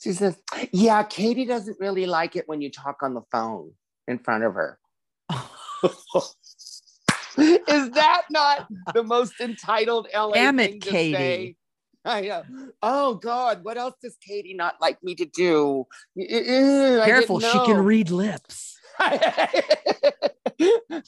She 0.00 0.12
says, 0.12 0.36
Yeah, 0.72 1.02
Katie 1.02 1.46
doesn't 1.46 1.78
really 1.80 2.06
like 2.06 2.36
it 2.36 2.46
when 2.46 2.60
you 2.60 2.70
talk 2.70 2.98
on 3.02 3.14
the 3.14 3.22
phone 3.32 3.72
in 4.06 4.18
front 4.18 4.44
of 4.44 4.54
her. 4.54 4.78
Is 7.38 7.90
that 7.90 8.22
not 8.30 8.68
the 8.94 9.02
most 9.02 9.40
entitled 9.40 10.08
LA 10.14 10.32
Damn 10.32 10.60
it, 10.60 10.70
thing 10.70 10.80
to 10.80 10.90
Katie. 10.90 11.14
say? 11.14 11.56
I 12.04 12.20
know. 12.22 12.42
Oh 12.82 13.14
God, 13.14 13.64
what 13.64 13.76
else 13.76 13.94
does 14.02 14.16
Katie 14.20 14.54
not 14.54 14.76
like 14.80 15.02
me 15.02 15.14
to 15.16 15.24
do? 15.24 15.86
I 16.18 17.02
Careful, 17.04 17.40
she 17.40 17.58
can 17.64 17.78
read 17.78 18.10
lips. 18.10 18.77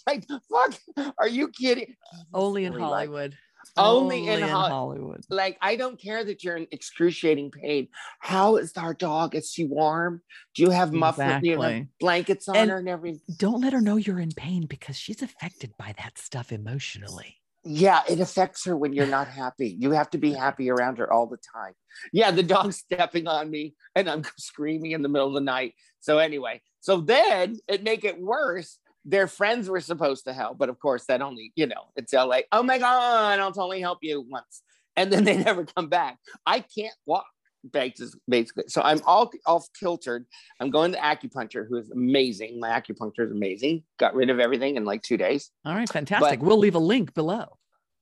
like, 0.06 0.26
fuck, 0.50 0.74
are 1.18 1.28
you 1.28 1.48
kidding? 1.48 1.94
Only 2.32 2.64
in 2.64 2.72
Hollywood. 2.72 3.36
Only 3.76 4.26
in 4.26 4.40
Hol- 4.42 4.68
Hollywood. 4.68 5.20
like 5.28 5.58
I 5.60 5.76
don't 5.76 6.00
care 6.00 6.24
that 6.24 6.42
you're 6.42 6.56
in 6.56 6.66
excruciating 6.72 7.50
pain. 7.50 7.88
How 8.18 8.56
is 8.56 8.72
our 8.76 8.94
dog? 8.94 9.34
Is 9.34 9.52
she 9.52 9.64
warm? 9.66 10.22
Do 10.54 10.62
you 10.62 10.70
have 10.70 10.92
muffler, 10.92 11.40
you 11.42 11.56
know, 11.58 11.86
blankets 12.00 12.48
on 12.48 12.56
And- 12.56 12.70
her 12.70 12.78
and 12.78 12.88
everything? 12.88 13.20
Don't 13.36 13.60
let 13.60 13.72
her 13.74 13.80
know 13.80 13.96
you're 13.96 14.18
in 14.18 14.32
pain 14.32 14.66
because 14.66 14.96
she's 14.96 15.22
affected 15.22 15.72
by 15.78 15.94
that 15.98 16.18
stuff 16.18 16.52
emotionally. 16.52 17.36
Yeah, 17.62 18.00
it 18.08 18.20
affects 18.20 18.64
her 18.64 18.76
when 18.76 18.94
you're 18.94 19.06
not 19.06 19.28
happy. 19.28 19.76
You 19.78 19.90
have 19.90 20.08
to 20.10 20.18
be 20.18 20.32
happy 20.32 20.70
around 20.70 20.98
her 20.98 21.12
all 21.12 21.26
the 21.26 21.38
time. 21.54 21.74
Yeah, 22.12 22.30
the 22.30 22.42
dog's 22.42 22.78
stepping 22.78 23.26
on 23.26 23.50
me 23.50 23.74
and 23.94 24.08
I'm 24.08 24.22
screaming 24.38 24.92
in 24.92 25.02
the 25.02 25.08
middle 25.08 25.28
of 25.28 25.34
the 25.34 25.40
night. 25.40 25.74
So 26.00 26.18
anyway, 26.18 26.62
so 26.80 27.00
then 27.00 27.56
it 27.68 27.82
make 27.82 28.04
it 28.04 28.20
worse. 28.20 28.78
Their 29.04 29.26
friends 29.26 29.68
were 29.68 29.80
supposed 29.80 30.24
to 30.24 30.32
help, 30.32 30.58
but 30.58 30.70
of 30.70 30.78
course 30.78 31.04
that 31.06 31.20
only, 31.20 31.52
you 31.54 31.66
know, 31.66 31.88
it's 31.96 32.14
LA. 32.14 32.40
Oh 32.52 32.62
my 32.62 32.78
God, 32.78 33.38
I'll 33.38 33.52
only 33.62 33.80
help 33.80 33.98
you 34.02 34.24
once. 34.28 34.62
And 34.96 35.12
then 35.12 35.24
they 35.24 35.36
never 35.44 35.64
come 35.64 35.88
back. 35.88 36.18
I 36.46 36.60
can't 36.60 36.94
walk 37.04 37.26
basically. 37.72 38.64
So 38.68 38.82
I'm 38.82 39.00
all 39.04 39.30
off 39.46 39.66
kiltered. 39.78 40.26
I'm 40.60 40.70
going 40.70 40.92
to 40.92 40.98
acupuncture, 40.98 41.66
who 41.68 41.76
is 41.76 41.90
amazing. 41.90 42.60
My 42.60 42.70
acupuncture 42.70 43.24
is 43.24 43.30
amazing. 43.32 43.84
Got 43.98 44.14
rid 44.14 44.30
of 44.30 44.40
everything 44.40 44.76
in 44.76 44.84
like 44.84 45.02
two 45.02 45.16
days. 45.16 45.50
All 45.64 45.74
right, 45.74 45.88
fantastic. 45.88 46.42
we'll 46.42 46.58
leave 46.58 46.74
a 46.74 46.80
link 46.80 47.14
below. 47.14 47.58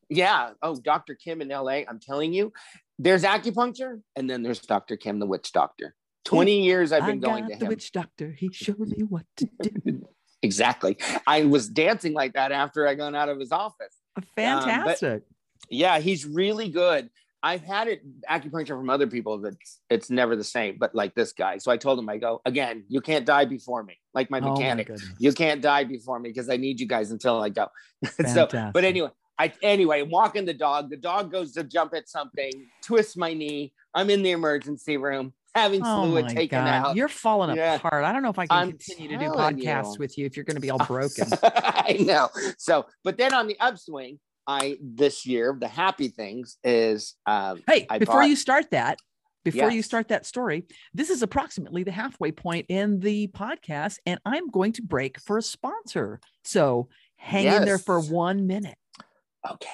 Yeah. 0.08 0.50
Oh, 0.62 0.76
Dr. 0.76 1.14
Kim 1.14 1.42
in 1.42 1.48
LA. 1.48 1.82
I'm 1.88 2.00
telling 2.00 2.32
you, 2.32 2.52
there's 2.98 3.24
acupuncture 3.24 4.00
and 4.16 4.28
then 4.28 4.42
there's 4.42 4.60
Dr. 4.60 4.96
Kim, 4.96 5.18
the 5.18 5.26
witch 5.26 5.52
doctor. 5.52 5.94
20 6.24 6.62
years 6.62 6.92
I've 6.92 7.06
been 7.06 7.24
I 7.24 7.28
going 7.28 7.44
got 7.44 7.52
to 7.52 7.58
the 7.58 7.64
him. 7.66 7.68
witch 7.68 7.92
doctor. 7.92 8.32
He 8.32 8.50
showed 8.52 8.78
me 8.80 9.02
what 9.02 9.24
to 9.38 9.48
do. 9.62 10.06
Exactly. 10.42 10.96
I 11.26 11.44
was 11.44 11.68
dancing 11.68 12.12
like 12.12 12.34
that 12.34 12.52
after 12.52 12.86
I 12.86 12.94
got 12.94 13.14
out 13.14 13.28
of 13.28 13.38
his 13.40 13.50
office. 13.52 13.96
Um, 14.16 14.24
fantastic. 14.36 15.22
Yeah, 15.70 15.98
he's 15.98 16.24
really 16.26 16.68
good. 16.68 17.10
I've 17.42 17.62
had 17.62 17.86
it 17.88 18.02
acupuncture 18.28 18.76
from 18.76 18.90
other 18.90 19.06
people 19.06 19.38
that's 19.38 19.80
it's 19.90 20.10
never 20.10 20.34
the 20.34 20.44
same, 20.44 20.76
but 20.78 20.94
like 20.94 21.14
this 21.14 21.32
guy. 21.32 21.58
So 21.58 21.70
I 21.70 21.76
told 21.76 21.98
him, 21.98 22.08
I 22.08 22.16
go, 22.18 22.40
again, 22.44 22.84
you 22.88 23.00
can't 23.00 23.24
die 23.24 23.44
before 23.44 23.82
me, 23.82 23.96
like 24.12 24.30
my 24.30 24.40
Oh 24.40 24.44
my 24.44 24.50
mechanic. 24.50 24.86
goodness. 24.88 25.14
you 25.18 25.32
can't 25.32 25.62
die 25.62 25.84
before 25.84 26.18
me 26.18 26.30
because 26.30 26.48
I 26.48 26.56
need 26.56 26.80
you 26.80 26.86
guys 26.86 27.10
until 27.10 27.40
I 27.40 27.50
go. 27.50 27.68
so, 28.26 28.48
but 28.72 28.84
anyway, 28.84 29.10
I 29.38 29.52
anyway, 29.62 30.02
I'm 30.02 30.10
walking 30.10 30.46
the 30.46 30.54
dog. 30.54 30.90
The 30.90 30.96
dog 30.96 31.30
goes 31.30 31.52
to 31.52 31.62
jump 31.64 31.94
at 31.94 32.08
something, 32.08 32.50
twists 32.82 33.16
my 33.16 33.34
knee. 33.34 33.72
I'm 33.94 34.10
in 34.10 34.22
the 34.22 34.32
emergency 34.32 34.96
room 34.96 35.32
having 35.54 35.82
Oh 35.84 35.94
fluid 35.94 36.28
taken 36.28 36.58
God. 36.58 36.68
out. 36.68 36.96
You're 36.96 37.08
falling 37.08 37.54
Yeah. 37.56 37.76
apart. 37.76 38.04
I 38.04 38.12
don't 38.12 38.22
know 38.22 38.30
if 38.30 38.38
I 38.38 38.46
can 38.46 38.56
I'm 38.56 38.70
continue 38.70 39.08
to 39.08 39.16
do 39.16 39.30
podcasts 39.30 39.94
you. 39.94 39.98
with 40.00 40.18
you 40.18 40.26
if 40.26 40.36
you're 40.36 40.44
going 40.44 40.56
to 40.56 40.60
be 40.60 40.70
all 40.70 40.78
broken. 40.86 41.28
I 41.42 41.98
know. 42.00 42.30
So, 42.58 42.86
but 43.04 43.16
then 43.16 43.32
on 43.32 43.46
the 43.46 43.58
upswing, 43.60 44.18
I 44.48 44.78
this 44.80 45.26
year 45.26 45.54
the 45.60 45.68
happy 45.68 46.08
things 46.08 46.56
is 46.64 47.14
um, 47.26 47.62
Hey, 47.68 47.86
I 47.90 47.98
before 47.98 48.22
bought- 48.22 48.28
you 48.30 48.34
start 48.36 48.70
that, 48.70 48.98
before 49.44 49.70
you 49.70 49.82
start 49.82 50.08
that 50.08 50.24
story, 50.26 50.64
this 50.94 51.10
is 51.10 51.22
approximately 51.22 51.82
the 51.84 51.92
halfway 51.92 52.32
point 52.32 52.66
in 52.68 52.98
the 53.00 53.28
podcast, 53.28 53.96
and 54.06 54.18
I'm 54.24 54.48
going 54.48 54.72
to 54.72 54.82
break 54.82 55.20
for 55.20 55.38
a 55.38 55.42
sponsor. 55.42 56.18
So 56.44 56.88
hang 57.16 57.44
in 57.46 57.64
there 57.64 57.78
for 57.78 58.00
one 58.00 58.46
minute. 58.46 58.78
okay. 59.48 59.68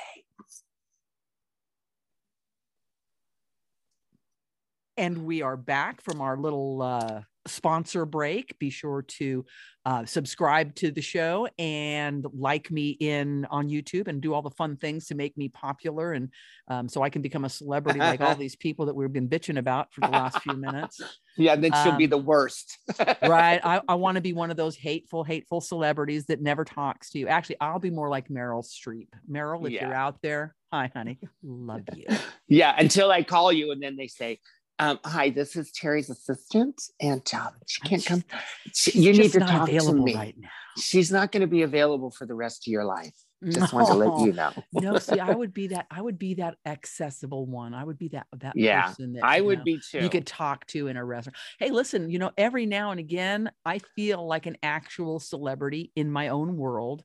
And 4.96 5.24
we 5.24 5.42
are 5.42 5.56
back 5.56 6.00
from 6.02 6.20
our 6.20 6.36
little 6.36 6.80
uh, 6.80 7.22
sponsor 7.46 8.04
break. 8.06 8.58
Be 8.58 8.70
sure 8.70 9.02
to 9.02 9.44
uh, 9.86 10.04
subscribe 10.06 10.74
to 10.74 10.90
the 10.90 11.02
show 11.02 11.46
and 11.58 12.24
like 12.32 12.70
me 12.70 12.90
in 13.00 13.46
on 13.50 13.68
YouTube 13.68 14.08
and 14.08 14.20
do 14.20 14.32
all 14.32 14.40
the 14.40 14.50
fun 14.50 14.76
things 14.76 15.06
to 15.06 15.14
make 15.14 15.36
me 15.36 15.48
popular 15.50 16.12
and 16.12 16.30
um, 16.68 16.88
so 16.88 17.02
I 17.02 17.10
can 17.10 17.20
become 17.20 17.44
a 17.44 17.50
celebrity 17.50 17.98
like 17.98 18.22
all 18.22 18.34
these 18.36 18.56
people 18.56 18.86
that 18.86 18.94
we've 18.94 19.12
been 19.12 19.28
bitching 19.28 19.58
about 19.58 19.92
for 19.92 20.00
the 20.00 20.08
last 20.08 20.40
few 20.40 20.54
minutes. 20.54 21.00
Yeah, 21.36 21.56
then 21.56 21.72
she'll 21.72 21.90
um, 21.90 21.98
be 21.98 22.06
the 22.06 22.16
worst. 22.16 22.78
right. 23.20 23.60
I, 23.64 23.80
I 23.88 23.96
want 23.96 24.14
to 24.14 24.20
be 24.20 24.32
one 24.32 24.52
of 24.52 24.56
those 24.56 24.76
hateful, 24.76 25.24
hateful 25.24 25.60
celebrities 25.60 26.26
that 26.26 26.40
never 26.40 26.64
talks 26.64 27.10
to 27.10 27.18
you. 27.18 27.26
Actually, 27.26 27.56
I'll 27.60 27.80
be 27.80 27.90
more 27.90 28.08
like 28.08 28.28
Meryl 28.28 28.64
Streep. 28.64 29.08
Meryl, 29.28 29.66
if 29.66 29.72
yeah. 29.72 29.84
you're 29.84 29.96
out 29.96 30.22
there, 30.22 30.54
hi, 30.72 30.92
honey, 30.94 31.18
love 31.42 31.80
you. 31.96 32.06
Yeah, 32.46 32.72
until 32.78 33.10
I 33.10 33.24
call 33.24 33.52
you 33.52 33.72
and 33.72 33.82
then 33.82 33.96
they 33.96 34.06
say, 34.06 34.38
um, 34.78 34.98
hi, 35.04 35.30
this 35.30 35.56
is 35.56 35.70
Terry's 35.70 36.10
assistant, 36.10 36.82
and 37.00 37.22
um, 37.34 37.50
she 37.66 37.80
can't 37.82 38.04
come. 38.04 38.24
She, 38.72 38.98
you 38.98 39.12
need 39.12 39.32
to 39.32 39.40
talk 39.40 39.68
to 39.68 39.92
me 39.92 40.14
right 40.14 40.34
now. 40.36 40.48
She's 40.76 41.12
not 41.12 41.30
going 41.30 41.42
to 41.42 41.46
be 41.46 41.62
available 41.62 42.10
for 42.10 42.26
the 42.26 42.34
rest 42.34 42.66
of 42.66 42.72
your 42.72 42.84
life. 42.84 43.14
Just 43.44 43.72
no. 43.72 43.78
want 43.78 43.88
to 43.88 43.94
let 43.94 44.26
you 44.26 44.32
know. 44.32 44.52
no, 44.72 44.98
see, 44.98 45.20
I 45.20 45.30
would 45.30 45.52
be 45.54 45.68
that. 45.68 45.86
I 45.90 46.00
would 46.00 46.18
be 46.18 46.34
that 46.34 46.56
accessible 46.66 47.46
one. 47.46 47.74
I 47.74 47.84
would 47.84 47.98
be 47.98 48.08
that 48.08 48.26
that 48.38 48.54
yeah, 48.56 48.88
person 48.88 49.12
that 49.12 49.24
I 49.24 49.40
would 49.40 49.58
know, 49.58 49.64
be 49.64 49.80
too. 49.90 50.00
You 50.00 50.08
could 50.08 50.26
talk 50.26 50.66
to 50.68 50.88
in 50.88 50.96
a 50.96 51.04
restaurant. 51.04 51.36
Hey, 51.58 51.70
listen, 51.70 52.10
you 52.10 52.18
know, 52.18 52.32
every 52.36 52.66
now 52.66 52.90
and 52.90 52.98
again, 52.98 53.50
I 53.64 53.80
feel 53.94 54.26
like 54.26 54.46
an 54.46 54.56
actual 54.62 55.20
celebrity 55.20 55.92
in 55.94 56.10
my 56.10 56.28
own 56.28 56.56
world. 56.56 57.04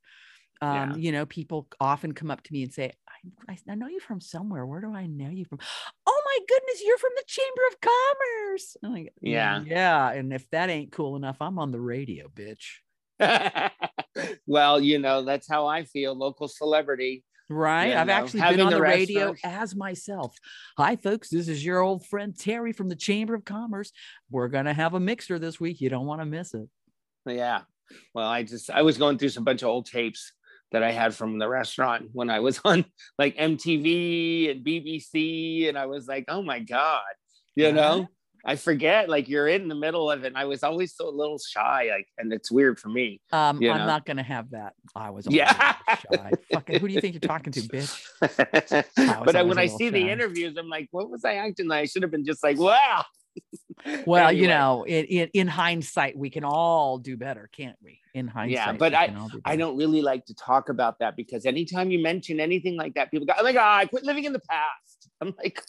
Um, 0.61 0.91
yeah. 0.91 0.95
You 0.95 1.11
know, 1.11 1.25
people 1.25 1.67
often 1.79 2.13
come 2.13 2.31
up 2.31 2.41
to 2.43 2.53
me 2.53 2.63
and 2.63 2.73
say, 2.73 2.93
I, 3.47 3.57
I 3.67 3.75
know 3.75 3.87
you 3.87 3.99
from 3.99 4.21
somewhere. 4.21 4.65
Where 4.65 4.81
do 4.81 4.93
I 4.93 5.05
know 5.05 5.29
you 5.29 5.45
from? 5.45 5.59
Oh 6.05 6.21
my 6.25 6.39
goodness, 6.47 6.81
you're 6.85 6.97
from 6.97 7.11
the 7.15 7.23
Chamber 7.27 7.61
of 7.71 7.81
Commerce. 7.81 8.77
I'm 8.83 8.93
like, 8.93 9.13
yeah, 9.21 9.63
yeah. 9.65 10.11
And 10.11 10.33
if 10.33 10.49
that 10.51 10.69
ain't 10.69 10.91
cool 10.91 11.15
enough, 11.15 11.37
I'm 11.41 11.59
on 11.59 11.71
the 11.71 11.81
radio, 11.81 12.27
bitch. 12.27 12.79
well, 14.47 14.79
you 14.79 14.99
know, 14.99 15.23
that's 15.23 15.47
how 15.47 15.67
I 15.67 15.83
feel, 15.83 16.15
local 16.15 16.47
celebrity. 16.47 17.23
Right. 17.49 17.95
I've 17.95 18.07
know, 18.07 18.13
actually 18.13 18.41
been 18.41 18.61
on 18.61 18.69
the, 18.69 18.77
the 18.77 18.81
radio 18.81 19.35
as 19.43 19.75
myself. 19.75 20.35
Hi, 20.77 20.95
folks. 20.95 21.29
This 21.29 21.47
is 21.47 21.65
your 21.65 21.79
old 21.79 22.05
friend 22.05 22.37
Terry 22.37 22.73
from 22.73 22.89
the 22.89 22.95
Chamber 22.95 23.33
of 23.33 23.43
Commerce. 23.43 23.91
We're 24.29 24.49
going 24.49 24.65
to 24.65 24.73
have 24.73 24.93
a 24.93 24.99
mixer 24.99 25.39
this 25.39 25.59
week. 25.59 25.81
You 25.81 25.89
don't 25.89 26.05
want 26.05 26.21
to 26.21 26.25
miss 26.25 26.53
it. 26.53 26.69
Yeah. 27.25 27.61
Well, 28.13 28.27
I 28.27 28.43
just, 28.43 28.69
I 28.69 28.83
was 28.83 28.99
going 28.99 29.17
through 29.17 29.29
some 29.29 29.43
bunch 29.43 29.63
of 29.63 29.69
old 29.69 29.87
tapes 29.87 30.31
that 30.71 30.83
I 30.83 30.91
had 30.91 31.15
from 31.15 31.39
the 31.39 31.47
restaurant 31.47 32.09
when 32.13 32.29
I 32.29 32.39
was 32.39 32.59
on 32.65 32.85
like 33.17 33.37
MTV 33.37 34.51
and 34.51 34.65
BBC. 34.65 35.69
And 35.69 35.77
I 35.77 35.85
was 35.85 36.07
like, 36.07 36.25
oh 36.27 36.41
my 36.41 36.59
God, 36.59 37.01
you 37.55 37.71
know, 37.71 38.07
I 38.45 38.55
forget 38.55 39.09
like 39.09 39.27
you're 39.27 39.47
in 39.47 39.67
the 39.67 39.75
middle 39.75 40.09
of 40.09 40.23
it. 40.23 40.27
And 40.27 40.37
I 40.37 40.45
was 40.45 40.63
always 40.63 40.95
so 40.95 41.09
a 41.09 41.11
little 41.11 41.39
shy, 41.39 41.89
like, 41.91 42.07
and 42.17 42.31
it's 42.31 42.51
weird 42.51 42.79
for 42.79 42.89
me. 42.89 43.21
Um, 43.31 43.57
I'm 43.57 43.59
know? 43.59 43.85
not 43.85 44.05
gonna 44.05 44.23
have 44.23 44.51
that. 44.51 44.73
I 44.95 45.09
was 45.09 45.27
yeah. 45.29 45.75
shy. 46.11 46.31
Fucking 46.53 46.79
who 46.79 46.87
do 46.87 46.93
you 46.93 47.01
think 47.01 47.15
you're 47.15 47.21
talking 47.21 47.51
to, 47.53 47.61
bitch? 47.61 48.05
but 49.25 49.35
I, 49.35 49.43
when 49.43 49.57
I 49.57 49.67
see 49.67 49.87
shy. 49.87 49.91
the 49.91 50.09
interviews, 50.09 50.55
I'm 50.57 50.69
like, 50.69 50.87
what 50.91 51.09
was 51.09 51.25
I 51.25 51.35
acting 51.35 51.67
like? 51.67 51.81
I 51.81 51.85
should 51.85 52.01
have 52.01 52.11
been 52.11 52.25
just 52.25 52.43
like, 52.43 52.57
wow. 52.57 53.03
Well, 54.05 54.27
anyway. 54.27 54.41
you 54.41 54.47
know, 54.47 54.83
in, 54.83 55.05
in, 55.05 55.29
in 55.33 55.47
hindsight, 55.47 56.17
we 56.17 56.29
can 56.29 56.43
all 56.43 56.97
do 56.97 57.17
better, 57.17 57.49
can't 57.55 57.77
we? 57.81 57.99
In 58.13 58.27
hindsight, 58.27 58.53
yeah. 58.53 58.71
But 58.73 58.93
I 58.93 59.07
do 59.07 59.41
I 59.45 59.55
don't 59.55 59.77
really 59.77 60.01
like 60.01 60.25
to 60.25 60.35
talk 60.35 60.69
about 60.69 60.99
that 60.99 61.15
because 61.15 61.45
anytime 61.45 61.91
you 61.91 62.01
mention 62.01 62.39
anything 62.39 62.75
like 62.75 62.95
that, 62.95 63.11
people 63.11 63.25
go, 63.25 63.33
"Oh 63.37 63.43
my 63.43 63.53
god, 63.53 63.77
I 63.77 63.85
quit 63.85 64.03
living 64.03 64.25
in 64.25 64.33
the 64.33 64.39
past." 64.39 65.09
I'm 65.21 65.33
like. 65.37 65.61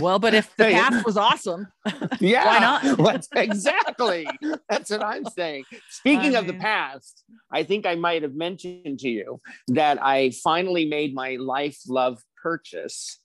Well, 0.00 0.18
but 0.18 0.34
if 0.34 0.54
the 0.56 0.64
past 0.72 1.06
was 1.06 1.16
awesome, 1.16 1.68
yeah, 2.20 2.44
why 2.44 2.58
not? 2.58 3.26
exactly. 3.36 4.26
That's 4.68 4.90
what 4.90 5.00
I'm 5.00 5.24
saying. 5.26 5.62
Speaking 5.90 6.34
I 6.34 6.40
of 6.40 6.46
mean... 6.46 6.56
the 6.56 6.60
past, 6.60 7.22
I 7.52 7.62
think 7.62 7.86
I 7.86 7.94
might 7.94 8.22
have 8.22 8.34
mentioned 8.34 8.98
to 8.98 9.08
you 9.08 9.40
that 9.68 10.02
I 10.02 10.32
finally 10.42 10.86
made 10.86 11.14
my 11.14 11.36
life 11.36 11.78
love 11.86 12.20
purchase 12.42 13.19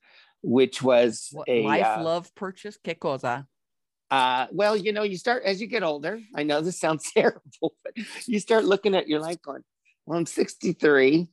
which 0.45 0.81
was 0.81 1.29
what, 1.31 1.49
a 1.49 1.63
life 1.63 1.85
uh, 1.85 2.03
love 2.03 2.33
purchase. 2.35 2.77
¿Qué 2.83 2.97
cosa? 2.99 3.47
Uh, 4.11 4.45
well, 4.51 4.77
you 4.77 4.93
know, 4.93 5.03
you 5.03 5.17
start 5.17 5.43
as 5.43 5.59
you 5.59 5.67
get 5.67 5.83
older. 5.83 6.19
I 6.35 6.43
know 6.43 6.61
this 6.61 6.79
sounds 6.79 7.11
terrible, 7.15 7.75
but 7.83 7.93
you 8.27 8.39
start 8.39 8.63
looking 8.63 8.95
at 8.95 9.07
your 9.07 9.19
life 9.19 9.41
going, 9.41 9.63
well, 10.05 10.19
I'm 10.19 10.25
63, 10.25 11.27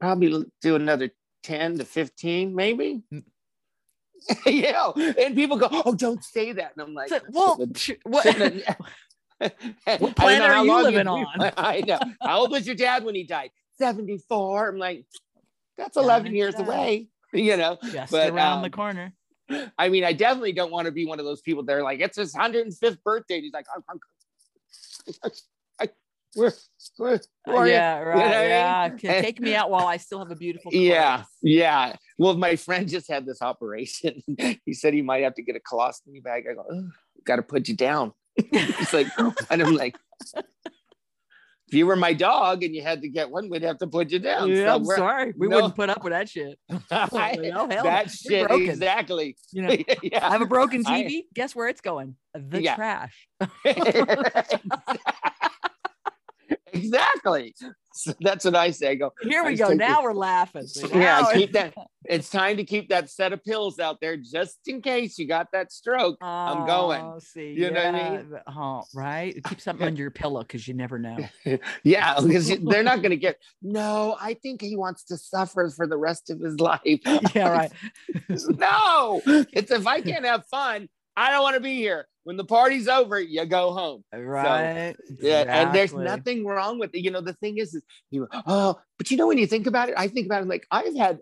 probably 0.00 0.44
do 0.62 0.76
another 0.76 1.10
10 1.42 1.78
to 1.78 1.84
15, 1.84 2.54
maybe. 2.54 3.02
Mm. 3.12 3.24
yeah. 4.46 4.92
And 5.18 5.34
people 5.34 5.56
go, 5.56 5.68
oh, 5.70 5.94
don't 5.94 6.22
say 6.22 6.52
that. 6.52 6.72
And 6.76 6.86
I'm 6.86 6.94
like, 6.94 7.08
so, 7.08 7.18
well, 7.30 7.56
what, 8.04 8.26
what 9.98 10.16
planet 10.16 10.50
are 10.50 10.64
you 10.64 10.82
living 10.82 11.06
you, 11.06 11.12
on? 11.12 11.52
I 11.56 11.82
know. 11.86 11.98
How 12.22 12.40
old 12.40 12.52
was 12.52 12.66
your 12.66 12.76
dad 12.76 13.04
when 13.04 13.16
he 13.16 13.24
died? 13.24 13.50
74. 13.78 14.68
I'm 14.68 14.78
like, 14.78 15.04
that's 15.76 15.96
11 15.96 16.34
years 16.34 16.54
away. 16.56 17.08
you 17.32 17.56
know, 17.56 17.78
just 17.92 18.12
but, 18.12 18.30
around 18.30 18.58
um, 18.58 18.62
the 18.62 18.70
corner. 18.70 19.12
I 19.78 19.88
mean, 19.88 20.04
I 20.04 20.12
definitely 20.12 20.52
don't 20.52 20.70
want 20.70 20.86
to 20.86 20.92
be 20.92 21.06
one 21.06 21.18
of 21.18 21.24
those 21.24 21.40
people 21.40 21.62
that 21.64 21.72
are 21.74 21.82
like, 21.82 22.00
it's 22.00 22.16
his 22.16 22.34
105th 22.34 23.02
birthday. 23.02 23.40
He's 23.40 23.52
like, 23.52 23.66
I'm, 23.74 23.82
I'm, 23.88 25.30
I, 25.80 25.88
we're, 26.36 26.52
we're, 26.98 27.20
we're 27.46 27.66
yeah, 27.66 27.98
right. 28.00 28.16
You 28.16 28.30
know 28.30 28.42
yeah. 28.42 28.80
I 28.84 28.88
mean? 28.90 29.22
Take 29.22 29.40
me 29.40 29.54
out 29.54 29.70
while 29.70 29.86
I 29.86 29.96
still 29.96 30.18
have 30.18 30.30
a 30.30 30.36
beautiful. 30.36 30.72
Yeah. 30.72 31.24
Yeah. 31.42 31.96
Well, 32.18 32.36
my 32.36 32.56
friend 32.56 32.88
just 32.88 33.10
had 33.10 33.24
this 33.24 33.40
operation. 33.40 34.22
he 34.64 34.74
said 34.74 34.92
he 34.92 35.02
might 35.02 35.22
have 35.22 35.34
to 35.36 35.42
get 35.42 35.56
a 35.56 35.60
colostomy 35.60 36.22
bag. 36.22 36.44
I 36.50 36.54
go, 36.54 36.88
got 37.24 37.36
to 37.36 37.42
put 37.42 37.68
you 37.68 37.76
down. 37.76 38.12
He's 38.36 38.92
like, 38.92 39.06
and 39.50 39.62
I'm 39.62 39.74
like, 39.74 39.96
if 41.68 41.74
you 41.74 41.86
were 41.86 41.96
my 41.96 42.14
dog 42.14 42.64
and 42.64 42.74
you 42.74 42.82
had 42.82 43.02
to 43.02 43.10
get 43.10 43.30
one, 43.30 43.50
we'd 43.50 43.62
have 43.62 43.76
to 43.78 43.86
put 43.86 44.10
you 44.10 44.18
down. 44.18 44.50
Yeah, 44.50 44.74
I'm 44.74 44.86
sorry. 44.86 45.34
We 45.36 45.48
no. 45.48 45.56
wouldn't 45.56 45.76
put 45.76 45.90
up 45.90 46.02
with 46.02 46.14
that 46.14 46.26
shit. 46.26 46.58
like, 46.90 47.38
oh, 47.54 47.68
hell, 47.68 47.84
that 47.84 48.10
shit, 48.10 48.48
broken. 48.48 48.70
exactly. 48.70 49.36
You 49.52 49.62
know, 49.62 49.76
yeah. 50.02 50.26
I 50.26 50.30
have 50.30 50.40
a 50.40 50.46
broken 50.46 50.82
TV. 50.82 51.18
I, 51.18 51.22
Guess 51.34 51.54
where 51.54 51.68
it's 51.68 51.82
going? 51.82 52.16
The 52.32 52.62
yeah. 52.62 52.74
trash. 52.74 53.28
exactly. 56.72 57.54
So 58.08 58.14
that's 58.20 58.44
what 58.44 58.54
I 58.54 58.70
say. 58.70 58.90
I 58.90 58.94
go. 58.94 59.12
Here 59.22 59.44
we 59.44 59.56
go. 59.56 59.68
Now 59.78 60.02
we're 60.02 60.14
laughing. 60.14 60.66
yeah, 60.94 61.28
keep 61.32 61.52
that. 61.52 61.74
It's 62.04 62.30
time 62.30 62.56
to 62.56 62.64
keep 62.64 62.88
that 62.90 63.10
set 63.10 63.32
of 63.32 63.44
pills 63.44 63.78
out 63.80 64.00
there 64.00 64.16
just 64.16 64.58
in 64.66 64.80
case 64.82 65.18
you 65.18 65.26
got 65.26 65.48
that 65.52 65.72
stroke. 65.72 66.16
Oh, 66.20 66.26
I'm 66.26 66.66
going. 66.66 67.00
Oh, 67.00 67.18
see, 67.18 67.52
you 67.52 67.64
yeah. 67.64 67.70
know 67.70 67.92
what 67.92 67.94
I 67.94 68.10
mean? 68.10 68.40
Oh, 68.46 68.82
right. 68.94 69.44
Keep 69.44 69.60
something 69.60 69.86
under 69.86 70.00
your 70.00 70.12
pillow 70.12 70.42
because 70.42 70.66
you 70.66 70.74
never 70.74 70.98
know. 70.98 71.18
yeah, 71.82 72.20
because 72.20 72.56
they're 72.60 72.84
not 72.84 72.98
going 72.98 73.10
to 73.10 73.16
get. 73.16 73.40
No, 73.62 74.16
I 74.20 74.34
think 74.34 74.62
he 74.62 74.76
wants 74.76 75.04
to 75.04 75.16
suffer 75.16 75.68
for 75.68 75.86
the 75.86 75.98
rest 75.98 76.30
of 76.30 76.40
his 76.40 76.60
life. 76.60 76.80
Yeah, 76.84 77.48
right. 77.48 77.72
no, 78.28 79.20
it's 79.26 79.70
if 79.70 79.86
I 79.86 80.00
can't 80.00 80.24
have 80.24 80.46
fun, 80.46 80.88
I 81.18 81.32
don't 81.32 81.42
want 81.42 81.54
to 81.54 81.60
be 81.60 81.74
here. 81.74 82.06
When 82.22 82.36
the 82.36 82.44
party's 82.44 82.86
over, 82.86 83.18
you 83.18 83.44
go 83.46 83.72
home. 83.72 84.04
Right. 84.12 84.94
So, 84.96 85.14
yeah. 85.20 85.40
Exactly. 85.40 85.52
And 85.52 85.74
there's 85.74 85.94
nothing 85.94 86.44
wrong 86.46 86.78
with 86.78 86.94
it. 86.94 87.00
You 87.00 87.10
know, 87.10 87.20
the 87.20 87.32
thing 87.34 87.58
is, 87.58 87.74
is 87.74 87.82
you 88.10 88.28
oh, 88.46 88.78
but 88.98 89.10
you 89.10 89.16
know, 89.16 89.26
when 89.26 89.38
you 89.38 89.46
think 89.46 89.66
about 89.66 89.88
it, 89.88 89.96
I 89.98 90.06
think 90.08 90.26
about 90.26 90.42
it 90.42 90.48
like 90.48 90.66
I've 90.70 90.94
had 90.94 91.18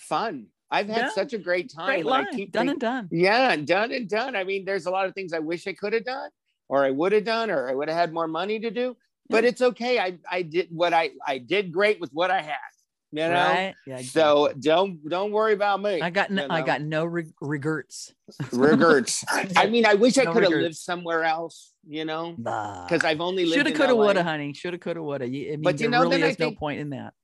fun. 0.00 0.46
I've 0.70 0.88
had 0.88 0.96
yeah. 0.96 1.10
such 1.10 1.34
a 1.34 1.38
great 1.38 1.70
time. 1.74 2.02
Great. 2.02 2.06
I 2.06 2.24
keep 2.32 2.52
done 2.52 2.68
thinking, 2.68 2.70
and 2.70 2.80
done. 2.80 3.08
Yeah, 3.10 3.54
done 3.56 3.92
and 3.92 4.08
done. 4.08 4.34
I 4.34 4.44
mean, 4.44 4.64
there's 4.64 4.86
a 4.86 4.90
lot 4.90 5.06
of 5.06 5.14
things 5.14 5.32
I 5.32 5.40
wish 5.40 5.66
I 5.66 5.74
could 5.74 5.92
have 5.92 6.04
done, 6.04 6.30
or 6.68 6.84
I 6.84 6.90
would 6.90 7.12
have 7.12 7.24
done, 7.24 7.50
or 7.50 7.68
I 7.68 7.74
would 7.74 7.88
have 7.88 7.98
had 7.98 8.12
more 8.12 8.26
money 8.26 8.58
to 8.60 8.70
do. 8.70 8.96
But 9.28 9.44
it's 9.44 9.60
okay. 9.60 9.98
I 9.98 10.18
I 10.30 10.42
did 10.42 10.68
what 10.70 10.92
I 10.94 11.10
I 11.26 11.38
did 11.38 11.72
great 11.72 12.00
with 12.00 12.10
what 12.12 12.30
I 12.30 12.40
had. 12.42 12.73
You 13.14 13.28
know, 13.28 13.32
right? 13.32 13.74
yeah, 13.86 14.02
so 14.02 14.52
don't 14.58 15.08
don't 15.08 15.30
worry 15.30 15.52
about 15.52 15.80
me. 15.80 16.00
I 16.00 16.10
got 16.10 16.32
no, 16.32 16.42
you 16.42 16.48
know? 16.48 16.54
I 16.54 16.62
got 16.62 16.82
no 16.82 17.04
reg- 17.04 17.32
regrets. 17.40 18.12
regrets. 18.50 19.24
I 19.56 19.68
mean, 19.68 19.86
I 19.86 19.94
wish 19.94 20.16
no 20.16 20.22
I 20.22 20.26
could 20.26 20.42
have 20.42 20.50
lived 20.50 20.74
somewhere 20.74 21.22
else. 21.22 21.74
You 21.86 22.04
know, 22.06 22.32
because 22.32 23.04
I've 23.04 23.20
only 23.20 23.44
lived. 23.44 23.54
Shoulda, 23.54 23.70
coulda, 23.70 23.94
woulda, 23.94 24.24
honey. 24.24 24.52
Shoulda, 24.52 24.78
coulda, 24.78 25.00
woulda. 25.00 25.26
I 25.26 25.28
mean, 25.28 25.62
but 25.62 25.80
you 25.80 25.88
know, 25.88 26.02
really 26.02 26.22
is 26.22 26.34
think, 26.34 26.54
no 26.54 26.58
point 26.58 26.80
in 26.80 26.90
that. 26.90 27.14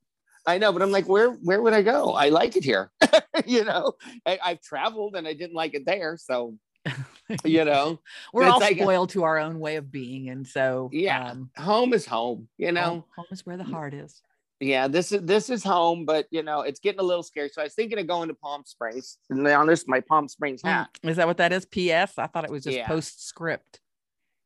I 0.47 0.59
know, 0.59 0.72
but 0.72 0.80
I'm 0.80 0.93
like, 0.93 1.09
where 1.09 1.30
where 1.30 1.61
would 1.61 1.72
I 1.72 1.82
go? 1.82 2.12
I 2.12 2.28
like 2.28 2.55
it 2.55 2.62
here. 2.62 2.93
you 3.47 3.64
know, 3.64 3.95
I, 4.24 4.38
have 4.45 4.61
traveled 4.61 5.16
and 5.16 5.26
I 5.26 5.32
didn't 5.32 5.57
like 5.57 5.74
it 5.74 5.86
there, 5.86 6.16
so 6.16 6.55
you 7.45 7.64
know, 7.64 7.99
we're 8.32 8.45
all 8.45 8.61
like, 8.61 8.76
spoiled 8.76 9.11
to 9.11 9.24
our 9.24 9.38
own 9.38 9.59
way 9.59 9.74
of 9.74 9.91
being, 9.91 10.28
and 10.28 10.47
so 10.47 10.88
yeah, 10.93 11.30
um, 11.30 11.51
home 11.57 11.95
is 11.95 12.07
home. 12.07 12.47
You 12.59 12.70
know, 12.70 12.80
home, 12.80 13.05
home 13.16 13.26
is 13.32 13.44
where 13.44 13.56
the 13.56 13.65
heart 13.65 13.93
is 13.93 14.23
yeah, 14.61 14.89
this 14.89 15.11
is 15.11 15.23
this 15.23 15.49
is 15.49 15.65
home, 15.65 16.05
but 16.05 16.27
you 16.31 16.43
know 16.43 16.61
it's 16.61 16.81
getting 16.81 17.01
a 17.01 17.05
little 17.05 17.23
scary. 17.23 17.49
So 17.49 17.62
I 17.62 17.65
was 17.65 17.74
thinking 17.74 17.99
of 17.99 18.07
going 18.07 18.28
to 18.28 18.35
Palm 18.35 18.62
Springs. 18.66 19.16
And 19.31 19.47
on 19.49 19.66
this, 19.66 19.89
my 19.89 20.01
Palm 20.01 20.28
Springs 20.28 20.62
hat. 20.62 20.91
Is 21.03 21.16
that 21.16 21.27
what 21.27 21.39
that 21.39 21.53
is? 21.53 21.65
P.S. 21.65 22.19
I 22.19 22.27
thought 22.27 22.45
it 22.45 22.51
was 22.51 22.65
just 22.65 22.77
yeah. 22.77 22.87
postscript. 22.87 23.81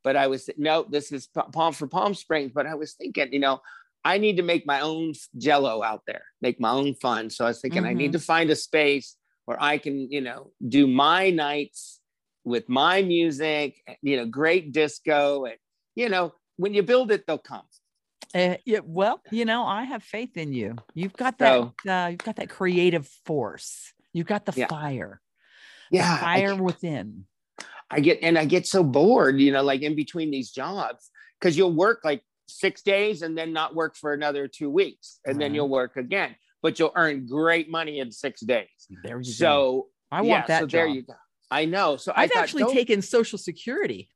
But 0.04 0.16
I 0.16 0.28
was 0.28 0.48
no, 0.56 0.86
this 0.88 1.10
is 1.10 1.28
Palm 1.52 1.72
for 1.72 1.88
Palm 1.88 2.14
Springs. 2.14 2.52
But 2.54 2.66
I 2.66 2.74
was 2.74 2.92
thinking, 2.92 3.32
you 3.32 3.40
know, 3.40 3.60
I 4.04 4.18
need 4.18 4.36
to 4.36 4.42
make 4.42 4.66
my 4.66 4.80
own 4.80 5.14
Jello 5.36 5.82
out 5.82 6.02
there, 6.06 6.22
make 6.40 6.60
my 6.60 6.70
own 6.70 6.94
fun. 6.94 7.30
So 7.30 7.44
I 7.46 7.48
was 7.48 7.60
thinking, 7.60 7.82
mm-hmm. 7.82 7.90
I 7.90 7.94
need 7.94 8.12
mm-hmm. 8.12 8.20
to 8.20 8.26
find 8.26 8.50
a 8.50 8.56
space 8.56 9.16
where 9.46 9.60
I 9.60 9.78
can, 9.78 10.10
you 10.12 10.20
know, 10.20 10.52
do 10.66 10.86
my 10.86 11.30
nights 11.30 12.00
with 12.44 12.68
my 12.68 13.02
music, 13.02 13.80
you 14.02 14.16
know, 14.16 14.26
great 14.26 14.72
disco. 14.72 15.46
And, 15.46 15.56
you 15.94 16.08
know, 16.08 16.34
when 16.56 16.74
you 16.74 16.82
build 16.82 17.10
it, 17.10 17.26
they'll 17.26 17.38
come. 17.38 17.64
Uh, 18.34 18.56
yeah, 18.64 18.80
well, 18.82 19.20
you 19.30 19.44
know, 19.44 19.64
I 19.64 19.84
have 19.84 20.02
faith 20.02 20.36
in 20.36 20.52
you. 20.52 20.74
You've 20.92 21.12
got 21.12 21.38
that. 21.38 21.70
So, 21.84 21.90
uh, 21.90 22.08
you've 22.08 22.18
got 22.18 22.36
that 22.36 22.48
creative 22.48 23.06
force. 23.24 23.92
You've 24.12 24.26
got 24.26 24.44
the 24.44 24.52
yeah. 24.56 24.66
fire. 24.66 25.20
Yeah, 25.90 26.16
the 26.16 26.20
fire 26.20 26.52
I, 26.54 26.60
within. 26.60 27.26
I 27.90 28.00
get 28.00 28.18
and 28.22 28.36
I 28.36 28.44
get 28.44 28.66
so 28.66 28.82
bored, 28.82 29.38
you 29.38 29.52
know, 29.52 29.62
like 29.62 29.82
in 29.82 29.94
between 29.94 30.32
these 30.32 30.50
jobs, 30.50 31.10
because 31.38 31.56
you'll 31.56 31.72
work 31.72 32.00
like 32.02 32.22
six 32.48 32.82
days 32.82 33.22
and 33.22 33.38
then 33.38 33.52
not 33.52 33.74
work 33.74 33.96
for 33.96 34.12
another 34.12 34.48
two 34.48 34.70
weeks, 34.70 35.20
and 35.24 35.40
then 35.40 35.54
you'll 35.54 35.68
work 35.68 35.96
again, 35.96 36.34
but 36.60 36.78
you'll 36.78 36.92
earn 36.96 37.26
great 37.26 37.70
money 37.70 38.00
in 38.00 38.10
six 38.10 38.40
days. 38.40 38.66
There 39.04 39.18
you 39.18 39.32
so, 39.32 39.44
go. 39.44 39.86
I 40.10 40.22
want 40.22 40.28
yeah, 40.28 40.46
that. 40.46 40.60
So 40.60 40.66
job. 40.66 40.70
there 40.70 40.86
you 40.88 41.02
go. 41.02 41.14
I 41.50 41.66
know. 41.66 41.96
So 41.96 42.12
I've 42.16 42.32
actually 42.34 42.72
taken 42.72 43.00
Social 43.00 43.38
Security. 43.38 44.08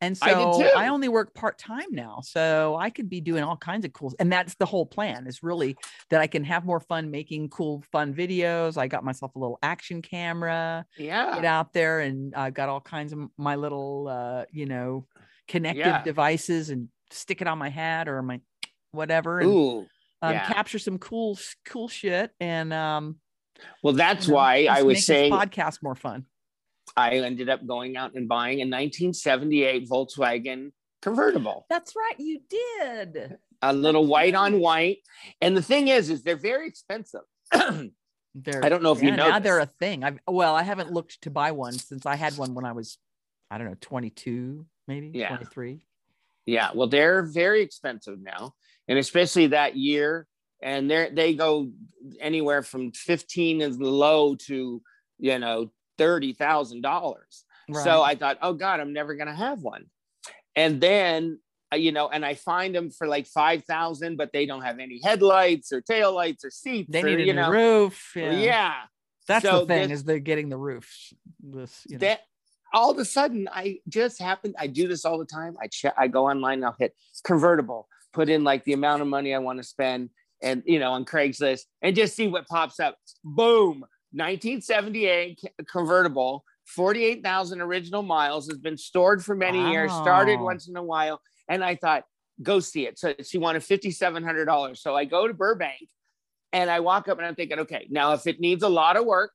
And 0.00 0.16
so 0.16 0.62
I, 0.76 0.84
I, 0.84 0.88
only 0.88 1.08
work 1.08 1.34
part 1.34 1.58
time 1.58 1.88
now. 1.90 2.20
So 2.22 2.76
I 2.76 2.88
could 2.88 3.10
be 3.10 3.20
doing 3.20 3.42
all 3.42 3.56
kinds 3.56 3.84
of 3.84 3.92
cool. 3.92 4.14
And 4.18 4.32
that's 4.32 4.54
the 4.54 4.64
whole 4.64 4.86
plan 4.86 5.26
is 5.26 5.42
really 5.42 5.76
that 6.08 6.22
I 6.22 6.26
can 6.26 6.42
have 6.44 6.64
more 6.64 6.80
fun 6.80 7.10
making 7.10 7.50
cool, 7.50 7.84
fun 7.92 8.14
videos. 8.14 8.78
I 8.78 8.88
got 8.88 9.04
myself 9.04 9.34
a 9.36 9.38
little 9.38 9.58
action 9.62 10.00
camera. 10.00 10.86
Yeah. 10.96 11.34
Get 11.34 11.44
out 11.44 11.74
there 11.74 12.00
and 12.00 12.34
I've 12.34 12.54
got 12.54 12.70
all 12.70 12.80
kinds 12.80 13.12
of 13.12 13.18
my 13.36 13.56
little, 13.56 14.08
uh, 14.08 14.44
you 14.50 14.64
know, 14.64 15.06
connected 15.48 15.80
yeah. 15.80 16.02
devices 16.02 16.70
and 16.70 16.88
stick 17.10 17.42
it 17.42 17.46
on 17.46 17.58
my 17.58 17.68
hat 17.68 18.08
or 18.08 18.22
my 18.22 18.40
whatever. 18.92 19.40
And, 19.40 19.50
Ooh. 19.50 19.86
Um, 20.22 20.34
yeah. 20.34 20.46
capture 20.46 20.78
some 20.78 20.98
cool, 20.98 21.38
cool 21.66 21.88
shit. 21.88 22.30
And, 22.40 22.72
um, 22.72 23.16
well, 23.82 23.94
that's 23.94 24.26
you 24.26 24.32
know, 24.32 24.36
why 24.36 24.66
I 24.70 24.82
was 24.82 25.04
saying 25.04 25.32
podcast 25.32 25.82
more 25.82 25.94
fun. 25.94 26.24
I 27.00 27.14
ended 27.14 27.48
up 27.48 27.66
going 27.66 27.96
out 27.96 28.14
and 28.14 28.28
buying 28.28 28.58
a 28.58 28.68
1978 28.68 29.88
Volkswagen 29.88 30.72
convertible. 31.00 31.66
That's 31.70 31.94
right, 31.96 32.14
you 32.18 32.40
did. 32.48 33.38
A 33.62 33.72
little 33.72 34.06
white 34.06 34.34
on 34.34 34.60
white. 34.60 34.98
And 35.40 35.56
the 35.56 35.62
thing 35.62 35.88
is, 35.88 36.10
is 36.10 36.22
they're 36.22 36.36
very 36.36 36.68
expensive. 36.68 37.22
they're, 37.52 38.64
I 38.64 38.68
don't 38.68 38.82
know 38.82 38.92
if 38.92 39.02
yeah, 39.02 39.10
you 39.10 39.16
know. 39.16 39.28
Now 39.28 39.38
this. 39.38 39.44
they're 39.44 39.60
a 39.60 39.66
thing. 39.66 40.04
I've 40.04 40.18
well, 40.28 40.54
I 40.54 40.62
haven't 40.62 40.92
looked 40.92 41.22
to 41.22 41.30
buy 41.30 41.52
one 41.52 41.72
since 41.72 42.04
I 42.04 42.16
had 42.16 42.36
one 42.36 42.54
when 42.54 42.64
I 42.64 42.72
was, 42.72 42.98
I 43.50 43.58
don't 43.58 43.68
know, 43.68 43.76
22, 43.80 44.66
maybe 44.86 45.10
yeah. 45.14 45.28
23. 45.28 45.80
Yeah, 46.46 46.70
well, 46.74 46.88
they're 46.88 47.22
very 47.22 47.62
expensive 47.62 48.20
now, 48.20 48.54
and 48.88 48.98
especially 48.98 49.48
that 49.48 49.76
year. 49.76 50.26
And 50.62 50.90
they 50.90 51.10
they 51.10 51.34
go 51.34 51.70
anywhere 52.20 52.62
from 52.62 52.92
15 52.92 53.62
is 53.62 53.78
low 53.78 54.34
to 54.46 54.82
you 55.18 55.38
know 55.38 55.70
thirty 56.00 56.32
thousand 56.32 56.80
dollars. 56.80 57.44
Right. 57.68 57.84
So 57.84 58.02
I 58.02 58.14
thought, 58.14 58.38
oh 58.40 58.54
God, 58.54 58.80
I'm 58.80 58.92
never 58.92 59.14
gonna 59.14 59.34
have 59.34 59.60
one. 59.60 59.84
And 60.56 60.80
then 60.80 61.38
uh, 61.72 61.76
you 61.76 61.92
know, 61.92 62.08
and 62.08 62.24
I 62.24 62.34
find 62.34 62.74
them 62.74 62.90
for 62.90 63.06
like 63.06 63.26
five 63.26 63.64
thousand, 63.64 64.16
but 64.16 64.32
they 64.32 64.46
don't 64.46 64.62
have 64.62 64.78
any 64.78 65.00
headlights 65.02 65.72
or 65.72 65.80
tail 65.80 66.12
lights 66.14 66.44
or 66.44 66.50
seats. 66.50 66.88
They 66.90 67.02
or, 67.02 67.16
need 67.16 67.28
a 67.28 67.34
know, 67.34 67.50
roof. 67.50 68.12
Yeah. 68.16 68.32
yeah. 68.32 68.74
That's 69.28 69.44
so 69.44 69.60
the 69.60 69.66
thing 69.66 69.90
this, 69.90 70.00
is 70.00 70.04
they're 70.04 70.18
getting 70.18 70.48
the 70.48 70.56
roofs. 70.56 71.12
This 71.40 71.82
you 71.86 71.96
know. 71.96 72.06
that 72.06 72.22
all 72.72 72.90
of 72.90 72.98
a 72.98 73.04
sudden 73.04 73.48
I 73.52 73.78
just 73.88 74.20
happened. 74.20 74.56
I 74.58 74.66
do 74.66 74.88
this 74.88 75.04
all 75.04 75.18
the 75.18 75.24
time. 75.24 75.56
I 75.62 75.68
check. 75.68 75.94
I 75.96 76.08
go 76.08 76.28
online. 76.28 76.64
I'll 76.64 76.74
hit 76.78 76.94
convertible. 77.22 77.88
Put 78.12 78.28
in 78.28 78.42
like 78.42 78.64
the 78.64 78.72
amount 78.72 79.02
of 79.02 79.08
money 79.08 79.34
I 79.34 79.38
want 79.38 79.58
to 79.58 79.64
spend, 79.64 80.10
and 80.42 80.64
you 80.66 80.80
know, 80.80 80.92
on 80.92 81.04
Craigslist, 81.04 81.62
and 81.82 81.94
just 81.94 82.16
see 82.16 82.26
what 82.26 82.48
pops 82.48 82.80
up. 82.80 82.96
Boom! 83.22 83.84
1978 84.12 85.40
convertible, 85.70 86.44
48,000 86.66 87.60
original 87.60 88.02
miles, 88.02 88.48
has 88.48 88.58
been 88.58 88.76
stored 88.76 89.24
for 89.24 89.34
many 89.34 89.58
wow. 89.58 89.70
years, 89.70 89.92
started 89.92 90.40
once 90.40 90.68
in 90.68 90.76
a 90.76 90.82
while. 90.82 91.20
And 91.48 91.64
I 91.64 91.76
thought, 91.76 92.04
go 92.42 92.60
see 92.60 92.86
it. 92.86 92.98
So 92.98 93.14
she 93.24 93.38
wanted 93.38 93.62
$5,700. 93.62 94.76
So 94.78 94.96
I 94.96 95.04
go 95.04 95.28
to 95.28 95.34
Burbank 95.34 95.88
and 96.52 96.70
I 96.70 96.80
walk 96.80 97.08
up 97.08 97.18
and 97.18 97.26
I'm 97.26 97.34
thinking, 97.34 97.60
okay, 97.60 97.86
now 97.90 98.12
if 98.12 98.26
it 98.26 98.40
needs 98.40 98.62
a 98.62 98.68
lot 98.68 98.96
of 98.96 99.04
work, 99.04 99.32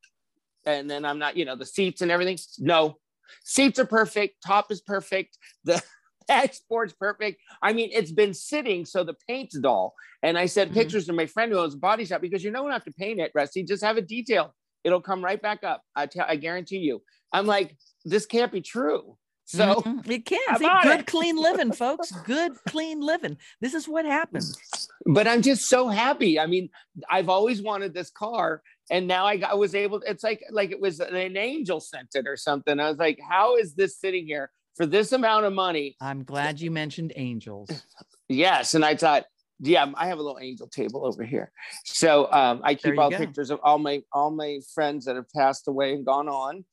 and 0.65 0.89
then 0.89 1.05
I'm 1.05 1.19
not, 1.19 1.37
you 1.37 1.45
know, 1.45 1.55
the 1.55 1.65
seats 1.65 2.01
and 2.01 2.11
everything, 2.11 2.37
no. 2.59 2.95
Seats 3.43 3.79
are 3.79 3.85
perfect, 3.85 4.43
top 4.45 4.71
is 4.71 4.81
perfect, 4.81 5.37
the 5.63 5.81
dashboard's 6.29 6.93
perfect. 6.93 7.39
I 7.61 7.73
mean, 7.73 7.89
it's 7.93 8.11
been 8.11 8.33
sitting, 8.33 8.85
so 8.85 9.03
the 9.03 9.15
paint's 9.27 9.57
dull. 9.59 9.93
And 10.23 10.37
I 10.37 10.47
sent 10.47 10.71
mm-hmm. 10.71 10.79
pictures 10.79 11.05
to 11.05 11.13
my 11.13 11.27
friend 11.27 11.51
who 11.51 11.59
owns 11.59 11.75
a 11.75 11.77
body 11.77 12.05
shop 12.05 12.21
because 12.21 12.43
you 12.43 12.51
don't 12.51 12.71
have 12.71 12.83
to 12.85 12.91
paint 12.93 13.19
it, 13.19 13.31
Rusty, 13.35 13.63
just 13.63 13.83
have 13.83 13.97
it 13.97 14.07
detailed 14.07 14.51
it'll 14.85 15.01
come 15.01 15.25
right 15.25 15.41
back 15.41 15.65
up. 15.65 15.81
I 15.95 16.05
tell, 16.05 16.25
I 16.29 16.37
guarantee 16.37 16.77
you. 16.77 17.01
I'm 17.33 17.45
like, 17.45 17.75
this 18.05 18.25
can't 18.25 18.51
be 18.51 18.61
true. 18.61 19.17
So 19.45 19.75
mm-hmm. 19.75 20.11
it 20.11 20.25
can 20.25 20.57
See, 20.57 20.69
good 20.83 21.01
it. 21.01 21.07
clean 21.07 21.37
living, 21.37 21.71
folks. 21.83 22.11
Good 22.23 22.53
clean 22.67 23.01
living. 23.01 23.37
This 23.61 23.73
is 23.73 23.87
what 23.87 24.05
happens. 24.05 24.57
But 25.05 25.27
I'm 25.27 25.41
just 25.41 25.67
so 25.67 25.87
happy. 25.87 26.39
I 26.39 26.47
mean, 26.47 26.69
I've 27.09 27.29
always 27.29 27.61
wanted 27.61 27.93
this 27.93 28.09
car, 28.09 28.63
and 28.89 29.07
now 29.07 29.25
I, 29.25 29.37
got, 29.37 29.51
I 29.51 29.55
was 29.55 29.75
able. 29.75 30.01
It's 30.05 30.23
like 30.23 30.41
like 30.49 30.71
it 30.71 30.79
was 30.79 30.99
an 30.99 31.37
angel 31.37 31.79
sent 31.79 32.15
it 32.15 32.27
or 32.27 32.37
something. 32.37 32.79
I 32.79 32.89
was 32.89 32.97
like, 32.97 33.19
how 33.27 33.55
is 33.55 33.75
this 33.75 33.99
sitting 33.99 34.25
here 34.25 34.49
for 34.75 34.87
this 34.87 35.11
amount 35.11 35.45
of 35.45 35.53
money? 35.53 35.95
I'm 36.01 36.23
glad 36.23 36.59
you 36.59 36.71
mentioned 36.71 37.13
angels. 37.15 37.69
Yes, 38.27 38.73
and 38.73 38.83
I 38.83 38.95
thought 38.95 39.25
yeah 39.67 39.85
i 39.95 40.07
have 40.07 40.19
a 40.19 40.21
little 40.21 40.39
angel 40.39 40.67
table 40.67 41.05
over 41.05 41.23
here 41.23 41.51
so 41.83 42.31
um, 42.31 42.61
i 42.63 42.75
keep 42.75 42.97
all 42.97 43.09
go. 43.09 43.17
pictures 43.17 43.49
of 43.49 43.59
all 43.63 43.77
my 43.77 44.01
all 44.11 44.31
my 44.31 44.59
friends 44.73 45.05
that 45.05 45.15
have 45.15 45.29
passed 45.35 45.67
away 45.67 45.93
and 45.93 46.05
gone 46.05 46.27
on 46.27 46.65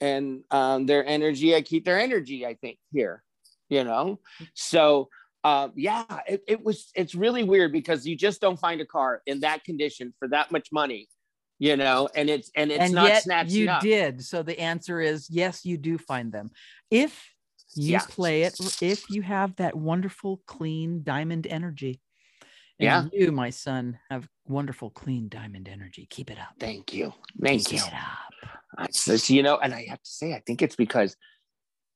and 0.00 0.42
um, 0.50 0.86
their 0.86 1.04
energy 1.06 1.54
i 1.54 1.62
keep 1.62 1.84
their 1.84 1.98
energy 1.98 2.46
i 2.46 2.54
think 2.54 2.78
here 2.92 3.22
you 3.68 3.84
know 3.84 4.18
so 4.54 5.08
um, 5.44 5.72
yeah 5.76 6.04
it, 6.26 6.42
it 6.48 6.64
was 6.64 6.90
it's 6.94 7.14
really 7.14 7.44
weird 7.44 7.72
because 7.72 8.06
you 8.06 8.16
just 8.16 8.40
don't 8.40 8.58
find 8.58 8.80
a 8.80 8.86
car 8.86 9.22
in 9.26 9.40
that 9.40 9.64
condition 9.64 10.12
for 10.18 10.28
that 10.28 10.50
much 10.50 10.68
money 10.72 11.08
you 11.58 11.76
know 11.76 12.08
and 12.14 12.28
it's 12.28 12.50
and 12.54 12.70
it's 12.70 12.80
and 12.80 12.92
not 12.92 13.08
yet 13.08 13.22
snatched 13.22 13.50
you 13.50 13.70
up. 13.70 13.80
did 13.80 14.22
so 14.24 14.42
the 14.42 14.58
answer 14.58 15.00
is 15.00 15.28
yes 15.30 15.64
you 15.64 15.76
do 15.76 15.96
find 15.98 16.32
them 16.32 16.50
if 16.90 17.32
you 17.74 17.92
yeah. 17.92 18.00
play 18.08 18.42
it 18.42 18.58
if 18.80 19.08
you 19.10 19.22
have 19.22 19.54
that 19.56 19.74
wonderful 19.74 20.40
clean 20.46 21.02
diamond 21.02 21.46
energy 21.46 22.00
and 22.78 23.10
yeah. 23.12 23.18
you, 23.18 23.32
my 23.32 23.50
son, 23.50 23.98
have 24.10 24.28
wonderful, 24.46 24.90
clean 24.90 25.28
diamond 25.28 25.68
energy. 25.68 26.06
Keep 26.10 26.30
it 26.30 26.38
up. 26.38 26.54
Thank 26.60 26.92
you. 26.92 27.12
Thank 27.42 27.66
Keep 27.66 27.80
you. 27.80 27.86
It 27.86 27.92
up. 27.94 28.88
It's 28.88 29.30
you 29.30 29.42
know, 29.42 29.56
and 29.58 29.72
I 29.72 29.86
have 29.88 30.02
to 30.02 30.10
say, 30.10 30.34
I 30.34 30.42
think 30.46 30.60
it's 30.60 30.76
because, 30.76 31.16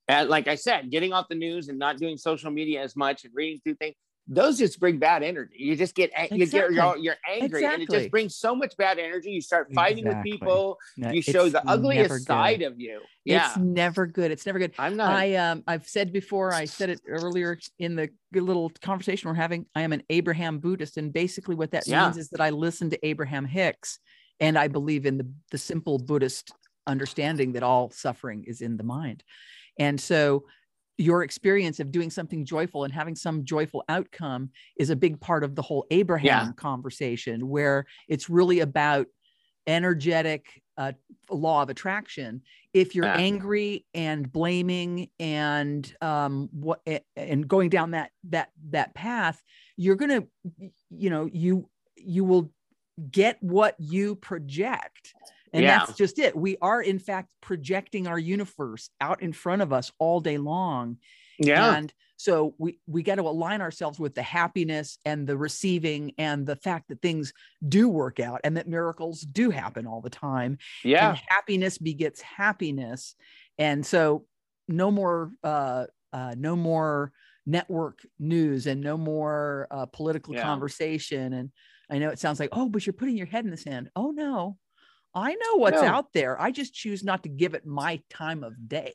like 0.08 0.48
I 0.48 0.54
said, 0.54 0.90
getting 0.90 1.12
off 1.12 1.26
the 1.28 1.34
news 1.34 1.68
and 1.68 1.78
not 1.78 1.98
doing 1.98 2.16
social 2.16 2.50
media 2.50 2.82
as 2.82 2.96
much 2.96 3.24
and 3.24 3.34
reading 3.34 3.60
through 3.62 3.74
things, 3.74 3.94
those 4.32 4.58
just 4.58 4.78
bring 4.78 4.98
bad 4.98 5.24
energy. 5.24 5.56
You 5.58 5.74
just 5.74 5.96
get 5.96 6.10
exactly. 6.10 6.38
you 6.38 6.46
get 6.46 6.70
you're, 6.70 6.96
you're 6.98 7.16
angry, 7.28 7.62
exactly. 7.62 7.66
and 7.66 7.82
it 7.82 7.90
just 7.90 8.10
brings 8.12 8.36
so 8.36 8.54
much 8.54 8.76
bad 8.76 9.00
energy. 9.00 9.30
You 9.32 9.40
start 9.40 9.72
fighting 9.74 10.06
exactly. 10.06 10.30
with 10.30 10.40
people. 10.40 10.78
No, 10.96 11.10
you 11.10 11.20
show 11.20 11.48
the 11.48 11.68
ugliest 11.68 12.26
side 12.26 12.62
of 12.62 12.80
you. 12.80 13.00
Yeah, 13.24 13.48
it's 13.48 13.56
never 13.56 14.06
good. 14.06 14.30
It's 14.30 14.46
never 14.46 14.60
good. 14.60 14.72
I'm 14.78 14.96
not. 14.96 15.12
I 15.12 15.34
um 15.34 15.64
I've 15.66 15.86
said 15.88 16.12
before. 16.12 16.54
I 16.54 16.64
said 16.64 16.90
it 16.90 17.00
earlier 17.08 17.58
in 17.80 17.96
the 17.96 18.08
little 18.32 18.70
conversation 18.80 19.28
we're 19.28 19.34
having. 19.34 19.66
I 19.74 19.82
am 19.82 19.92
an 19.92 20.04
Abraham 20.08 20.60
Buddhist, 20.60 20.96
and 20.96 21.12
basically 21.12 21.56
what 21.56 21.72
that 21.72 21.88
yeah. 21.88 22.04
means 22.04 22.16
is 22.16 22.28
that 22.30 22.40
I 22.40 22.50
listen 22.50 22.88
to 22.90 23.06
Abraham 23.06 23.44
Hicks, 23.44 23.98
and 24.38 24.56
I 24.56 24.68
believe 24.68 25.06
in 25.06 25.18
the 25.18 25.28
the 25.50 25.58
simple 25.58 25.98
Buddhist 25.98 26.52
understanding 26.86 27.52
that 27.54 27.64
all 27.64 27.90
suffering 27.90 28.44
is 28.46 28.60
in 28.60 28.76
the 28.76 28.84
mind, 28.84 29.24
and 29.76 30.00
so 30.00 30.44
your 31.00 31.22
experience 31.22 31.80
of 31.80 31.90
doing 31.90 32.10
something 32.10 32.44
joyful 32.44 32.84
and 32.84 32.92
having 32.92 33.16
some 33.16 33.44
joyful 33.44 33.82
outcome 33.88 34.50
is 34.76 34.90
a 34.90 34.96
big 34.96 35.18
part 35.20 35.42
of 35.42 35.54
the 35.54 35.62
whole 35.62 35.86
Abraham 35.90 36.26
yeah. 36.26 36.52
conversation, 36.52 37.48
where 37.48 37.86
it's 38.06 38.28
really 38.28 38.60
about 38.60 39.06
energetic 39.66 40.62
uh, 40.76 40.92
law 41.30 41.62
of 41.62 41.70
attraction. 41.70 42.42
If 42.74 42.94
you're 42.94 43.06
yeah. 43.06 43.16
angry 43.16 43.86
and 43.94 44.30
blaming 44.30 45.08
and 45.18 45.92
um, 46.02 46.48
what 46.52 46.80
and 47.16 47.48
going 47.48 47.70
down 47.70 47.92
that 47.92 48.10
that 48.30 48.50
that 48.70 48.94
path, 48.94 49.42
you're 49.76 49.96
gonna, 49.96 50.24
you 50.90 51.10
know, 51.10 51.28
you 51.32 51.68
you 51.96 52.24
will 52.24 52.52
get 53.10 53.38
what 53.42 53.74
you 53.78 54.14
project 54.16 55.14
and 55.52 55.62
yeah. 55.62 55.78
that's 55.78 55.96
just 55.96 56.18
it. 56.18 56.36
We 56.36 56.56
are, 56.62 56.80
in 56.80 56.98
fact, 56.98 57.32
projecting 57.40 58.06
our 58.06 58.18
universe 58.18 58.90
out 59.00 59.22
in 59.22 59.32
front 59.32 59.62
of 59.62 59.72
us 59.72 59.90
all 59.98 60.20
day 60.20 60.38
long. 60.38 60.98
Yeah. 61.38 61.74
And 61.74 61.92
so 62.16 62.54
we, 62.58 62.78
we 62.86 63.02
got 63.02 63.14
to 63.14 63.22
align 63.22 63.62
ourselves 63.62 63.98
with 63.98 64.14
the 64.14 64.22
happiness 64.22 64.98
and 65.06 65.26
the 65.26 65.38
receiving 65.38 66.12
and 66.18 66.46
the 66.46 66.56
fact 66.56 66.88
that 66.88 67.00
things 67.00 67.32
do 67.66 67.88
work 67.88 68.20
out 68.20 68.42
and 68.44 68.58
that 68.58 68.68
miracles 68.68 69.22
do 69.22 69.48
happen 69.48 69.86
all 69.86 70.02
the 70.02 70.10
time. 70.10 70.58
Yeah. 70.84 71.10
And 71.10 71.20
happiness 71.28 71.78
begets 71.78 72.20
happiness. 72.20 73.14
And 73.58 73.84
so 73.84 74.26
no 74.68 74.90
more, 74.90 75.32
uh, 75.42 75.86
uh, 76.12 76.34
no 76.36 76.56
more 76.56 77.12
network 77.46 78.00
news 78.18 78.66
and 78.66 78.82
no 78.82 78.98
more 78.98 79.66
uh, 79.70 79.86
political 79.86 80.34
yeah. 80.34 80.42
conversation. 80.42 81.32
And 81.32 81.50
I 81.90 81.98
know 81.98 82.10
it 82.10 82.18
sounds 82.18 82.38
like, 82.38 82.50
oh, 82.52 82.68
but 82.68 82.86
you're 82.86 82.92
putting 82.92 83.16
your 83.16 83.26
head 83.26 83.44
in 83.44 83.50
the 83.50 83.56
sand. 83.56 83.90
Oh, 83.96 84.10
no, 84.10 84.58
I 85.14 85.34
know 85.34 85.56
what's 85.56 85.82
No. 85.82 85.88
out 85.88 86.12
there. 86.12 86.40
I 86.40 86.50
just 86.50 86.74
choose 86.74 87.02
not 87.02 87.22
to 87.24 87.28
give 87.28 87.54
it 87.54 87.66
my 87.66 88.00
time 88.10 88.44
of 88.44 88.68
day. 88.68 88.94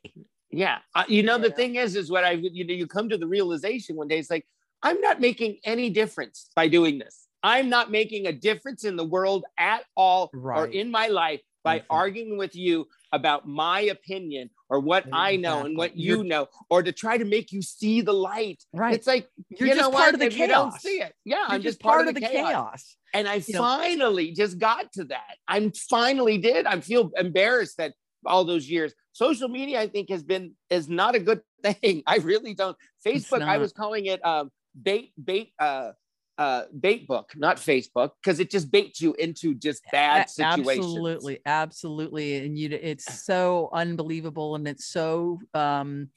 Yeah. 0.50 0.80
Uh, 0.94 1.04
you 1.08 1.24
know, 1.24 1.38
the 1.38 1.50
Yeah. 1.50 1.56
thing 1.56 1.76
is, 1.76 1.96
is 1.96 2.10
what 2.10 2.24
I, 2.24 2.32
you 2.32 2.66
know, 2.66 2.74
you 2.74 2.88
come 2.88 3.10
to 3.10 3.18
the 3.18 3.28
realization 3.28 3.96
one 3.96 4.08
day, 4.08 4.20
it's 4.20 4.30
like, 4.30 4.48
I'm 4.84 5.02
not 5.02 5.20
making 5.20 5.58
any 5.66 5.90
difference 5.90 6.50
by 6.56 6.68
doing 6.68 7.00
this. 7.00 7.28
I'm 7.44 7.70
not 7.70 7.92
making 7.92 8.28
a 8.28 8.32
difference 8.32 8.84
in 8.86 8.96
the 8.96 9.04
world 9.04 9.46
at 9.58 9.84
all 9.96 10.30
or 10.34 10.68
in 10.68 10.90
my 10.92 11.08
life 11.08 11.42
by 11.64 11.80
Mhm. 11.80 11.86
arguing 11.90 12.38
with 12.38 12.56
you 12.56 12.88
about 13.12 13.48
my 13.48 13.82
opinion 13.82 14.50
or 14.76 14.80
what 14.80 15.06
I 15.14 15.38
know 15.38 15.64
and 15.66 15.78
what 15.78 15.96
you 15.96 16.18
You're- 16.18 16.28
know, 16.28 16.48
or 16.70 16.84
to 16.84 16.92
try 16.92 17.18
to 17.18 17.26
make 17.26 17.52
you 17.52 17.62
see 17.62 18.02
the 18.02 18.14
light. 18.14 18.62
Right. 18.74 18.94
It's 18.94 19.08
like, 19.08 19.30
You're 19.50 19.70
you 19.70 19.76
just 19.76 19.82
know 19.82 19.92
part 19.92 20.08
what? 20.08 20.14
of 20.16 20.20
the 20.20 20.26
if 20.28 20.38
you 20.38 20.48
don't 20.48 20.72
chaos. 20.72 20.82
see 20.82 21.02
it, 21.02 21.14
yeah, 21.24 21.38
You're 21.38 21.46
I'm 21.50 21.62
just 21.62 21.80
part, 21.80 22.08
of 22.08 22.14
the, 22.16 22.22
chaos. 22.22 22.98
And 23.14 23.28
I 23.28 23.36
You 23.36 23.54
know- 23.54 23.60
finally 23.60 24.32
just 24.34 24.60
got 24.60 24.92
to 24.94 25.06
that. 25.06 25.38
I'm 25.48 25.72
finally 25.72 26.38
did. 26.38 26.66
I 26.66 26.80
feel 26.82 27.12
embarrassed 27.16 27.78
that 27.78 27.94
all 28.26 28.44
those 28.44 28.70
years. 28.70 28.94
Social 29.14 29.48
media, 29.48 29.80
I 29.80 29.88
think, 29.88 30.10
has 30.10 30.24
been 30.24 30.54
is 30.70 30.90
not 30.90 31.16
a 31.16 31.20
good 31.20 31.42
thing. 31.64 32.04
I 32.06 32.18
really 32.18 32.54
don't. 32.54 32.76
Facebook, 33.06 33.42
I 33.42 33.58
was 33.58 33.72
calling 33.72 34.08
it 34.08 34.26
um, 34.26 34.52
bait 34.82 35.14
bait 35.24 35.54
uh, 35.60 35.92
uh, 36.38 36.64
bait 36.80 37.07
book, 37.07 37.32
not 37.36 37.57
Facebook, 37.57 38.12
because 38.22 38.40
it 38.40 38.49
just 38.52 38.70
baits 38.72 39.02
you 39.02 39.14
into 39.20 39.56
just 39.56 39.84
bad 39.91 40.30
situations. 40.30 40.86
Absolutely, 40.88 41.40
absolutely, 41.45 42.38
and 42.45 42.57
you, 42.57 42.70
it's 42.72 43.06
so 43.26 43.70
unbelievable, 43.74 44.56
and 44.56 44.68
it's 44.68 44.86
so 44.86 45.40
um, 45.53 46.10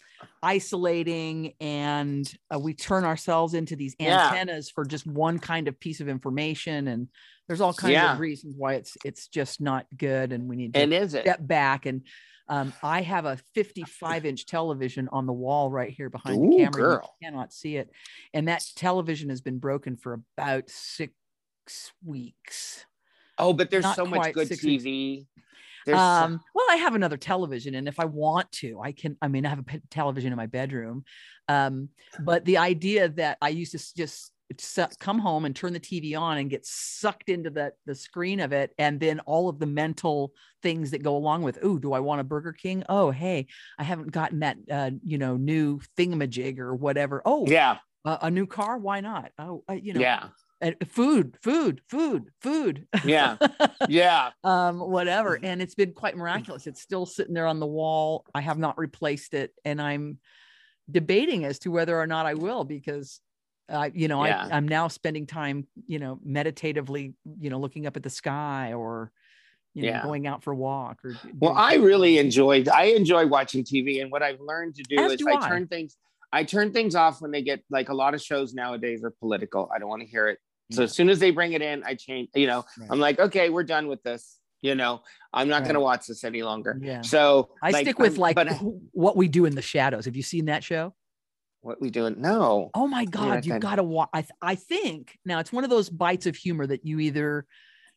isolating, 0.42 1.54
and 1.60 2.32
uh, 2.52 2.58
we 2.58 2.74
turn 2.74 3.04
ourselves 3.04 3.54
into 3.54 3.76
these 3.76 3.94
Yeah. 3.98 4.30
antennas 4.32 4.70
for 4.70 4.84
just 4.84 5.06
one 5.06 5.38
kind 5.38 5.68
of 5.68 5.78
piece 5.78 6.00
of 6.00 6.08
information, 6.08 6.88
and 6.88 7.08
there's 7.46 7.60
all 7.60 7.72
kinds 7.74 7.92
Yeah. 7.92 8.14
of 8.14 8.20
reasons 8.20 8.54
why 8.56 8.74
it's 8.74 8.96
it's 9.04 9.28
just 9.28 9.60
not 9.60 9.86
good, 9.96 10.32
and 10.32 10.48
we 10.48 10.56
need 10.56 10.74
to 10.74 10.80
And 10.80 10.92
is 10.92 11.14
it? 11.14 11.22
step 11.22 11.46
back 11.46 11.86
and. 11.86 12.02
Um, 12.48 12.72
I 12.82 13.02
have 13.02 13.24
a 13.26 13.36
55 13.54 14.24
inch 14.24 14.46
television 14.46 15.08
on 15.12 15.26
the 15.26 15.32
wall 15.32 15.70
right 15.70 15.90
here 15.90 16.08
behind 16.08 16.38
Ooh, 16.38 16.50
the 16.50 16.56
camera. 16.64 16.82
girl. 16.82 17.16
You 17.20 17.26
cannot 17.26 17.52
see 17.52 17.76
it. 17.76 17.90
And 18.32 18.48
that 18.48 18.64
television 18.74 19.28
has 19.28 19.40
been 19.40 19.58
broken 19.58 19.96
for 19.96 20.20
about 20.36 20.68
six 20.70 21.12
weeks. 22.04 22.86
Oh, 23.38 23.52
but 23.52 23.70
there's 23.70 23.84
not 23.84 23.96
so 23.96 24.06
much 24.06 24.32
good 24.32 24.48
weeks. 24.50 24.64
TV. 24.64 25.26
There's 25.86 25.98
Um, 25.98 26.40
well, 26.54 26.66
I 26.70 26.76
have 26.76 26.94
another 26.94 27.16
television, 27.16 27.74
and 27.74 27.88
if 27.88 28.00
I 28.00 28.04
want 28.04 28.50
to, 28.52 28.80
I 28.80 28.92
can. 28.92 29.16
I 29.22 29.28
mean, 29.28 29.46
I 29.46 29.50
have 29.50 29.60
a 29.60 29.62
p- 29.62 29.80
television 29.90 30.32
in 30.32 30.36
my 30.36 30.46
bedroom, 30.46 31.04
um, 31.46 31.88
but 32.20 32.44
the 32.44 32.58
idea 32.58 33.08
that 33.10 33.38
I 33.40 33.50
used 33.50 33.72
to 33.72 33.94
just 33.96 34.32
come 34.98 35.18
home 35.18 35.44
and 35.44 35.54
turn 35.54 35.72
the 35.72 35.80
TV 35.80 36.18
on 36.18 36.38
and 36.38 36.50
get 36.50 36.64
sucked 36.64 37.28
into 37.28 37.50
the 37.50 37.72
the 37.86 37.94
screen 37.94 38.40
of 38.40 38.52
it, 38.52 38.72
and 38.78 38.98
then 38.98 39.20
all 39.20 39.48
of 39.48 39.58
the 39.58 39.66
mental 39.66 40.32
things 40.62 40.90
that 40.90 41.02
go 41.02 41.16
along 41.16 41.42
with, 41.42 41.58
oh, 41.62 41.78
do 41.78 41.92
I 41.92 42.00
want 42.00 42.20
a 42.20 42.24
Burger 42.24 42.52
King? 42.52 42.82
Oh, 42.88 43.10
hey, 43.10 43.46
I 43.78 43.84
haven't 43.84 44.10
gotten 44.12 44.40
that, 44.40 44.56
uh, 44.70 44.90
you 45.02 45.18
know, 45.18 45.36
new 45.36 45.80
thingamajig 45.96 46.58
or 46.58 46.74
whatever. 46.74 47.22
Oh, 47.24 47.46
yeah, 47.46 47.78
a, 48.04 48.18
a 48.22 48.30
new 48.30 48.46
car? 48.46 48.78
Why 48.78 49.00
not? 49.00 49.32
Oh, 49.38 49.64
uh, 49.68 49.74
you 49.74 49.92
know, 49.92 50.00
yeah, 50.00 50.28
and 50.60 50.76
food, 50.88 51.36
food, 51.42 51.80
food, 51.88 52.30
food. 52.40 52.86
yeah, 53.04 53.36
yeah. 53.88 54.30
um, 54.44 54.80
whatever. 54.80 55.38
And 55.40 55.62
it's 55.62 55.74
been 55.74 55.92
quite 55.92 56.16
miraculous. 56.16 56.66
It's 56.66 56.82
still 56.82 57.06
sitting 57.06 57.34
there 57.34 57.46
on 57.46 57.60
the 57.60 57.66
wall. 57.66 58.24
I 58.34 58.40
have 58.40 58.58
not 58.58 58.78
replaced 58.78 59.34
it, 59.34 59.52
and 59.64 59.80
I'm 59.80 60.18
debating 60.90 61.44
as 61.44 61.58
to 61.60 61.70
whether 61.70 61.98
or 61.98 62.06
not 62.06 62.26
I 62.26 62.34
will 62.34 62.64
because. 62.64 63.20
Uh, 63.68 63.90
you 63.92 64.08
know, 64.08 64.24
Yeah. 64.24 64.48
I, 64.50 64.56
I'm 64.56 64.66
now 64.66 64.88
spending 64.88 65.26
time, 65.26 65.66
you 65.86 65.98
know, 65.98 66.18
meditatively, 66.24 67.14
you 67.38 67.50
know, 67.50 67.58
looking 67.58 67.86
up 67.86 67.96
at 67.96 68.02
the 68.02 68.10
sky 68.10 68.72
or, 68.72 69.12
you 69.74 69.82
know, 69.82 69.88
Yeah. 69.88 70.02
going 70.02 70.26
out 70.26 70.42
for 70.42 70.52
a 70.52 70.56
walk 70.56 71.04
or. 71.04 71.14
Well, 71.38 71.54
I 71.54 71.74
really 71.74 72.18
enjoyed. 72.18 72.68
I 72.68 72.84
enjoy 72.84 73.26
watching 73.26 73.64
TV, 73.64 74.00
and 74.00 74.10
what 74.10 74.22
I've 74.22 74.40
learned 74.40 74.74
to 74.76 74.82
do 74.84 74.98
As 74.98 75.12
is 75.12 75.18
do 75.18 75.28
I, 75.28 75.34
I. 75.34 75.48
turn 75.48 75.66
things. 75.66 75.96
I 76.32 76.44
turn 76.44 76.72
things 76.72 76.94
off 76.94 77.20
when 77.22 77.30
they 77.30 77.42
get 77.42 77.62
like 77.70 77.88
a 77.88 77.94
lot 77.94 78.14
of 78.14 78.20
shows 78.22 78.52
nowadays 78.54 79.02
are 79.04 79.10
political. 79.10 79.70
I 79.74 79.78
don't 79.78 79.88
want 79.88 80.02
to 80.02 80.08
hear 80.08 80.28
it. 80.28 80.38
So 80.70 80.82
as 80.82 80.94
soon 80.94 81.08
as 81.08 81.18
they 81.18 81.30
bring 81.30 81.54
it 81.54 81.62
in, 81.62 81.82
I 81.84 81.94
change. 81.94 82.28
You 82.34 82.46
know, 82.46 82.64
Right. 82.78 82.88
I'm 82.90 83.00
like, 83.00 83.18
okay, 83.18 83.48
we're 83.48 83.62
done 83.64 83.86
with 83.88 84.02
this. 84.02 84.38
You 84.60 84.74
know, 84.74 85.02
I'm 85.32 85.48
not 85.48 85.58
Right. 85.60 85.64
going 85.64 85.74
to 85.74 85.80
watch 85.80 86.06
this 86.06 86.24
any 86.24 86.42
longer. 86.42 86.78
Yeah. 86.82 87.00
So 87.00 87.50
I 87.62 87.70
like, 87.70 87.84
stick 87.86 87.98
with 87.98 88.18
like 88.18 88.34
but 88.34 88.48
what 88.92 89.16
we 89.16 89.28
do 89.28 89.44
in 89.46 89.54
the 89.54 89.62
shadows. 89.62 90.04
Have 90.04 90.16
you 90.16 90.22
seen 90.22 90.46
that 90.46 90.62
show? 90.64 90.94
What 91.68 91.80
we 91.80 91.90
doing? 91.90 92.16
No. 92.18 92.70
Oh 92.74 92.88
my 92.88 93.04
God, 93.04 93.44
you've 93.46 93.60
got 93.60 93.76
to 93.76 93.82
watch. 93.84 94.08
I, 94.12 94.22
th- 94.22 94.30
I 94.42 94.54
think 94.56 95.16
now 95.24 95.38
it's 95.38 95.52
one 95.52 95.62
of 95.64 95.70
those 95.70 95.88
bites 95.90 96.26
of 96.26 96.34
humor 96.34 96.66
that 96.66 96.84
you 96.84 96.98
either 96.98 97.46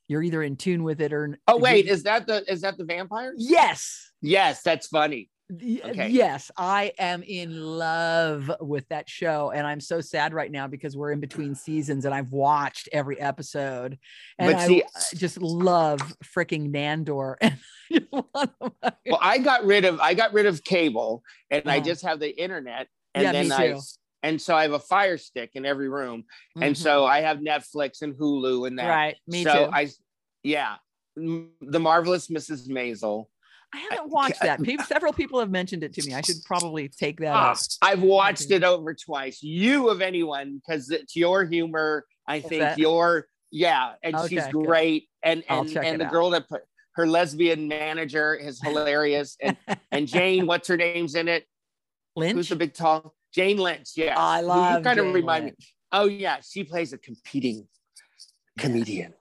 you're 0.07 0.21
either 0.21 0.43
in 0.43 0.57
tune 0.57 0.83
with 0.83 0.99
it 1.01 1.13
or 1.13 1.37
Oh 1.47 1.57
wait, 1.57 1.85
you- 1.85 1.91
is 1.91 2.03
that 2.03 2.27
the 2.27 2.43
is 2.51 2.61
that 2.61 2.77
the 2.77 2.83
vampire? 2.85 3.33
yes, 3.37 4.11
Yes, 4.21 4.61
that's 4.61 4.87
funny. 4.87 5.29
Okay. 5.53 6.07
yes, 6.07 6.49
I 6.55 6.93
am 6.97 7.23
in 7.23 7.59
love 7.61 8.49
with 8.61 8.87
that 8.87 9.09
show, 9.09 9.51
and 9.53 9.67
I'm 9.67 9.81
so 9.81 9.99
sad 9.99 10.33
right 10.33 10.49
now 10.49 10.67
because 10.67 10.95
we're 10.95 11.11
in 11.11 11.19
between 11.19 11.55
seasons, 11.55 12.05
and 12.05 12.13
I've 12.15 12.31
watched 12.31 12.87
every 12.93 13.19
episode, 13.19 13.97
and 14.39 14.53
But 14.53 14.61
I 14.61 14.67
see- 14.67 14.83
I 14.83 15.15
just 15.15 15.41
love 15.41 15.99
freaking 16.23 16.71
Nandor. 16.73 17.35
And 17.41 17.57
I 17.91 17.99
just 17.99 18.07
wanna- 18.11 18.95
Well, 19.07 19.19
I 19.21 19.37
got 19.39 19.65
rid 19.65 19.83
of 19.83 19.99
I 19.99 20.13
got 20.13 20.31
rid 20.31 20.45
of 20.45 20.63
cable, 20.63 21.21
and 21.49 21.63
I 21.69 21.77
Uh-huh. 21.77 21.85
just 21.85 22.03
have 22.03 22.19
the 22.21 22.29
internet, 22.41 22.87
and 23.15 23.23
Yeah, 23.23 23.31
then 23.31 23.47
me 23.49 23.53
I 23.53 23.67
too. 23.73 23.79
and 24.23 24.41
so 24.41 24.55
I 24.55 24.61
have 24.63 24.73
a 24.73 24.79
Fire 24.79 25.17
Stick 25.17 25.51
in 25.55 25.65
every 25.65 25.89
room, 25.89 26.23
and 26.55 26.75
Mhm. 26.75 26.77
so 26.77 27.05
I 27.05 27.21
have 27.21 27.37
Netflix 27.39 28.01
and 28.01 28.13
Hulu 28.15 28.67
and 28.67 28.77
that. 28.79 28.87
right, 28.87 29.17
me 29.27 29.43
so 29.43 29.65
too. 29.65 29.71
I, 29.73 29.89
yeah, 30.43 30.75
the 31.15 31.79
marvelous 31.79 32.27
Mrs. 32.27 32.67
Maisel. 32.69 33.25
I 33.73 33.77
haven't 33.77 34.09
watched 34.11 34.41
that. 34.41 34.61
People, 34.61 34.85
several 34.85 35.13
people 35.13 35.39
have 35.39 35.49
mentioned 35.49 35.83
it 35.83 35.93
to 35.93 36.05
me. 36.05 36.13
I 36.13 36.21
should 36.21 36.43
probably 36.45 36.89
take 36.89 37.19
that 37.21 37.35
up. 37.35 37.57
I've 37.81 38.01
watched 38.01 38.51
it 38.51 38.63
over 38.63 38.93
twice. 38.93 39.41
You 39.41 39.89
of 39.89 40.01
anyone, 40.01 40.55
because 40.61 40.89
it's 40.91 41.15
your 41.15 41.45
humor. 41.45 42.05
I 42.27 42.39
think 42.41 42.77
your 42.77 43.27
yeah, 43.51 43.93
and 44.03 44.15
she's 44.29 44.39
Okay, 44.43 44.51
good. 44.51 44.65
great. 44.65 45.07
And 45.23 45.43
and 45.49 45.75
and 45.77 45.99
the 46.01 46.05
out. 46.05 46.11
girl 46.11 46.29
that 46.31 46.47
put 46.47 46.61
her 46.95 47.07
lesbian 47.07 47.67
manager 47.67 48.35
is 48.35 48.61
hilarious. 48.63 49.37
and 49.41 49.57
and 49.91 50.07
Jane, 50.07 50.45
what's 50.47 50.67
her 50.67 50.77
name's 50.77 51.15
in 51.15 51.27
it? 51.27 51.45
Lynch. 52.15 52.35
Who's 52.35 52.49
the 52.49 52.55
big 52.55 52.73
tall 52.73 53.15
Jane 53.33 53.57
Lynch? 53.57 53.89
Yeah, 53.95 54.15
I 54.17 54.41
love. 54.41 54.79
You 54.79 54.83
kind 54.83 54.99
of 54.99 55.05
Jane 55.05 55.13
remind 55.13 55.45
me. 55.45 55.53
Oh 55.91 56.05
yeah, 56.05 56.37
she 56.41 56.63
plays 56.63 56.93
a 56.93 56.97
competing 56.97 57.67
comedian 58.57 59.13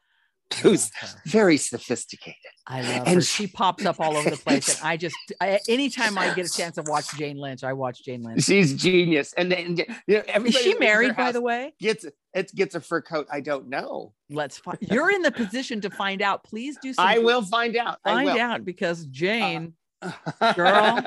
I 0.53 0.57
who's 0.57 0.91
very 1.27 1.57
sophisticated. 1.57 2.37
I 2.67 2.83
love 2.83 3.07
and 3.07 3.15
her. 3.17 3.21
she- 3.21 3.45
She 3.45 3.47
pops 3.47 3.87
up 3.87 4.01
all 4.01 4.17
over 4.17 4.31
the 4.31 4.37
place, 4.37 4.69
and 4.81 4.87
I 4.87 4.97
just 4.97 5.15
I, 5.41 5.61
anytime 5.69 6.19
I 6.19 6.35
get 6.35 6.47
a 6.47 6.53
chance 6.53 6.75
to 6.75 6.83
watch 6.87 7.17
Jane 7.17 7.37
Lynch, 7.39 7.63
I 7.63 7.73
watch 7.73 8.05
Jane 8.05 8.23
Lynch. 8.23 8.43
She's 8.43 8.75
genius. 8.75 9.33
And 9.35 9.51
then 9.51 9.77
you 9.77 9.85
know, 10.09 10.19
Is 10.19 10.25
she 10.27 10.33
that 10.33 10.43
leaves 10.43 10.67
her 10.67 10.79
married, 10.81 11.17
by 11.17 11.33
the 11.33 11.41
way? 11.41 11.73
Gets 11.81 12.05
it 12.35 12.55
gets 12.55 12.75
a 12.75 12.81
fur 12.81 13.01
coat. 13.01 13.27
I 13.33 13.41
don't 13.41 13.69
know. 13.69 14.13
Let's 14.29 14.59
find. 14.59 14.79
You're 14.81 15.11
in 15.11 15.23
the 15.23 15.33
position 15.33 15.81
to 15.83 15.91
find 15.91 16.21
out. 16.21 16.43
Please 16.45 16.77
do. 16.83 16.93
Some 16.95 17.07
I 17.07 17.19
will 17.19 17.43
find 17.43 17.77
out. 17.77 17.99
I 18.05 18.11
find 18.15 18.27
will. 18.27 18.39
out 18.39 18.65
because 18.65 19.05
Jane, 19.07 19.75
uh, 20.03 20.13
Girl. 20.55 21.05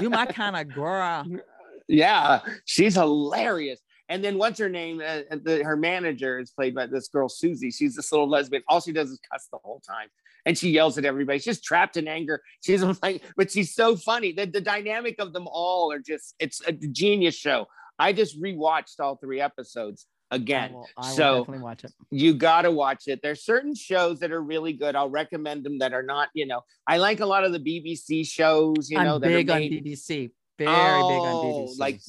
You 0.00 0.10
my 0.10 0.26
kind 0.26 0.56
of 0.56 0.74
girl. 0.74 1.24
yeah, 1.88 2.40
she's 2.64 2.94
hilarious. 2.94 3.80
And 4.08 4.24
then 4.24 4.38
what's 4.38 4.58
her 4.58 4.68
name? 4.68 5.00
Uh, 5.04 5.20
the, 5.30 5.62
her 5.64 5.76
manager 5.76 6.40
is 6.40 6.50
played 6.50 6.74
by 6.74 6.86
this 6.86 7.08
girl 7.08 7.28
Susie. 7.28 7.70
She's 7.70 7.94
this 7.94 8.10
little 8.10 8.28
lesbian. 8.28 8.62
All 8.68 8.80
she 8.80 8.92
does 8.92 9.10
is 9.10 9.20
cuss 9.30 9.48
the 9.52 9.58
whole 9.62 9.80
time, 9.80 10.08
and 10.44 10.58
she 10.58 10.70
yells 10.70 10.98
at 10.98 11.04
everybody. 11.04 11.38
She's 11.38 11.60
trapped 11.60 11.96
in 11.96 12.08
anger. 12.08 12.42
She's 12.60 12.82
like, 13.02 13.22
but 13.36 13.50
she's 13.50 13.72
so 13.72 13.96
funny. 13.96 14.32
The, 14.32 14.46
the 14.46 14.60
dynamic 14.60 15.20
of 15.20 15.32
them 15.32 15.46
all 15.46 15.92
are 15.92 16.00
just—it's 16.00 16.60
a 16.66 16.72
genius 16.72 17.36
show. 17.36 17.66
I 18.00 18.12
just 18.12 18.40
rewatched 18.40 18.98
all 18.98 19.16
three 19.16 19.40
episodes 19.40 20.06
I 20.30 20.36
again. 20.36 20.72
will, 20.72 20.86
I 20.96 21.08
will 21.08 21.16
So- 21.16 21.38
definitely 21.40 21.62
watch 21.64 21.84
it. 21.84 21.92
you 22.10 22.34
got 22.34 22.62
to 22.62 22.70
watch 22.70 23.08
it. 23.08 23.20
There's 23.22 23.42
certain 23.44 23.74
shows 23.74 24.20
that 24.20 24.30
are 24.32 24.42
really 24.42 24.72
good. 24.72 24.94
I'll 24.94 25.10
recommend 25.10 25.64
them 25.64 25.78
that 25.80 25.92
are 25.92 26.02
not, 26.02 26.28
you 26.34 26.46
know, 26.46 26.60
I 26.86 26.98
like 26.98 27.20
a 27.20 27.26
lot 27.26 27.44
of 27.44 27.52
the 27.52 27.58
BBC 27.58 28.24
shows, 28.26 28.88
you 28.90 28.98
know, 28.98 29.16
I'm 29.16 29.20
that 29.20 29.26
big 29.28 29.50
are 29.50 29.54
on 29.56 29.62
BBC. 29.62 30.30
Very 30.66 31.02
big 31.02 31.20
on 31.20 31.34
Oh, 31.34 31.66
BBC. 31.68 31.78
like 31.78 32.00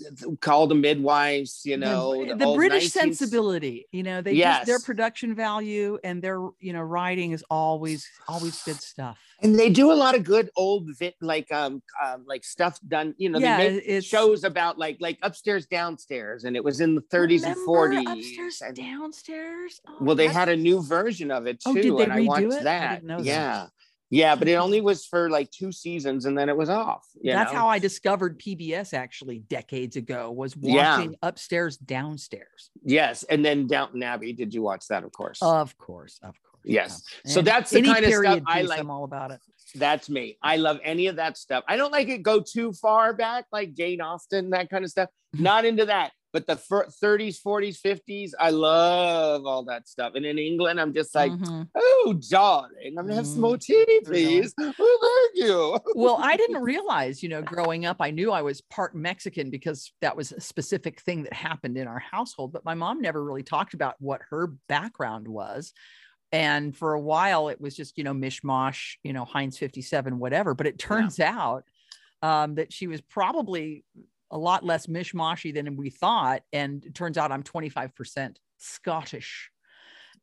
call 0.42 0.68
the 0.68 0.76
midwives, 0.76 1.62
you 1.66 1.76
The- 1.78 1.86
know, 1.86 2.26
the, 2.36 2.54
British 2.56 2.86
19th 2.86 2.92
sensibility, 2.92 3.88
you 3.92 4.04
know, 4.04 4.22
they 4.22 4.36
just 4.38 4.66
their 4.66 4.80
production 4.80 5.34
value 5.36 5.98
and 6.04 6.22
their 6.22 6.40
you 6.60 6.74
know 6.74 6.82
writing 6.82 7.32
is 7.32 7.44
always 7.50 8.08
always 8.28 8.62
good 8.64 8.76
stuff. 8.82 9.18
and 9.44 9.58
they 9.58 9.70
do 9.70 9.92
a 9.92 9.94
lot 9.96 10.14
of 10.16 10.24
good 10.24 10.50
old 10.56 10.86
vit 10.98 11.16
like 11.22 11.52
um, 11.52 11.82
um 12.04 12.24
like 12.28 12.44
stuff 12.44 12.80
done, 12.88 13.16
you 13.18 13.30
know, 13.30 13.40
Yeah, 13.40 13.58
they 13.58 13.70
make 13.72 13.84
it's- 13.84 14.04
shows 14.04 14.44
about 14.44 14.78
like 14.78 14.98
like 15.00 15.18
upstairs 15.22 15.66
downstairs 15.66 16.44
and 16.44 16.56
it 16.56 16.64
was 16.64 16.82
in 16.82 16.96
the 16.96 17.02
30s 17.02 17.44
and 17.44 17.56
Remember 17.56 18.12
40s. 18.12 18.18
upstairs, 18.20 18.62
and- 18.62 18.76
downstairs. 18.76 19.82
Oh, 19.88 19.96
well, 20.02 20.16
they 20.16 20.28
that's- 20.28 20.36
had 20.48 20.50
a 20.50 20.56
new 20.58 20.82
version 20.84 21.32
of 21.32 21.48
it 21.48 21.60
too, 21.62 21.70
Oh, 21.72 21.74
did 21.74 21.98
they 21.98 22.04
and 22.04 22.14
I 22.14 22.20
redo 22.20 22.28
watched 22.28 22.44
it? 22.46 22.54
I 22.60 22.64
that. 22.64 22.90
didn't 23.02 23.08
know 23.08 23.24
that. 23.24 23.70
Yeah. 24.12 24.30
Yeah, 24.32 24.36
but 24.36 24.48
it 24.50 24.56
only 24.56 24.82
was 24.82 25.06
for 25.06 25.30
like 25.30 25.50
two 25.52 25.72
seasons 25.72 26.26
and 26.26 26.38
then 26.38 26.50
it 26.50 26.56
was 26.58 26.70
off. 26.70 27.08
you 27.22 27.32
That's 27.32 27.52
know? 27.54 27.60
how 27.60 27.68
I 27.70 27.80
discovered 27.80 28.38
PBS 28.40 28.94
actually 28.94 29.40
decades 29.40 29.96
ago 29.96 30.30
was 30.32 30.54
Yeah. 30.60 30.98
watching 30.98 31.16
upstairs, 31.24 31.78
downstairs. 31.78 32.70
Yes, 32.84 33.24
and 33.24 33.44
then 33.44 33.68
Downton 33.68 34.04
Abbey. 34.04 34.34
Did 34.34 34.54
you 34.54 34.62
watch 34.62 34.86
that? 34.90 35.04
Of 35.04 35.12
course. 35.14 35.40
Of 35.42 35.78
course, 35.78 36.20
of 36.24 36.36
course. 36.44 36.62
Yes. 36.66 37.04
So 37.26 37.40
And 37.40 37.48
that's 37.48 37.72
the 37.72 37.82
kind 37.82 38.06
of 38.06 38.12
stuff 38.14 38.42
I 38.46 38.62
like. 38.64 38.80
I'm 38.80 38.92
all 38.92 39.06
about 39.06 39.32
it. 39.32 39.40
That's 39.76 40.10
me. 40.10 40.38
I 40.44 40.58
love 40.58 40.80
any 40.84 41.08
of 41.08 41.16
that 41.16 41.38
stuff. 41.38 41.64
I 41.68 41.78
don't 41.78 41.92
like 41.94 42.10
it 42.10 42.22
go 42.22 42.42
too 42.42 42.74
far 42.74 43.14
back, 43.14 43.46
like 43.52 43.74
Jane 43.74 44.02
Austen, 44.02 44.50
that 44.50 44.70
kind 44.70 44.84
of 44.84 44.92
stuff. 44.92 45.10
Not 45.34 45.64
into 45.66 45.86
that. 45.86 46.12
But 46.34 46.48
the 46.48 46.56
fir- 46.56 46.88
30s, 46.88 47.42
40s, 47.42 47.82
50s, 47.82 48.32
I 48.40 48.52
love 48.52 49.46
all 49.46 49.64
that 49.66 49.88
stuff. 49.90 50.14
And 50.16 50.26
in 50.26 50.38
England, 50.40 50.80
I'm 50.80 50.94
just 50.94 51.14
like, 51.14 51.32
Mhm. 51.34 51.68
oh, 51.76 52.20
darling, 52.30 52.96
I'm 52.98 53.06
gonna 53.06 53.16
have 53.16 53.28
some 53.28 53.42
more 53.42 53.58
tea, 53.58 53.76
Really? 53.88 54.02
please. 54.06 54.54
Oh, 54.58 55.30
thank 55.36 55.46
you. 55.46 55.78
well, 55.94 56.18
I 56.22 56.38
didn't 56.38 56.62
realize, 56.64 57.22
you 57.22 57.28
know, 57.30 57.42
growing 57.42 57.86
up, 57.86 57.98
I 58.00 58.12
knew 58.12 58.32
I 58.32 58.42
was 58.44 58.62
part 58.62 58.96
Mexican 58.96 59.50
because 59.50 59.92
that 60.00 60.16
was 60.16 60.32
a 60.32 60.40
specific 60.40 61.02
thing 61.02 61.24
that 61.24 61.34
happened 61.34 61.78
in 61.78 61.88
our 61.88 62.00
household. 62.00 62.54
But 62.54 62.64
my 62.64 62.76
mom 62.76 63.02
never 63.02 63.22
really 63.24 63.44
talked 63.44 63.74
about 63.74 63.96
what 64.00 64.22
her 64.30 64.48
background 64.70 65.28
was. 65.28 65.74
And 66.32 66.74
for 66.78 66.94
a 66.94 67.02
while, 67.02 67.50
it 67.50 67.60
was 67.60 67.76
just, 67.76 67.98
you 67.98 68.06
know, 68.06 68.14
mishmash, 68.14 68.96
you 69.04 69.12
know, 69.12 69.26
Heinz 69.26 69.58
57, 69.58 70.18
whatever. 70.18 70.54
But 70.54 70.66
it 70.68 70.80
turns 70.80 71.20
out 71.20 71.66
um, 72.22 72.56
that 72.56 72.72
she 72.72 72.88
was 72.88 73.02
probably 73.02 73.84
a 74.32 74.38
lot 74.38 74.64
less 74.66 74.88
mishmashy 74.88 75.54
than 75.54 75.76
we 75.76 75.90
thought. 75.90 76.42
And 76.52 76.84
it 76.86 76.96
turns 76.96 77.18
out 77.18 77.32
I'm 77.32 77.44
25% 77.44 78.38
Scottish. 78.58 79.52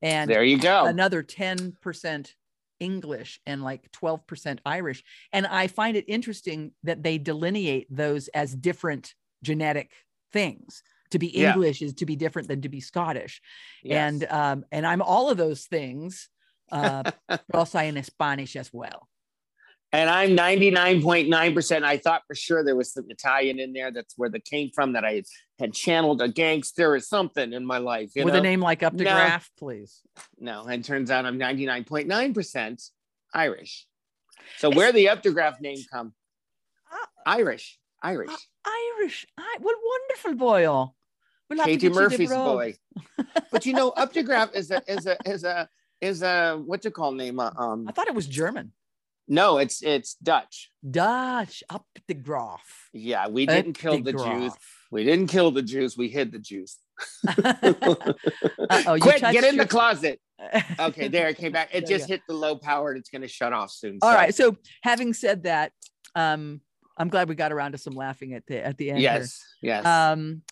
And 0.03 0.31
There 0.31 0.45
you 0.45 0.59
go. 0.59 0.87
another 0.87 1.23
10% 1.23 2.35
English 2.81 3.41
and 3.47 3.63
like 3.63 3.91
12% 3.93 4.59
Irish. 4.65 5.05
And 5.33 5.47
I 5.47 5.67
find 5.67 5.97
it 5.97 6.05
interesting 6.09 6.73
that 6.85 7.03
they 7.03 7.19
delineate 7.19 7.87
those 7.91 8.29
as 8.29 8.55
different 8.55 9.15
genetic 9.43 9.93
things. 10.33 10.83
To 11.11 11.19
be 11.19 11.29
Yeah. 11.29 11.55
English 11.55 11.83
is 11.83 11.95
to 11.95 12.07
be 12.07 12.17
different 12.17 12.49
than 12.49 12.63
to 12.63 12.69
be 12.69 12.81
Scottish. 12.81 13.41
Yes. 13.83 13.97
And 14.13 14.25
um, 14.31 14.65
and 14.71 14.87
I'm 14.87 15.03
all 15.03 15.31
of 15.31 15.39
those 15.39 15.65
things. 15.65 16.29
Uh, 16.71 17.11
also 17.55 17.79
in 17.79 18.03
Spanish 18.03 18.55
as 18.57 18.71
well. 18.73 19.09
And 19.91 20.11
I'm 20.11 20.37
99.9%. 20.37 21.83
I 21.83 21.97
thought 21.97 22.23
for 22.27 22.35
sure 22.35 22.63
there 22.63 22.77
was 22.77 22.93
some 22.93 23.07
Italian 23.09 23.59
in 23.59 23.73
there. 23.73 23.91
That's 23.91 24.15
where 24.19 24.29
that 24.29 24.45
came 24.45 24.71
from, 24.71 24.93
that 24.93 25.05
I 25.05 25.23
had 25.59 25.73
channeled 25.73 26.21
a 26.21 26.29
gangster 26.29 26.93
or 26.93 27.01
something 27.01 27.55
in 27.55 27.65
my 27.65 27.79
life. 27.79 28.11
You 28.15 28.25
With 28.25 28.35
know? 28.35 28.41
a 28.41 28.43
name 28.43 28.61
like 28.61 28.83
Up 28.83 28.97
to 28.97 29.05
No. 29.05 29.11
Graph, 29.11 29.51
please. 29.59 30.03
No, 30.39 30.65
and 30.65 30.85
turns 30.85 31.11
out 31.11 31.25
I'm 31.25 31.39
99.9% 31.39 32.91
Irish. 33.33 33.87
So 34.59 34.71
where 34.71 34.93
the 34.93 35.07
Updegraff 35.07 35.61
name 35.61 35.79
come? 35.91 36.13
Ah. 36.93 37.09
Irish. 37.27 37.79
Irish. 38.03 38.31
Irish. 38.67 39.27
I, 39.39 39.57
what 39.61 39.77
wonderful 39.83 40.35
boy. 40.35 40.67
Oh. 40.67 40.95
We'll 41.49 41.59
to 41.61 41.65
Katie 41.65 41.89
Murphy's 41.89 42.31
boy. 42.31 42.75
but 43.51 43.65
you 43.65 43.73
know, 43.73 43.93
Updegraff 43.93 44.55
is 44.55 44.71
a 44.71 44.83
is 44.87 45.07
a 45.07 45.17
is 45.25 45.45
a 45.45 45.69
is 46.01 46.23
a 46.23 46.63
what's 46.65 46.85
it 46.85 46.93
called 46.93 47.17
name? 47.17 47.41
Uh, 47.41 47.51
Um 47.57 47.87
I 47.89 47.93
thought 47.93 48.07
it 48.07 48.15
was 48.15 48.27
German. 48.27 48.73
No, 49.29 49.59
it's 49.59 49.83
it's 49.83 50.15
Dutch. 50.15 50.71
Dutch 50.89 51.63
up 51.71 51.87
the 52.07 52.15
graph. 52.15 52.89
Yeah, 52.93 53.29
we 53.29 53.47
didn't 53.47 53.75
kill 53.75 54.03
the 54.03 54.13
Jews. 54.13 54.53
We 54.91 55.05
didn't 55.05 55.29
kill 55.29 55.51
the 55.51 55.63
Jews. 55.63 55.97
We 55.97 56.09
hid 56.09 56.33
the 56.33 56.39
Jews. 56.39 56.79
Quick, 57.27 59.21
get 59.21 59.45
in 59.45 59.55
your- 59.55 59.65
the 59.65 59.69
closet. 59.69 60.21
Okay, 60.79 61.09
there 61.09 61.29
it 61.29 61.37
came 61.37 61.51
back. 61.51 61.71
It 61.73 61.87
just 61.87 62.07
hit 62.09 62.23
the 62.29 62.35
low 62.35 62.57
power 62.57 62.91
and 62.91 62.99
it's 62.99 63.11
going 63.11 63.23
to 63.23 63.29
shut 63.29 63.53
off 63.53 63.71
soon. 63.73 63.99
All 64.03 64.11
so- 64.11 64.17
right. 64.17 64.35
So 64.35 64.57
having 64.83 65.13
said 65.13 65.43
that, 65.43 65.73
um, 66.15 66.61
I'm 66.97 67.09
glad 67.09 67.29
we 67.29 67.35
got 67.35 67.53
around 67.53 67.73
to 67.73 67.79
some 67.79 67.95
laughing 67.95 68.35
at 68.35 68.47
the 68.47 68.65
at 68.65 68.79
the 68.79 68.91
end. 68.91 69.01
here. 69.01 69.13
Yes. 69.13 69.45
Yes. 69.63 69.85
Um, 69.85 70.43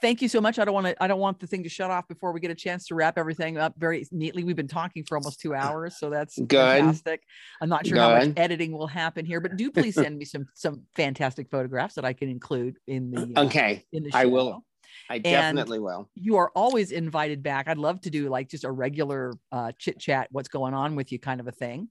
thank 0.00 0.22
you 0.22 0.28
so 0.28 0.40
much. 0.40 0.58
I 0.58 0.64
don't 0.64 0.74
want 0.74 0.86
to. 0.86 1.02
I 1.02 1.06
don't 1.06 1.20
want 1.20 1.40
the 1.40 1.46
thing 1.46 1.62
to 1.62 1.68
shut 1.68 1.90
off 1.90 2.08
before 2.08 2.32
we 2.32 2.40
get 2.40 2.50
a 2.50 2.54
chance 2.54 2.86
to 2.86 2.94
wrap 2.94 3.18
everything 3.18 3.58
up 3.58 3.74
very 3.78 4.06
neatly. 4.10 4.44
We've 4.44 4.56
been 4.56 4.68
talking 4.68 5.04
for 5.04 5.16
almost 5.16 5.40
two 5.40 5.54
hours, 5.54 5.98
so 5.98 6.10
that's 6.10 6.38
Good. 6.38 6.50
fantastic. 6.50 7.22
I'm 7.60 7.68
not 7.68 7.86
sure 7.86 7.98
how 7.98 8.18
much 8.18 8.32
editing 8.36 8.72
will 8.72 8.86
happen 8.86 9.24
here, 9.24 9.40
but 9.40 9.56
do 9.56 9.70
please 9.70 9.94
send 9.94 10.18
me 10.18 10.24
some 10.24 10.46
some 10.54 10.82
fantastic 10.94 11.50
photographs 11.50 11.94
that 11.94 12.04
I 12.04 12.12
can 12.12 12.28
include 12.28 12.76
in 12.86 13.10
the 13.10 13.32
uh, 13.36 13.44
okay. 13.46 13.84
in 13.92 14.04
the 14.04 14.10
show. 14.10 14.18
I 14.18 14.26
will. 14.26 14.64
I 15.10 15.18
definitely 15.18 15.78
will. 15.78 16.08
you 16.14 16.36
are 16.36 16.50
always 16.54 16.92
invited 16.92 17.42
back. 17.42 17.68
I'd 17.68 17.78
love 17.78 18.00
to 18.02 18.10
do 18.10 18.28
like 18.28 18.48
just 18.48 18.64
a 18.64 18.70
regular 18.70 19.32
uh, 19.52 19.72
chit 19.78 19.98
chat, 19.98 20.28
what's 20.30 20.48
going 20.48 20.74
on 20.74 20.96
with 20.96 21.12
you 21.12 21.18
kind 21.18 21.40
of 21.40 21.48
a 21.48 21.52
thing. 21.52 21.88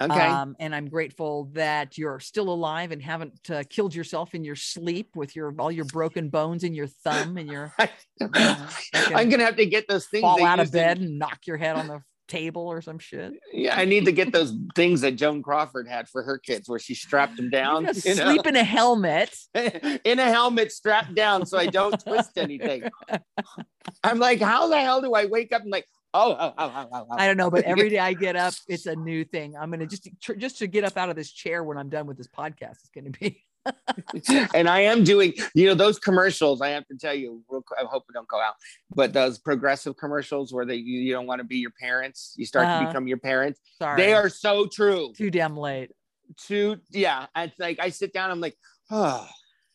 Okay. 0.00 0.20
Um, 0.20 0.56
and 0.58 0.74
I'm 0.74 0.88
grateful 0.88 1.50
that 1.52 1.96
you're 1.96 2.20
still 2.20 2.50
alive 2.50 2.90
and 2.90 3.00
haven't 3.00 3.50
uh, 3.50 3.62
killed 3.68 3.94
yourself 3.94 4.34
in 4.34 4.44
your 4.44 4.56
sleep 4.56 5.10
with 5.14 5.36
your 5.36 5.54
all 5.58 5.70
your 5.70 5.84
broken 5.84 6.28
bones 6.28 6.64
in 6.64 6.74
your 6.74 6.86
thumb 6.86 7.36
and 7.36 7.48
your 7.48 7.72
I'm 8.20 9.28
gonna 9.28 9.44
have 9.44 9.56
to 9.56 9.66
get 9.66 9.86
those 9.88 10.06
things. 10.06 10.22
fall 10.22 10.44
out 10.44 10.60
of 10.60 10.72
bed 10.72 10.98
and 10.98 11.18
knock 11.18 11.46
your 11.46 11.56
head 11.56 11.76
on 11.76 11.86
the 11.86 12.00
table 12.28 12.66
or 12.66 12.80
some 12.80 12.98
shit. 12.98 13.34
yeah, 13.52 13.76
I 13.76 13.84
need 13.84 14.04
to 14.06 14.12
get 14.12 14.32
those 14.32 14.54
things 14.74 15.02
that 15.02 15.12
Joan 15.16 15.42
Crawford 15.42 15.88
had 15.88 16.08
for 16.08 16.22
her 16.22 16.38
kids, 16.38 16.68
where 16.68 16.78
she 16.78 16.94
strapped 16.94 17.36
them 17.36 17.50
down. 17.50 17.82
You 17.82 17.92
gotta 17.92 18.14
know? 18.14 18.32
sleep 18.32 18.46
in 18.46 18.56
a 18.56 18.64
helmet. 18.64 19.36
in 19.54 20.18
a 20.18 20.24
helmet 20.24 20.72
strapped 20.72 21.14
down 21.14 21.46
so 21.46 21.58
I 21.58 21.66
don't 21.66 21.98
twist 22.00 22.36
anything. 22.36 22.84
I'm 24.04 24.18
like, 24.18 24.40
how 24.40 24.68
the 24.68 24.80
hell 24.80 25.02
do 25.02 25.14
I 25.14 25.26
wake 25.26 25.52
up 25.52 25.62
and 25.62 25.70
like, 25.70 25.86
oh, 26.14 26.36
oh, 26.38 26.54
oh, 26.56 26.72
oh, 26.74 26.88
oh, 26.92 27.06
oh. 27.10 27.16
I 27.18 27.26
don't 27.26 27.36
know, 27.36 27.50
but 27.50 27.64
every 27.72 27.90
day 27.90 27.98
I 27.98 28.14
get 28.14 28.36
up, 28.36 28.54
it's 28.68 28.86
a 28.86 28.96
new 28.96 29.24
thing. 29.24 29.54
I'm 29.60 29.70
gonna 29.70 29.86
just 29.86 30.08
tr- 30.22 30.34
just 30.34 30.58
to 30.58 30.66
get 30.66 30.84
up 30.84 30.96
out 30.96 31.10
of 31.10 31.16
this 31.16 31.30
chair 31.30 31.62
when 31.62 31.76
I'm 31.76 31.90
done 31.90 32.06
with 32.06 32.16
this 32.16 32.28
podcast. 32.28 32.78
It's 32.82 32.90
gonna 32.94 33.10
be 33.10 33.42
and 34.54 34.68
I 34.68 34.80
am 34.80 35.04
doing, 35.04 35.32
you 35.54 35.66
know, 35.66 35.74
those 35.74 35.98
commercials. 35.98 36.60
I 36.60 36.68
have 36.70 36.86
to 36.88 36.96
tell 36.96 37.14
you, 37.14 37.42
real 37.48 37.62
quick, 37.62 37.80
I 37.82 37.86
hope 37.86 38.04
it 38.08 38.12
don't 38.12 38.28
go 38.28 38.38
out, 38.40 38.54
but 38.94 39.12
those 39.12 39.38
progressive 39.38 39.96
commercials 39.96 40.52
where 40.52 40.66
they 40.66 40.76
you, 40.76 41.00
you 41.00 41.12
don't 41.12 41.26
want 41.26 41.40
to 41.40 41.44
be 41.44 41.56
your 41.58 41.72
parents, 41.80 42.34
you 42.36 42.44
start 42.46 42.66
Uh-huh. 42.66 42.80
to 42.80 42.86
become 42.88 43.06
your 43.08 43.18
parents. 43.18 43.60
sorry. 43.78 43.96
They 44.02 44.12
are 44.12 44.28
so 44.28 44.66
true. 44.66 45.12
too 45.16 45.30
damn 45.30 45.56
late. 45.56 45.90
Too, 46.38 46.76
yeah. 46.90 47.26
It's 47.36 47.58
like 47.58 47.78
I 47.80 47.88
sit 47.90 48.12
down, 48.12 48.30
I'm 48.30 48.40
like, 48.40 48.56
oh. 48.90 49.26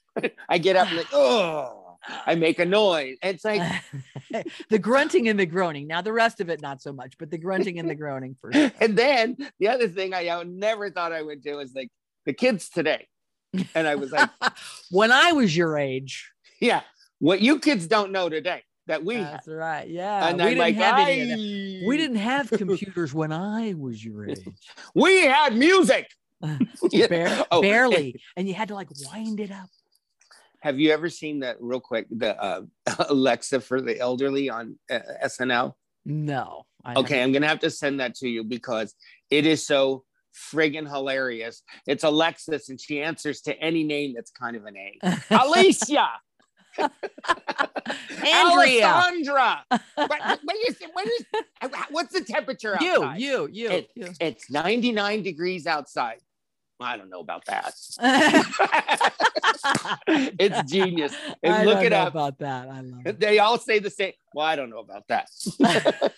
I 0.49 0.57
get 0.57 0.75
up 0.75 0.87
and 0.89 0.97
like, 0.97 1.07
oh. 1.13 1.88
I 2.25 2.35
make 2.35 2.59
a 2.59 2.65
noise. 2.65 3.17
It's 3.21 3.43
like, 3.43 3.61
the 4.69 4.79
grunting 4.79 5.27
and 5.27 5.39
the 5.39 5.45
groaning. 5.45 5.87
Now 5.87 6.01
the 6.01 6.13
rest 6.13 6.39
of 6.41 6.49
it, 6.49 6.61
not 6.61 6.81
so 6.81 6.93
much, 6.93 7.17
but 7.17 7.29
the 7.29 7.37
grunting 7.37 7.79
and 7.79 7.89
the 7.89 7.95
groaning 7.95 8.35
for 8.39 8.51
sure. 8.53 8.71
and 8.79 8.97
then 8.97 9.37
the 9.59 9.67
other 9.67 9.87
thing 9.87 10.13
I, 10.13 10.43
never 10.45 10.89
thought 10.89 11.11
I 11.11 11.21
would 11.21 11.43
do 11.43 11.59
is 11.59 11.73
like 11.75 11.89
the 12.25 12.33
kids 12.33 12.69
today. 12.69 13.07
And 13.75 13.87
I 13.87 13.95
was 13.95 14.11
like, 14.11 14.29
when 14.91 15.11
I 15.11 15.33
was 15.33 15.55
your 15.55 15.77
age. 15.77 16.31
yeah, 16.61 16.81
what 17.19 17.41
you 17.41 17.59
kids 17.59 17.87
don't 17.87 18.11
know 18.11 18.29
today 18.29 18.63
that 18.87 19.03
we 19.03 19.15
had. 19.15 19.33
That's 19.33 19.47
right. 19.47 19.87
Yeah. 19.89 20.27
And 20.27 20.37
we 20.37 20.43
I'm 20.43 20.49
didn't 20.49 20.59
like, 20.59 20.75
have 20.75 20.95
I, 20.95 21.11
any. 21.11 21.83
We 21.85 21.97
didn't 21.97 22.17
have 22.17 22.49
computers 22.49 23.13
when 23.13 23.31
I 23.31 23.73
was 23.77 24.03
your 24.03 24.29
age. 24.29 24.39
we 24.95 25.25
had 25.25 25.55
music. 25.55 26.07
Yeah. 26.91 27.07
Bare- 27.07 27.45
Oh, 27.51 27.61
barely. 27.61 28.21
And 28.37 28.47
you 28.47 28.53
had 28.53 28.69
to 28.69 28.75
like 28.75 28.89
wind 29.11 29.39
it 29.39 29.51
up. 29.51 29.69
Have 30.61 30.79
you 30.79 30.91
ever 30.91 31.09
seen 31.09 31.39
that 31.39 31.57
real 31.59 31.79
quick? 31.79 32.07
The 32.11 32.41
uh, 32.41 32.61
Alexa 33.09 33.61
for 33.61 33.81
the 33.81 33.97
elderly 33.99 34.49
on 34.49 34.77
uh, 34.91 34.99
SNL. 35.23 35.73
No. 36.05 36.63
I 36.83 36.95
Okay, 36.95 37.21
I'm 37.21 37.31
gonna 37.31 37.47
have 37.47 37.59
to 37.59 37.69
send 37.69 37.99
that 37.99 38.15
to 38.15 38.27
you 38.27 38.43
because 38.43 38.93
it 39.29 39.45
is 39.45 39.65
so 39.65 40.03
friggin' 40.53 40.87
hilarious. 40.87 41.61
It's 41.87 42.03
Alexis, 42.03 42.69
and 42.69 42.79
she 42.79 43.01
answers 43.01 43.41
to 43.41 43.57
any 43.59 43.83
name 43.83 44.13
that's 44.15 44.31
kind 44.31 44.55
of 44.55 44.65
an 44.65 44.75
A. 44.77 44.97
Alicia, 45.31 46.07
Andrea. 48.23 48.85
Alessandra. 48.85 49.65
what, 49.69 50.39
what 50.43 50.57
is, 50.67 50.77
what 50.93 51.07
is, 51.07 51.25
what's 51.89 52.13
the 52.13 52.21
temperature 52.23 52.77
You, 52.79 52.91
outside? 53.03 53.19
you, 53.19 53.49
you. 53.51 53.69
It- 53.69 53.91
you. 53.95 54.09
It's 54.19 54.49
99 54.49 55.23
degrees 55.23 55.67
outside. 55.67 56.19
I 56.79 56.97
don't 56.97 57.09
know 57.09 57.19
about 57.19 57.45
that. 57.45 57.75
it's 60.07 60.71
genius. 60.71 61.13
And 61.43 61.53
I 61.53 61.63
look 61.63 61.75
don't 61.75 61.85
it 61.85 61.89
know 61.89 61.97
up. 61.97 62.09
about 62.09 62.39
that. 62.39 62.69
I 62.69 62.81
love 62.81 63.05
it. 63.05 63.19
They 63.19 63.39
all 63.39 63.57
say 63.57 63.79
the 63.79 63.89
same. 63.89 64.13
Well, 64.33 64.45
I 64.45 64.55
don't 64.55 64.69
know 64.69 64.79
about 64.79 65.07
that. 65.09 65.29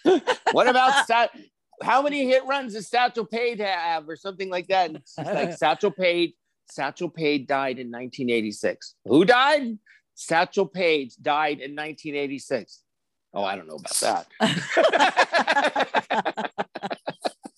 what 0.52 0.68
about 0.68 1.08
Sat? 1.08 1.32
How 1.82 2.02
many 2.02 2.28
hit 2.28 2.46
runs 2.46 2.74
does 2.74 2.90
Satchel 2.90 3.26
Paige 3.26 3.60
have, 3.60 4.08
or 4.08 4.16
something 4.16 4.50
like 4.50 4.68
that? 4.68 4.92
And 4.92 5.02
like 5.18 5.58
Satchel 5.58 5.92
Paige. 5.92 6.34
Satchel 6.70 7.10
Paige 7.10 7.48
died 7.48 7.80
in 7.80 7.88
1986. 7.88 8.96
Who 9.06 9.26
died? 9.26 9.78
Satchel 10.14 10.68
Paige 10.68 11.16
died 11.18 11.60
in 11.60 11.76
1986. 11.76 12.82
Oh, 13.34 13.44
I 13.44 13.56
don't 13.56 13.68
know 13.68 13.76
about 13.76 14.28
that. 14.40 16.68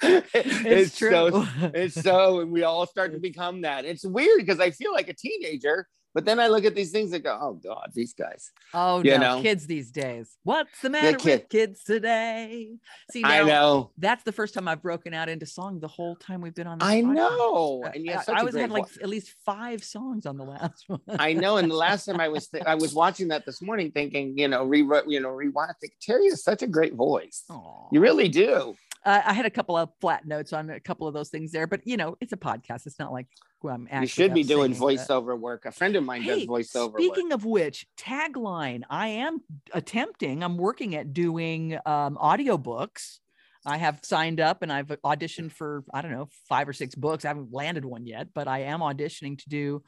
It's, 0.33 0.97
true. 0.97 1.11
So, 1.11 1.47
it's 1.73 2.01
so, 2.01 2.39
and 2.41 2.51
we 2.51 2.63
all 2.63 2.85
start 2.85 3.13
to 3.13 3.19
become 3.19 3.61
that. 3.61 3.85
It's 3.85 4.05
weird 4.05 4.39
because 4.39 4.59
I 4.59 4.71
feel 4.71 4.91
like 4.93 5.09
a 5.09 5.13
teenager, 5.13 5.87
but 6.13 6.25
then 6.25 6.39
I 6.39 6.47
look 6.47 6.63
at 6.65 6.75
these 6.75 6.91
things 6.91 7.11
and 7.13 7.23
go, 7.23 7.37
"Oh 7.41 7.53
God, 7.53 7.91
these 7.93 8.13
guys." 8.13 8.51
oh 8.73 9.03
you 9.03 9.17
no, 9.17 9.37
know. 9.37 9.41
kids 9.41 9.65
these 9.65 9.91
days. 9.91 10.37
What's 10.43 10.79
the 10.81 10.89
matter 10.89 11.17
kid- 11.17 11.25
with 11.41 11.49
kids 11.49 11.83
today? 11.83 12.69
See, 13.11 13.23
I 13.23 13.39
now, 13.39 13.45
know, 13.45 13.91
that's 13.97 14.23
the 14.23 14.31
first 14.31 14.53
time 14.53 14.67
I've 14.67 14.81
broken 14.81 15.13
out 15.13 15.27
into 15.29 15.45
song 15.45 15.79
the 15.79 15.87
whole 15.87 16.15
time 16.15 16.41
we've 16.41 16.53
been 16.53 16.67
on. 16.67 16.77
This 16.79 16.87
I 16.87 17.01
podcast. 17.01 17.13
know, 17.13 17.83
and 17.93 18.05
yeah, 18.05 18.21
I, 18.27 18.41
I 18.41 18.43
was 18.43 18.55
had 18.55 18.69
like 18.69 18.83
voice. 18.85 18.99
at 19.01 19.09
least 19.09 19.35
five 19.45 19.83
songs 19.83 20.25
on 20.25 20.37
the 20.37 20.45
last 20.45 20.85
one. 20.87 20.99
I 21.09 21.33
know. 21.33 21.57
And 21.57 21.69
the 21.69 21.75
last 21.75 22.05
time 22.05 22.19
I 22.19 22.27
was, 22.27 22.47
th- 22.47 22.63
I 22.65 22.75
was 22.75 22.93
watching 22.93 23.29
that 23.29 23.45
this 23.45 23.61
morning, 23.61 23.91
thinking, 23.91 24.37
you 24.37 24.47
know, 24.47 24.63
rewrote, 24.65 25.05
you 25.07 25.19
know, 25.19 25.29
rewind. 25.29 25.73
Terry 26.01 26.25
is 26.25 26.43
such 26.43 26.61
a 26.61 26.67
great 26.67 26.93
voice. 26.93 27.43
Aw. 27.49 27.87
You 27.91 27.99
really 28.01 28.29
do. 28.29 28.75
Uh, 29.05 29.21
I 29.25 29.33
had 29.33 29.45
a 29.45 29.49
couple 29.49 29.75
of 29.75 29.89
flat 29.99 30.25
notes 30.25 30.53
on 30.53 30.69
a 30.69 30.79
couple 30.79 31.07
of 31.07 31.13
those 31.13 31.29
things 31.29 31.51
there, 31.51 31.67
but 31.67 31.81
you 31.85 31.97
know, 31.97 32.15
it's 32.21 32.33
a 32.33 32.37
podcast. 32.37 32.85
It's 32.85 32.99
not 32.99 33.11
like 33.11 33.27
who 33.61 33.69
I'm 33.69 33.87
You 34.01 34.07
should 34.07 34.33
be 34.33 34.43
doing 34.43 34.73
voiceover 34.73 35.37
work. 35.37 35.65
A 35.65 35.71
friend 35.71 35.95
of 35.95 36.03
mine 36.03 36.21
Hey, 36.21 36.45
does 36.45 36.47
voiceover 36.47 36.93
Speaking 36.93 37.29
work. 37.29 37.33
of 37.33 37.45
which, 37.45 37.85
tagline, 37.97 38.83
I 38.89 39.07
am 39.07 39.39
attempting, 39.73 40.43
I'm 40.43 40.57
working 40.57 40.95
at 40.95 41.13
doing 41.13 41.77
um, 41.85 42.17
audiobooks. 42.17 43.19
I 43.65 43.77
have 43.77 43.99
signed 44.03 44.41
up 44.41 44.61
and 44.61 44.71
I've 44.71 44.87
auditioned 44.87 45.53
for, 45.53 45.85
I 45.93 46.01
don't 46.01 46.11
know, 46.11 46.27
five 46.49 46.67
or 46.67 46.73
six 46.73 46.95
books. 46.95 47.23
I 47.23 47.29
haven't 47.29 47.53
landed 47.53 47.85
one 47.85 48.05
yet, 48.05 48.27
but 48.33 48.47
I 48.47 48.63
am 48.63 48.81
auditioning 48.81 49.37
to 49.37 49.49
do 49.49 49.83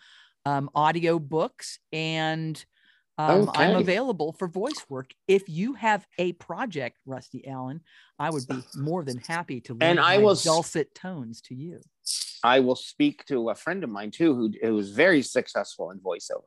um, 0.45 0.69
audio 0.75 1.19
books 1.19 1.79
and 1.91 2.63
um, 3.17 3.49
I'm 3.53 3.77
available 3.77 4.33
for 4.33 4.47
voice 4.47 4.85
work. 4.89 5.11
If 5.27 5.47
you 5.47 5.73
have 5.73 6.05
a 6.17 6.33
project, 6.33 6.97
Rusty 7.05 7.47
Allen, 7.47 7.81
I 8.19 8.29
would 8.29 8.47
be 8.47 8.61
more 8.75 9.03
than 9.03 9.17
happy 9.19 9.61
to 9.61 9.73
And 9.73 9.97
lend 9.97 9.99
I 9.99 10.17
my 10.17 10.23
will 10.23 10.35
dulcet 10.35 10.93
tones 10.93 11.41
to 11.41 11.55
you. 11.55 11.81
I 12.43 12.59
will 12.59 12.75
speak 12.75 13.25
to 13.25 13.49
a 13.49 13.55
friend 13.55 13.83
of 13.83 13.89
mine 13.89 14.11
too, 14.11 14.35
who, 14.35 14.51
who 14.61 14.75
was 14.75 14.91
very 14.91 15.21
successful 15.21 15.91
in 15.91 15.99
voiceover. 15.99 16.43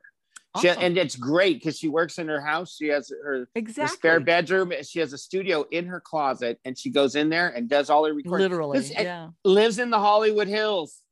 She, 0.61 0.69
Awesome. 0.71 0.83
and 0.83 0.99
it's 0.99 1.15
great 1.15 1.59
because 1.59 1.79
she 1.79 1.89
works 1.89 2.19
in 2.19 2.27
her 2.29 2.41
house. 2.41 2.75
She 2.75 2.89
has 2.89 3.11
her, 3.11 3.39
her 3.39 3.49
exactly. 3.55 3.97
spare 3.97 4.19
bedroom. 4.19 4.73
She 4.83 4.99
has 5.01 5.13
a 5.13 5.19
studio 5.19 5.65
in 5.71 5.87
her 5.87 6.01
closet, 6.01 6.59
and 6.65 6.77
she 6.77 6.91
goes 6.91 7.17
in 7.17 7.29
there 7.29 7.49
and 7.49 7.69
does 7.69 7.91
all 7.91 8.05
her 8.07 8.15
recording. 8.15 8.49
Literally, 8.49 8.81
yeah. 8.91 9.29
Lives 9.45 9.79
in 9.79 9.91
the 9.91 9.99
Hollywood 9.99 10.49
Hills 10.49 11.03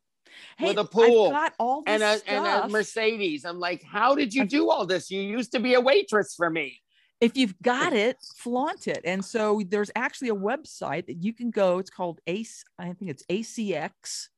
with 0.60 0.76
a 0.78 0.80
I've 0.80 0.90
pool 0.90 1.30
got 1.30 1.54
all 1.58 1.82
and 1.86 2.02
a, 2.02 2.18
and 2.26 2.46
a. 2.46 2.68
Mercedes. 2.68 3.44
I'm 3.44 3.58
like, 3.58 3.82
how 3.82 4.14
did 4.14 4.34
you 4.34 4.44
do 4.46 4.70
all 4.70 4.86
this? 4.86 5.10
You 5.10 5.20
used 5.20 5.52
to 5.52 5.60
be 5.60 5.74
a 5.74 5.80
waitress 5.80 6.34
for 6.34 6.50
me. 6.50 6.80
if 7.20 7.36
you've 7.36 7.54
got 7.62 7.92
it, 7.94 8.16
flaunt 8.36 8.88
it. 8.88 9.00
And 9.04 9.24
so 9.24 9.62
there's 9.68 9.90
actually 9.96 10.28
a 10.28 10.34
website 10.34 11.06
that 11.06 11.22
you 11.22 11.32
can 11.32 11.50
go. 11.50 11.78
It's 11.78 11.90
called 11.90 12.20
ACE. 12.26 12.62
I 12.78 12.92
think 12.92 13.10
it's 13.10 13.24
ACX, 13.30 14.28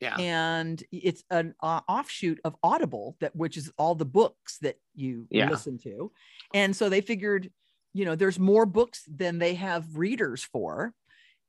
Yeah. 0.00 0.14
and 0.18 0.82
it's 0.92 1.24
an 1.30 1.54
uh, 1.62 1.80
offshoot 1.88 2.38
of 2.44 2.54
Audible 2.62 3.16
that 3.20 3.34
which 3.34 3.56
is 3.56 3.72
all 3.78 3.94
the 3.94 4.04
books 4.04 4.58
that 4.58 4.76
you 4.94 5.26
Yeah. 5.30 5.48
listen 5.50 5.78
to. 5.78 6.12
And 6.54 6.76
so 6.76 6.88
they 6.90 7.00
figured, 7.00 7.50
you 7.94 8.04
know, 8.04 8.14
there's 8.14 8.38
more 8.38 8.66
books 8.66 9.04
than 9.08 9.38
they 9.38 9.54
have 9.54 9.96
readers 9.96 10.42
for. 10.42 10.92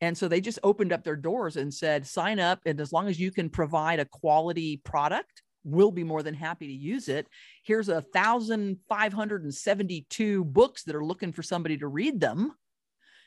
And 0.02 0.18
so 0.18 0.28
they 0.28 0.42
just 0.42 0.60
opened 0.64 0.94
up 0.94 1.04
their 1.04 1.16
doors 1.16 1.58
and 1.58 1.74
said, 1.74 2.08
sign 2.08 2.40
up. 2.40 2.60
And 2.66 2.80
as 2.80 2.94
long 2.94 3.08
as 3.08 3.20
you 3.20 3.32
can 3.32 3.50
provide 3.50 4.00
a 4.00 4.06
quality 4.06 4.78
product, 4.78 5.44
we'll 5.64 5.92
be 5.92 6.06
more 6.06 6.24
than 6.24 6.34
happy 6.34 6.68
to 6.68 6.74
use 6.74 7.10
it. 7.10 7.28
Here's 7.64 7.90
a 7.90 8.02
thousand 8.02 8.78
five 8.88 9.12
hundred 9.12 9.44
and 9.44 9.54
seventy-two 9.54 10.46
books 10.46 10.84
that 10.84 10.96
are 10.96 11.04
looking 11.04 11.34
for 11.34 11.44
somebody 11.44 11.78
to 11.78 11.88
read 11.88 12.20
them. 12.20 12.54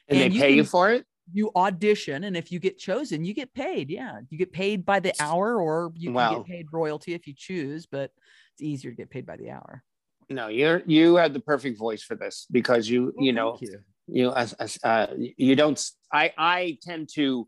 And, 0.09 0.19
And 0.19 0.32
they 0.32 0.35
you 0.35 0.40
pay 0.40 0.55
you 0.55 0.65
for 0.65 0.90
it? 0.90 1.05
You 1.32 1.53
audition, 1.55 2.24
and 2.24 2.36
if 2.36 2.51
you 2.51 2.59
get 2.59 2.78
chosen, 2.78 3.24
you 3.24 3.32
get 3.32 3.55
paid. 3.55 3.90
Yeah, 3.90 4.20
you 4.28 4.36
get 4.36 4.53
paid 4.53 4.85
by 4.85 4.99
the 4.99 5.15
hour, 5.20 5.62
or 5.62 5.93
you 5.94 6.09
can 6.09 6.15
Wow. 6.15 6.39
get 6.39 6.47
paid 6.47 6.66
royalty 6.73 7.15
if 7.15 7.28
you 7.28 7.35
choose. 7.36 7.86
But 7.86 8.11
it's 8.55 8.62
easier 8.62 8.90
to 8.90 8.97
get 8.97 9.09
paid 9.09 9.24
by 9.24 9.36
the 9.36 9.51
hour. 9.51 9.85
No, 10.28 10.49
you're 10.49 10.82
you 10.86 11.16
have 11.16 11.32
the 11.32 11.40
perfect 11.40 11.78
voice 11.78 12.03
for 12.03 12.16
this 12.16 12.47
because 12.51 12.89
you 12.89 13.12
Well, 13.15 13.24
you 13.24 13.32
know 13.32 13.57
thank 13.57 13.70
you. 13.70 13.78
You 14.07 14.24
know, 14.24 14.33
as, 14.33 14.53
as, 14.55 14.79
uh, 14.85 15.07
you 15.16 15.57
don't 15.57 15.83
i 16.12 16.33
i 16.37 16.79
tend 16.83 17.09
to 17.15 17.47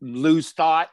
lose 0.00 0.52
thought 0.52 0.88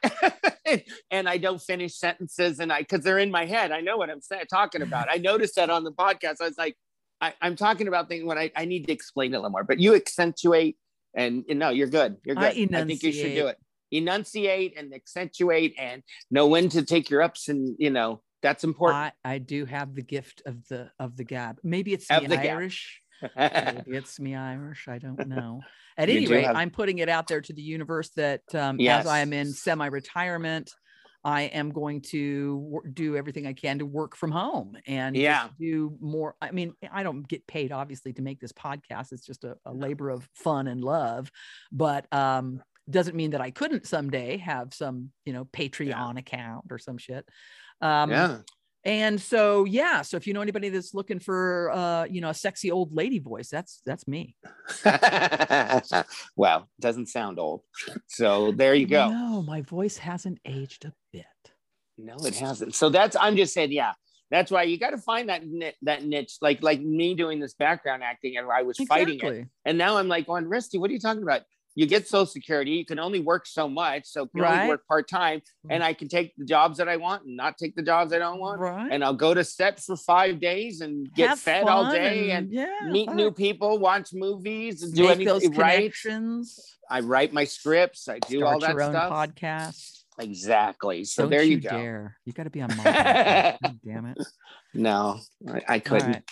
and 1.10 1.28
i 1.28 1.38
don't 1.38 1.60
finish 1.62 1.96
sentences 1.96 2.60
and 2.60 2.72
i 2.72 2.80
because 2.80 3.02
they're 3.02 3.18
in 3.18 3.30
my 3.30 3.46
head. 3.46 3.72
I 3.72 3.80
know 3.80 3.96
what 3.96 4.10
i'm 4.10 4.20
talking 4.50 4.82
about. 4.82 5.08
I 5.10 5.16
noticed 5.16 5.56
that 5.56 5.70
on 5.70 5.84
the 5.84 5.92
podcast. 5.92 6.36
I 6.40 6.44
was 6.44 6.58
like 6.58 6.76
I, 7.20 7.34
i'm 7.40 7.56
talking 7.56 7.88
about 7.88 8.08
things 8.08 8.24
when 8.24 8.38
I, 8.38 8.50
I 8.56 8.64
need 8.64 8.86
to 8.86 8.92
explain 8.92 9.32
it 9.32 9.36
a 9.36 9.40
little 9.40 9.50
more 9.50 9.64
but 9.64 9.78
you 9.78 9.94
accentuate 9.94 10.76
and, 11.14 11.44
and 11.48 11.58
no 11.58 11.70
you're 11.70 11.88
good. 11.88 12.16
You're 12.24 12.36
good. 12.36 12.44
I, 12.44 12.84
think 12.84 13.02
you 13.02 13.12
should 13.12 13.34
do 13.34 13.46
it. 13.48 13.58
enunciate. 13.90 14.78
And 14.78 14.92
accentuate 14.94 15.74
and 15.78 16.02
know 16.30 16.46
when 16.46 16.68
to 16.70 16.84
take 16.84 17.10
your 17.10 17.22
ups 17.22 17.48
and 17.48 17.76
you 17.78 17.90
know 17.90 18.22
that's 18.42 18.64
important. 18.64 19.12
I, 19.24 19.34
I 19.34 19.38
do 19.38 19.64
have 19.64 19.94
the 19.94 20.02
gift 20.02 20.42
of 20.46 20.66
the 20.68 20.90
of 20.98 21.16
the 21.16 21.24
gab. 21.24 21.58
Maybe 21.62 21.92
it's 21.92 22.10
me 22.10 22.26
the. 22.26 22.50
Irish. 22.50 23.00
it's 23.36 24.18
me 24.20 24.34
Irish. 24.34 24.86
I 24.88 24.98
don't 24.98 25.26
know. 25.28 25.60
At 25.96 26.08
You 26.08 26.16
any 26.18 26.26
rate, 26.26 26.46
have- 26.46 26.56
I'm 26.56 26.70
putting 26.70 26.98
it 26.98 27.08
out 27.08 27.26
there 27.28 27.40
to 27.40 27.52
the 27.52 27.62
universe 27.62 28.10
that 28.16 28.42
um, 28.54 28.78
Yes. 28.78 29.00
as 29.02 29.06
I 29.06 29.18
am 29.20 29.32
in 29.32 29.52
semi-retirement, 29.52 30.72
I 31.24 31.42
am 31.42 31.70
going 31.70 32.00
to 32.02 32.80
do 32.94 33.16
everything 33.16 33.46
I 33.46 33.52
can 33.52 33.80
to 33.80 33.86
work 33.86 34.16
from 34.16 34.30
home 34.30 34.76
and 34.86 35.16
Yeah. 35.16 35.48
do 35.58 35.96
more. 36.00 36.36
I 36.40 36.52
mean, 36.52 36.74
I 36.92 37.02
don't 37.02 37.26
get 37.26 37.46
paid 37.46 37.72
obviously 37.72 38.12
to 38.14 38.22
make 38.22 38.38
this 38.40 38.52
podcast. 38.52 39.12
It's 39.12 39.26
just 39.26 39.42
a, 39.44 39.56
a 39.66 39.72
labor 39.72 40.10
of 40.10 40.28
fun 40.34 40.68
and 40.68 40.80
love, 40.82 41.30
but 41.72 42.06
um, 42.14 42.62
doesn't 42.88 43.16
mean 43.16 43.32
that 43.32 43.40
I 43.40 43.50
couldn't 43.50 43.86
someday 43.86 44.36
have 44.38 44.72
some, 44.72 45.10
you 45.26 45.32
know, 45.32 45.44
Patreon 45.46 46.18
account 46.18 46.66
or 46.70 46.78
some 46.78 46.98
shit. 46.98 47.28
Um, 47.80 48.10
yeah 48.10 48.38
and 48.84 49.20
so, 49.20 49.64
yeah. 49.64 50.02
So 50.02 50.16
if 50.16 50.26
you 50.26 50.34
know 50.34 50.40
anybody 50.40 50.68
that's 50.68 50.94
looking 50.94 51.18
for, 51.18 51.70
uh, 51.72 52.04
you 52.04 52.20
know, 52.20 52.30
a 52.30 52.34
sexy 52.34 52.70
old 52.70 52.94
lady 52.94 53.18
voice, 53.18 53.48
that's 53.48 53.82
that's 53.84 54.06
me. 54.06 54.36
well, 56.36 56.68
doesn't 56.80 57.08
sound 57.08 57.38
old. 57.38 57.62
So 58.06 58.52
there 58.52 58.74
you 58.74 58.86
go. 58.86 59.10
No, 59.10 59.42
my 59.42 59.62
voice 59.62 59.98
hasn't 59.98 60.38
aged 60.44 60.84
a 60.84 60.92
bit. 61.12 61.24
No, 61.96 62.16
it 62.18 62.36
hasn't. 62.36 62.74
So 62.74 62.88
that's 62.88 63.16
I'm 63.16 63.36
just 63.36 63.52
saying, 63.52 63.72
yeah. 63.72 63.92
That's 64.30 64.50
why 64.50 64.64
you 64.64 64.78
got 64.78 64.90
to 64.90 64.98
find 64.98 65.30
that 65.30 65.42
that 65.82 66.04
niche, 66.04 66.36
like 66.42 66.62
like 66.62 66.80
me 66.80 67.14
doing 67.14 67.40
this 67.40 67.54
background 67.54 68.02
acting, 68.02 68.36
and 68.36 68.46
I 68.50 68.62
was 68.62 68.76
fighting 68.86 69.18
it, 69.22 69.46
and 69.64 69.78
now 69.78 69.96
I'm 69.96 70.06
like, 70.06 70.26
going, 70.26 70.46
Rusty, 70.46 70.76
what 70.76 70.90
are 70.90 70.92
you 70.92 71.00
talking 71.00 71.22
about? 71.22 71.42
You 71.78 71.86
get 71.86 72.08
Social 72.08 72.26
Security, 72.26 72.72
you 72.72 72.84
can 72.84 72.98
only 72.98 73.20
work 73.20 73.46
so 73.46 73.68
much, 73.68 74.06
so 74.06 74.22
you 74.22 74.28
can 74.34 74.40
Right. 74.42 74.56
only 74.62 74.68
work 74.70 74.84
part 74.88 75.08
time, 75.08 75.38
mm. 75.38 75.68
and 75.70 75.84
I 75.84 75.92
can 75.92 76.08
take 76.08 76.34
the 76.36 76.44
jobs 76.44 76.78
that 76.78 76.88
I 76.88 76.96
want 76.96 77.24
and 77.24 77.36
not 77.36 77.56
take 77.56 77.76
the 77.76 77.82
jobs 77.82 78.12
I 78.12 78.18
don't 78.18 78.40
want, 78.40 78.58
Right. 78.60 78.88
and 78.90 79.04
I'll 79.04 79.14
go 79.14 79.32
to 79.32 79.44
set 79.44 79.78
for 79.78 79.96
five 79.96 80.40
days 80.40 80.80
and 80.80 81.08
get 81.14 81.28
Have 81.28 81.38
fed 81.38 81.68
all 81.68 81.88
day 81.92 82.32
and, 82.32 82.50
yeah, 82.52 82.66
meet 82.90 83.12
new 83.14 83.30
people, 83.30 83.78
watch 83.78 84.08
movies, 84.12 84.82
and 84.82 84.92
do 84.92 85.04
Make 85.06 85.18
those 85.24 85.42
eh, 85.42 85.46
anything 85.46 85.60
right. 85.60 85.76
connections. 85.76 86.78
I 86.90 86.98
write 86.98 87.32
my 87.32 87.44
scripts, 87.44 88.08
I 88.08 88.18
do 88.18 88.38
Start 88.40 88.54
all 88.54 88.60
that 88.60 88.70
your 88.72 88.82
own 88.82 88.92
stuff. 88.92 89.12
podcast. 89.12 89.94
Exactly. 90.18 91.04
So 91.04 91.22
Don't 91.22 91.30
there 91.30 91.42
you, 91.44 91.52
you 91.52 91.60
go. 91.60 91.68
dare. 91.70 92.16
You 92.24 92.32
got 92.32 92.42
to 92.42 92.50
be 92.50 92.60
on 92.60 92.70
my 92.76 92.82
podcast. 92.82 93.78
Damn 93.84 94.06
it. 94.06 94.18
No, 94.74 95.20
I, 95.48 95.62
I 95.68 95.78
couldn't. 95.78 96.08
right. 96.12 96.22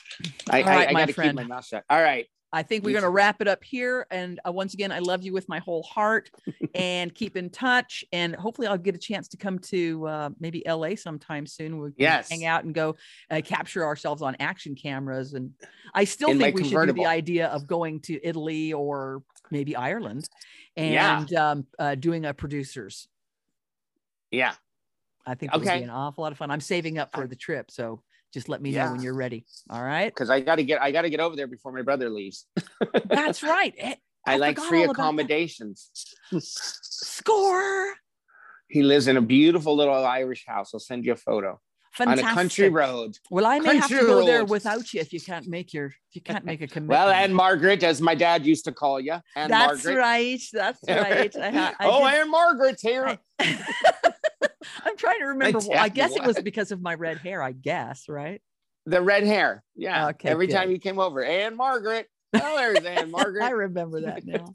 I, 0.50 0.62
I, 0.62 0.76
right, 0.76 0.88
I 0.88 0.92
got 0.92 1.06
to 1.08 1.12
keep 1.22 1.34
my 1.34 1.44
mouth 1.44 1.64
shut. 1.64 1.84
All 1.88 2.02
right. 2.02 2.26
I 2.52 2.62
think 2.62 2.84
we're 2.84 2.92
going 2.92 3.02
to 3.02 3.10
wrap 3.10 3.40
it 3.40 3.48
up 3.48 3.62
here. 3.64 4.06
And 4.10 4.40
uh, 4.46 4.52
once 4.52 4.72
again, 4.72 4.92
I 4.92 5.00
love 5.00 5.22
you 5.24 5.32
with 5.32 5.48
my 5.48 5.58
whole 5.58 5.82
heart 5.82 6.30
and 6.74 7.14
keep 7.14 7.36
in 7.36 7.50
touch. 7.50 8.04
And 8.12 8.34
hopefully, 8.36 8.68
I'll 8.68 8.78
get 8.78 8.94
a 8.94 8.98
chance 8.98 9.28
to 9.28 9.36
come 9.36 9.58
to 9.60 10.06
uh, 10.06 10.30
maybe 10.38 10.62
LA 10.66 10.94
sometime 10.94 11.46
soon. 11.46 11.78
We 11.78 11.88
can 11.90 11.94
Yes. 11.98 12.30
hang 12.30 12.44
out 12.44 12.64
and 12.64 12.74
go 12.74 12.96
uh, 13.30 13.40
capture 13.44 13.84
ourselves 13.84 14.22
on 14.22 14.36
action 14.38 14.74
cameras. 14.74 15.34
And 15.34 15.52
I 15.94 16.04
still 16.04 16.30
In 16.30 16.38
think 16.38 16.54
we 16.56 16.64
should 16.64 16.86
do 16.86 16.92
the 16.92 17.06
idea 17.06 17.48
of 17.48 17.66
going 17.66 18.00
to 18.02 18.24
Italy 18.26 18.72
or 18.72 19.22
maybe 19.50 19.74
Ireland 19.76 20.28
Yeah. 20.76 21.18
and 21.20 21.34
um, 21.34 21.66
uh, 21.78 21.94
doing 21.96 22.24
a 22.24 22.32
producers. 22.32 23.08
Yeah. 24.30 24.54
I 25.26 25.34
think 25.34 25.52
it 25.52 25.58
would 25.58 25.66
Okay. 25.66 25.78
be 25.78 25.84
an 25.84 25.90
awful 25.90 26.22
lot 26.22 26.30
of 26.32 26.38
fun. 26.38 26.50
I'm 26.52 26.60
saving 26.60 26.98
up 26.98 27.12
for 27.12 27.26
the 27.26 27.34
trip. 27.36 27.70
So 27.70 28.02
just 28.36 28.50
let 28.50 28.60
me 28.60 28.70
know 28.70 28.92
when 28.92 29.00
you're 29.00 29.14
ready. 29.14 29.46
All 29.70 29.82
right. 29.82 30.12
Because 30.12 30.28
I 30.28 30.40
got 30.40 30.56
to 30.56 30.62
get 30.62 30.82
I 30.82 30.90
got 30.90 31.02
to 31.02 31.10
get 31.10 31.20
over 31.20 31.34
there 31.36 31.46
before 31.46 31.72
my 31.72 31.80
brother 31.80 32.10
leaves. 32.10 32.44
That's 33.06 33.42
right. 33.42 33.72
Eh, 33.78 33.94
I, 34.26 34.34
I 34.34 34.36
like 34.36 34.58
free 34.58 34.80
all 34.80 34.84
about 34.84 34.96
that. 34.96 35.02
accommodations. 35.02 35.90
Score. 36.38 37.94
he 38.68 38.82
lives 38.82 39.08
in 39.08 39.16
a 39.16 39.22
beautiful 39.22 39.74
little 39.74 39.94
Irish 39.94 40.44
house. 40.46 40.72
I'll 40.74 40.80
send 40.80 41.06
you 41.06 41.12
a 41.12 41.16
photo 41.16 41.58
Fantastic. 41.94 42.26
on 42.26 42.30
a 42.30 42.34
country 42.34 42.68
road. 42.68 43.16
Well, 43.30 43.46
I 43.46 43.58
may 43.58 43.76
have 43.76 43.88
to 43.88 43.94
Country 43.94 44.06
go 44.06 44.26
there 44.26 44.44
without 44.44 44.92
you 44.92 45.00
if 45.00 45.14
you 45.14 45.20
can't 45.22 45.46
make 45.48 45.72
your 45.72 45.86
if 45.86 46.12
you 46.12 46.20
can't 46.20 46.44
make 46.44 46.60
a 46.60 46.66
commitment. 46.74 46.90
Well, 46.90 47.08
and 47.08 47.34
Margaret, 47.34 47.82
as 47.84 48.02
my 48.02 48.14
dad 48.14 48.44
used 48.44 48.66
to 48.66 48.72
call 48.72 49.00
you, 49.00 49.16
and 49.34 49.50
that's 49.50 49.82
Margaret. 49.82 49.98
right. 49.98 50.42
That's 50.52 50.80
right. 50.86 51.34
I, 51.36 51.48
I 51.48 51.74
oh, 51.80 52.04
did- 52.04 52.20
and 52.20 52.30
Margaret's 52.30 52.82
here. 52.82 53.18
I- 54.84 54.88
I'm 54.90 54.96
trying 54.96 55.20
to 55.20 55.26
remember. 55.26 55.60
I 55.74 55.84
you 55.84 55.90
guess 55.90 56.16
it 56.16 56.24
was 56.24 56.38
because 56.40 56.72
of 56.72 56.80
my 56.80 56.94
red 56.94 57.18
hair. 57.18 57.42
I 57.42 57.52
guess 57.52 58.08
right. 58.08 58.40
the 58.86 59.00
red 59.02 59.24
hair. 59.24 59.62
Yeah. 59.74 60.08
Okay, 60.08 60.28
Every 60.28 60.46
good. 60.46 60.54
time 60.54 60.70
you 60.70 60.78
came 60.78 60.98
over, 60.98 61.24
and 61.24 61.56
Margaret. 61.56 62.08
Oh, 62.34 62.56
there's 62.56 62.84
Anne 62.84 63.10
Margaret. 63.12 63.44
I 63.44 63.50
remember 63.50 64.02
that 64.02 64.24
now. 64.26 64.54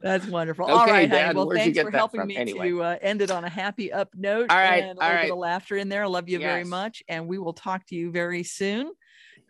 That's 0.00 0.26
wonderful. 0.26 0.66
Okay, 0.66 0.72
all 0.72 0.86
right, 0.86 1.08
honey. 1.10 1.22
Dad, 1.22 1.34
Well, 1.36 1.50
thanks 1.50 1.76
for 1.80 1.90
helping 1.90 2.20
from? 2.20 2.28
me 2.28 2.36
Anyway. 2.36 2.68
to 2.68 2.82
uh, 2.82 2.96
end 3.02 3.20
it 3.20 3.32
on 3.32 3.42
a 3.44 3.48
happy 3.48 3.92
up 3.92 4.10
note. 4.14 4.48
All 4.50 4.56
right, 4.56 4.84
and 4.84 4.98
a 4.98 5.02
all 5.02 5.08
little 5.08 5.16
bit 5.16 5.22
right. 5.22 5.30
of 5.32 5.38
laughter 5.38 5.76
in 5.76 5.88
there. 5.88 6.04
I 6.04 6.06
love 6.06 6.28
you 6.28 6.38
very 6.38 6.62
much, 6.64 7.02
and 7.08 7.26
we 7.26 7.38
will 7.38 7.52
talk 7.52 7.84
to 7.86 7.96
you 7.96 8.10
very 8.12 8.44
soon. 8.44 8.92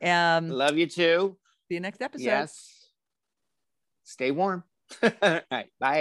Um, 0.03 0.49
Love 0.49 0.79
you 0.79 0.87
too. 0.87 1.37
see 1.69 1.75
you 1.75 1.81
next 1.81 2.01
episode. 2.01 2.25
Yes. 2.25 2.89
Stay 4.05 4.31
warm. 4.31 4.65
All 5.03 5.11
right. 5.23 5.45
Bye. 5.51 5.97